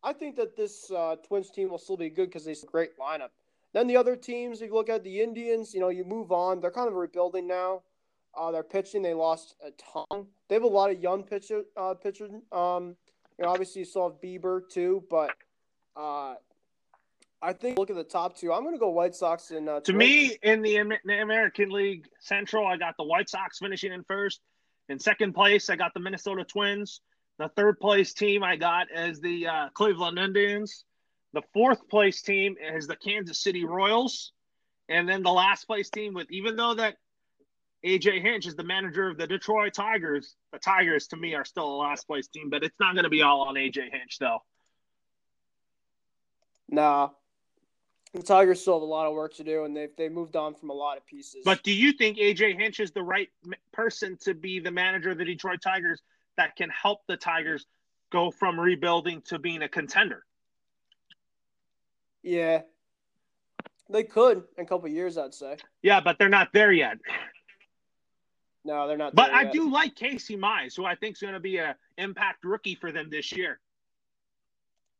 I 0.04 0.12
think 0.12 0.36
that 0.36 0.56
this 0.56 0.90
uh, 0.90 1.16
Twins 1.26 1.50
team 1.50 1.70
will 1.70 1.78
still 1.78 1.96
be 1.96 2.10
good 2.10 2.26
because 2.26 2.46
it's 2.46 2.62
a 2.62 2.66
great 2.66 2.98
lineup. 2.98 3.30
Then 3.72 3.86
the 3.86 3.96
other 3.96 4.16
teams, 4.16 4.60
if 4.60 4.68
you 4.68 4.74
look 4.74 4.90
at 4.90 5.02
the 5.02 5.20
Indians, 5.20 5.72
you 5.72 5.80
know, 5.80 5.88
you 5.88 6.04
move 6.04 6.30
on. 6.30 6.60
They're 6.60 6.70
kind 6.70 6.88
of 6.88 6.94
rebuilding 6.94 7.46
now. 7.46 7.82
Uh, 8.34 8.50
they're 8.50 8.62
pitching. 8.62 9.02
They 9.02 9.14
lost 9.14 9.54
a 9.64 9.70
ton. 9.70 10.26
They 10.48 10.54
have 10.54 10.62
a 10.62 10.66
lot 10.66 10.90
of 10.90 11.00
young 11.00 11.22
pitcher, 11.22 11.62
uh, 11.76 11.94
pitchers. 11.94 12.30
Um, 12.50 12.96
you 13.38 13.44
know, 13.44 13.50
obviously 13.50 13.80
you 13.80 13.84
still 13.84 14.08
have 14.08 14.20
Bieber 14.20 14.60
too, 14.68 15.04
but 15.10 15.30
uh, 15.96 16.34
I 17.40 17.52
think 17.52 17.78
look 17.78 17.90
at 17.90 17.96
the 17.96 18.04
top 18.04 18.36
two. 18.36 18.52
I'm 18.52 18.62
going 18.62 18.74
to 18.74 18.78
go 18.78 18.90
White 18.90 19.14
Sox 19.14 19.50
and. 19.50 19.68
Uh, 19.68 19.80
to 19.80 19.92
me, 19.92 20.36
in 20.42 20.62
the, 20.62 20.98
the 21.04 21.20
American 21.20 21.70
League 21.70 22.08
Central, 22.20 22.66
I 22.66 22.76
got 22.76 22.96
the 22.96 23.04
White 23.04 23.28
Sox 23.28 23.58
finishing 23.58 23.92
in 23.92 24.04
first. 24.04 24.40
In 24.88 24.98
second 24.98 25.32
place, 25.34 25.70
I 25.70 25.76
got 25.76 25.94
the 25.94 26.00
Minnesota 26.00 26.44
Twins. 26.44 27.00
The 27.38 27.48
third 27.56 27.80
place 27.80 28.12
team 28.12 28.42
I 28.44 28.56
got 28.56 28.88
is 28.94 29.20
the 29.20 29.46
uh, 29.46 29.68
Cleveland 29.74 30.18
Indians. 30.18 30.84
The 31.32 31.42
fourth 31.52 31.88
place 31.88 32.22
team 32.22 32.56
is 32.60 32.86
the 32.86 32.96
Kansas 32.96 33.38
City 33.38 33.64
Royals. 33.64 34.32
And 34.88 35.08
then 35.08 35.22
the 35.22 35.32
last 35.32 35.64
place 35.64 35.88
team 35.90 36.14
with 36.14 36.30
even 36.30 36.56
though 36.56 36.74
that 36.74 36.96
AJ 37.84 38.22
Hinch 38.22 38.46
is 38.46 38.54
the 38.54 38.64
manager 38.64 39.08
of 39.08 39.16
the 39.16 39.26
Detroit 39.26 39.74
Tigers, 39.74 40.36
the 40.52 40.58
Tigers 40.58 41.08
to 41.08 41.16
me 41.16 41.34
are 41.34 41.44
still 41.44 41.66
a 41.66 41.78
last 41.78 42.06
place 42.06 42.28
team, 42.28 42.50
but 42.50 42.62
it's 42.62 42.78
not 42.78 42.94
going 42.94 43.04
to 43.04 43.10
be 43.10 43.22
all 43.22 43.42
on 43.42 43.54
AJ 43.54 43.90
Hinch 43.90 44.18
though. 44.20 44.42
Nah. 46.68 47.10
The 48.14 48.22
Tigers 48.22 48.60
still 48.60 48.74
have 48.74 48.82
a 48.82 48.86
lot 48.86 49.06
of 49.06 49.14
work 49.14 49.34
to 49.36 49.44
do, 49.44 49.64
and 49.64 49.74
they've 49.74 49.94
they 49.96 50.10
moved 50.10 50.36
on 50.36 50.54
from 50.54 50.68
a 50.68 50.74
lot 50.74 50.98
of 50.98 51.06
pieces. 51.06 51.42
But 51.44 51.62
do 51.62 51.72
you 51.72 51.92
think 51.92 52.18
AJ 52.18 52.60
Hinch 52.60 52.78
is 52.78 52.92
the 52.92 53.02
right 53.02 53.30
person 53.72 54.18
to 54.22 54.34
be 54.34 54.60
the 54.60 54.70
manager 54.70 55.10
of 55.10 55.18
the 55.18 55.24
Detroit 55.24 55.62
Tigers 55.62 56.02
that 56.36 56.54
can 56.56 56.68
help 56.68 57.00
the 57.06 57.16
Tigers 57.16 57.66
go 58.10 58.30
from 58.30 58.60
rebuilding 58.60 59.22
to 59.22 59.38
being 59.38 59.62
a 59.62 59.68
contender? 59.68 60.24
Yeah, 62.22 62.62
they 63.90 64.04
could 64.04 64.44
in 64.56 64.64
a 64.64 64.66
couple 64.66 64.88
years, 64.88 65.18
I'd 65.18 65.34
say. 65.34 65.56
Yeah, 65.82 66.00
but 66.00 66.18
they're 66.18 66.28
not 66.28 66.52
there 66.52 66.72
yet. 66.72 66.98
No, 68.64 68.86
they're 68.86 68.96
not. 68.96 69.14
But 69.14 69.32
I 69.32 69.42
yet. 69.42 69.52
do 69.52 69.70
like 69.70 69.96
Casey 69.96 70.36
Mize, 70.36 70.76
who 70.76 70.84
I 70.84 70.94
think 70.94 71.16
is 71.16 71.20
going 71.20 71.34
to 71.34 71.40
be 71.40 71.56
a 71.56 71.76
impact 71.98 72.44
rookie 72.44 72.76
for 72.76 72.92
them 72.92 73.10
this 73.10 73.32
year. 73.32 73.58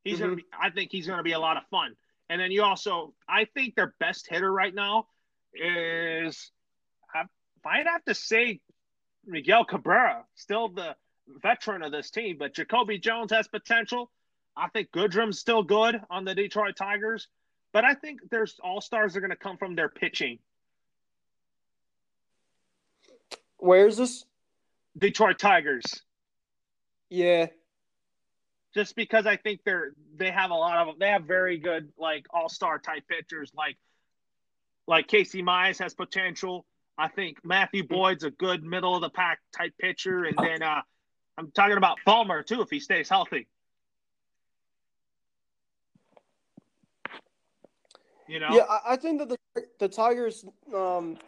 He's 0.05 0.15
mm-hmm. 0.15 0.23
going 0.23 0.31
to 0.31 0.37
be. 0.37 0.45
I 0.61 0.71
think 0.71 0.91
he's 0.91 1.07
going 1.07 1.19
to 1.19 1.23
be 1.23 1.33
a 1.33 1.39
lot 1.39 1.57
of 1.57 1.63
fun. 1.71 1.95
And 2.29 2.41
then 2.41 2.51
you 2.51 2.63
also, 2.63 3.15
I 3.29 3.45
think 3.45 3.75
their 3.75 3.95
best 4.01 4.27
hitter 4.29 4.51
right 4.51 4.75
now 4.75 5.07
is, 5.55 6.51
I 7.15 7.25
might 7.65 7.87
have 7.87 8.05
to 8.07 8.15
say, 8.15 8.61
Miguel 9.27 9.65
Cabrera, 9.65 10.25
still 10.35 10.69
the 10.69 10.97
veteran 11.43 11.83
of 11.83 11.93
this 11.93 12.11
team, 12.11 12.37
but 12.39 12.55
Jacoby 12.55 12.99
Jones 12.99 13.33
has 13.33 13.49
potential. 13.49 14.11
I 14.57 14.69
think 14.69 14.91
Goodrum's 14.93 15.39
still 15.39 15.63
good 15.63 16.01
on 16.11 16.25
the 16.25 16.35
Detroit 16.35 16.77
Tigers, 16.77 17.29
but 17.73 17.85
I 17.85 17.95
think 17.95 18.21
there's 18.31 18.59
all 18.63 18.81
stars 18.81 19.17
are 19.17 19.21
going 19.21 19.31
to 19.31 19.37
come 19.37 19.57
from 19.57 19.75
their 19.75 19.89
pitching. 19.89 20.39
Where's 23.57 23.97
this? 23.97 24.25
Detroit 24.99 25.39
Tigers. 25.39 26.03
Yeah. 27.09 27.47
Just 28.75 28.97
because 28.97 29.27
I 29.27 29.37
think 29.37 29.61
they're 29.65 29.93
they 30.17 30.31
have 30.31 30.51
a 30.51 30.55
lot 30.55 30.89
of 30.89 30.99
they 30.99 31.09
have 31.09 31.25
very 31.25 31.59
good 31.59 31.93
like 31.99 32.27
all 32.31 32.49
star 32.49 32.79
type 32.79 33.05
pitchers 33.09 33.53
like 33.55 33.77
like 34.87 35.09
Casey 35.09 35.43
Mize 35.43 35.79
has 35.79 35.95
potential. 35.95 36.67
I 36.99 37.09
think 37.09 37.39
Matthew 37.45 37.87
Boyd's 37.87 38.25
a 38.25 38.31
good 38.31 38.63
middle 38.63 38.95
of 38.95 39.03
the 39.03 39.11
pack 39.11 39.41
type 39.57 39.75
pitcher, 39.79 40.25
and 40.25 40.37
then 40.43 40.63
uh, 40.63 40.83
I'm 41.39 41.51
talking 41.53 41.77
about 41.77 42.01
Fulmer 42.01 42.43
too 42.43 42.63
if 42.63 42.71
he 42.71 42.81
stays 42.81 43.09
healthy. 43.09 43.47
You 48.29 48.41
know? 48.41 48.49
Yeah, 48.53 48.65
I, 48.69 48.93
I 48.93 48.97
think 48.97 49.19
that 49.19 49.29
the 49.29 49.65
the 49.79 49.89
Tigers 49.89 50.45
um, 50.75 51.19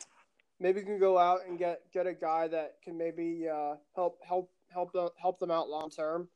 maybe 0.61 0.83
can 0.83 0.99
go 0.99 1.19
out 1.19 1.41
and 1.49 1.59
get 1.59 1.83
get 1.93 2.07
a 2.07 2.15
guy 2.15 2.49
that 2.49 2.77
can 2.83 2.97
maybe 2.97 3.47
uh, 3.49 3.75
help 3.95 4.19
help 4.27 4.51
help 4.73 4.93
them 4.93 5.09
help 5.21 5.39
them 5.39 5.51
out 5.51 5.69
long 5.69 5.91
term. 5.91 6.29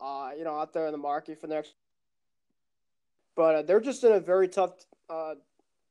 Uh, 0.00 0.30
you 0.36 0.44
know, 0.44 0.58
out 0.58 0.72
there 0.72 0.86
in 0.86 0.92
the 0.92 0.98
market 0.98 1.40
for 1.40 1.46
the 1.46 1.54
next 1.54 1.74
but 3.36 3.54
uh, 3.54 3.62
they're 3.62 3.80
just 3.80 4.04
in 4.04 4.12
a 4.12 4.20
very 4.20 4.48
tough 4.48 4.72
uh, 5.10 5.34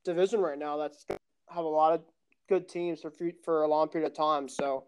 division 0.04 0.40
right 0.40 0.58
now. 0.58 0.76
That's 0.76 1.04
have 1.08 1.64
a 1.64 1.68
lot 1.68 1.92
of 1.92 2.02
good 2.48 2.68
teams 2.68 3.00
for 3.00 3.12
for 3.44 3.62
a 3.62 3.68
long 3.68 3.88
period 3.88 4.10
of 4.10 4.16
time. 4.16 4.48
So 4.48 4.84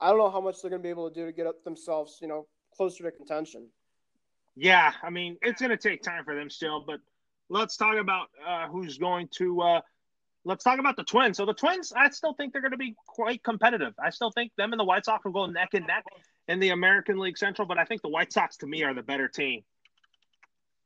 I 0.00 0.08
don't 0.08 0.18
know 0.18 0.30
how 0.30 0.40
much 0.40 0.62
they're 0.62 0.70
going 0.70 0.82
to 0.82 0.86
be 0.86 0.90
able 0.90 1.08
to 1.08 1.14
do 1.14 1.26
to 1.26 1.32
get 1.32 1.46
up 1.46 1.62
themselves, 1.64 2.18
you 2.20 2.28
know, 2.28 2.46
closer 2.74 3.04
to 3.04 3.10
contention. 3.10 3.68
Yeah, 4.56 4.92
I 5.02 5.10
mean 5.10 5.36
it's 5.42 5.60
going 5.60 5.70
to 5.70 5.76
take 5.76 6.02
time 6.02 6.24
for 6.24 6.34
them 6.34 6.50
still, 6.50 6.80
but 6.80 7.00
let's 7.50 7.76
talk 7.76 7.96
about 7.98 8.28
uh, 8.46 8.68
who's 8.68 8.96
going 8.96 9.28
to. 9.36 9.60
Uh, 9.60 9.80
let's 10.44 10.64
talk 10.64 10.78
about 10.78 10.96
the 10.96 11.04
Twins. 11.04 11.36
So 11.36 11.44
the 11.44 11.52
Twins, 11.52 11.92
I 11.94 12.08
still 12.08 12.32
think 12.32 12.52
they're 12.52 12.62
going 12.62 12.72
to 12.72 12.78
be 12.78 12.94
quite 13.06 13.42
competitive. 13.42 13.92
I 14.02 14.10
still 14.10 14.30
think 14.30 14.52
them 14.56 14.72
and 14.72 14.80
the 14.80 14.84
White 14.84 15.04
Sox 15.04 15.24
will 15.24 15.32
go 15.32 15.46
neck 15.46 15.70
and 15.74 15.86
neck 15.86 16.04
in 16.48 16.60
the 16.60 16.70
American 16.70 17.18
League 17.18 17.36
Central, 17.36 17.68
but 17.68 17.78
I 17.78 17.84
think 17.84 18.00
the 18.02 18.08
White 18.08 18.32
Sox 18.32 18.56
to 18.58 18.66
me 18.66 18.82
are 18.82 18.94
the 18.94 19.02
better 19.02 19.28
team. 19.28 19.62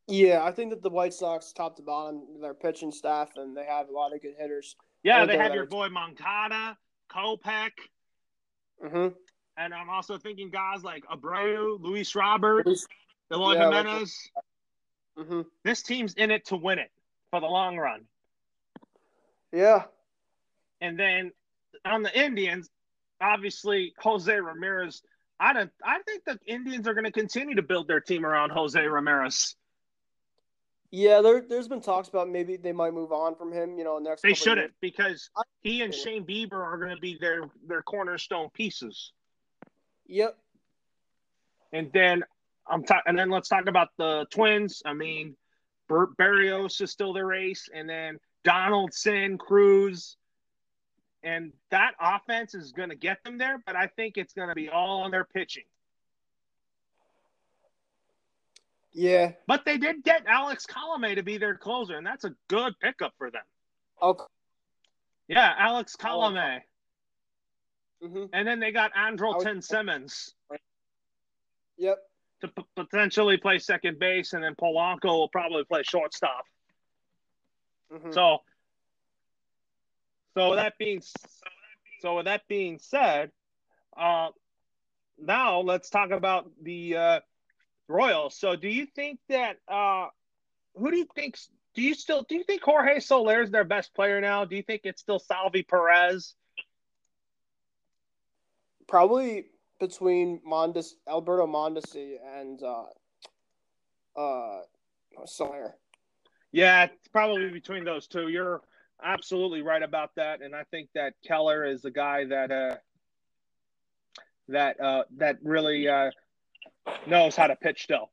Yeah, 0.06 0.42
I 0.42 0.52
think 0.52 0.70
that 0.70 0.82
the 0.82 0.90
White 0.90 1.14
Sox, 1.14 1.52
top 1.52 1.76
to 1.76 1.82
bottom, 1.82 2.26
their 2.42 2.52
pitching 2.52 2.90
staff, 2.90 3.30
and 3.36 3.56
they 3.56 3.64
have 3.64 3.88
a 3.88 3.92
lot 3.92 4.14
of 4.14 4.20
good 4.20 4.34
hitters. 4.38 4.76
Yeah, 5.02 5.24
they 5.24 5.38
have 5.38 5.54
your 5.54 5.66
boy 5.66 5.88
Moncada, 5.88 6.76
Kopech. 7.10 7.70
Mm-hmm. 8.84 9.14
And 9.56 9.72
I'm 9.72 9.88
also 9.88 10.18
thinking 10.18 10.50
guys 10.50 10.82
like 10.82 11.04
Abreu, 11.06 11.80
Luis 11.80 12.14
Robert, 12.14 12.66
Luis, 12.66 12.86
Eloy 13.32 13.54
yeah, 13.54 13.64
Jimenez. 13.64 14.30
Mm-hmm. 15.18 15.42
This 15.62 15.82
team's 15.82 16.14
in 16.14 16.30
it 16.30 16.46
to 16.46 16.56
win 16.56 16.78
it 16.78 16.90
for 17.30 17.40
the 17.40 17.46
long 17.46 17.76
run. 17.76 18.02
Yeah. 19.52 19.84
And 20.80 20.98
then 20.98 21.32
on 21.84 22.02
the 22.02 22.18
Indians, 22.18 22.68
obviously 23.20 23.94
Jose 23.98 24.32
Ramirez. 24.32 25.02
I 25.40 25.52
don't. 25.52 25.70
I 25.84 26.00
think 26.02 26.24
the 26.24 26.38
Indians 26.46 26.86
are 26.86 26.94
going 26.94 27.04
to 27.04 27.12
continue 27.12 27.56
to 27.56 27.62
build 27.62 27.88
their 27.88 28.00
team 28.00 28.24
around 28.24 28.50
Jose 28.50 28.80
Ramirez. 28.80 29.56
Yeah, 30.90 31.22
there, 31.22 31.44
has 31.50 31.66
been 31.66 31.80
talks 31.80 32.08
about 32.08 32.30
maybe 32.30 32.56
they 32.56 32.70
might 32.70 32.94
move 32.94 33.10
on 33.10 33.34
from 33.34 33.52
him. 33.52 33.76
You 33.76 33.82
know, 33.82 33.98
next 33.98 34.22
they 34.22 34.34
shouldn't 34.34 34.72
because 34.80 35.28
he 35.60 35.82
and 35.82 35.92
Shane 35.92 36.24
Bieber 36.24 36.52
are 36.52 36.78
going 36.78 36.94
to 36.94 37.00
be 37.00 37.18
their 37.20 37.50
their 37.66 37.82
cornerstone 37.82 38.48
pieces. 38.50 39.12
Yep. 40.06 40.36
And 41.72 41.90
then 41.92 42.22
I'm 42.66 42.84
ta- 42.84 43.02
and 43.06 43.18
then 43.18 43.30
let's 43.30 43.48
talk 43.48 43.66
about 43.68 43.88
the 43.98 44.26
Twins. 44.30 44.82
I 44.84 44.94
mean, 44.94 45.36
Bert 45.88 46.16
Berrios 46.16 46.80
is 46.80 46.90
still 46.90 47.12
their 47.12 47.32
ace, 47.32 47.68
and 47.74 47.88
then 47.88 48.18
Donaldson, 48.42 49.38
Cruz, 49.38 50.16
and 51.22 51.52
that 51.70 51.92
offense 52.00 52.54
is 52.54 52.72
going 52.72 52.88
to 52.88 52.96
get 52.96 53.22
them 53.24 53.38
there. 53.38 53.62
But 53.66 53.76
I 53.76 53.88
think 53.88 54.16
it's 54.16 54.32
going 54.32 54.48
to 54.48 54.54
be 54.54 54.68
all 54.68 55.02
on 55.02 55.10
their 55.10 55.24
pitching. 55.24 55.64
Yeah. 58.92 59.32
But 59.46 59.64
they 59.64 59.76
did 59.76 60.04
get 60.04 60.24
Alex 60.26 60.66
Colome 60.66 61.16
to 61.16 61.22
be 61.22 61.36
their 61.36 61.56
closer, 61.56 61.96
and 61.96 62.06
that's 62.06 62.24
a 62.24 62.34
good 62.48 62.74
pickup 62.80 63.12
for 63.18 63.30
them. 63.30 63.42
Okay. 64.00 64.24
Yeah, 65.28 65.52
Alex 65.58 65.96
Colome. 65.96 66.60
Mm-hmm. 68.02 68.24
And 68.32 68.46
then 68.46 68.60
they 68.60 68.70
got 68.70 68.92
Andrelton 68.94 69.56
was... 69.56 69.66
Simmons. 69.66 70.34
Yep. 71.76 71.98
To 72.44 72.48
p- 72.48 72.66
potentially 72.76 73.38
play 73.38 73.58
second 73.58 73.98
base, 73.98 74.34
and 74.34 74.44
then 74.44 74.54
Polanco 74.54 75.06
will 75.06 75.28
probably 75.28 75.64
play 75.64 75.82
shortstop. 75.82 76.44
Mm-hmm. 77.90 78.12
So, 78.12 78.38
so 80.36 80.54
that 80.54 80.76
being 80.78 81.00
so 82.00 82.16
with 82.16 82.26
that 82.26 82.42
being 82.46 82.78
said, 82.78 83.30
uh, 83.96 84.28
now 85.18 85.60
let's 85.60 85.88
talk 85.88 86.10
about 86.10 86.50
the 86.62 86.96
uh, 86.96 87.20
Royals. 87.88 88.38
So 88.38 88.56
do 88.56 88.68
you 88.68 88.86
think 88.86 89.18
that 89.28 89.56
uh 89.68 90.08
who 90.74 90.90
do 90.90 90.96
you 90.96 91.06
think 91.14 91.36
do 91.74 91.82
you 91.82 91.94
still 91.94 92.24
do 92.28 92.34
you 92.34 92.44
think 92.44 92.62
Jorge 92.62 93.00
Soler 93.00 93.42
is 93.42 93.50
their 93.50 93.64
best 93.64 93.94
player 93.94 94.20
now? 94.20 94.44
Do 94.44 94.56
you 94.56 94.62
think 94.62 94.82
it's 94.84 95.02
still 95.02 95.18
Salvi 95.18 95.62
Perez? 95.62 96.34
Probably 98.86 99.46
between 99.86 100.40
Mondes 100.44 100.96
Adalberto 101.08 101.46
Mondesi 101.46 102.16
and 102.38 102.62
uh 102.62 104.20
uh 104.20 104.60
Soler. 105.26 105.74
Yeah, 106.52 106.84
it's 106.84 107.08
probably 107.08 107.50
between 107.50 107.84
those 107.84 108.06
two. 108.06 108.28
You're 108.28 108.62
absolutely 109.02 109.62
right 109.62 109.82
about 109.82 110.10
that. 110.16 110.40
And 110.40 110.54
I 110.54 110.64
think 110.70 110.88
that 110.94 111.14
Keller 111.26 111.64
is 111.64 111.82
the 111.82 111.90
guy 111.90 112.24
that 112.26 112.50
uh 112.50 112.76
that 114.48 114.80
uh 114.80 115.04
that 115.16 115.38
really 115.42 115.88
uh 115.88 116.10
knows 117.06 117.36
how 117.36 117.46
to 117.48 117.56
pitch 117.56 117.82
still. 117.82 118.10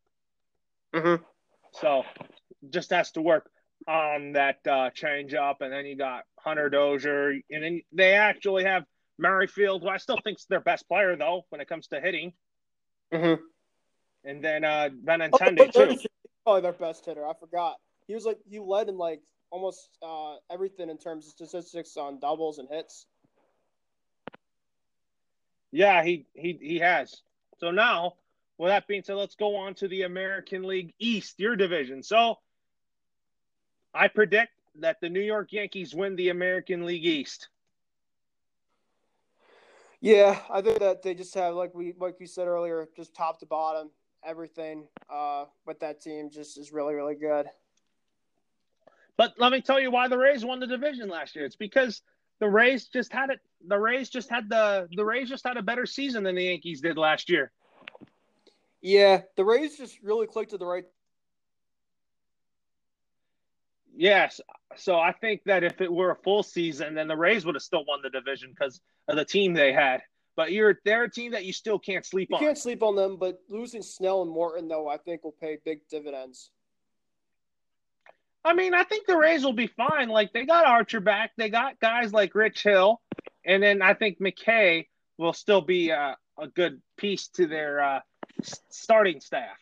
Mm-hmm. 0.93 1.23
So 1.73 2.03
just 2.69 2.91
has 2.91 3.11
to 3.11 3.21
work 3.21 3.49
on 3.87 4.33
that 4.33 4.59
uh, 4.69 4.89
change 4.91 5.33
up. 5.33 5.61
And 5.61 5.71
then 5.71 5.85
you 5.85 5.95
got 5.95 6.23
Hunter 6.37 6.69
Dozier. 6.69 7.29
And 7.49 7.63
then 7.63 7.81
they 7.91 8.13
actually 8.13 8.65
have 8.65 8.83
Merrifield, 9.17 9.83
who 9.83 9.89
I 9.89 9.97
still 9.97 10.19
think's 10.23 10.45
their 10.45 10.61
best 10.61 10.87
player, 10.87 11.15
though, 11.15 11.45
when 11.49 11.61
it 11.61 11.67
comes 11.67 11.87
to 11.87 12.01
hitting. 12.01 12.33
Mm-hmm. 13.13 13.41
And 14.23 14.43
then 14.43 14.63
uh, 14.63 14.89
Benintendi, 15.03 15.71
oh, 15.75 15.85
too. 15.85 15.99
Probably 16.43 16.61
their 16.61 16.73
best 16.73 17.05
hitter. 17.05 17.25
I 17.25 17.33
forgot. 17.39 17.77
He 18.07 18.13
was 18.13 18.25
like, 18.25 18.39
he 18.49 18.59
led 18.59 18.89
in 18.89 18.97
like 18.97 19.21
almost 19.51 19.89
uh, 20.01 20.35
everything 20.51 20.89
in 20.89 20.97
terms 20.97 21.27
of 21.27 21.31
statistics 21.31 21.97
on 21.97 22.19
doubles 22.19 22.57
and 22.57 22.67
hits. 22.69 23.05
Yeah, 25.71 26.03
he 26.03 26.25
he 26.33 26.57
he 26.61 26.79
has. 26.79 27.21
So 27.59 27.71
now 27.71 28.15
with 28.57 28.69
that 28.69 28.87
being 28.87 29.03
said, 29.03 29.15
let's 29.15 29.35
go 29.35 29.55
on 29.55 29.73
to 29.75 29.87
the 29.87 30.03
American 30.03 30.63
League 30.63 30.93
East, 30.99 31.39
your 31.39 31.55
division. 31.55 32.03
So 32.03 32.39
I 33.93 34.07
predict 34.07 34.51
that 34.79 34.97
the 35.01 35.09
New 35.09 35.21
York 35.21 35.51
Yankees 35.51 35.95
win 35.95 36.15
the 36.15 36.29
American 36.29 36.85
League 36.85 37.05
East. 37.05 37.49
Yeah, 40.01 40.39
I 40.49 40.61
think 40.61 40.79
that 40.79 41.03
they 41.03 41.13
just 41.13 41.33
have 41.35 41.53
like 41.53 41.75
we 41.75 41.93
like 41.99 42.19
you 42.19 42.25
said 42.25 42.47
earlier, 42.47 42.87
just 42.95 43.15
top 43.15 43.39
to 43.39 43.45
bottom, 43.45 43.91
everything 44.25 44.87
uh, 45.09 45.45
with 45.67 45.79
that 45.79 46.01
team 46.01 46.29
just 46.31 46.57
is 46.57 46.73
really 46.73 46.95
really 46.95 47.15
good. 47.15 47.45
But 49.15 49.35
let 49.37 49.51
me 49.51 49.61
tell 49.61 49.79
you 49.79 49.91
why 49.91 50.07
the 50.07 50.17
Rays 50.17 50.43
won 50.43 50.59
the 50.59 50.65
division 50.65 51.07
last 51.07 51.35
year. 51.35 51.45
It's 51.45 51.55
because 51.55 52.01
the 52.39 52.49
Rays 52.49 52.87
just 52.87 53.13
had 53.13 53.29
it. 53.29 53.39
The 53.67 53.77
Rays 53.77 54.09
just 54.09 54.31
had 54.31 54.49
the 54.49 54.89
the 54.95 55.05
Rays 55.05 55.29
just 55.29 55.45
had 55.45 55.57
a 55.57 55.61
better 55.61 55.85
season 55.85 56.23
than 56.23 56.33
the 56.33 56.45
Yankees 56.45 56.81
did 56.81 56.97
last 56.97 57.29
year. 57.29 57.51
Yeah, 58.81 59.21
the 59.37 59.45
Rays 59.45 59.77
just 59.77 60.01
really 60.01 60.25
clicked 60.25 60.53
at 60.53 60.59
the 60.59 60.65
right. 60.65 60.85
Yes, 64.01 64.41
so 64.77 64.97
I 64.97 65.11
think 65.11 65.43
that 65.45 65.63
if 65.63 65.79
it 65.79 65.93
were 65.93 66.09
a 66.09 66.15
full 66.15 66.41
season, 66.41 66.95
then 66.95 67.07
the 67.07 67.15
Rays 67.15 67.45
would 67.45 67.53
have 67.53 67.61
still 67.61 67.85
won 67.87 67.99
the 68.01 68.09
division 68.09 68.49
because 68.49 68.81
of 69.07 69.15
the 69.15 69.23
team 69.23 69.53
they 69.53 69.71
had. 69.71 70.01
But 70.35 70.51
you're 70.51 70.79
they're 70.83 71.03
a 71.03 71.11
team 71.11 71.33
that 71.33 71.45
you 71.45 71.53
still 71.53 71.77
can't 71.77 72.03
sleep 72.03 72.29
you 72.31 72.37
on. 72.37 72.41
You 72.41 72.47
can't 72.47 72.57
sleep 72.57 72.81
on 72.81 72.95
them, 72.95 73.17
but 73.17 73.41
losing 73.47 73.83
Snell 73.83 74.23
and 74.23 74.31
Morton 74.31 74.67
though, 74.67 74.89
I 74.89 74.97
think 74.97 75.23
will 75.23 75.35
pay 75.39 75.59
big 75.63 75.81
dividends. 75.87 76.49
I 78.43 78.55
mean, 78.55 78.73
I 78.73 78.85
think 78.85 79.05
the 79.05 79.15
Rays 79.15 79.43
will 79.43 79.53
be 79.53 79.67
fine. 79.67 80.09
Like 80.09 80.33
they 80.33 80.47
got 80.47 80.65
Archer 80.65 80.99
back, 80.99 81.33
they 81.37 81.49
got 81.49 81.79
guys 81.79 82.11
like 82.11 82.33
Rich 82.33 82.63
Hill, 82.63 82.99
and 83.45 83.61
then 83.61 83.83
I 83.83 83.93
think 83.93 84.19
McKay 84.19 84.87
will 85.19 85.33
still 85.33 85.61
be 85.61 85.91
a, 85.91 86.17
a 86.39 86.47
good 86.47 86.81
piece 86.97 87.27
to 87.35 87.45
their 87.45 87.79
uh, 87.79 87.99
starting 88.71 89.19
staff. 89.19 89.59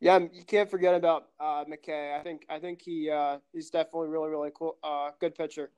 Yeah, 0.00 0.18
you 0.18 0.44
can't 0.46 0.70
forget 0.70 0.94
about 0.94 1.26
uh, 1.40 1.64
McKay. 1.64 2.18
I 2.18 2.22
think 2.22 2.46
I 2.48 2.58
think 2.58 2.82
he 2.82 3.10
uh, 3.10 3.38
he's 3.52 3.70
definitely 3.70 4.08
really 4.08 4.30
really 4.30 4.50
cool, 4.54 4.76
uh, 4.82 5.10
good 5.20 5.34
pitcher. 5.34 5.70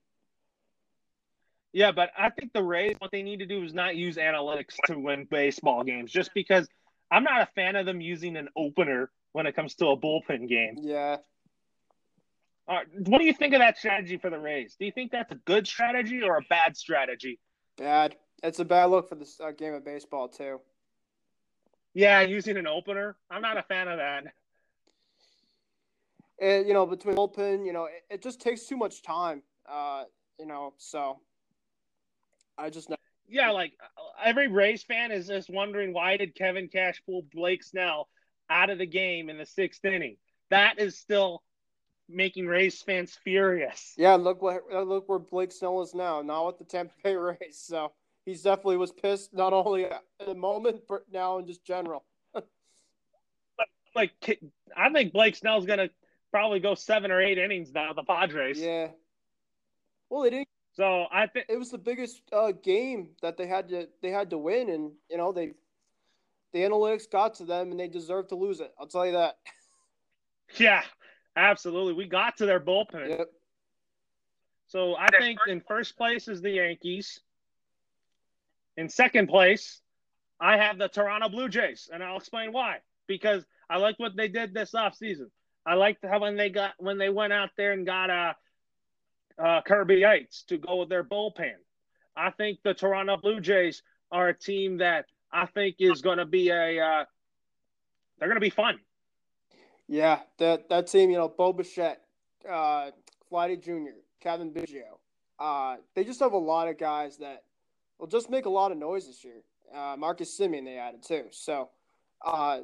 Yeah, 1.72 1.92
but 1.92 2.10
I 2.18 2.30
think 2.30 2.52
the 2.52 2.62
Rays 2.62 2.96
what 2.98 3.12
they 3.12 3.22
need 3.22 3.38
to 3.38 3.46
do 3.46 3.62
is 3.62 3.72
not 3.72 3.96
use 3.96 4.16
analytics 4.16 4.74
to 4.86 4.98
win 4.98 5.26
baseball 5.30 5.84
games. 5.84 6.12
Just 6.12 6.34
because 6.34 6.68
I'm 7.10 7.24
not 7.24 7.42
a 7.42 7.46
fan 7.54 7.76
of 7.76 7.86
them 7.86 8.00
using 8.00 8.36
an 8.36 8.48
opener 8.56 9.10
when 9.32 9.46
it 9.46 9.56
comes 9.56 9.74
to 9.76 9.86
a 9.88 9.96
bullpen 9.96 10.48
game. 10.48 10.76
Yeah. 10.82 11.18
What 12.66 13.18
do 13.18 13.24
you 13.24 13.32
think 13.32 13.52
of 13.52 13.60
that 13.60 13.78
strategy 13.78 14.16
for 14.16 14.30
the 14.30 14.38
Rays? 14.38 14.76
Do 14.78 14.86
you 14.86 14.92
think 14.92 15.10
that's 15.10 15.32
a 15.32 15.36
good 15.44 15.66
strategy 15.66 16.22
or 16.22 16.36
a 16.36 16.42
bad 16.48 16.76
strategy? 16.76 17.40
Bad. 17.76 18.16
It's 18.44 18.60
a 18.60 18.64
bad 18.64 18.86
look 18.86 19.08
for 19.08 19.16
this 19.16 19.40
uh, 19.40 19.50
game 19.50 19.74
of 19.74 19.84
baseball 19.84 20.28
too. 20.28 20.60
Yeah, 21.94 22.20
using 22.20 22.56
an 22.56 22.66
opener. 22.66 23.16
I'm 23.30 23.42
not 23.42 23.58
a 23.58 23.62
fan 23.62 23.88
of 23.88 23.98
that. 23.98 24.24
And 26.40 26.66
you 26.66 26.72
know, 26.72 26.86
between 26.86 27.16
bullpen, 27.16 27.66
you 27.66 27.72
know, 27.72 27.84
it, 27.84 28.04
it 28.08 28.22
just 28.22 28.40
takes 28.40 28.66
too 28.66 28.76
much 28.76 29.02
time. 29.02 29.42
Uh, 29.70 30.04
you 30.38 30.46
know, 30.46 30.74
so 30.78 31.20
I 32.56 32.70
just 32.70 32.88
know. 32.88 32.96
Yeah, 33.28 33.50
like 33.50 33.72
every 34.22 34.48
Rays 34.48 34.82
fan 34.82 35.12
is 35.12 35.28
just 35.28 35.50
wondering 35.50 35.92
why 35.92 36.16
did 36.16 36.34
Kevin 36.34 36.68
Cash 36.68 37.02
pull 37.06 37.26
Blake 37.32 37.62
Snell 37.62 38.08
out 38.48 38.70
of 38.70 38.78
the 38.78 38.86
game 38.86 39.28
in 39.28 39.38
the 39.38 39.46
sixth 39.46 39.84
inning? 39.84 40.16
That 40.50 40.78
is 40.78 40.98
still 40.98 41.42
making 42.08 42.46
Rays 42.46 42.82
fans 42.82 43.16
furious. 43.22 43.94
Yeah, 43.96 44.14
look 44.14 44.42
what 44.42 44.62
look 44.72 45.08
where 45.08 45.18
Blake 45.18 45.52
Snell 45.52 45.82
is 45.82 45.94
now, 45.94 46.22
not 46.22 46.46
with 46.46 46.58
the 46.58 46.64
Tampa 46.64 46.92
Bay 47.04 47.14
Rays. 47.14 47.36
So 47.52 47.92
he's 48.30 48.42
definitely 48.42 48.76
was 48.76 48.92
pissed 48.92 49.34
not 49.34 49.52
only 49.52 49.84
at 49.84 50.02
the 50.24 50.34
moment 50.34 50.82
but 50.88 51.02
now 51.12 51.38
in 51.38 51.46
just 51.46 51.64
general. 51.64 52.04
like 53.94 54.12
I 54.76 54.90
think 54.90 55.12
Blake 55.12 55.36
Snell's 55.36 55.66
gonna 55.66 55.90
probably 56.30 56.60
go 56.60 56.74
seven 56.74 57.10
or 57.10 57.20
eight 57.20 57.38
innings 57.38 57.72
now. 57.72 57.92
The 57.92 58.04
Padres. 58.04 58.60
Yeah. 58.60 58.88
Well, 60.08 60.22
they 60.22 60.30
didn't. 60.30 60.48
So 60.72 61.06
I 61.12 61.26
think 61.26 61.46
it 61.48 61.58
was 61.58 61.70
the 61.70 61.78
biggest 61.78 62.22
uh, 62.32 62.52
game 62.52 63.10
that 63.22 63.36
they 63.36 63.46
had 63.46 63.68
to 63.70 63.88
they 64.02 64.10
had 64.10 64.30
to 64.30 64.38
win, 64.38 64.70
and 64.70 64.92
you 65.10 65.18
know 65.18 65.32
they 65.32 65.54
the 66.52 66.60
analytics 66.60 67.10
got 67.10 67.34
to 67.34 67.44
them, 67.44 67.70
and 67.70 67.80
they 67.80 67.88
deserved 67.88 68.28
to 68.30 68.36
lose 68.36 68.60
it. 68.60 68.72
I'll 68.78 68.86
tell 68.86 69.06
you 69.06 69.12
that. 69.12 69.36
Yeah, 70.58 70.82
absolutely. 71.36 71.92
We 71.92 72.06
got 72.06 72.38
to 72.38 72.44
their 72.44 72.58
bullpen. 72.58 73.08
Yep. 73.08 73.28
So 74.66 74.96
I 74.96 75.06
think 75.16 75.38
in 75.46 75.60
first 75.60 75.96
place 75.96 76.26
is 76.26 76.42
the 76.42 76.50
Yankees. 76.50 77.20
In 78.76 78.88
second 78.88 79.28
place, 79.28 79.80
I 80.40 80.56
have 80.56 80.78
the 80.78 80.88
Toronto 80.88 81.28
Blue 81.28 81.48
Jays, 81.48 81.90
and 81.92 82.02
I'll 82.02 82.16
explain 82.16 82.52
why. 82.52 82.78
Because 83.06 83.44
I 83.68 83.78
like 83.78 83.98
what 83.98 84.16
they 84.16 84.28
did 84.28 84.54
this 84.54 84.72
offseason. 84.72 85.26
I 85.66 85.74
liked 85.74 86.04
how 86.04 86.20
when 86.20 86.36
they 86.36 86.48
got 86.48 86.72
when 86.78 86.98
they 86.98 87.08
went 87.08 87.32
out 87.32 87.50
there 87.56 87.72
and 87.72 87.84
got 87.84 88.10
a 88.10 88.36
uh, 89.38 89.42
uh, 89.42 89.62
Kirby 89.62 89.96
Yates 89.96 90.44
to 90.44 90.58
go 90.58 90.76
with 90.76 90.88
their 90.88 91.04
bullpen. 91.04 91.54
I 92.16 92.30
think 92.30 92.60
the 92.62 92.74
Toronto 92.74 93.16
Blue 93.16 93.40
Jays 93.40 93.82
are 94.10 94.28
a 94.28 94.38
team 94.38 94.78
that 94.78 95.06
I 95.32 95.46
think 95.46 95.76
is 95.78 96.02
going 96.02 96.18
to 96.18 96.26
be 96.26 96.50
a 96.50 96.80
uh, 96.80 97.04
they're 98.18 98.28
going 98.28 98.36
to 98.36 98.40
be 98.40 98.50
fun. 98.50 98.78
Yeah, 99.88 100.20
that 100.38 100.68
that 100.68 100.86
team, 100.86 101.10
you 101.10 101.16
know, 101.16 101.28
Bo 101.28 101.52
Bichette, 101.52 102.00
uh, 102.48 102.90
Vladdy 103.30 103.62
Jr., 103.62 103.96
Cavan 104.20 104.52
Biggio, 104.52 104.98
uh, 105.38 105.76
they 105.94 106.04
just 106.04 106.20
have 106.20 106.32
a 106.32 106.38
lot 106.38 106.68
of 106.68 106.78
guys 106.78 107.18
that 107.18 107.42
will 108.00 108.08
just 108.08 108.30
make 108.30 108.46
a 108.46 108.50
lot 108.50 108.72
of 108.72 108.78
noise 108.78 109.06
this 109.06 109.22
year. 109.24 109.42
Uh, 109.74 109.96
Marcus 109.96 110.36
Semien 110.36 110.64
they 110.64 110.76
added 110.76 111.02
too, 111.02 111.24
so 111.30 111.70
uh, 112.24 112.60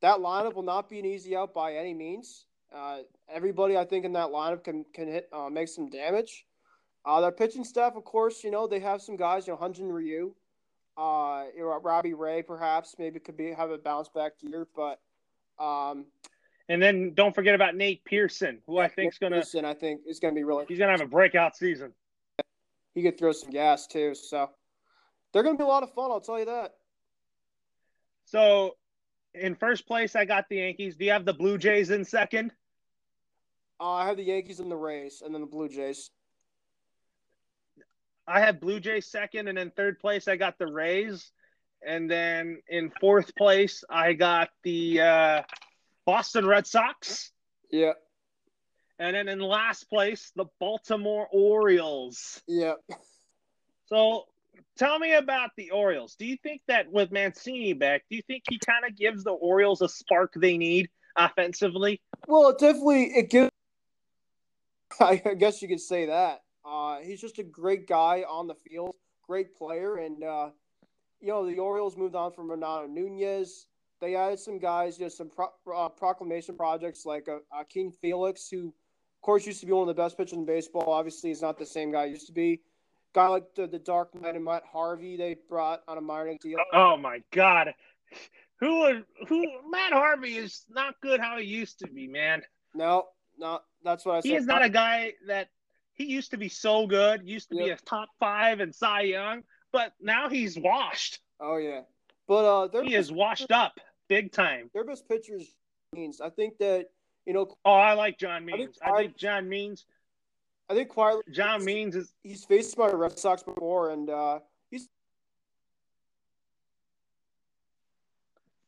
that 0.00 0.18
lineup 0.18 0.54
will 0.54 0.62
not 0.62 0.88
be 0.88 0.98
an 0.98 1.04
easy 1.04 1.34
out 1.34 1.52
by 1.52 1.74
any 1.74 1.94
means. 1.94 2.46
Uh, 2.74 2.98
everybody, 3.32 3.76
I 3.76 3.84
think, 3.84 4.04
in 4.04 4.12
that 4.12 4.28
lineup 4.28 4.62
can 4.62 4.84
can 4.94 5.08
hit 5.08 5.28
uh, 5.32 5.48
make 5.48 5.68
some 5.68 5.88
damage. 5.88 6.46
Uh, 7.04 7.20
their 7.20 7.32
pitching 7.32 7.64
staff, 7.64 7.96
of 7.96 8.04
course, 8.04 8.44
you 8.44 8.50
know 8.50 8.66
they 8.66 8.80
have 8.80 9.00
some 9.00 9.16
guys, 9.16 9.46
you 9.46 9.52
know, 9.52 9.58
Hyun-Jin 9.58 9.90
Ryu, 9.90 10.34
uh, 10.96 11.44
you 11.54 11.62
know, 11.62 11.80
Robbie 11.80 12.14
Ray, 12.14 12.42
perhaps 12.42 12.96
maybe 12.98 13.20
could 13.20 13.36
be 13.36 13.52
have 13.52 13.70
a 13.70 13.78
bounce 13.78 14.08
back 14.08 14.32
year, 14.40 14.66
but 14.74 15.00
um, 15.58 16.06
and 16.68 16.82
then 16.82 17.12
don't 17.14 17.34
forget 17.34 17.54
about 17.54 17.76
Nate 17.76 18.04
Pearson, 18.04 18.60
who 18.66 18.78
I 18.78 18.88
think 18.88 19.12
is 19.12 19.18
going 19.18 19.32
to. 19.32 19.38
Pearson, 19.38 19.64
I 19.64 19.74
think 19.74 20.00
is 20.06 20.20
going 20.20 20.34
to 20.34 20.38
be 20.38 20.44
really. 20.44 20.64
He's 20.68 20.78
going 20.78 20.88
to 20.88 20.98
have 20.98 21.06
a 21.06 21.10
breakout 21.10 21.56
season. 21.56 21.92
He 22.94 23.02
could 23.02 23.18
throw 23.18 23.32
some 23.32 23.50
gas 23.50 23.86
too, 23.86 24.14
so 24.14 24.50
they're 25.36 25.42
going 25.42 25.56
to 25.56 25.62
be 25.62 25.64
a 25.64 25.68
lot 25.68 25.82
of 25.82 25.92
fun. 25.92 26.10
I'll 26.10 26.20
tell 26.20 26.38
you 26.38 26.46
that. 26.46 26.72
So, 28.24 28.76
in 29.34 29.54
first 29.54 29.86
place, 29.86 30.16
I 30.16 30.24
got 30.24 30.48
the 30.48 30.56
Yankees. 30.56 30.96
Do 30.96 31.04
you 31.04 31.10
have 31.10 31.26
the 31.26 31.34
Blue 31.34 31.58
Jays 31.58 31.90
in 31.90 32.06
second? 32.06 32.52
Uh, 33.78 33.92
I 33.92 34.06
have 34.06 34.16
the 34.16 34.24
Yankees 34.24 34.60
in 34.60 34.70
the 34.70 34.76
race, 34.76 35.20
and 35.20 35.34
then 35.34 35.42
the 35.42 35.46
Blue 35.46 35.68
Jays. 35.68 36.10
I 38.26 38.40
have 38.40 38.62
Blue 38.62 38.80
Jays 38.80 39.10
second, 39.10 39.48
and 39.48 39.58
in 39.58 39.70
third 39.72 40.00
place, 40.00 40.26
I 40.26 40.36
got 40.36 40.58
the 40.58 40.66
Rays, 40.66 41.30
and 41.86 42.10
then 42.10 42.62
in 42.68 42.90
fourth 42.98 43.36
place, 43.36 43.84
I 43.90 44.14
got 44.14 44.48
the. 44.62 45.00
Uh, 45.02 45.42
Boston 46.06 46.46
Red 46.46 46.66
Sox. 46.66 47.32
Yeah. 47.70 47.92
And 48.98 49.14
then 49.14 49.28
in 49.28 49.40
last 49.40 49.90
place, 49.90 50.32
the 50.36 50.46
Baltimore 50.58 51.28
Orioles. 51.30 52.40
Yeah. 52.46 52.74
So 53.86 54.24
tell 54.76 54.98
me 54.98 55.14
about 55.14 55.50
the 55.56 55.70
Orioles. 55.70 56.16
Do 56.16 56.26
you 56.26 56.36
think 56.42 56.62
that 56.68 56.90
with 56.90 57.10
Mancini 57.10 57.72
back, 57.72 58.04
do 58.10 58.16
you 58.16 58.22
think 58.26 58.44
he 58.48 58.58
kind 58.58 58.84
of 58.84 58.96
gives 58.96 59.24
the 59.24 59.32
Orioles 59.32 59.82
a 59.82 59.88
spark 59.88 60.34
they 60.36 60.58
need 60.58 60.88
offensively? 61.16 62.00
Well, 62.26 62.50
it 62.50 62.58
definitely 62.58 63.04
it 63.04 63.30
gives. 63.30 63.50
I 65.00 65.16
guess 65.16 65.62
you 65.62 65.68
could 65.68 65.80
say 65.80 66.06
that. 66.06 66.42
Uh, 66.64 66.98
he's 67.00 67.20
just 67.20 67.38
a 67.38 67.44
great 67.44 67.86
guy 67.86 68.24
on 68.28 68.46
the 68.46 68.54
field, 68.54 68.94
great 69.26 69.56
player, 69.56 69.96
and 69.96 70.22
uh, 70.22 70.50
you 71.20 71.28
know 71.28 71.46
the 71.46 71.58
Orioles 71.58 71.96
moved 71.96 72.14
on 72.14 72.32
from 72.32 72.50
Renato 72.50 72.86
Nunez. 72.86 73.66
They 74.00 74.14
added 74.14 74.38
some 74.38 74.58
guys, 74.58 74.98
you 74.98 75.06
know, 75.06 75.08
some 75.08 75.30
pro, 75.30 75.48
uh, 75.74 75.88
proclamation 75.88 76.56
projects 76.56 77.06
like 77.06 77.28
uh, 77.28 77.38
King 77.68 77.90
Felix, 77.90 78.48
who, 78.50 78.68
of 78.68 79.22
course, 79.22 79.46
used 79.46 79.60
to 79.60 79.66
be 79.66 79.72
one 79.72 79.88
of 79.88 79.96
the 79.96 80.02
best 80.02 80.18
pitchers 80.18 80.34
in 80.34 80.44
baseball. 80.44 80.92
Obviously, 80.92 81.30
he's 81.30 81.40
not 81.40 81.56
the 81.56 81.64
same 81.64 81.92
guy 81.92 82.06
he 82.06 82.12
used 82.12 82.26
to 82.26 82.32
be. 82.32 82.60
Guy 83.16 83.28
like 83.28 83.54
the, 83.54 83.66
the 83.66 83.78
Dark 83.78 84.14
Knight 84.14 84.34
and 84.34 84.44
Matt 84.44 84.62
Harvey, 84.70 85.16
they 85.16 85.38
brought 85.48 85.80
on 85.88 85.96
a 85.96 86.02
minor 86.02 86.36
deal. 86.38 86.58
Oh 86.74 86.98
my 86.98 87.22
God, 87.32 87.72
who 88.60 88.80
would 88.80 89.04
who? 89.26 89.42
Matt 89.70 89.94
Harvey 89.94 90.36
is 90.36 90.66
not 90.68 91.00
good 91.00 91.18
how 91.18 91.38
he 91.38 91.46
used 91.46 91.78
to 91.78 91.88
be, 91.88 92.06
man. 92.06 92.42
No, 92.74 93.06
no, 93.38 93.60
that's 93.82 94.04
what 94.04 94.16
I 94.16 94.20
said. 94.20 94.28
He 94.28 94.34
is 94.34 94.44
not 94.44 94.62
a 94.62 94.68
guy 94.68 95.14
that 95.28 95.48
he 95.94 96.04
used 96.04 96.32
to 96.32 96.36
be 96.36 96.50
so 96.50 96.86
good. 96.86 97.26
Used 97.26 97.48
to 97.48 97.56
yep. 97.56 97.64
be 97.64 97.70
a 97.70 97.76
top 97.86 98.10
five 98.20 98.60
and 98.60 98.74
Cy 98.74 99.00
Young, 99.00 99.44
but 99.72 99.94
now 99.98 100.28
he's 100.28 100.58
washed. 100.58 101.20
Oh 101.40 101.56
yeah, 101.56 101.80
but 102.28 102.44
uh, 102.44 102.82
he 102.82 102.94
is 102.94 103.10
washed 103.10 103.50
up 103.50 103.80
big 104.10 104.30
time. 104.30 104.68
Their 104.74 104.84
best 104.84 105.08
pitchers 105.08 105.56
means. 105.94 106.20
I 106.20 106.28
think 106.28 106.58
that 106.58 106.88
you 107.24 107.32
know. 107.32 107.56
Oh, 107.64 107.72
I 107.72 107.94
like 107.94 108.18
John 108.18 108.44
Means. 108.44 108.76
I 108.82 108.84
think, 108.84 108.94
I 108.94 108.98
think 108.98 109.16
John 109.16 109.48
Means. 109.48 109.86
I 110.68 110.74
think 110.74 110.88
quietly, 110.88 111.22
John 111.32 111.64
Means 111.64 111.94
is 111.94 112.12
he's 112.22 112.44
faced 112.44 112.76
my 112.76 112.88
Red 112.88 113.18
Sox 113.18 113.42
before, 113.42 113.90
and 113.90 114.10
uh, 114.10 114.40
he's. 114.70 114.88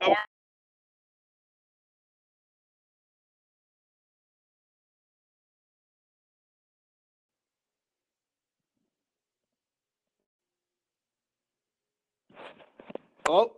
Oh. 0.01 0.15
Oh. 13.29 13.53